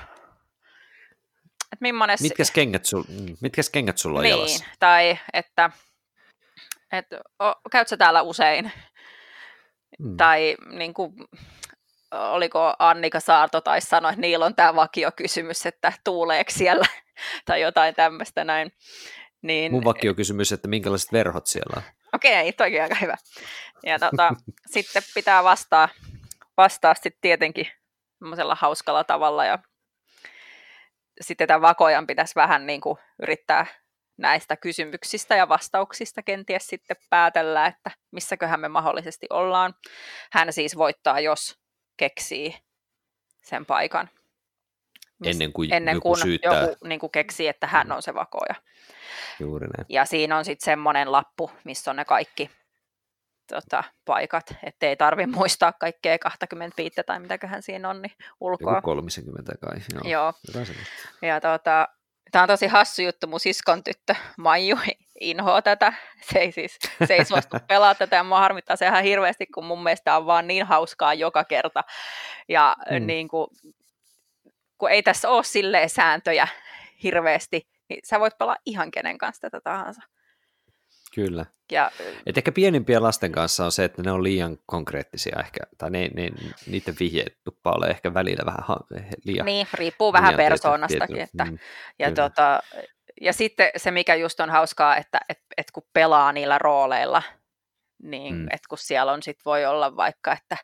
että 1.73 1.81
millainen... 1.81 2.19
Mitkäs 2.21 2.51
kengät, 2.51 2.85
sul, 2.85 3.03
mm, 3.09 3.37
mitkäs 3.41 3.71
kengät 3.71 3.99
sulla 3.99 4.19
on 4.19 4.23
niin, 4.23 4.31
jalassa? 4.31 4.65
tai 4.79 5.19
että, 5.33 5.71
että 6.93 7.21
o, 7.43 7.53
käytkö 7.71 7.97
täällä 7.97 8.23
usein? 8.23 8.73
Hmm. 10.03 10.17
Tai 10.17 10.57
niin 10.71 10.95
kuin, 10.95 11.13
oliko 12.11 12.75
Annika 12.79 13.21
Saarto 13.21 13.61
tai 13.61 13.81
sanoi, 13.81 14.11
että 14.11 14.21
niillä 14.21 14.47
on 14.47 14.55
tämä 14.55 14.75
vakiokysymys, 14.75 15.67
että 15.67 15.93
tuuleeko 16.05 16.51
siellä 16.51 16.87
tai 17.47 17.61
jotain 17.61 17.95
tämmöistä 17.95 18.45
näin. 18.45 18.73
Niin, 19.43 19.73
Mun 19.73 19.85
vakiokysymys, 19.85 20.53
että 20.53 20.69
minkälaiset 20.69 21.13
verhot 21.13 21.47
siellä 21.47 21.75
on. 21.77 21.83
Okei, 22.15 22.49
okay, 22.49 22.53
toki 22.53 22.81
aika 22.81 22.95
hyvä. 23.01 23.17
Ja 23.87 23.99
tota, 23.99 24.35
sitten 24.75 25.03
pitää 25.15 25.45
vastaa, 25.45 25.89
vastaa 26.57 26.95
sitten 26.95 27.21
tietenkin 27.21 27.67
hauskalla 28.55 29.05
tavalla 29.05 29.45
ja 29.45 29.59
sitten 31.21 31.49
tämän 31.49 31.63
vakojan 31.63 32.07
pitäisi 32.07 32.35
vähän 32.35 32.67
niin 32.67 32.81
kuin 32.81 32.99
yrittää 33.23 33.67
näistä 34.17 34.57
kysymyksistä 34.57 35.37
ja 35.37 35.49
vastauksista 35.49 36.23
kenties 36.23 36.67
sitten 36.67 36.97
päätellä, 37.11 37.67
että 37.67 37.91
missäköhän 38.11 38.61
me 38.61 38.69
mahdollisesti 38.69 39.27
ollaan. 39.31 39.75
Hän 40.33 40.53
siis 40.53 40.77
voittaa, 40.77 41.21
jos 41.21 41.59
keksii 41.99 42.55
sen 43.43 43.67
paikan. 43.67 44.11
Ennen 45.25 45.53
kuin 45.53 45.75
ennen 45.75 45.95
joku 45.95 46.09
kuin 46.09 46.23
syyttää. 46.23 46.63
joku 46.63 46.87
niin 46.87 47.01
kuin 47.01 47.11
keksii, 47.11 47.49
että 47.49 47.67
hän 47.67 47.93
on 47.93 48.03
se 48.03 48.15
vakoja. 48.15 48.55
Juuri 49.41 49.67
näin. 49.67 49.87
Ja 49.89 50.05
siinä 50.05 50.37
on 50.37 50.45
sitten 50.45 50.65
semmoinen 50.65 51.13
lappu, 51.13 51.51
missä 51.65 51.91
on 51.91 51.97
ne 51.97 52.05
kaikki 52.05 52.51
tota, 53.49 53.85
paikat, 54.05 54.55
ettei 54.63 54.97
tarvi 54.97 55.27
muistaa 55.27 55.73
kaikkea 55.73 56.19
25 56.19 56.97
tai 57.07 57.21
mitäköhän 57.21 57.63
siinä 57.63 57.91
on, 57.91 58.03
niin 58.03 58.13
ulkoa. 58.41 58.75
Joku 58.75 58.85
30 58.85 59.53
kai, 59.61 59.77
joo. 59.95 60.11
joo. 60.11 60.33
Ja 61.23 61.41
tota, 61.41 61.89
Tämä 62.31 62.43
on 62.43 62.49
tosi 62.49 62.67
hassu 62.67 63.03
juttu. 63.03 63.27
Mun 63.27 63.41
siskon 63.41 63.85
tyttö 63.85 64.15
Maiju 64.37 64.79
inhoa 65.21 65.63
tätä. 65.63 65.93
Se 66.21 66.39
ei 66.39 66.53
siis 66.53 66.79
se 67.07 67.15
ei 67.15 67.25
suostu 67.25 67.57
pelaa 67.69 67.95
tätä 67.95 68.17
ja 68.17 68.25
mua 68.25 68.39
harmittaa 68.39 68.77
se 68.77 68.87
ihan 68.87 69.05
hirveästi, 69.05 69.47
kun 69.47 69.65
mun 69.65 69.83
mielestä 69.83 70.17
on 70.17 70.27
vaan 70.27 70.47
niin 70.47 70.67
hauskaa 70.67 71.15
joka 71.15 71.45
kerta. 71.45 71.85
Ja 72.49 72.77
mm. 72.91 73.07
niin 73.07 73.29
kuin, 73.29 73.49
kun 74.79 74.91
ei 74.91 75.03
tässä 75.03 75.29
ole 75.29 75.45
silleen 75.45 75.91
sääntöjä 75.91 76.49
hirveästi, 77.03 77.69
niin 77.89 78.01
sä 78.05 78.21
voit 78.21 78.39
pelaa 78.39 78.57
ihan 78.67 78.91
kenen 78.91 79.19
kanssa 79.19 79.41
tätä 79.41 79.61
tahansa. 79.61 80.03
Kyllä. 81.15 81.47
Ja, 81.73 81.91
Et 82.27 82.39
ehkä 82.39 82.53
pienimpien 82.53 83.03
lasten 83.03 83.33
kanssa 83.33 83.65
on 83.65 83.73
se, 83.73 83.85
että 83.85 84.03
ne 84.03 84.13
on 84.13 84.25
liian 84.25 84.59
konkreettisia 84.67 85.41
ehkä, 85.41 85.61
tai 85.79 85.91
ne, 85.91 86.11
ne, 86.15 86.31
niiden 86.67 86.95
vihjetuppa 87.01 87.73
ole 87.73 87.87
ehkä 87.87 88.15
välillä 88.15 88.43
vähän 88.47 88.77
liian 89.25 89.47
Niin, 89.47 89.67
riippuu 89.75 90.13
vähän 90.13 90.35
persoonastakin. 90.35 91.21
Että, 91.21 91.45
mm, 91.45 91.59
ja, 91.99 92.13
tota, 92.15 92.63
ja 93.21 93.33
sitten 93.33 93.71
se, 93.77 93.91
mikä 93.91 94.15
just 94.15 94.41
on 94.41 94.51
hauskaa, 94.51 94.97
että 94.97 95.21
et, 95.29 95.41
et 95.57 95.71
kun 95.71 95.83
pelaa 95.93 96.33
niillä 96.33 96.59
rooleilla, 96.59 97.23
niin 98.03 98.35
mm. 98.35 98.45
että 98.45 98.69
kun 98.69 98.79
siellä 98.79 99.13
on 99.13 99.23
sit 99.23 99.39
voi 99.45 99.67
olla 99.67 99.97
vaikka, 99.97 100.33
että, 100.33 100.57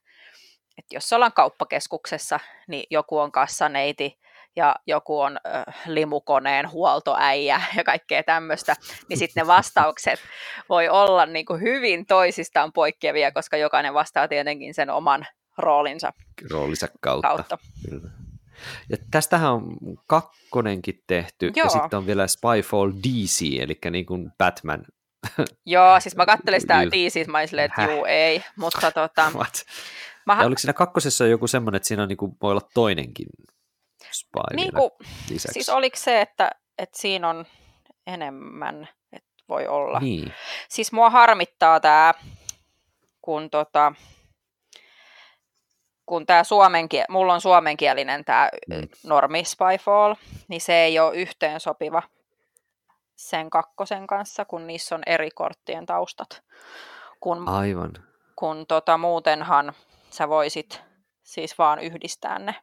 että 0.79 0.95
jos 0.95 1.13
ollaan 1.13 1.33
kauppakeskuksessa, 1.33 2.41
niin 2.69 2.85
joku 2.91 3.19
on 3.19 3.33
kassaneiti, 3.33 4.19
ja 4.57 4.77
joku 4.87 5.21
on 5.21 5.39
äh, 5.47 5.65
limukoneen 5.87 6.71
huoltoäijä 6.71 7.63
ja 7.77 7.85
kaikkea 7.85 8.23
tämmöistä, 8.23 8.77
niin 9.09 9.19
sitten 9.19 9.41
ne 9.41 9.47
vastaukset 9.47 10.21
voi 10.69 10.89
olla 10.89 11.27
niin 11.27 11.47
kuin 11.47 11.61
hyvin 11.61 12.07
toisistaan 12.07 12.73
poikkeavia, 12.73 13.33
koska 13.33 13.57
jokainen 13.57 13.95
vastaa 13.95 14.29
tietenkin 14.29 14.75
sen 14.75 14.91
oman 14.91 15.27
roolinsa, 15.59 16.13
roolinsa 16.51 16.89
kautta. 17.01 17.29
kautta. 17.29 17.59
Kyllä. 17.91 18.24
Ja 18.91 18.97
tästähän 19.11 19.53
on 19.53 19.77
kakkonenkin 20.07 21.03
tehty, 21.07 21.53
Joo. 21.57 21.67
ja 21.67 21.71
sitten 21.71 21.99
on 21.99 22.07
vielä 22.07 22.27
Spyfall 22.27 22.93
DC, 22.93 23.43
eli 23.61 23.79
niin 23.91 24.07
kuin 24.07 24.33
Batman. 24.39 24.85
Joo, 25.67 26.01
siis 26.01 26.17
mä 26.17 26.27
kattelin 26.27 26.61
sitä 26.61 26.87
DC, 26.87 27.27
mä 27.27 27.39
olin 27.39 27.59
että 27.59 27.85
juu 27.85 28.05
ei, 28.05 28.43
mutta 28.57 28.91
tota... 28.91 29.31
What? 29.37 29.63
Mä... 30.27 30.37
Ja 30.41 30.47
oliko 30.47 30.59
siinä 30.59 30.73
kakkosessa 30.73 31.27
joku 31.27 31.47
semmoinen, 31.47 31.77
että 31.77 31.87
siinä 31.89 32.03
on, 32.03 32.09
niin 32.09 32.17
kuin, 32.17 32.37
voi 32.43 32.51
olla 32.51 32.69
toinenkin 32.75 33.27
spy 34.13 34.57
niin 34.57 34.73
kuin, 34.73 34.91
lisäksi. 35.31 35.53
Siis 35.53 35.69
oliko 35.69 35.97
se, 35.97 36.21
että, 36.21 36.51
että 36.79 36.99
siinä 37.01 37.29
on 37.29 37.47
enemmän, 38.07 38.89
että 39.13 39.29
voi 39.49 39.67
olla. 39.67 40.01
Niin. 40.01 40.33
Siis 40.69 40.93
mua 40.93 41.11
harmittaa 41.11 41.81
tämä, 41.81 42.15
kun 43.23 43.51
tota, 43.51 43.93
kun 46.15 46.27
tämä 46.27 46.43
suomenkie- 46.45 47.05
mulla 47.09 47.35
on 47.35 47.41
suomenkielinen 47.41 48.25
tämä 48.25 48.49
mm. 48.69 48.89
normi 49.05 49.45
Spyfall, 49.45 50.15
niin 50.49 50.61
se 50.61 50.75
ei 50.75 50.99
ole 50.99 51.17
yhteen 51.17 51.61
sopiva 51.61 52.03
sen 53.17 53.51
kakkosen 53.51 54.07
kanssa, 54.07 54.45
kun 54.45 54.67
niissä 54.67 54.95
on 54.95 55.03
eri 55.07 55.31
korttien 55.31 55.87
taustat. 55.87 56.43
Kun, 57.21 57.49
Aivan. 57.49 57.93
Kun 58.37 58.67
tota, 58.67 58.99
muutenhan 58.99 59.73
sä 60.11 60.29
voisit 60.29 60.83
siis 61.23 61.59
vaan 61.59 61.79
yhdistää 61.79 62.39
ne 62.39 62.55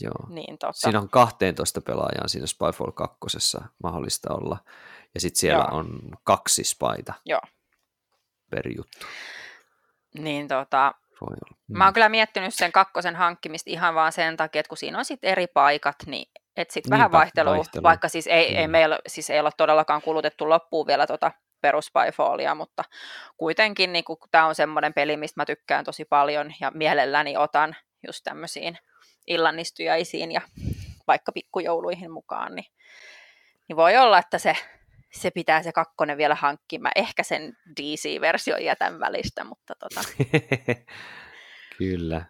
Joo. 0.00 0.26
Niin, 0.28 0.58
tota. 0.58 0.72
Siinä 0.72 1.00
on 1.00 1.08
12 1.08 1.80
pelaajaa 1.80 2.28
siinä 2.28 2.46
Spyfall 2.46 2.90
2 2.90 3.18
mahdollista 3.82 4.34
olla. 4.34 4.58
Ja 5.14 5.20
sitten 5.20 5.40
siellä 5.40 5.66
Joo. 5.70 5.78
on 5.78 6.00
kaksi 6.24 6.64
spaita 6.64 7.14
Joo. 7.24 7.40
per 8.50 8.68
juttu. 8.76 9.06
Niin 10.18 10.48
tota, 10.48 10.94
Voi 11.22 11.36
olla. 11.46 11.56
Mm. 11.68 11.78
mä 11.78 11.84
oon 11.84 11.94
kyllä 11.94 12.08
miettinyt 12.08 12.54
sen 12.54 12.72
kakkosen 12.72 13.16
hankkimista 13.16 13.70
ihan 13.70 13.94
vaan 13.94 14.12
sen 14.12 14.36
takia, 14.36 14.60
että 14.60 14.68
kun 14.68 14.76
siinä 14.76 14.98
on 14.98 15.04
sitten 15.04 15.30
eri 15.30 15.46
paikat, 15.46 15.96
niin 16.06 16.30
et 16.56 16.70
sit 16.70 16.84
Niinpä, 16.84 16.96
vähän 16.96 17.12
vaihtelua, 17.12 17.56
vaihtelu. 17.56 17.82
vaikka 17.82 18.08
siis 18.08 18.26
ei, 18.26 18.50
mm. 18.50 18.58
ei 18.58 18.68
meillä 18.68 18.98
siis 19.06 19.30
ei 19.30 19.40
ole 19.40 19.50
todellakaan 19.56 20.02
kulutettu 20.02 20.48
loppuun 20.48 20.86
vielä 20.86 21.06
tota 21.06 21.32
perus 21.60 21.86
Spyfallia, 21.86 22.54
mutta 22.54 22.84
kuitenkin 23.36 23.92
niin 23.92 24.04
tämä 24.30 24.46
on 24.46 24.54
semmoinen 24.54 24.94
peli, 24.94 25.16
mistä 25.16 25.40
mä 25.40 25.44
tykkään 25.44 25.84
tosi 25.84 26.04
paljon 26.04 26.52
ja 26.60 26.70
mielelläni 26.74 27.36
otan 27.36 27.76
just 28.06 28.20
tämmöisiin 28.24 28.78
illanistujaisiin 29.26 30.32
ja 30.32 30.40
vaikka 31.06 31.32
pikkujouluihin 31.32 32.10
mukaan, 32.10 32.54
niin, 32.54 32.66
niin 33.68 33.76
voi 33.76 33.96
olla, 33.96 34.18
että 34.18 34.38
se, 34.38 34.56
se 35.12 35.30
pitää 35.30 35.62
se 35.62 35.72
kakkonen 35.72 36.18
vielä 36.18 36.34
hankkia. 36.34 36.80
Mä 36.80 36.90
ehkä 36.96 37.22
sen 37.22 37.56
DC-version 37.76 38.64
jätän 38.64 39.00
välistä, 39.00 39.44
mutta 39.44 39.74
tota. 39.74 40.00
Kyllä. 41.78 42.26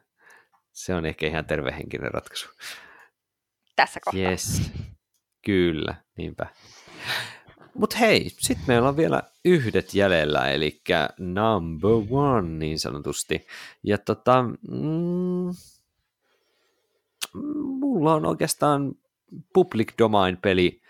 Se 0.72 0.94
on 0.94 1.06
ehkä 1.06 1.26
ihan 1.26 1.44
tervehenkinen 1.44 2.10
ratkaisu. 2.10 2.48
Tässä 3.76 4.00
kohtaa. 4.04 4.30
Yes. 4.30 4.72
Kyllä, 5.44 5.94
niinpä. 6.16 6.46
Mutta 7.74 7.96
hei, 7.96 8.30
sitten 8.30 8.64
meillä 8.66 8.88
on 8.88 8.96
vielä 8.96 9.22
yhdet 9.44 9.94
jäljellä, 9.94 10.50
eli 10.50 10.82
number 11.18 11.90
one 12.10 12.48
niin 12.48 12.78
sanotusti. 12.78 13.46
Ja 13.82 13.98
tota, 13.98 14.42
mm, 14.42 15.54
mulla 17.80 18.14
on 18.14 18.26
oikeastaan 18.26 18.92
public 19.54 19.92
domain-peli, 19.98 20.81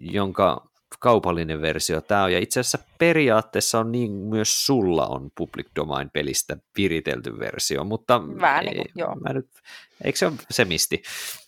jonka 0.00 0.70
kaupallinen 1.00 1.62
versio 1.62 2.00
tämä 2.00 2.24
on, 2.24 2.32
ja 2.32 2.38
itse 2.38 2.60
asiassa 2.60 2.78
periaatteessa 2.98 3.78
on 3.78 3.92
niin 3.92 4.10
myös 4.12 4.66
sulla 4.66 5.06
on 5.06 5.30
public 5.36 5.66
domain 5.76 6.10
pelistä 6.10 6.56
viritelty 6.76 7.38
versio, 7.38 7.84
mutta 7.84 8.22
Vähän 8.40 8.64
niin 8.64 8.76
kuin, 8.76 8.86
joo. 8.94 9.14
Mä 9.14 9.32
nyt, 9.32 9.48
eikö 10.04 10.18
se 10.18 10.26
ole 10.26 10.34
semisti? 10.50 11.02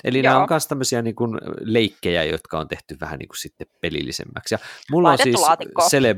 Eli 0.05 0.18
joo. 0.18 0.23
nämä 0.23 0.43
on 0.43 0.47
myös 0.51 0.66
tämmöisiä 0.66 1.02
niin 1.02 1.14
kuin 1.14 1.39
leikkejä, 1.60 2.24
jotka 2.24 2.59
on 2.59 2.68
tehty 2.68 2.97
vähän 3.01 3.18
niin 3.18 3.28
kuin 3.28 3.39
sitten 3.39 3.66
pelillisemmäksi. 3.81 4.55
Ja 4.55 4.59
mulla 4.90 5.09
Laitettu 5.09 5.28
on 5.28 5.36
siis 5.36 5.48
laatikko. 5.48 5.89
Cele, 5.90 6.16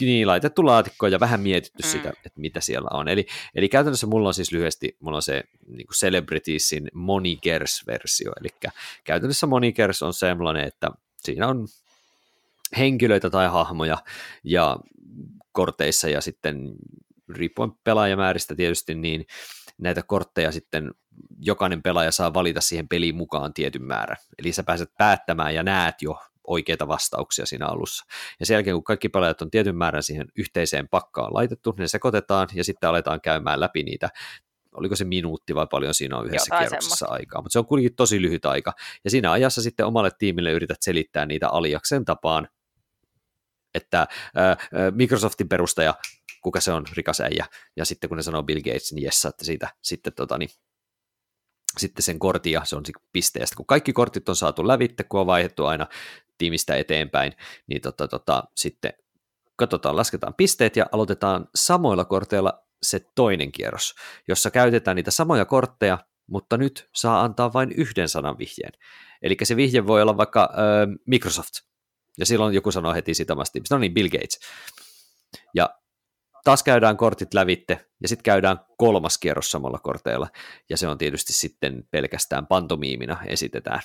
niin, 0.00 0.26
laitettu 0.26 0.66
laatikko 0.66 1.06
ja 1.06 1.20
vähän 1.20 1.40
mietitty 1.40 1.82
mm. 1.82 1.88
sitä, 1.88 2.08
että 2.08 2.40
mitä 2.40 2.60
siellä 2.60 2.88
on. 2.92 3.08
Eli, 3.08 3.26
eli 3.54 3.68
käytännössä 3.68 4.06
mulla 4.06 4.28
on 4.28 4.34
siis 4.34 4.52
lyhyesti, 4.52 4.96
mulla 5.00 5.16
on 5.16 5.22
se 5.22 5.44
niin 5.66 5.86
kuin 5.86 5.94
Celebritiesin 5.94 6.88
Monikers-versio, 6.94 8.32
eli 8.40 8.48
käytännössä 9.04 9.46
Monikers 9.46 10.02
on 10.02 10.12
sellainen, 10.12 10.64
että 10.64 10.90
siinä 11.28 11.48
on 11.48 11.66
henkilöitä 12.78 13.30
tai 13.30 13.48
hahmoja 13.48 13.98
ja 14.44 14.78
korteissa 15.52 16.08
ja 16.08 16.20
sitten 16.20 16.74
riippuen 17.28 17.72
pelaajamääristä 17.84 18.54
tietysti, 18.54 18.94
niin 18.94 19.24
näitä 19.78 20.02
kortteja 20.02 20.52
sitten 20.52 20.90
jokainen 21.40 21.82
pelaaja 21.82 22.12
saa 22.12 22.34
valita 22.34 22.60
siihen 22.60 22.88
peliin 22.88 23.16
mukaan 23.16 23.54
tietyn 23.54 23.82
määrän. 23.82 24.16
Eli 24.38 24.52
sä 24.52 24.62
pääset 24.62 24.90
päättämään 24.98 25.54
ja 25.54 25.62
näet 25.62 26.02
jo 26.02 26.18
oikeita 26.46 26.88
vastauksia 26.88 27.46
siinä 27.46 27.66
alussa. 27.66 28.04
Ja 28.40 28.46
sen 28.46 28.54
jälkeen, 28.54 28.76
kun 28.76 28.84
kaikki 28.84 29.08
pelaajat 29.08 29.42
on 29.42 29.50
tietyn 29.50 29.76
määrän 29.76 30.02
siihen 30.02 30.26
yhteiseen 30.36 30.88
pakkaan 30.88 31.34
laitettu, 31.34 31.74
ne 31.78 31.88
sekoitetaan 31.88 32.48
ja 32.54 32.64
sitten 32.64 32.90
aletaan 32.90 33.20
käymään 33.20 33.60
läpi 33.60 33.82
niitä 33.82 34.08
oliko 34.74 34.96
se 34.96 35.04
minuutti 35.04 35.54
vai 35.54 35.66
paljon 35.70 35.94
siinä 35.94 36.16
on 36.16 36.26
yhdessä 36.26 36.46
Jotain 36.54 36.60
kierroksessa 36.60 36.96
semmoista. 36.96 37.14
aikaa, 37.14 37.42
mutta 37.42 37.52
se 37.52 37.58
on 37.58 37.66
kuitenkin 37.66 37.96
tosi 37.96 38.22
lyhyt 38.22 38.44
aika. 38.44 38.72
Ja 39.04 39.10
siinä 39.10 39.32
ajassa 39.32 39.62
sitten 39.62 39.86
omalle 39.86 40.10
tiimille 40.18 40.52
yrität 40.52 40.78
selittää 40.80 41.26
niitä 41.26 41.48
aliaksen 41.48 42.04
tapaan, 42.04 42.48
että 43.74 44.00
äh, 44.00 44.56
Microsoftin 44.94 45.48
perustaja, 45.48 45.94
kuka 46.42 46.60
se 46.60 46.72
on, 46.72 46.84
rikas 46.96 47.20
äijä, 47.20 47.46
ja 47.76 47.84
sitten 47.84 48.08
kun 48.08 48.16
ne 48.16 48.22
sanoo 48.22 48.42
Bill 48.42 48.60
Gates, 48.60 48.92
niin 48.92 49.04
jes, 49.04 49.24
että 49.24 49.44
siitä 49.44 49.68
sitten 49.82 50.12
tota, 50.12 50.38
niin, 50.38 50.50
sitten 51.78 52.02
sen 52.02 52.18
kortin 52.18 52.52
ja 52.52 52.64
se 52.64 52.76
on 52.76 52.82
pisteestä. 53.12 53.56
Kun 53.56 53.66
kaikki 53.66 53.92
kortit 53.92 54.28
on 54.28 54.36
saatu 54.36 54.68
lävitte, 54.68 55.04
kun 55.04 55.20
on 55.20 55.26
vaihdettu 55.26 55.64
aina 55.64 55.86
tiimistä 56.38 56.76
eteenpäin, 56.76 57.32
niin 57.66 57.82
tota, 57.82 58.08
tota, 58.08 58.44
sitten 58.56 58.92
katsotaan, 59.56 59.96
lasketaan 59.96 60.34
pisteet 60.34 60.76
ja 60.76 60.86
aloitetaan 60.92 61.48
samoilla 61.54 62.04
korteilla 62.04 62.67
se 62.82 63.00
toinen 63.14 63.52
kierros, 63.52 63.94
jossa 64.28 64.50
käytetään 64.50 64.96
niitä 64.96 65.10
samoja 65.10 65.44
kortteja, 65.44 65.98
mutta 66.26 66.56
nyt 66.56 66.88
saa 66.94 67.20
antaa 67.20 67.52
vain 67.52 67.72
yhden 67.72 68.08
sanan 68.08 68.38
vihjeen. 68.38 68.72
Eli 69.22 69.36
se 69.42 69.56
vihje 69.56 69.86
voi 69.86 70.02
olla 70.02 70.16
vaikka 70.16 70.42
äh, 70.42 70.98
Microsoft, 71.06 71.52
ja 72.18 72.26
silloin 72.26 72.54
joku 72.54 72.72
sanoo 72.72 72.94
heti 72.94 73.14
sitä 73.14 73.32
omasta 73.32 73.58
no 73.70 73.78
niin, 73.78 73.94
Bill 73.94 74.08
Gates. 74.08 74.40
Ja 75.54 75.70
taas 76.44 76.62
käydään 76.62 76.96
kortit 76.96 77.34
lävitte, 77.34 77.86
ja 78.02 78.08
sitten 78.08 78.24
käydään 78.24 78.60
kolmas 78.76 79.18
kierros 79.18 79.50
samalla 79.50 79.78
korteilla, 79.78 80.28
ja 80.70 80.76
se 80.76 80.88
on 80.88 80.98
tietysti 80.98 81.32
sitten 81.32 81.88
pelkästään 81.90 82.46
pantomiimina 82.46 83.22
esitetään. 83.26 83.80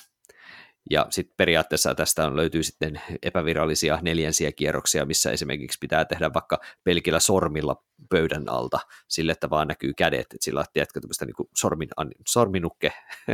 Ja 0.90 1.06
sitten 1.10 1.34
periaatteessa 1.36 1.94
tästä 1.94 2.26
on, 2.26 2.36
löytyy 2.36 2.62
sitten 2.62 3.00
epävirallisia 3.22 3.98
neljänsiä 4.02 4.52
kierroksia, 4.52 5.04
missä 5.04 5.30
esimerkiksi 5.30 5.78
pitää 5.80 6.04
tehdä 6.04 6.34
vaikka 6.34 6.58
pelkillä 6.84 7.20
sormilla 7.20 7.84
pöydän 8.10 8.48
alta 8.48 8.78
sille, 9.08 9.32
että 9.32 9.50
vaan 9.50 9.68
näkyy 9.68 9.92
kädet, 9.94 10.20
että 10.20 10.36
sillä 10.40 10.64
tiedätkö 10.72 11.00
tämmöistä 11.00 11.24
niin 11.24 11.48
sormin, 11.56 11.88
sorminukke 12.26 12.92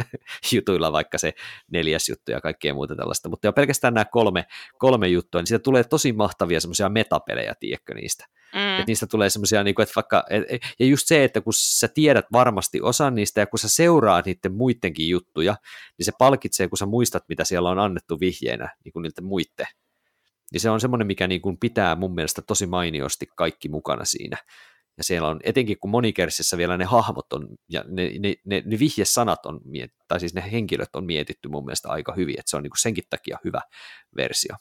jutuilla 0.54 0.92
vaikka 0.92 1.18
se 1.18 1.32
neljäs 1.72 2.08
juttu 2.08 2.30
ja 2.30 2.40
kaikkea 2.40 2.74
muuta 2.74 2.96
tällaista, 2.96 3.28
mutta 3.28 3.46
jo 3.46 3.52
pelkästään 3.52 3.94
nämä 3.94 4.04
kolme, 4.04 4.46
kolme 4.78 5.08
juttua, 5.08 5.40
niin 5.40 5.46
siitä 5.46 5.62
tulee 5.62 5.84
tosi 5.84 6.12
mahtavia 6.12 6.60
semmoisia 6.60 6.88
metapelejä, 6.88 7.54
tiedätkö 7.60 7.94
niistä. 7.94 8.26
Mm. 8.54 8.70
Että 8.70 8.84
niistä 8.86 9.06
tulee 9.06 9.30
semmoisia, 9.30 9.64
niin 9.64 9.82
että 9.82 9.92
vaikka, 9.96 10.24
ja 10.78 10.86
just 10.86 11.06
se, 11.06 11.24
että 11.24 11.40
kun 11.40 11.52
sä 11.56 11.88
tiedät 11.88 12.24
varmasti 12.32 12.80
osan 12.80 13.14
niistä 13.14 13.40
ja 13.40 13.46
kun 13.46 13.58
sä 13.58 13.68
seuraat 13.68 14.26
niiden 14.26 14.54
muidenkin 14.54 15.08
juttuja, 15.08 15.56
niin 15.98 16.06
se 16.06 16.12
palkitsee, 16.18 16.68
kun 16.68 16.78
sä 16.78 16.86
muistat, 16.86 17.24
mitä 17.28 17.44
siellä 17.44 17.70
on 17.70 17.78
annettu 17.78 18.20
vihjeenä 18.20 18.76
niin 18.84 18.92
kuin 18.92 19.02
niiltä 19.02 19.22
muitte. 19.22 19.66
Niin 20.52 20.60
se 20.60 20.70
on 20.70 20.80
semmoinen, 20.80 21.06
mikä 21.06 21.26
niin 21.26 21.40
kuin 21.40 21.58
pitää 21.58 21.94
mun 21.94 22.14
mielestä 22.14 22.42
tosi 22.42 22.66
mainiosti 22.66 23.26
kaikki 23.36 23.68
mukana 23.68 24.04
siinä. 24.04 24.36
Ja 24.96 25.04
siellä 25.04 25.28
on, 25.28 25.40
etenkin 25.42 25.78
kun 25.80 25.90
monikersissä 25.90 26.58
vielä 26.58 26.76
ne 26.76 26.84
hahmot 26.84 27.32
on, 27.32 27.48
ja 27.68 27.84
ne, 27.88 28.12
ne, 28.18 28.34
ne, 28.44 28.62
ne 28.66 28.78
vihjesanat 28.78 29.46
on, 29.46 29.60
tai 30.08 30.20
siis 30.20 30.34
ne 30.34 30.52
henkilöt 30.52 30.96
on 30.96 31.04
mietitty 31.04 31.48
mun 31.48 31.64
mielestä 31.64 31.88
aika 31.88 32.12
hyvin, 32.12 32.34
että 32.38 32.50
se 32.50 32.56
on 32.56 32.62
niin 32.62 32.70
kuin 32.70 32.80
senkin 32.80 33.04
takia 33.10 33.38
hyvä 33.44 33.60
versio. 34.16 34.56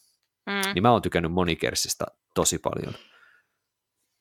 Mm. 0.46 0.74
Niin 0.74 0.82
mä 0.82 0.92
oon 0.92 1.02
tykännyt 1.02 1.32
monikersistä 1.32 2.06
tosi 2.36 2.58
paljon 2.58 2.94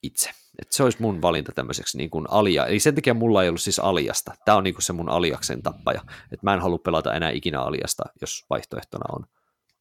itse. 0.02 0.30
Et 0.58 0.72
se 0.72 0.82
olisi 0.82 1.02
mun 1.02 1.22
valinta 1.22 1.52
tämmöiseksi 1.54 1.98
niin 1.98 2.10
kuin 2.10 2.26
alia. 2.30 2.66
Eli 2.66 2.80
sen 2.80 2.94
takia 2.94 3.14
mulla 3.14 3.42
ei 3.42 3.48
ollut 3.48 3.60
siis 3.60 3.78
aliasta. 3.78 4.34
Tämä 4.44 4.58
on 4.58 4.64
niin 4.64 4.74
kuin 4.74 4.82
se 4.82 4.92
mun 4.92 5.08
aliaksen 5.08 5.62
tappaja. 5.62 6.00
Et 6.32 6.42
mä 6.42 6.54
en 6.54 6.60
halua 6.60 6.78
pelata 6.78 7.14
enää 7.14 7.30
ikinä 7.30 7.60
aliasta, 7.60 8.02
jos 8.20 8.44
vaihtoehtona 8.50 9.14
on 9.16 9.26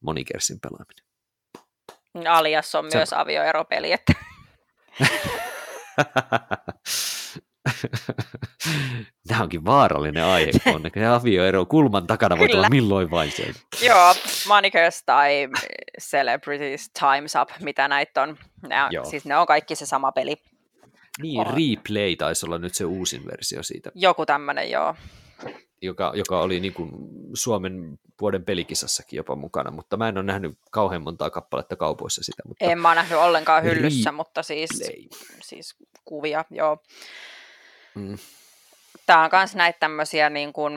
monikersin 0.00 0.58
pelaaminen. 0.60 1.04
Alias 2.32 2.74
on 2.74 2.90
se... 2.90 2.98
myös 2.98 3.12
avioeropeli, 3.12 3.92
että... 3.92 4.12
Tämä 9.28 9.42
onkin 9.42 9.64
vaarallinen 9.64 10.24
aihe, 10.24 10.50
kun 10.64 10.74
on 10.74 11.04
avioero 11.04 11.66
kulman 11.66 12.06
takana 12.06 12.38
voi 12.38 12.48
tulla 12.48 12.68
milloin 12.68 13.10
vain 13.10 13.30
sieltä. 13.30 13.60
Joo, 13.82 14.14
Monikers 14.48 15.02
tai 15.06 15.48
Celebrities 16.00 16.90
Times 16.90 17.34
Up, 17.42 17.50
mitä 17.60 17.88
näitä 17.88 18.22
on. 18.22 18.38
Nämä, 18.68 18.90
siis 19.10 19.24
ne 19.24 19.36
on 19.36 19.46
kaikki 19.46 19.74
se 19.74 19.86
sama 19.86 20.12
peli. 20.12 20.36
Niin, 21.22 21.40
on. 21.40 21.46
Replay 21.46 22.16
taisi 22.16 22.46
olla 22.46 22.58
nyt 22.58 22.74
se 22.74 22.84
uusin 22.84 23.26
versio 23.26 23.62
siitä. 23.62 23.90
Joku 23.94 24.26
tämmöinen, 24.26 24.70
joo. 24.70 24.94
Joka, 25.82 26.12
joka 26.14 26.40
oli 26.40 26.60
niin 26.60 26.72
kuin 26.72 26.90
Suomen 27.34 27.98
vuoden 28.20 28.44
pelikisassakin 28.44 29.16
jopa 29.16 29.36
mukana, 29.36 29.70
mutta 29.70 29.96
mä 29.96 30.08
en 30.08 30.18
ole 30.18 30.24
nähnyt 30.24 30.58
kauhean 30.70 31.02
montaa 31.02 31.30
kappaletta 31.30 31.76
kaupoissa 31.76 32.24
sitä. 32.24 32.42
Mutta... 32.46 32.64
En 32.64 32.78
mä 32.78 32.88
ole 32.88 32.94
nähnyt 32.94 33.18
ollenkaan 33.18 33.64
hyllyssä, 33.64 34.10
Replay. 34.10 34.16
mutta 34.16 34.42
siis, 34.42 34.70
siis 35.42 35.76
kuvia, 36.04 36.44
joo. 36.50 36.78
Mm. 37.98 38.18
Tämä 39.06 39.24
on 39.24 39.30
myös 39.32 39.54
näitä 39.54 39.78
tämmöisiä, 39.78 40.30
niin 40.30 40.52
kuin, 40.52 40.72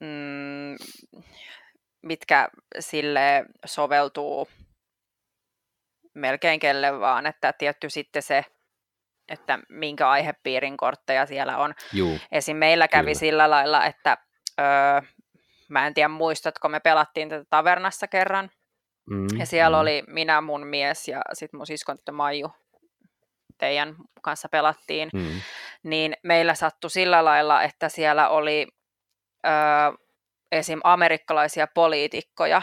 mm, 0.00 0.76
mitkä 2.02 2.48
sille 2.78 3.44
soveltuu 3.64 4.48
melkein 6.14 6.60
kelle 6.60 7.00
vaan, 7.00 7.26
että 7.26 7.52
tietty 7.52 7.90
sitten 7.90 8.22
se, 8.22 8.44
että 9.28 9.58
minkä 9.68 10.08
aihepiirin 10.08 10.76
kortteja 10.76 11.26
siellä 11.26 11.58
on. 11.58 11.74
Juu, 11.92 12.18
Esim. 12.32 12.56
meillä 12.56 12.88
kävi 12.88 13.04
kyllä. 13.04 13.18
sillä 13.18 13.50
lailla, 13.50 13.86
että 13.86 14.18
öö, 14.60 15.02
mä 15.68 15.86
en 15.86 15.94
tiedä 15.94 16.08
muistatko, 16.08 16.68
me 16.68 16.80
pelattiin 16.80 17.28
tätä 17.28 17.44
tavernassa 17.50 18.06
kerran, 18.08 18.50
mm, 19.10 19.26
ja 19.38 19.46
siellä 19.46 19.76
mm. 19.76 19.80
oli 19.80 20.02
minä, 20.06 20.40
mun 20.40 20.66
mies 20.66 21.08
ja 21.08 21.22
sitten 21.32 21.58
mun 21.58 21.66
siskon 21.66 21.98
Maiju 22.12 22.52
teidän 23.58 23.96
kanssa 24.22 24.48
pelattiin, 24.48 25.10
mm. 25.12 25.40
Niin 25.82 26.16
meillä 26.22 26.54
sattui 26.54 26.90
sillä 26.90 27.24
lailla, 27.24 27.62
että 27.62 27.88
siellä 27.88 28.28
oli 28.28 28.66
ö, 29.46 29.50
esim. 30.52 30.80
amerikkalaisia 30.84 31.66
poliitikkoja 31.74 32.62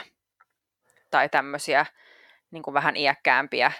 tai 1.11 1.29
tämmöisiä 1.29 1.85
niin 2.51 2.63
kuin 2.63 2.73
vähän 2.73 2.95
iäkkäämpiä 2.95 3.71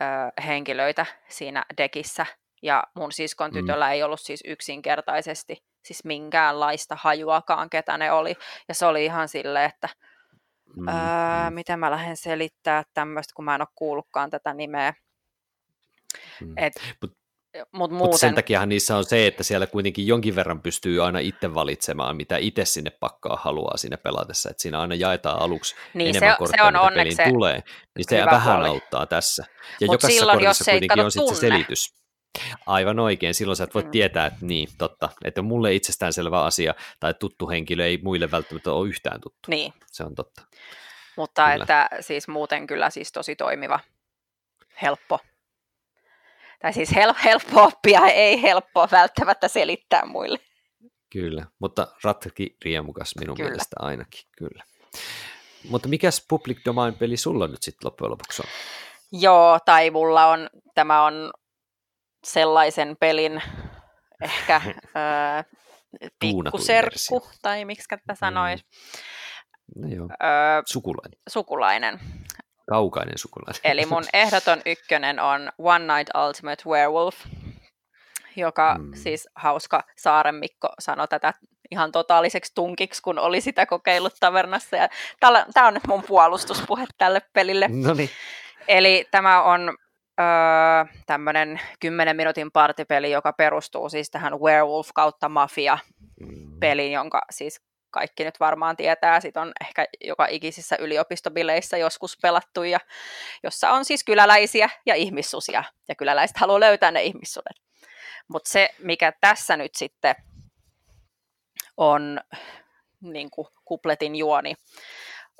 ö, 0.00 0.04
henkilöitä 0.42 1.06
siinä 1.28 1.64
dekissä. 1.76 2.26
Ja 2.62 2.84
mun 2.94 3.12
siskon 3.12 3.50
mm. 3.50 3.54
tytöllä 3.54 3.86
mm. 3.86 3.92
ei 3.92 4.02
ollut 4.02 4.20
siis 4.20 4.40
yksinkertaisesti 4.46 5.64
siis 5.84 6.04
minkäänlaista 6.04 6.96
hajuakaan, 7.00 7.70
ketä 7.70 7.98
ne 7.98 8.12
oli. 8.12 8.34
Ja 8.68 8.74
se 8.74 8.86
oli 8.86 9.04
ihan 9.04 9.28
silleen, 9.28 9.70
että 9.70 9.88
mm. 10.76 10.88
öö, 10.88 11.50
miten 11.50 11.78
mä 11.78 11.90
lähden 11.90 12.16
selittää 12.16 12.82
tämmöistä, 12.94 13.32
kun 13.34 13.44
mä 13.44 13.54
en 13.54 13.62
ole 13.62 13.68
kuullutkaan 13.74 14.30
tätä 14.30 14.54
nimeä. 14.54 14.94
Mm. 16.40 16.54
Et, 16.56 16.72
Mut, 17.02 17.17
mut 17.72 17.90
muuten... 17.90 18.08
Mut 18.08 18.20
sen 18.20 18.34
takiahan 18.34 18.68
niissä 18.68 18.96
on 18.96 19.04
se, 19.04 19.26
että 19.26 19.42
siellä 19.42 19.66
kuitenkin 19.66 20.06
jonkin 20.06 20.36
verran 20.36 20.62
pystyy 20.62 21.04
aina 21.04 21.18
itse 21.18 21.54
valitsemaan, 21.54 22.16
mitä 22.16 22.36
itse 22.36 22.64
sinne 22.64 22.90
pakkaa 22.90 23.36
haluaa 23.36 23.76
siinä 23.76 23.96
pelatessa, 23.96 24.50
että 24.50 24.62
siinä 24.62 24.80
aina 24.80 24.94
jaetaan 24.94 25.42
aluksi 25.42 25.74
niin, 25.94 26.08
enemmän 26.08 26.32
se, 26.32 26.38
kortteja, 26.38 26.70
se 26.70 26.78
on 26.78 26.92
mitä 26.92 26.94
peliin 26.94 27.32
tulee, 27.32 27.62
niin 27.96 28.04
se 28.08 28.24
vähän 28.24 28.56
puoli. 28.56 28.68
auttaa 28.68 29.06
tässä. 29.06 29.44
Ja 29.80 29.86
Mut 29.86 29.94
jokaisessa 29.94 30.20
silloin, 30.20 30.38
kortissa 30.38 30.70
kuitenkin 30.70 31.04
on 31.04 31.12
sitten 31.12 31.34
se 31.34 31.40
selitys. 31.40 31.94
Aivan 32.66 32.98
oikein, 32.98 33.34
silloin 33.34 33.56
sä 33.56 33.64
et 33.64 33.74
voi 33.74 33.82
mm. 33.82 33.90
tietää, 33.90 34.26
että 34.26 34.38
niin, 34.40 34.68
totta, 34.78 35.08
että 35.24 35.42
mulle 35.42 35.74
itsestäänselvä 35.74 36.42
asia 36.42 36.74
tai 37.00 37.14
tuttu 37.14 37.48
henkilö 37.48 37.86
ei 37.86 37.98
muille 38.02 38.30
välttämättä 38.30 38.72
ole 38.72 38.88
yhtään 38.88 39.20
tuttu. 39.20 39.50
Niin. 39.50 39.72
Se 39.86 40.04
on 40.04 40.14
totta. 40.14 40.42
Mutta 41.16 41.50
kyllä. 41.50 41.62
että 41.62 41.88
siis 42.00 42.28
muuten 42.28 42.66
kyllä 42.66 42.90
siis 42.90 43.12
tosi 43.12 43.36
toimiva, 43.36 43.80
helppo 44.82 45.20
tai 46.58 46.72
siis 46.72 46.90
hel- 46.90 47.22
helppo 47.24 47.62
oppia, 47.62 48.06
ei 48.06 48.42
helppoa 48.42 48.88
välttämättä 48.92 49.48
selittää 49.48 50.06
muille. 50.06 50.38
Kyllä, 51.12 51.46
mutta 51.58 51.86
ratki 52.04 52.56
riemukas 52.64 53.14
minun 53.20 53.36
kyllä. 53.36 53.50
mielestä 53.50 53.76
ainakin, 53.78 54.20
kyllä. 54.38 54.64
Mutta 55.68 55.88
mikäs 55.88 56.26
Public 56.28 56.58
Domain-peli 56.64 57.16
sulla 57.16 57.48
nyt 57.48 57.62
sitten 57.62 57.86
loppujen 57.86 58.10
lopuksi 58.10 58.42
on? 58.42 58.48
Joo, 59.20 59.58
tai 59.64 59.90
mulla 59.90 60.26
on, 60.26 60.50
tämä 60.74 61.04
on 61.04 61.32
sellaisen 62.24 62.96
pelin 63.00 63.42
ehkä 64.22 64.56
äh, 64.96 65.44
pikkuserkku, 66.20 67.28
tai 67.42 67.64
miksi 67.64 67.88
tätä 67.88 68.14
sanoisi. 68.14 68.64
Mm. 69.76 69.82
No 69.82 69.88
joo. 69.94 70.08
Öö, 70.22 70.62
sukulainen. 70.66 71.20
Sukulainen. 71.28 72.00
Kaukainen 72.68 73.18
sukulainen. 73.18 73.60
Eli 73.64 73.86
mun 73.86 74.04
ehdoton 74.22 74.60
ykkönen 74.66 75.20
on 75.20 75.52
One 75.58 75.94
Night 75.94 76.16
Ultimate 76.26 76.62
Werewolf, 76.66 77.16
joka 78.36 78.76
mm. 78.78 78.90
siis 78.94 79.28
hauska 79.34 79.84
Saaren 79.96 80.34
Mikko 80.34 80.68
sanoi 80.78 81.08
tätä 81.08 81.34
ihan 81.70 81.92
totaaliseksi 81.92 82.52
tunkiksi, 82.54 83.02
kun 83.02 83.18
oli 83.18 83.40
sitä 83.40 83.66
kokeillut 83.66 84.14
tavernassa. 84.20 84.76
Ja 84.76 84.88
tämä 85.54 85.66
on 85.68 85.74
nyt 85.74 85.86
mun 85.86 86.02
puolustuspuhe 86.02 86.84
tälle 86.98 87.22
pelille. 87.32 87.68
Noniin. 87.68 88.10
Eli 88.68 89.06
tämä 89.10 89.42
on 89.42 89.76
öö, 90.20 90.94
tämmöinen 91.06 91.60
10 91.80 92.16
minuutin 92.16 92.50
partipeli, 92.52 93.10
joka 93.10 93.32
perustuu 93.32 93.88
siis 93.88 94.10
tähän 94.10 94.40
Werewolf 94.40 94.88
kautta 94.94 95.28
Mafia 95.28 95.78
mm. 96.20 96.60
peliin, 96.60 96.92
jonka 96.92 97.20
siis 97.30 97.60
kaikki 97.90 98.24
nyt 98.24 98.40
varmaan 98.40 98.76
tietää, 98.76 99.20
sit 99.20 99.36
on 99.36 99.52
ehkä 99.60 99.86
joka 100.00 100.26
ikisissä 100.26 100.76
yliopistobileissä 100.80 101.76
joskus 101.76 102.18
pelattu, 102.22 102.62
ja, 102.62 102.78
jossa 103.42 103.70
on 103.70 103.84
siis 103.84 104.04
kyläläisiä 104.04 104.70
ja 104.86 104.94
ihmissusia, 104.94 105.64
ja 105.88 105.94
kyläläiset 105.94 106.36
haluaa 106.36 106.60
löytää 106.60 106.90
ne 106.90 107.02
ihmissudet. 107.02 107.56
Mutta 108.28 108.50
se, 108.50 108.70
mikä 108.78 109.12
tässä 109.20 109.56
nyt 109.56 109.74
sitten 109.74 110.14
on 111.76 112.20
niin 113.00 113.30
kuin 113.30 113.48
kupletin 113.64 114.16
juoni, 114.16 114.54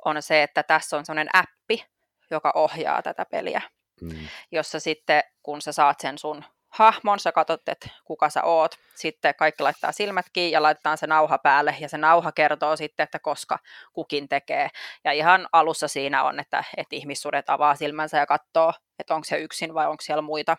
on 0.05 0.21
se, 0.21 0.43
että 0.43 0.63
tässä 0.63 0.97
on 0.97 1.05
sellainen 1.05 1.29
appi, 1.33 1.85
joka 2.31 2.51
ohjaa 2.55 3.01
tätä 3.01 3.25
peliä, 3.31 3.61
mm. 4.01 4.27
jossa 4.51 4.79
sitten 4.79 5.23
kun 5.43 5.61
sä 5.61 5.71
saat 5.71 5.99
sen 5.99 6.17
sun 6.17 6.43
hahmon, 6.69 7.19
sä 7.19 7.31
katsot, 7.31 7.69
että 7.69 7.89
kuka 8.05 8.29
sä 8.29 8.43
oot, 8.43 8.75
sitten 8.95 9.35
kaikki 9.35 9.63
laittaa 9.63 9.91
silmät 9.91 10.25
kiinni 10.33 10.51
ja 10.51 10.63
laitetaan 10.63 10.97
se 10.97 11.07
nauha 11.07 11.37
päälle, 11.37 11.75
ja 11.79 11.89
se 11.89 11.97
nauha 11.97 12.31
kertoo 12.31 12.75
sitten, 12.75 13.03
että 13.03 13.19
koska 13.19 13.59
kukin 13.93 14.29
tekee. 14.29 14.69
Ja 15.03 15.11
ihan 15.11 15.47
alussa 15.53 15.87
siinä 15.87 16.23
on, 16.23 16.39
että, 16.39 16.63
että 16.77 16.95
ihmissuudet 16.95 17.49
avaa 17.49 17.75
silmänsä 17.75 18.17
ja 18.17 18.25
katsoo, 18.25 18.73
että 18.99 19.15
onko 19.15 19.25
se 19.25 19.37
yksin 19.37 19.73
vai 19.73 19.87
onko 19.87 20.01
siellä 20.01 20.21
muita, 20.21 20.57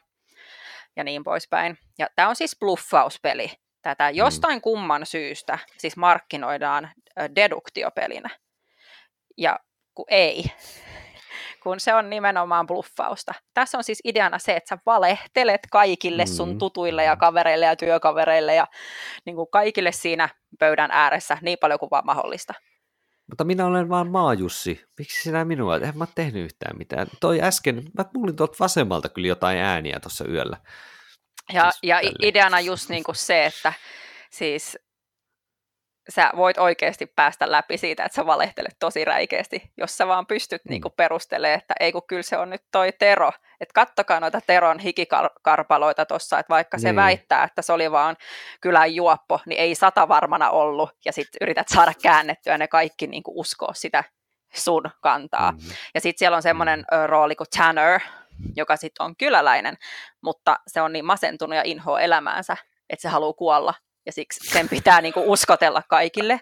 ja 0.96 1.04
niin 1.04 1.24
poispäin. 1.24 1.78
Ja 1.98 2.08
tämä 2.16 2.28
on 2.28 2.36
siis 2.36 2.56
bluffauspeli. 2.60 3.52
Tätä 3.82 4.10
mm. 4.10 4.16
jostain 4.16 4.60
kumman 4.60 5.06
syystä 5.06 5.58
siis 5.78 5.96
markkinoidaan 5.96 6.90
deduktiopelinä. 7.34 8.30
Ja 9.38 9.58
kun 9.94 10.04
ei, 10.08 10.44
kun 11.62 11.80
se 11.80 11.94
on 11.94 12.10
nimenomaan 12.10 12.66
bluffausta. 12.66 13.34
Tässä 13.54 13.78
on 13.78 13.84
siis 13.84 14.00
ideana 14.04 14.38
se, 14.38 14.56
että 14.56 14.68
sä 14.68 14.82
valehtelet 14.86 15.60
kaikille 15.70 16.26
sun 16.26 16.48
mm. 16.48 16.58
tutuille 16.58 17.04
ja 17.04 17.16
kavereille 17.16 17.66
ja 17.66 17.76
työkavereille 17.76 18.54
ja 18.54 18.66
niin 19.26 19.36
kuin 19.36 19.48
kaikille 19.52 19.92
siinä 19.92 20.28
pöydän 20.58 20.90
ääressä 20.90 21.38
niin 21.42 21.58
paljon 21.60 21.78
kuin 21.78 21.90
vaan 21.90 22.06
mahdollista. 22.06 22.54
Mutta 23.30 23.44
minä 23.44 23.66
olen 23.66 23.88
vaan 23.88 24.10
maajussi. 24.10 24.84
Miksi 24.98 25.22
sinä 25.22 25.44
minua? 25.44 25.76
En 25.76 25.98
mä 25.98 26.06
tehnyt 26.14 26.44
yhtään 26.44 26.78
mitään. 26.78 27.06
Toi 27.20 27.42
äsken, 27.42 27.82
mä 27.98 28.04
kuulin 28.04 28.36
tuolta 28.36 28.56
vasemmalta 28.60 29.08
kyllä 29.08 29.28
jotain 29.28 29.58
ääniä 29.58 30.00
tuossa 30.00 30.24
yöllä. 30.28 30.56
Ja, 31.52 31.70
siis 31.70 31.78
ja 31.82 32.00
ideana 32.22 32.60
just 32.60 32.88
niin 32.88 33.04
kuin 33.04 33.16
se, 33.16 33.46
että 33.46 33.72
siis 34.30 34.78
sä 36.10 36.30
voit 36.36 36.58
oikeasti 36.58 37.06
päästä 37.06 37.50
läpi 37.50 37.78
siitä, 37.78 38.04
että 38.04 38.16
sä 38.16 38.26
valehtelet 38.26 38.76
tosi 38.78 39.04
räikeästi, 39.04 39.72
jos 39.76 39.96
sä 39.96 40.06
vaan 40.06 40.26
pystyt 40.26 40.64
mm. 40.64 40.70
niinku 40.70 40.90
perustelemaan, 40.90 41.58
että 41.58 41.74
ei 41.80 41.92
kun 41.92 42.02
kyllä 42.06 42.22
se 42.22 42.38
on 42.38 42.50
nyt 42.50 42.62
toi 42.72 42.92
Tero, 42.92 43.32
että 43.60 43.72
kattokaa 43.74 44.20
noita 44.20 44.40
Teron 44.46 44.78
hikikarpaloita 44.78 46.06
tuossa, 46.06 46.38
että 46.38 46.54
vaikka 46.54 46.76
niin. 46.76 46.82
se 46.82 46.96
väittää, 46.96 47.44
että 47.44 47.62
se 47.62 47.72
oli 47.72 47.90
vaan 47.90 48.16
kylän 48.60 48.94
juoppo, 48.94 49.40
niin 49.46 49.60
ei 49.60 49.74
sata 49.74 50.08
varmana 50.08 50.50
ollut, 50.50 50.90
ja 51.04 51.12
sitten 51.12 51.38
yrität 51.40 51.68
saada 51.68 51.92
käännettyä 52.02 52.58
ne 52.58 52.68
kaikki 52.68 53.06
niinku 53.06 53.40
uskoa 53.40 53.74
sitä 53.74 54.04
sun 54.54 54.90
kantaa. 55.00 55.52
Mm-hmm. 55.52 55.70
Ja 55.94 56.00
sitten 56.00 56.18
siellä 56.18 56.36
on 56.36 56.42
semmoinen 56.42 56.78
mm-hmm. 56.78 57.06
rooli 57.06 57.36
kuin 57.36 57.46
Tanner, 57.56 58.00
joka 58.56 58.76
sitten 58.76 59.04
on 59.04 59.16
kyläläinen, 59.16 59.76
mutta 60.22 60.58
se 60.66 60.80
on 60.80 60.92
niin 60.92 61.04
masentunut 61.04 61.56
ja 61.56 61.62
inhoa 61.64 62.00
elämäänsä, 62.00 62.56
että 62.90 63.02
se 63.02 63.08
haluaa 63.08 63.32
kuolla 63.32 63.74
ja 64.10 64.14
siksi 64.14 64.50
sen 64.52 64.68
pitää 64.68 65.00
niin 65.00 65.12
kuin 65.12 65.26
uskotella 65.26 65.82
kaikille, 65.88 66.40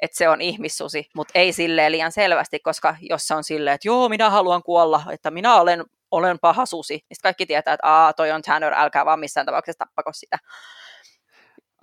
että 0.00 0.16
se 0.16 0.28
on 0.28 0.40
ihmissusi, 0.40 1.08
mutta 1.14 1.32
ei 1.34 1.52
silleen 1.52 1.92
liian 1.92 2.12
selvästi, 2.12 2.58
koska 2.58 2.96
jos 3.00 3.26
se 3.26 3.34
on 3.34 3.44
silleen, 3.44 3.74
että 3.74 3.88
joo, 3.88 4.08
minä 4.08 4.30
haluan 4.30 4.62
kuolla, 4.62 5.02
että 5.10 5.30
minä 5.30 5.54
olen, 5.54 5.84
olen 6.10 6.38
paha 6.38 6.66
susi, 6.66 6.94
niin 6.94 7.16
kaikki 7.22 7.46
tietää, 7.46 7.74
että 7.74 7.86
aa, 7.86 8.12
toi 8.12 8.30
on 8.30 8.42
Tanner, 8.42 8.74
älkää 8.76 9.04
vaan 9.04 9.20
missään 9.20 9.46
tapauksessa 9.46 9.78
tappako 9.78 10.12
sitä. 10.12 10.38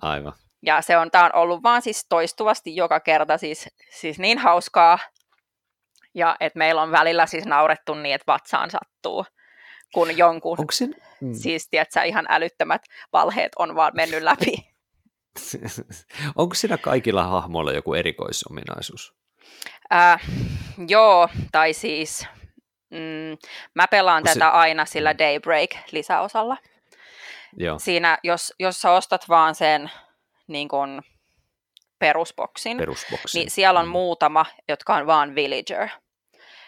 Aivan. 0.02 0.32
Ja 0.62 0.82
se 0.82 0.96
on, 0.96 1.10
tämä 1.10 1.24
on 1.24 1.34
ollut 1.34 1.62
vaan 1.62 1.82
siis 1.82 2.06
toistuvasti 2.08 2.76
joka 2.76 3.00
kerta 3.00 3.38
siis, 3.38 3.68
siis 3.90 4.18
niin 4.18 4.38
hauskaa, 4.38 4.98
ja 6.14 6.36
että 6.40 6.58
meillä 6.58 6.82
on 6.82 6.92
välillä 6.92 7.26
siis 7.26 7.46
naurettu 7.46 7.94
niin, 7.94 8.14
että 8.14 8.32
vatsaan 8.32 8.70
sattuu, 8.70 9.24
kun 9.94 10.18
jonkun, 10.18 10.58
Onko 10.58 10.72
mm. 11.20 11.34
siis 11.34 11.68
tiedätkö, 11.68 12.02
ihan 12.02 12.26
älyttömät 12.28 12.82
valheet 13.12 13.52
on 13.58 13.74
vaan 13.74 13.92
mennyt 13.94 14.22
läpi. 14.22 14.73
Onko 16.36 16.54
siinä 16.54 16.78
kaikilla 16.78 17.22
hahmoilla 17.22 17.72
joku 17.72 17.94
erikoisominaisuus? 17.94 19.14
Äh, 19.92 20.20
joo, 20.88 21.28
tai 21.52 21.72
siis 21.72 22.26
mm, 22.90 23.38
mä 23.74 23.88
pelaan 23.88 24.16
Onko 24.16 24.28
tätä 24.28 24.50
se... 24.50 24.56
aina 24.56 24.84
sillä. 24.84 25.12
Daybreak-lisäosalla. 25.12 26.56
Joo. 27.56 27.78
Siinä, 27.78 28.18
jos, 28.22 28.52
jos 28.58 28.80
sä 28.80 28.90
ostat 28.90 29.28
vaan 29.28 29.54
sen 29.54 29.90
niin 30.46 30.68
kun, 30.68 31.02
perusboksin, 31.98 32.76
perusboksin, 32.76 33.38
niin 33.38 33.50
siellä 33.50 33.80
on 33.80 33.86
mm. 33.86 33.92
muutama, 33.92 34.46
jotka 34.68 34.94
on 34.94 35.06
vaan 35.06 35.34
villager. 35.34 35.88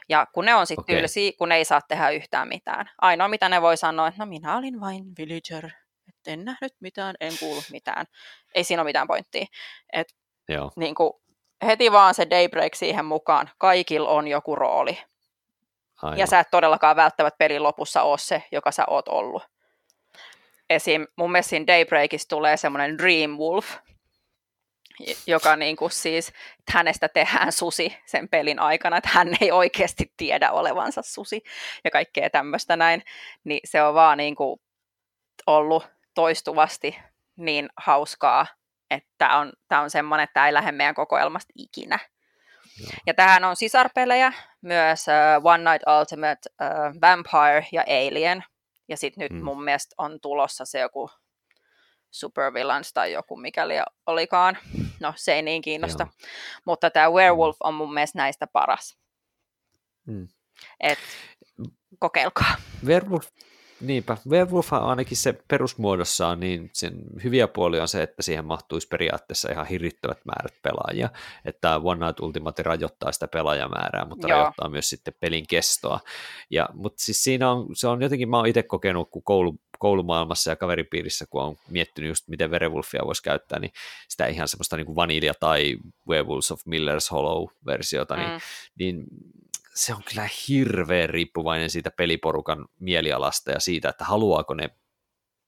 Ja 0.09 0.27
kun 0.33 0.45
ne 0.45 0.55
on 0.55 0.67
sitten 0.67 0.83
okay. 0.83 0.97
tylsiä, 0.97 1.33
kun 1.39 1.49
ne 1.49 1.57
ei 1.57 1.65
saa 1.65 1.81
tehdä 1.89 2.11
yhtään 2.11 2.49
mitään. 2.49 2.91
Ainoa 3.01 3.29
mitä 3.29 3.49
ne 3.49 3.63
voi 3.63 3.77
sanoa, 3.77 4.09
että 4.09 4.25
no 4.25 4.27
minä 4.27 4.57
olin 4.57 4.81
vain 4.81 5.05
villager 5.19 5.71
en 6.29 6.45
nähnyt 6.45 6.75
mitään, 6.81 7.15
en 7.21 7.33
kuullut 7.41 7.65
mitään. 7.71 8.07
Ei 8.55 8.65
siinä 8.65 8.83
ole 8.83 8.89
mitään 8.89 9.07
pointtia. 9.07 9.47
Et, 9.93 10.09
Joo. 10.49 10.71
Niin 10.77 10.95
kuin, 10.95 11.13
heti 11.67 11.93
vaan 11.93 12.15
se 12.15 12.31
daybreak 12.31 12.75
siihen 12.75 13.05
mukaan. 13.05 13.51
Kaikilla 13.59 14.09
on 14.09 14.29
joku 14.29 14.55
rooli. 14.55 14.99
Aivan. 16.03 16.19
Ja 16.19 16.27
sä 16.27 16.41
et 16.41 16.51
todellakaan 16.51 16.97
välttämättä 16.97 17.39
pelin 17.39 17.63
lopussa 17.63 18.03
ole 18.03 18.19
se, 18.19 18.43
joka 18.53 18.73
sä 18.73 18.85
oot 18.87 19.09
ollut. 19.09 19.43
Esim. 20.71 21.07
mun 21.17 21.33
mielestä 21.33 21.51
siinä 21.51 21.67
Daybreakissa 21.67 22.29
tulee 22.29 22.57
semmoinen 22.57 22.99
Dream 22.99 23.31
Wolf, 23.31 23.75
joka 25.27 25.57
niin 25.57 25.77
kuin 25.77 25.91
siis, 25.91 26.29
että 26.29 26.73
hänestä 26.73 27.09
tehdään 27.09 27.53
susi 27.53 27.97
sen 28.07 28.29
pelin 28.29 28.59
aikana, 28.59 28.97
että 28.97 29.11
hän 29.13 29.29
ei 29.41 29.53
oikeasti 29.53 30.13
tiedä 30.17 30.51
olevansa 30.51 31.03
susi 31.03 31.43
ja 31.85 31.91
kaikkea 31.91 32.31
tämmöistä 32.31 32.77
näin, 32.77 33.03
niin 33.45 33.61
se 33.65 33.83
on 33.83 33.95
vaan 33.95 34.19
niin 34.19 34.35
kuin 34.35 34.61
ollut 35.47 35.89
toistuvasti 36.17 36.99
niin 37.37 37.69
hauskaa, 37.77 38.47
että 38.91 39.09
tämä 39.19 39.39
on, 39.39 39.53
tää 39.69 39.81
on 39.81 39.91
semmoinen, 39.91 40.25
että 40.25 40.35
tämä 40.35 40.47
ei 40.47 40.55
lähde 40.55 40.73
meidän 40.73 40.95
kokoelmasta 40.95 41.53
ikinä. 41.57 41.99
Ja 43.07 43.15
tähän 43.15 43.45
on 43.45 43.57
sisarpelejä, 43.57 44.33
myös 44.63 45.07
uh, 45.09 45.47
One 45.47 45.71
Night 45.71 45.89
Ultimate, 46.01 46.51
uh, 46.63 47.01
Vampire 47.01 47.67
ja 47.73 47.83
Alien. 47.83 48.45
Ja 48.89 48.97
sitten 48.97 49.23
nyt 49.23 49.33
mm. 49.33 49.45
mun 49.45 49.65
mielestä 49.65 49.95
on 49.99 50.21
tulossa 50.21 50.65
se 50.65 50.81
joku 50.81 51.11
Supervillains 52.11 52.93
tai 52.93 53.13
joku 53.13 53.37
mikäli 53.37 53.75
olikaan. 54.07 54.59
No 55.01 55.13
se 55.17 55.35
ei 55.35 55.43
niin 55.43 55.63
kiinnosta. 55.63 56.03
Joo. 56.03 56.29
Mutta 56.65 56.91
tämä 56.91 57.11
Werewolf 57.11 57.57
on 57.61 57.75
mun 57.75 57.95
mielestä 57.95 58.19
näistä 58.19 58.47
paras. 58.47 58.99
Mm. 60.07 60.29
Et 60.81 60.99
kokeilkaa. 61.99 62.55
Werewolf, 62.87 63.27
Niinpä, 63.81 64.17
Werewolf 64.29 64.73
on 64.73 64.83
ainakin 64.83 65.17
se 65.17 65.39
perusmuodossaan, 65.49 66.41
niin 66.41 66.71
sen 66.73 66.95
hyviä 67.25 67.49
puolia 67.49 67.83
on 67.83 67.89
se, 67.89 68.03
että 68.03 68.23
siihen 68.23 68.45
mahtuisi 68.45 68.89
periaatteessa 68.89 69.53
ihan 69.53 69.67
hirvittävät 69.67 70.19
määrät 70.25 70.63
pelaajia, 70.63 71.09
että 71.45 71.81
One 71.85 72.07
Night 72.07 72.21
Ultimate 72.21 72.63
rajoittaa 72.63 73.13
sitä 73.13 73.29
pelaajamäärää, 73.29 74.05
mutta 74.05 74.29
Joo. 74.29 74.39
rajoittaa 74.39 74.69
myös 74.69 74.89
sitten 74.89 75.15
pelin 75.21 75.47
kestoa. 75.49 76.01
Ja, 76.51 76.69
mutta 76.75 77.05
siis 77.05 77.25
siinä 77.25 77.51
on, 77.51 77.67
se 77.77 77.89
on 77.89 78.03
jotenkin, 78.03 78.29
mä 78.29 78.37
oon 78.37 78.47
itse 78.47 78.63
kokenut, 78.63 79.11
kun 79.11 79.23
koulu, 79.23 79.61
koulumaailmassa 79.79 80.51
ja 80.51 80.57
kaveripiirissä, 80.57 81.25
kun 81.31 81.43
on 81.43 81.57
miettinyt 81.71 82.09
just, 82.09 82.29
miten 82.29 82.51
Werewolfia 82.51 83.03
voisi 83.07 83.23
käyttää, 83.23 83.59
niin 83.59 83.73
sitä 84.09 84.27
ihan 84.27 84.49
semmoista 84.49 84.77
niin 84.77 84.87
kuin 84.87 84.97
Vanilla 84.97 85.35
tai 85.41 85.77
Werewolves 86.09 86.53
of 86.53 86.61
Miller's 86.61 87.11
Hollow-versiota, 87.11 88.17
niin, 88.17 88.31
mm. 88.31 88.39
niin 88.79 89.05
se 89.77 89.95
on 89.95 90.03
kyllä 90.09 90.29
hirveän 90.49 91.11
riippuvainen 91.11 91.71
siitä 91.71 91.91
peliporukan 91.91 92.67
mielialasta 92.81 93.51
ja 93.51 93.61
siitä, 93.61 93.89
että 93.89 94.05
haluaako 94.05 94.55
ne 94.55 94.71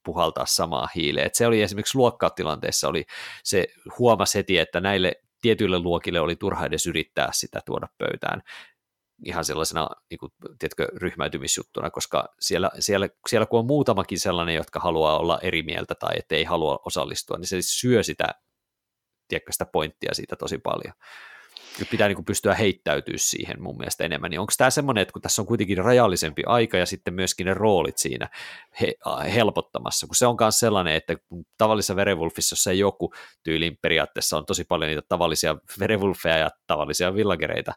puhaltaa 0.05 0.47
samaa 0.47 0.89
hiileen. 0.95 1.27
Et 1.27 1.35
se 1.35 1.47
oli 1.47 1.63
esimerkiksi 1.63 1.99
luokkatilanteessa, 1.99 2.89
oli, 2.89 3.07
se 3.45 3.67
huomasi 3.99 4.39
heti, 4.39 4.59
että 4.59 4.81
näille 4.81 5.13
tietyille 5.41 5.79
luokille 5.79 6.21
oli 6.21 6.37
turha 6.37 6.67
edes 6.67 6.87
yrittää 6.87 7.29
sitä 7.33 7.61
tuoda 7.67 7.89
pöytään 7.99 8.43
ihan 9.25 9.45
sellaisena 9.45 9.89
niin 10.11 10.19
kuin, 10.19 10.33
tiedätkö, 10.59 10.87
ryhmäytymisjuttuna, 10.97 11.91
koska 11.91 12.35
siellä, 12.41 12.71
siellä, 12.79 13.09
siellä 13.29 13.47
kun 13.47 13.59
on 13.59 13.67
muutamakin 13.67 14.21
sellainen, 14.21 14.55
jotka 14.55 14.81
haluaa 14.81 15.19
olla 15.19 15.39
eri 15.43 15.63
mieltä 15.63 15.95
tai 15.95 16.17
ei 16.31 16.45
halua 16.45 16.79
osallistua, 16.85 17.37
niin 17.37 17.47
se 17.47 17.57
syö 17.61 18.03
sitä, 18.03 18.25
tiedätkö, 19.29 19.53
sitä 19.53 19.67
pointtia 19.67 20.15
siitä 20.15 20.37
tosi 20.37 20.59
paljon 20.59 20.95
pitää 21.87 22.09
niin 22.09 22.17
kuin 22.17 22.25
pystyä 22.25 22.55
heittäytyä 22.55 23.15
siihen 23.17 23.63
mun 23.63 23.79
mielestä 23.79 24.05
enemmän, 24.05 24.31
niin 24.31 24.41
onko 24.41 24.53
tämä 24.59 24.71
semmoinen, 24.71 25.03
että 25.03 25.13
kun 25.13 25.23
tässä 25.23 25.43
on 25.43 25.47
kuitenkin 25.47 25.79
rajallisempi 25.79 26.43
aika 26.47 26.77
ja 26.77 26.87
sitten 26.87 27.15
myöskin 27.15 27.47
ne 27.47 27.55
roolit 27.55 27.99
siinä 27.99 28.29
he, 28.81 28.95
helpottamassa, 29.35 30.07
kun 30.07 30.17
se 30.17 30.27
on 30.27 30.37
myös 30.41 30.59
sellainen, 30.59 30.95
että 30.95 31.17
kun 31.17 31.45
tavallisessa 31.59 31.95
Werewolfissa, 31.95 32.53
jossa 32.53 32.71
ei 32.71 32.79
joku 32.79 33.13
tyyliin 33.43 33.79
periaatteessa 33.83 34.37
on 34.37 34.47
tosi 34.47 34.65
paljon 34.65 34.89
niitä 34.89 35.03
tavallisia 35.09 35.57
Werewolfeja 35.81 36.39
ja 36.39 36.51
tavallisia 36.67 37.15
villagereita, 37.15 37.73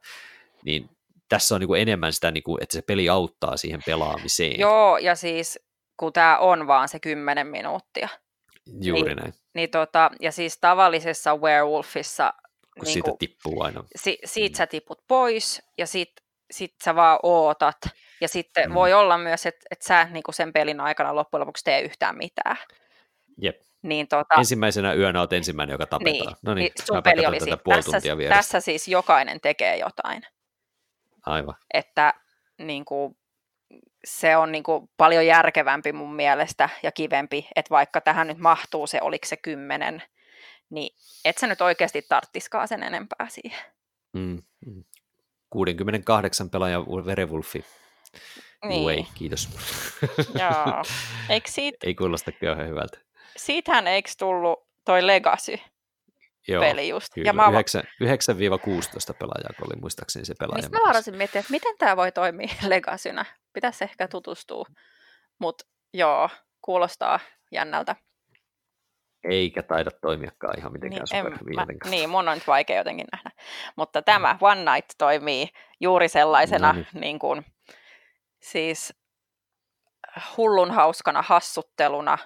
niin 0.65 0.89
tässä 1.29 1.55
on 1.55 1.61
niin 1.61 1.67
kuin 1.67 1.81
enemmän 1.81 2.13
sitä, 2.13 2.31
niin 2.31 2.43
kuin, 2.43 2.63
että 2.63 2.73
se 2.73 2.81
peli 2.81 3.09
auttaa 3.09 3.57
siihen 3.57 3.81
pelaamiseen. 3.85 4.59
Joo, 4.59 4.97
ja 4.97 5.15
siis 5.15 5.59
kun 5.97 6.13
tämä 6.13 6.37
on 6.37 6.67
vaan 6.67 6.89
se 6.89 6.99
kymmenen 6.99 7.47
minuuttia. 7.47 8.09
Juuri 8.81 9.03
niin, 9.03 9.17
näin. 9.17 9.33
Niin 9.53 9.69
tota, 9.69 10.11
ja 10.19 10.31
siis 10.31 10.57
tavallisessa 10.57 11.35
Werewolfissa 11.35 12.33
kun 12.73 12.83
niin 12.83 12.93
siitä 12.93 13.09
kuin, 13.09 13.17
tippuu 13.17 13.61
aina. 13.61 13.83
Si, 13.95 14.17
siitä 14.25 14.53
mm. 14.53 14.57
sä 14.57 14.67
tiput 14.67 14.99
pois 15.07 15.61
ja 15.77 15.87
sit, 15.87 16.11
sit 16.51 16.75
sä 16.83 16.95
vaan 16.95 17.19
ootat. 17.23 17.77
Ja 18.21 18.27
sitten 18.27 18.69
mm. 18.69 18.73
voi 18.73 18.93
olla 18.93 19.17
myös, 19.17 19.45
että 19.45 19.65
et 19.71 19.81
sä 19.81 20.07
niin 20.11 20.23
kuin 20.23 20.35
sen 20.35 20.53
pelin 20.53 20.79
aikana 20.79 21.15
loppujen 21.15 21.41
lopuksi 21.41 21.63
tee 21.63 21.81
yhtään 21.81 22.17
mitään. 22.17 22.57
Jep. 23.41 23.61
Niin, 23.81 24.07
tota, 24.07 24.35
Ensimmäisenä 24.37 24.93
yönä 24.93 25.19
olet 25.19 25.33
ensimmäinen, 25.33 25.73
joka 25.73 25.85
tapetaan. 25.85 26.13
Niin, 26.13 26.35
no 26.41 26.53
niin, 26.53 26.63
niin 26.63 26.85
sun 26.85 27.03
peli 27.03 27.25
oli 27.25 27.39
tätä 27.39 27.57
tässä, 27.69 27.99
tässä 28.29 28.59
siis 28.59 28.87
jokainen 28.87 29.41
tekee 29.41 29.77
jotain. 29.77 30.21
Aivan. 31.25 31.55
Että 31.73 32.13
niin 32.57 32.85
kuin, 32.85 33.17
se 34.05 34.37
on 34.37 34.51
niin 34.51 34.63
kuin, 34.63 34.89
paljon 34.97 35.25
järkevämpi 35.25 35.93
mun 35.93 36.15
mielestä 36.15 36.69
ja 36.83 36.91
kivempi, 36.91 37.47
että 37.55 37.69
vaikka 37.69 38.01
tähän 38.01 38.27
nyt 38.27 38.37
mahtuu 38.37 38.87
se, 38.87 38.99
oliko 39.01 39.27
se 39.27 39.37
kymmenen 39.37 40.03
niin 40.71 40.95
et 41.25 41.37
sä 41.37 41.47
nyt 41.47 41.61
oikeasti 41.61 42.01
tarttiskaan 42.01 42.67
sen 42.67 42.83
enempää 42.83 43.27
siihen. 43.29 43.65
Mm. 44.13 44.43
68 45.49 46.49
pelaajan 46.49 46.85
Werewolfi. 47.05 47.65
Niin. 48.65 48.85
Way, 48.85 49.03
kiitos. 49.15 49.49
Joo. 50.17 50.83
Eikö 51.29 51.51
siitä... 51.51 51.77
Ei 51.83 51.95
kuulosta 51.95 52.31
kauhean 52.31 52.69
hyvältä. 52.69 52.99
Siitähän 53.37 53.87
eikö 53.87 54.09
tullut 54.19 54.67
toi 54.85 55.07
Legacy 55.07 55.59
Joo, 56.47 56.61
peli 56.61 56.89
just. 56.89 57.13
Kyllä. 57.13 57.29
Ja 57.29 57.33
mä... 57.33 57.43
9-16 57.43 57.47
pelaajaa, 59.19 59.53
kun 59.57 59.67
oli 59.67 59.81
muistaakseni 59.81 60.25
se 60.25 60.33
pelaaja. 60.39 60.57
Mistä 60.57 60.77
mä 60.77 60.87
varasin 60.87 61.17
miettiä, 61.17 61.39
että 61.39 61.51
miten 61.51 61.77
tämä 61.77 61.97
voi 61.97 62.11
toimia 62.11 62.47
Legacynä. 62.67 63.25
Pitäisi 63.53 63.83
ehkä 63.83 64.07
tutustua. 64.07 64.65
Mutta 65.39 65.65
joo, 65.93 66.29
kuulostaa 66.61 67.19
jännältä 67.51 67.95
eikä 69.29 69.63
taida 69.63 69.91
toimiakaan 70.01 70.59
ihan 70.59 70.71
mitenkään 70.71 71.05
niin, 71.11 71.25
superhyvin 71.25 71.55
mä, 71.55 71.89
Niin, 71.89 72.09
mun 72.09 72.27
on 72.29 72.33
nyt 72.33 72.47
vaikea 72.47 72.77
jotenkin 72.77 73.07
nähdä. 73.11 73.31
Mutta 73.75 74.01
tämä 74.01 74.37
One 74.41 74.73
Night 74.73 74.89
toimii 74.97 75.49
juuri 75.79 76.07
sellaisena 76.07 76.67
no 76.67 76.73
niin. 76.73 76.87
niin 77.01 77.19
kuin, 77.19 77.45
siis 78.41 78.93
hullun 80.37 80.71
hauskana 80.71 81.21
hassutteluna 81.21 82.17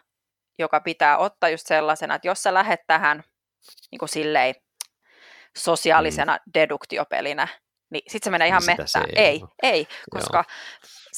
joka 0.59 0.79
pitää 0.79 1.17
ottaa 1.17 1.49
just 1.49 1.67
sellaisena, 1.67 2.15
että 2.15 2.27
jos 2.27 2.43
sä 2.43 2.53
lähet 2.53 2.79
tähän 2.87 3.23
niin 3.91 3.99
kuin 3.99 4.09
silleen 4.09 4.55
sosiaalisena 5.57 6.33
mm. 6.33 6.51
deduktiopelinä, 6.53 7.47
niin 7.89 8.03
sitten 8.07 8.27
se 8.27 8.31
menee 8.31 8.47
ihan 8.47 8.61
Sitä 8.61 8.75
mettään. 8.77 9.05
ei 9.15 9.25
Ei, 9.25 9.41
ei, 9.63 9.87
koska 10.09 10.43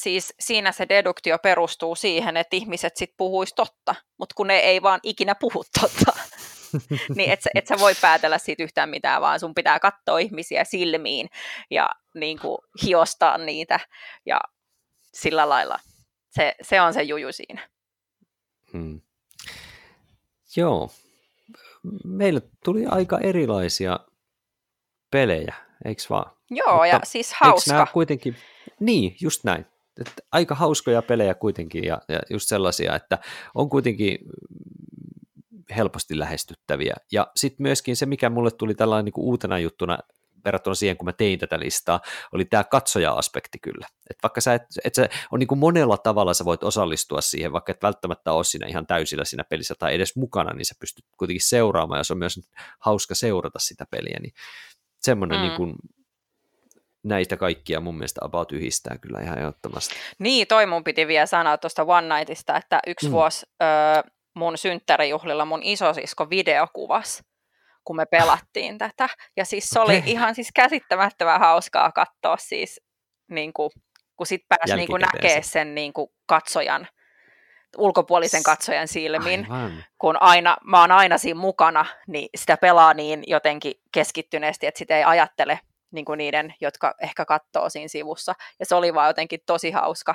siis 0.02 0.34
siinä 0.40 0.72
se 0.72 0.88
deduktio 0.88 1.38
perustuu 1.38 1.94
siihen, 1.94 2.36
että 2.36 2.56
ihmiset 2.56 2.96
sitten 2.96 3.16
puhuisi 3.16 3.54
totta, 3.54 3.94
mutta 4.18 4.34
kun 4.34 4.46
ne 4.46 4.56
ei 4.58 4.82
vaan 4.82 5.00
ikinä 5.02 5.34
puhu 5.34 5.64
totta, 5.80 6.12
niin 7.16 7.30
et 7.30 7.42
sä, 7.42 7.50
et 7.54 7.66
sä 7.66 7.78
voi 7.78 7.94
päätellä 8.00 8.38
siitä 8.38 8.62
yhtään 8.62 8.88
mitään, 8.88 9.22
vaan 9.22 9.40
sun 9.40 9.54
pitää 9.54 9.80
katsoa 9.80 10.18
ihmisiä 10.18 10.64
silmiin 10.64 11.28
ja 11.70 11.88
niin 12.14 12.38
kuin, 12.38 12.58
hiostaa 12.82 13.38
niitä 13.38 13.80
ja 14.26 14.40
sillä 15.14 15.48
lailla. 15.48 15.78
Se, 16.30 16.54
se 16.62 16.80
on 16.80 16.94
se 16.94 17.02
juju 17.02 17.32
siinä. 17.32 17.68
Hmm. 18.72 19.00
Joo. 20.56 20.90
Meillä 22.04 22.40
tuli 22.64 22.86
aika 22.86 23.18
erilaisia 23.18 24.00
pelejä, 25.10 25.54
eikö 25.84 26.02
vaan? 26.10 26.36
Joo, 26.50 26.72
Mutta 26.72 26.86
ja 26.86 27.00
siis 27.04 27.34
hauska. 27.40 27.72
Nämä 27.72 27.86
kuitenkin, 27.92 28.36
niin, 28.80 29.16
just 29.20 29.44
näin. 29.44 29.66
Että 30.00 30.22
aika 30.32 30.54
hauskoja 30.54 31.02
pelejä 31.02 31.34
kuitenkin 31.34 31.84
ja, 31.84 31.98
ja 32.08 32.18
just 32.30 32.48
sellaisia, 32.48 32.96
että 32.96 33.18
on 33.54 33.68
kuitenkin 33.68 34.18
helposti 35.76 36.18
lähestyttäviä. 36.18 36.94
Ja 37.12 37.26
sitten 37.36 37.62
myöskin 37.62 37.96
se, 37.96 38.06
mikä 38.06 38.30
mulle 38.30 38.50
tuli 38.50 38.74
tällainen 38.74 39.04
niin 39.04 39.24
uutena 39.24 39.58
juttuna 39.58 39.98
verrattuna 40.44 40.74
siihen, 40.74 40.96
kun 40.96 41.04
mä 41.04 41.12
tein 41.12 41.38
tätä 41.38 41.58
listaa, 41.58 42.00
oli 42.32 42.44
tämä 42.44 42.64
katsoja-aspekti 42.64 43.58
kyllä. 43.58 43.86
Et 44.10 44.16
vaikka 44.22 44.40
sä 44.40 44.54
et, 44.54 44.62
et 44.84 44.94
sä 44.94 45.08
on 45.30 45.38
niin 45.38 45.46
kuin 45.46 45.58
monella 45.58 45.98
tavalla 45.98 46.34
sä 46.34 46.44
voit 46.44 46.62
osallistua 46.62 47.20
siihen, 47.20 47.52
vaikka 47.52 47.72
et 47.72 47.82
välttämättä 47.82 48.32
ole 48.32 48.44
siinä 48.44 48.66
ihan 48.66 48.86
täysillä 48.86 49.24
siinä 49.24 49.44
pelissä 49.44 49.74
tai 49.78 49.94
edes 49.94 50.16
mukana, 50.16 50.52
niin 50.52 50.64
sä 50.64 50.74
pystyt 50.80 51.04
kuitenkin 51.16 51.48
seuraamaan, 51.48 51.98
ja 51.98 52.04
se 52.04 52.12
on 52.12 52.18
myös 52.18 52.40
hauska 52.78 53.14
seurata 53.14 53.58
sitä 53.58 53.86
peliä, 53.90 54.18
niin 54.22 54.32
semmoinen 55.00 55.38
mm. 55.38 55.42
niin 55.42 55.56
kuin, 55.56 55.74
näitä 57.08 57.36
kaikkia 57.36 57.80
mun 57.80 57.94
mielestä 57.94 58.20
about 58.24 58.52
yhdistää 58.52 58.98
kyllä 58.98 59.20
ihan 59.20 59.38
ehdottomasti. 59.38 59.94
Niin, 60.18 60.46
toi 60.46 60.66
mun 60.66 60.84
piti 60.84 61.06
vielä 61.06 61.26
sanoa 61.26 61.58
tuosta 61.58 61.84
One 61.84 62.16
Nightista, 62.16 62.56
että 62.56 62.80
yksi 62.86 63.06
mm. 63.06 63.12
vuosi 63.12 63.46
öö, 63.62 63.68
mun 64.34 64.58
synttärijuhlilla 64.58 65.44
mun 65.44 65.62
isosisko 65.62 66.30
videokuvas, 66.30 67.22
kun 67.84 67.96
me 67.96 68.06
pelattiin 68.06 68.78
tätä. 68.78 69.08
Ja 69.36 69.44
siis 69.44 69.70
se 69.70 69.80
oli 69.80 70.02
ihan 70.06 70.34
siis 70.34 70.48
käsittämättömän 70.54 71.40
hauskaa 71.40 71.92
katsoa 71.92 72.36
siis, 72.36 72.80
niin 73.30 73.52
kuin, 73.52 73.70
kun 74.16 74.26
sit 74.26 74.42
pääsi 74.48 74.76
niin 74.76 74.88
kuin 74.88 75.02
näkee 75.12 75.42
sen 75.42 75.74
niin 75.74 75.92
kuin 75.92 76.10
katsojan, 76.26 76.88
ulkopuolisen 77.76 78.42
katsojan 78.42 78.88
silmin, 78.88 79.46
Aivan. 79.50 79.84
kun 79.98 80.22
aina, 80.22 80.56
mä 80.64 80.80
oon 80.80 80.92
aina 80.92 81.18
siinä 81.18 81.40
mukana, 81.40 81.86
niin 82.06 82.28
sitä 82.36 82.56
pelaa 82.56 82.94
niin 82.94 83.24
jotenkin 83.26 83.74
keskittyneesti, 83.92 84.66
että 84.66 84.78
sitä 84.78 84.96
ei 84.98 85.04
ajattele 85.04 85.60
niin 85.90 86.04
kuin 86.04 86.18
niiden, 86.18 86.54
jotka 86.60 86.94
ehkä 87.02 87.24
katsoo 87.24 87.68
siinä 87.68 87.88
sivussa. 87.88 88.34
Ja 88.60 88.66
se 88.66 88.74
oli 88.74 88.94
vaan 88.94 89.08
jotenkin 89.08 89.40
tosi 89.46 89.70
hauska 89.70 90.14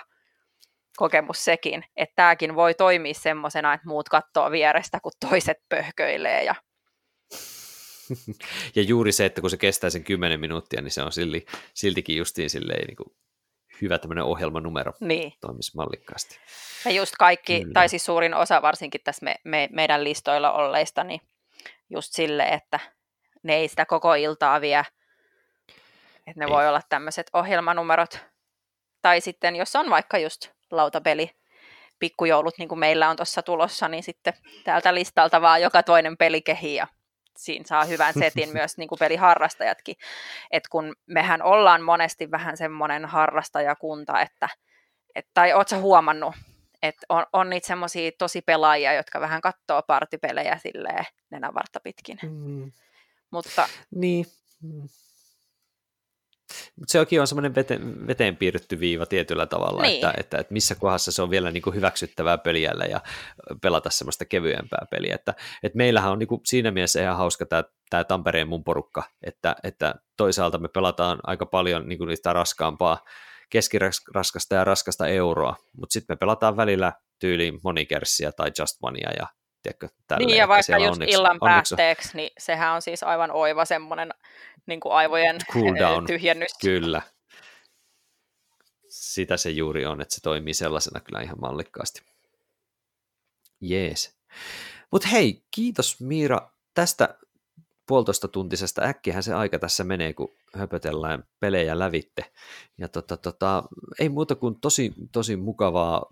kokemus 0.97 1.45
sekin, 1.45 1.85
että 1.95 2.13
tämäkin 2.15 2.55
voi 2.55 2.73
toimia 2.73 3.13
semmoisena, 3.13 3.73
että 3.73 3.87
muut 3.87 4.09
katsoo 4.09 4.51
vierestä, 4.51 4.99
kun 4.99 5.11
toiset 5.29 5.57
pöhköilee. 5.69 6.43
Ja... 6.43 6.55
ja 8.75 8.81
juuri 8.81 9.11
se, 9.11 9.25
että 9.25 9.41
kun 9.41 9.49
se 9.49 9.57
kestää 9.57 9.89
sen 9.89 10.03
10 10.03 10.39
minuuttia, 10.39 10.81
niin 10.81 10.91
se 10.91 11.01
on 11.01 11.11
silti, 11.11 11.45
siltikin 11.73 12.17
justiin 12.17 12.49
silleen 12.49 12.87
niin 12.87 12.97
kuin 12.97 13.15
hyvä 13.81 13.97
tämmöinen 13.97 14.23
ohjelmanumero 14.23 14.93
niin. 14.99 15.33
toimisi 15.41 15.71
mallikkaasti. 15.75 16.39
Ja 16.85 16.91
just 16.91 17.13
kaikki, 17.19 17.59
Kyllä. 17.59 17.73
tai 17.73 17.89
siis 17.89 18.05
suurin 18.05 18.33
osa 18.33 18.61
varsinkin 18.61 19.01
tässä 19.03 19.23
me, 19.23 19.35
me, 19.43 19.69
meidän 19.71 20.03
listoilla 20.03 20.51
olleista, 20.51 21.03
niin 21.03 21.21
just 21.89 22.13
sille, 22.13 22.43
että 22.43 22.79
ne 23.43 23.55
ei 23.55 23.67
sitä 23.67 23.85
koko 23.85 24.13
iltaa 24.13 24.61
vie, 24.61 24.83
että 26.27 26.39
ne 26.39 26.45
ei. 26.45 26.51
voi 26.51 26.67
olla 26.67 26.81
tämmöiset 26.89 27.29
ohjelmanumerot. 27.33 28.19
Tai 29.01 29.21
sitten, 29.21 29.55
jos 29.55 29.75
on 29.75 29.89
vaikka 29.89 30.17
just 30.17 30.49
lautapeli 30.71 31.31
pikkujoulut, 31.99 32.57
niin 32.57 32.69
kuin 32.69 32.79
meillä 32.79 33.09
on 33.09 33.15
tuossa 33.15 33.41
tulossa, 33.41 33.87
niin 33.87 34.03
sitten 34.03 34.33
täältä 34.63 34.93
listalta 34.93 35.41
vaan 35.41 35.61
joka 35.61 35.83
toinen 35.83 36.17
peli 36.17 36.41
kehii 36.41 36.75
ja 36.75 36.87
siinä 37.37 37.65
saa 37.67 37.85
hyvän 37.85 38.13
setin 38.13 38.49
myös 38.57 38.77
niin 38.77 38.89
kuin 38.89 38.99
peliharrastajatkin. 38.99 39.95
Et 40.51 40.67
kun 40.67 40.95
mehän 41.05 41.41
ollaan 41.41 41.81
monesti 41.81 42.31
vähän 42.31 42.57
semmoinen 42.57 43.05
harrastajakunta, 43.05 44.21
että, 44.21 44.49
et, 45.15 45.27
tai 45.33 45.53
ootko 45.53 45.79
huomannut, 45.79 46.35
että 46.81 47.05
on, 47.09 47.25
on 47.33 47.49
niitä 47.49 47.67
semmoisia 47.67 48.11
tosi 48.17 48.41
pelaajia, 48.41 48.93
jotka 48.93 49.21
vähän 49.21 49.41
katsoo 49.41 49.81
partipelejä 49.87 50.57
silleen 50.57 51.05
nenävartta 51.29 51.79
pitkin. 51.79 52.19
Mm. 52.21 52.71
Mutta... 53.31 53.69
Niin. 53.95 54.25
Mutta 56.79 56.91
sekin 56.91 57.21
on 57.21 57.27
semmoinen 57.27 57.55
veteen, 57.55 58.07
veteen 58.07 58.37
piirretty 58.37 58.79
viiva 58.79 59.05
tietyllä 59.05 59.45
tavalla, 59.45 59.81
niin. 59.81 59.95
että, 59.95 60.13
että, 60.17 60.37
että 60.37 60.53
missä 60.53 60.75
kohdassa 60.75 61.11
se 61.11 61.21
on 61.21 61.29
vielä 61.29 61.51
niin 61.51 61.61
kuin 61.61 61.75
hyväksyttävää 61.75 62.37
peliällä 62.37 62.85
ja 62.85 63.01
pelata 63.61 63.89
semmoista 63.89 64.25
kevyempää 64.25 64.85
peliä. 64.91 65.15
Että, 65.15 65.33
että 65.63 65.77
meillähän 65.77 66.11
on 66.11 66.19
niin 66.19 66.27
kuin 66.27 66.41
siinä 66.45 66.71
mielessä 66.71 67.01
ihan 67.01 67.17
hauska 67.17 67.45
tämä, 67.45 67.63
tämä 67.89 68.03
Tampereen 68.03 68.47
mun 68.47 68.63
porukka, 68.63 69.03
että, 69.23 69.55
että 69.63 69.95
toisaalta 70.17 70.57
me 70.57 70.67
pelataan 70.67 71.19
aika 71.23 71.45
paljon 71.45 71.89
niin 71.89 71.97
kuin 71.97 72.07
niistä 72.07 72.33
raskaampaa 72.33 72.97
keskiraskasta 73.49 74.55
ja 74.55 74.63
raskasta 74.63 75.07
euroa, 75.07 75.55
mutta 75.77 75.93
sitten 75.93 76.13
me 76.13 76.17
pelataan 76.17 76.57
välillä 76.57 76.93
tyyliin 77.19 77.59
monikerssiä 77.63 78.31
tai 78.31 78.51
just 78.59 78.77
onea 78.81 79.11
ja 79.17 79.27
tiedätkö, 79.63 79.89
tälleen, 80.07 80.27
Niin 80.27 80.37
ja 80.37 80.47
vaikka 80.47 80.77
just 80.77 80.91
onneksi, 80.91 81.15
illan 81.15 81.39
päätteeksi, 81.39 82.07
on... 82.07 82.17
niin 82.17 82.31
sehän 82.37 82.73
on 82.73 82.81
siis 82.81 83.03
aivan 83.03 83.31
oiva 83.31 83.65
semmoinen 83.65 84.09
niin 84.65 84.79
kuin 84.79 84.93
aivojen 84.93 85.37
cool 85.53 85.75
down. 85.79 86.05
tyhjennys. 86.05 86.51
Kyllä. 86.61 87.01
Sitä 88.89 89.37
se 89.37 89.49
juuri 89.49 89.85
on, 89.85 90.01
että 90.01 90.15
se 90.15 90.21
toimii 90.21 90.53
sellaisena 90.53 90.99
kyllä 90.99 91.21
ihan 91.21 91.39
mallikkaasti. 91.41 92.01
Jees. 93.61 94.17
Mutta 94.91 95.07
hei, 95.07 95.43
kiitos 95.51 96.01
Miira 96.01 96.51
tästä 96.73 97.17
puolitoista 97.87 98.27
tuntisesta. 98.27 98.81
Äkkiähän 98.81 99.23
se 99.23 99.33
aika 99.33 99.59
tässä 99.59 99.83
menee, 99.83 100.13
kun 100.13 100.33
höpötellään 100.55 101.23
pelejä 101.39 101.79
lävitte. 101.79 102.31
Ja 102.77 102.87
tota, 102.87 103.17
tota, 103.17 103.63
ei 103.99 104.09
muuta 104.09 104.35
kuin 104.35 104.59
tosi, 104.59 104.93
tosi 105.11 105.35
mukavaa 105.35 106.05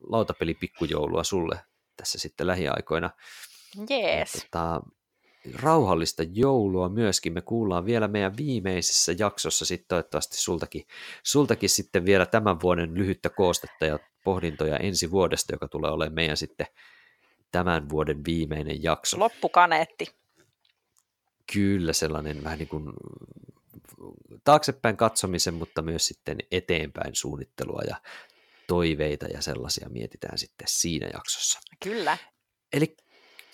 lautapelipikkujouloa 0.00 1.24
sulle 1.24 1.58
tässä 2.00 2.18
sitten 2.18 2.46
lähiaikoina. 2.46 3.10
Jees. 3.90 4.32
tota, 4.32 4.80
rauhallista 5.54 6.22
joulua 6.32 6.88
myöskin. 6.88 7.32
Me 7.32 7.40
kuullaan 7.40 7.84
vielä 7.84 8.08
meidän 8.08 8.36
viimeisessä 8.36 9.14
jaksossa 9.18 9.64
sitten 9.64 9.88
toivottavasti 9.88 10.36
sultakin, 10.36 10.86
sultakin 11.22 11.68
sitten 11.70 12.04
vielä 12.04 12.26
tämän 12.26 12.60
vuoden 12.60 12.94
lyhyttä 12.94 13.30
koostetta 13.30 13.86
ja 13.86 13.98
pohdintoja 14.24 14.76
ensi 14.76 15.10
vuodesta, 15.10 15.54
joka 15.54 15.68
tulee 15.68 15.90
olemaan 15.90 16.14
meidän 16.14 16.36
sitten 16.36 16.66
tämän 17.52 17.88
vuoden 17.88 18.24
viimeinen 18.24 18.82
jakso. 18.82 19.18
Loppukaneetti. 19.18 20.06
Kyllä, 21.52 21.92
sellainen 21.92 22.44
vähän 22.44 22.58
niin 22.58 22.68
kuin 22.68 22.92
taaksepäin 24.44 24.96
katsomisen, 24.96 25.54
mutta 25.54 25.82
myös 25.82 26.06
sitten 26.06 26.38
eteenpäin 26.50 27.14
suunnittelua 27.14 27.80
ja 27.88 27.96
toiveita 28.70 29.26
ja 29.26 29.42
sellaisia 29.42 29.88
mietitään 29.88 30.38
sitten 30.38 30.68
siinä 30.68 31.08
jaksossa. 31.12 31.60
Kyllä. 31.84 32.18
Eli 32.72 32.96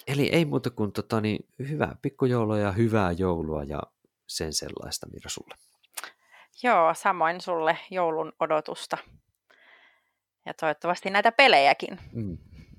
Eli 0.07 0.29
ei 0.33 0.45
muuta 0.45 0.71
kuin 0.71 0.93
tota, 0.93 1.21
niin, 1.21 1.49
hyvää 1.59 1.97
pikkujoulua 2.03 2.59
ja 2.59 2.73
hyvää 2.73 3.13
joulua 3.13 3.65
ja 3.65 3.83
sen 4.27 4.53
sellaista, 4.53 5.07
Mira, 5.13 5.29
sulle. 5.31 5.55
Joo, 6.63 6.95
samoin 6.95 7.41
sulle 7.41 7.79
joulun 7.91 8.33
odotusta. 8.41 8.99
Ja 10.47 10.55
toivottavasti 10.55 11.11
näitä 11.11 11.33
pelejäkin. 11.33 12.01
Mm. 12.13 12.39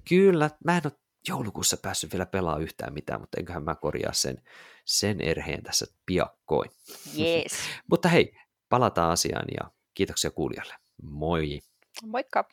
Kyllä, 0.09 0.49
mä 0.65 0.77
en 0.77 0.81
ole 0.85 0.93
joulukuussa 1.27 1.77
päässyt 1.77 2.11
vielä 2.11 2.25
pelaamaan 2.25 2.63
yhtään 2.63 2.93
mitään, 2.93 3.21
mutta 3.21 3.39
enköhän 3.39 3.63
mä 3.63 3.75
korjaa 3.75 4.13
sen, 4.13 4.41
sen 4.85 5.21
erheen 5.21 5.63
tässä 5.63 5.85
piakkoin. 6.05 6.71
Yes. 7.19 7.53
mutta 7.91 8.09
hei, 8.09 8.33
palataan 8.69 9.11
asiaan 9.11 9.45
ja 9.61 9.71
kiitoksia 9.93 10.31
kuulijalle. 10.31 10.73
Moi! 11.01 11.59
Moikka! 12.05 12.45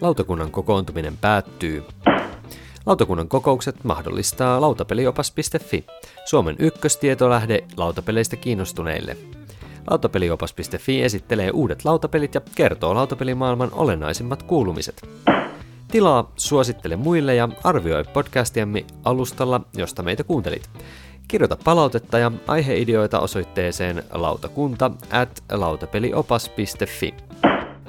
Lautakunnan 0.00 0.50
kokoontuminen 0.50 1.16
päättyy. 1.16 1.84
Lautakunnan 2.86 3.28
kokoukset 3.28 3.84
mahdollistaa 3.84 4.60
lautapeliopas.fi, 4.60 5.84
Suomen 6.24 6.56
ykköstietolähde 6.58 7.64
lautapeleistä 7.76 8.36
kiinnostuneille. 8.36 9.16
Lautapeliopas.fi 9.90 11.02
esittelee 11.02 11.50
uudet 11.50 11.84
lautapelit 11.84 12.34
ja 12.34 12.40
kertoo 12.54 12.94
lautapelimaailman 12.94 13.72
olennaisimmat 13.72 14.42
kuulumiset. 14.42 15.08
Tilaa, 15.90 16.32
suosittele 16.36 16.96
muille 16.96 17.34
ja 17.34 17.48
arvioi 17.64 18.04
podcastiamme 18.04 18.84
alustalla, 19.04 19.60
josta 19.76 20.02
meitä 20.02 20.24
kuuntelit. 20.24 20.70
Kirjoita 21.28 21.56
palautetta 21.64 22.18
ja 22.18 22.32
aiheideoita 22.46 23.20
osoitteeseen 23.20 24.02
lautakunta 24.12 24.90
at 25.10 25.44
lautapeliopas.fi. 25.52 27.14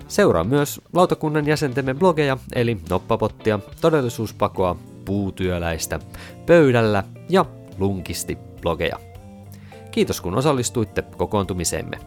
Seuraa 0.07 0.43
myös 0.43 0.81
lautakunnan 0.93 1.47
jäsentemme 1.47 1.93
blogeja, 1.93 2.37
eli 2.55 2.77
Noppapottia, 2.89 3.59
Todellisuuspakoa, 3.81 4.75
Puutyöläistä, 5.05 5.99
Pöydällä 6.45 7.03
ja 7.29 7.45
Lunkisti 7.77 8.37
blogeja. 8.61 8.99
Kiitos 9.91 10.21
kun 10.21 10.37
osallistuitte 10.37 11.01
kokoontumiseemme. 11.17 11.97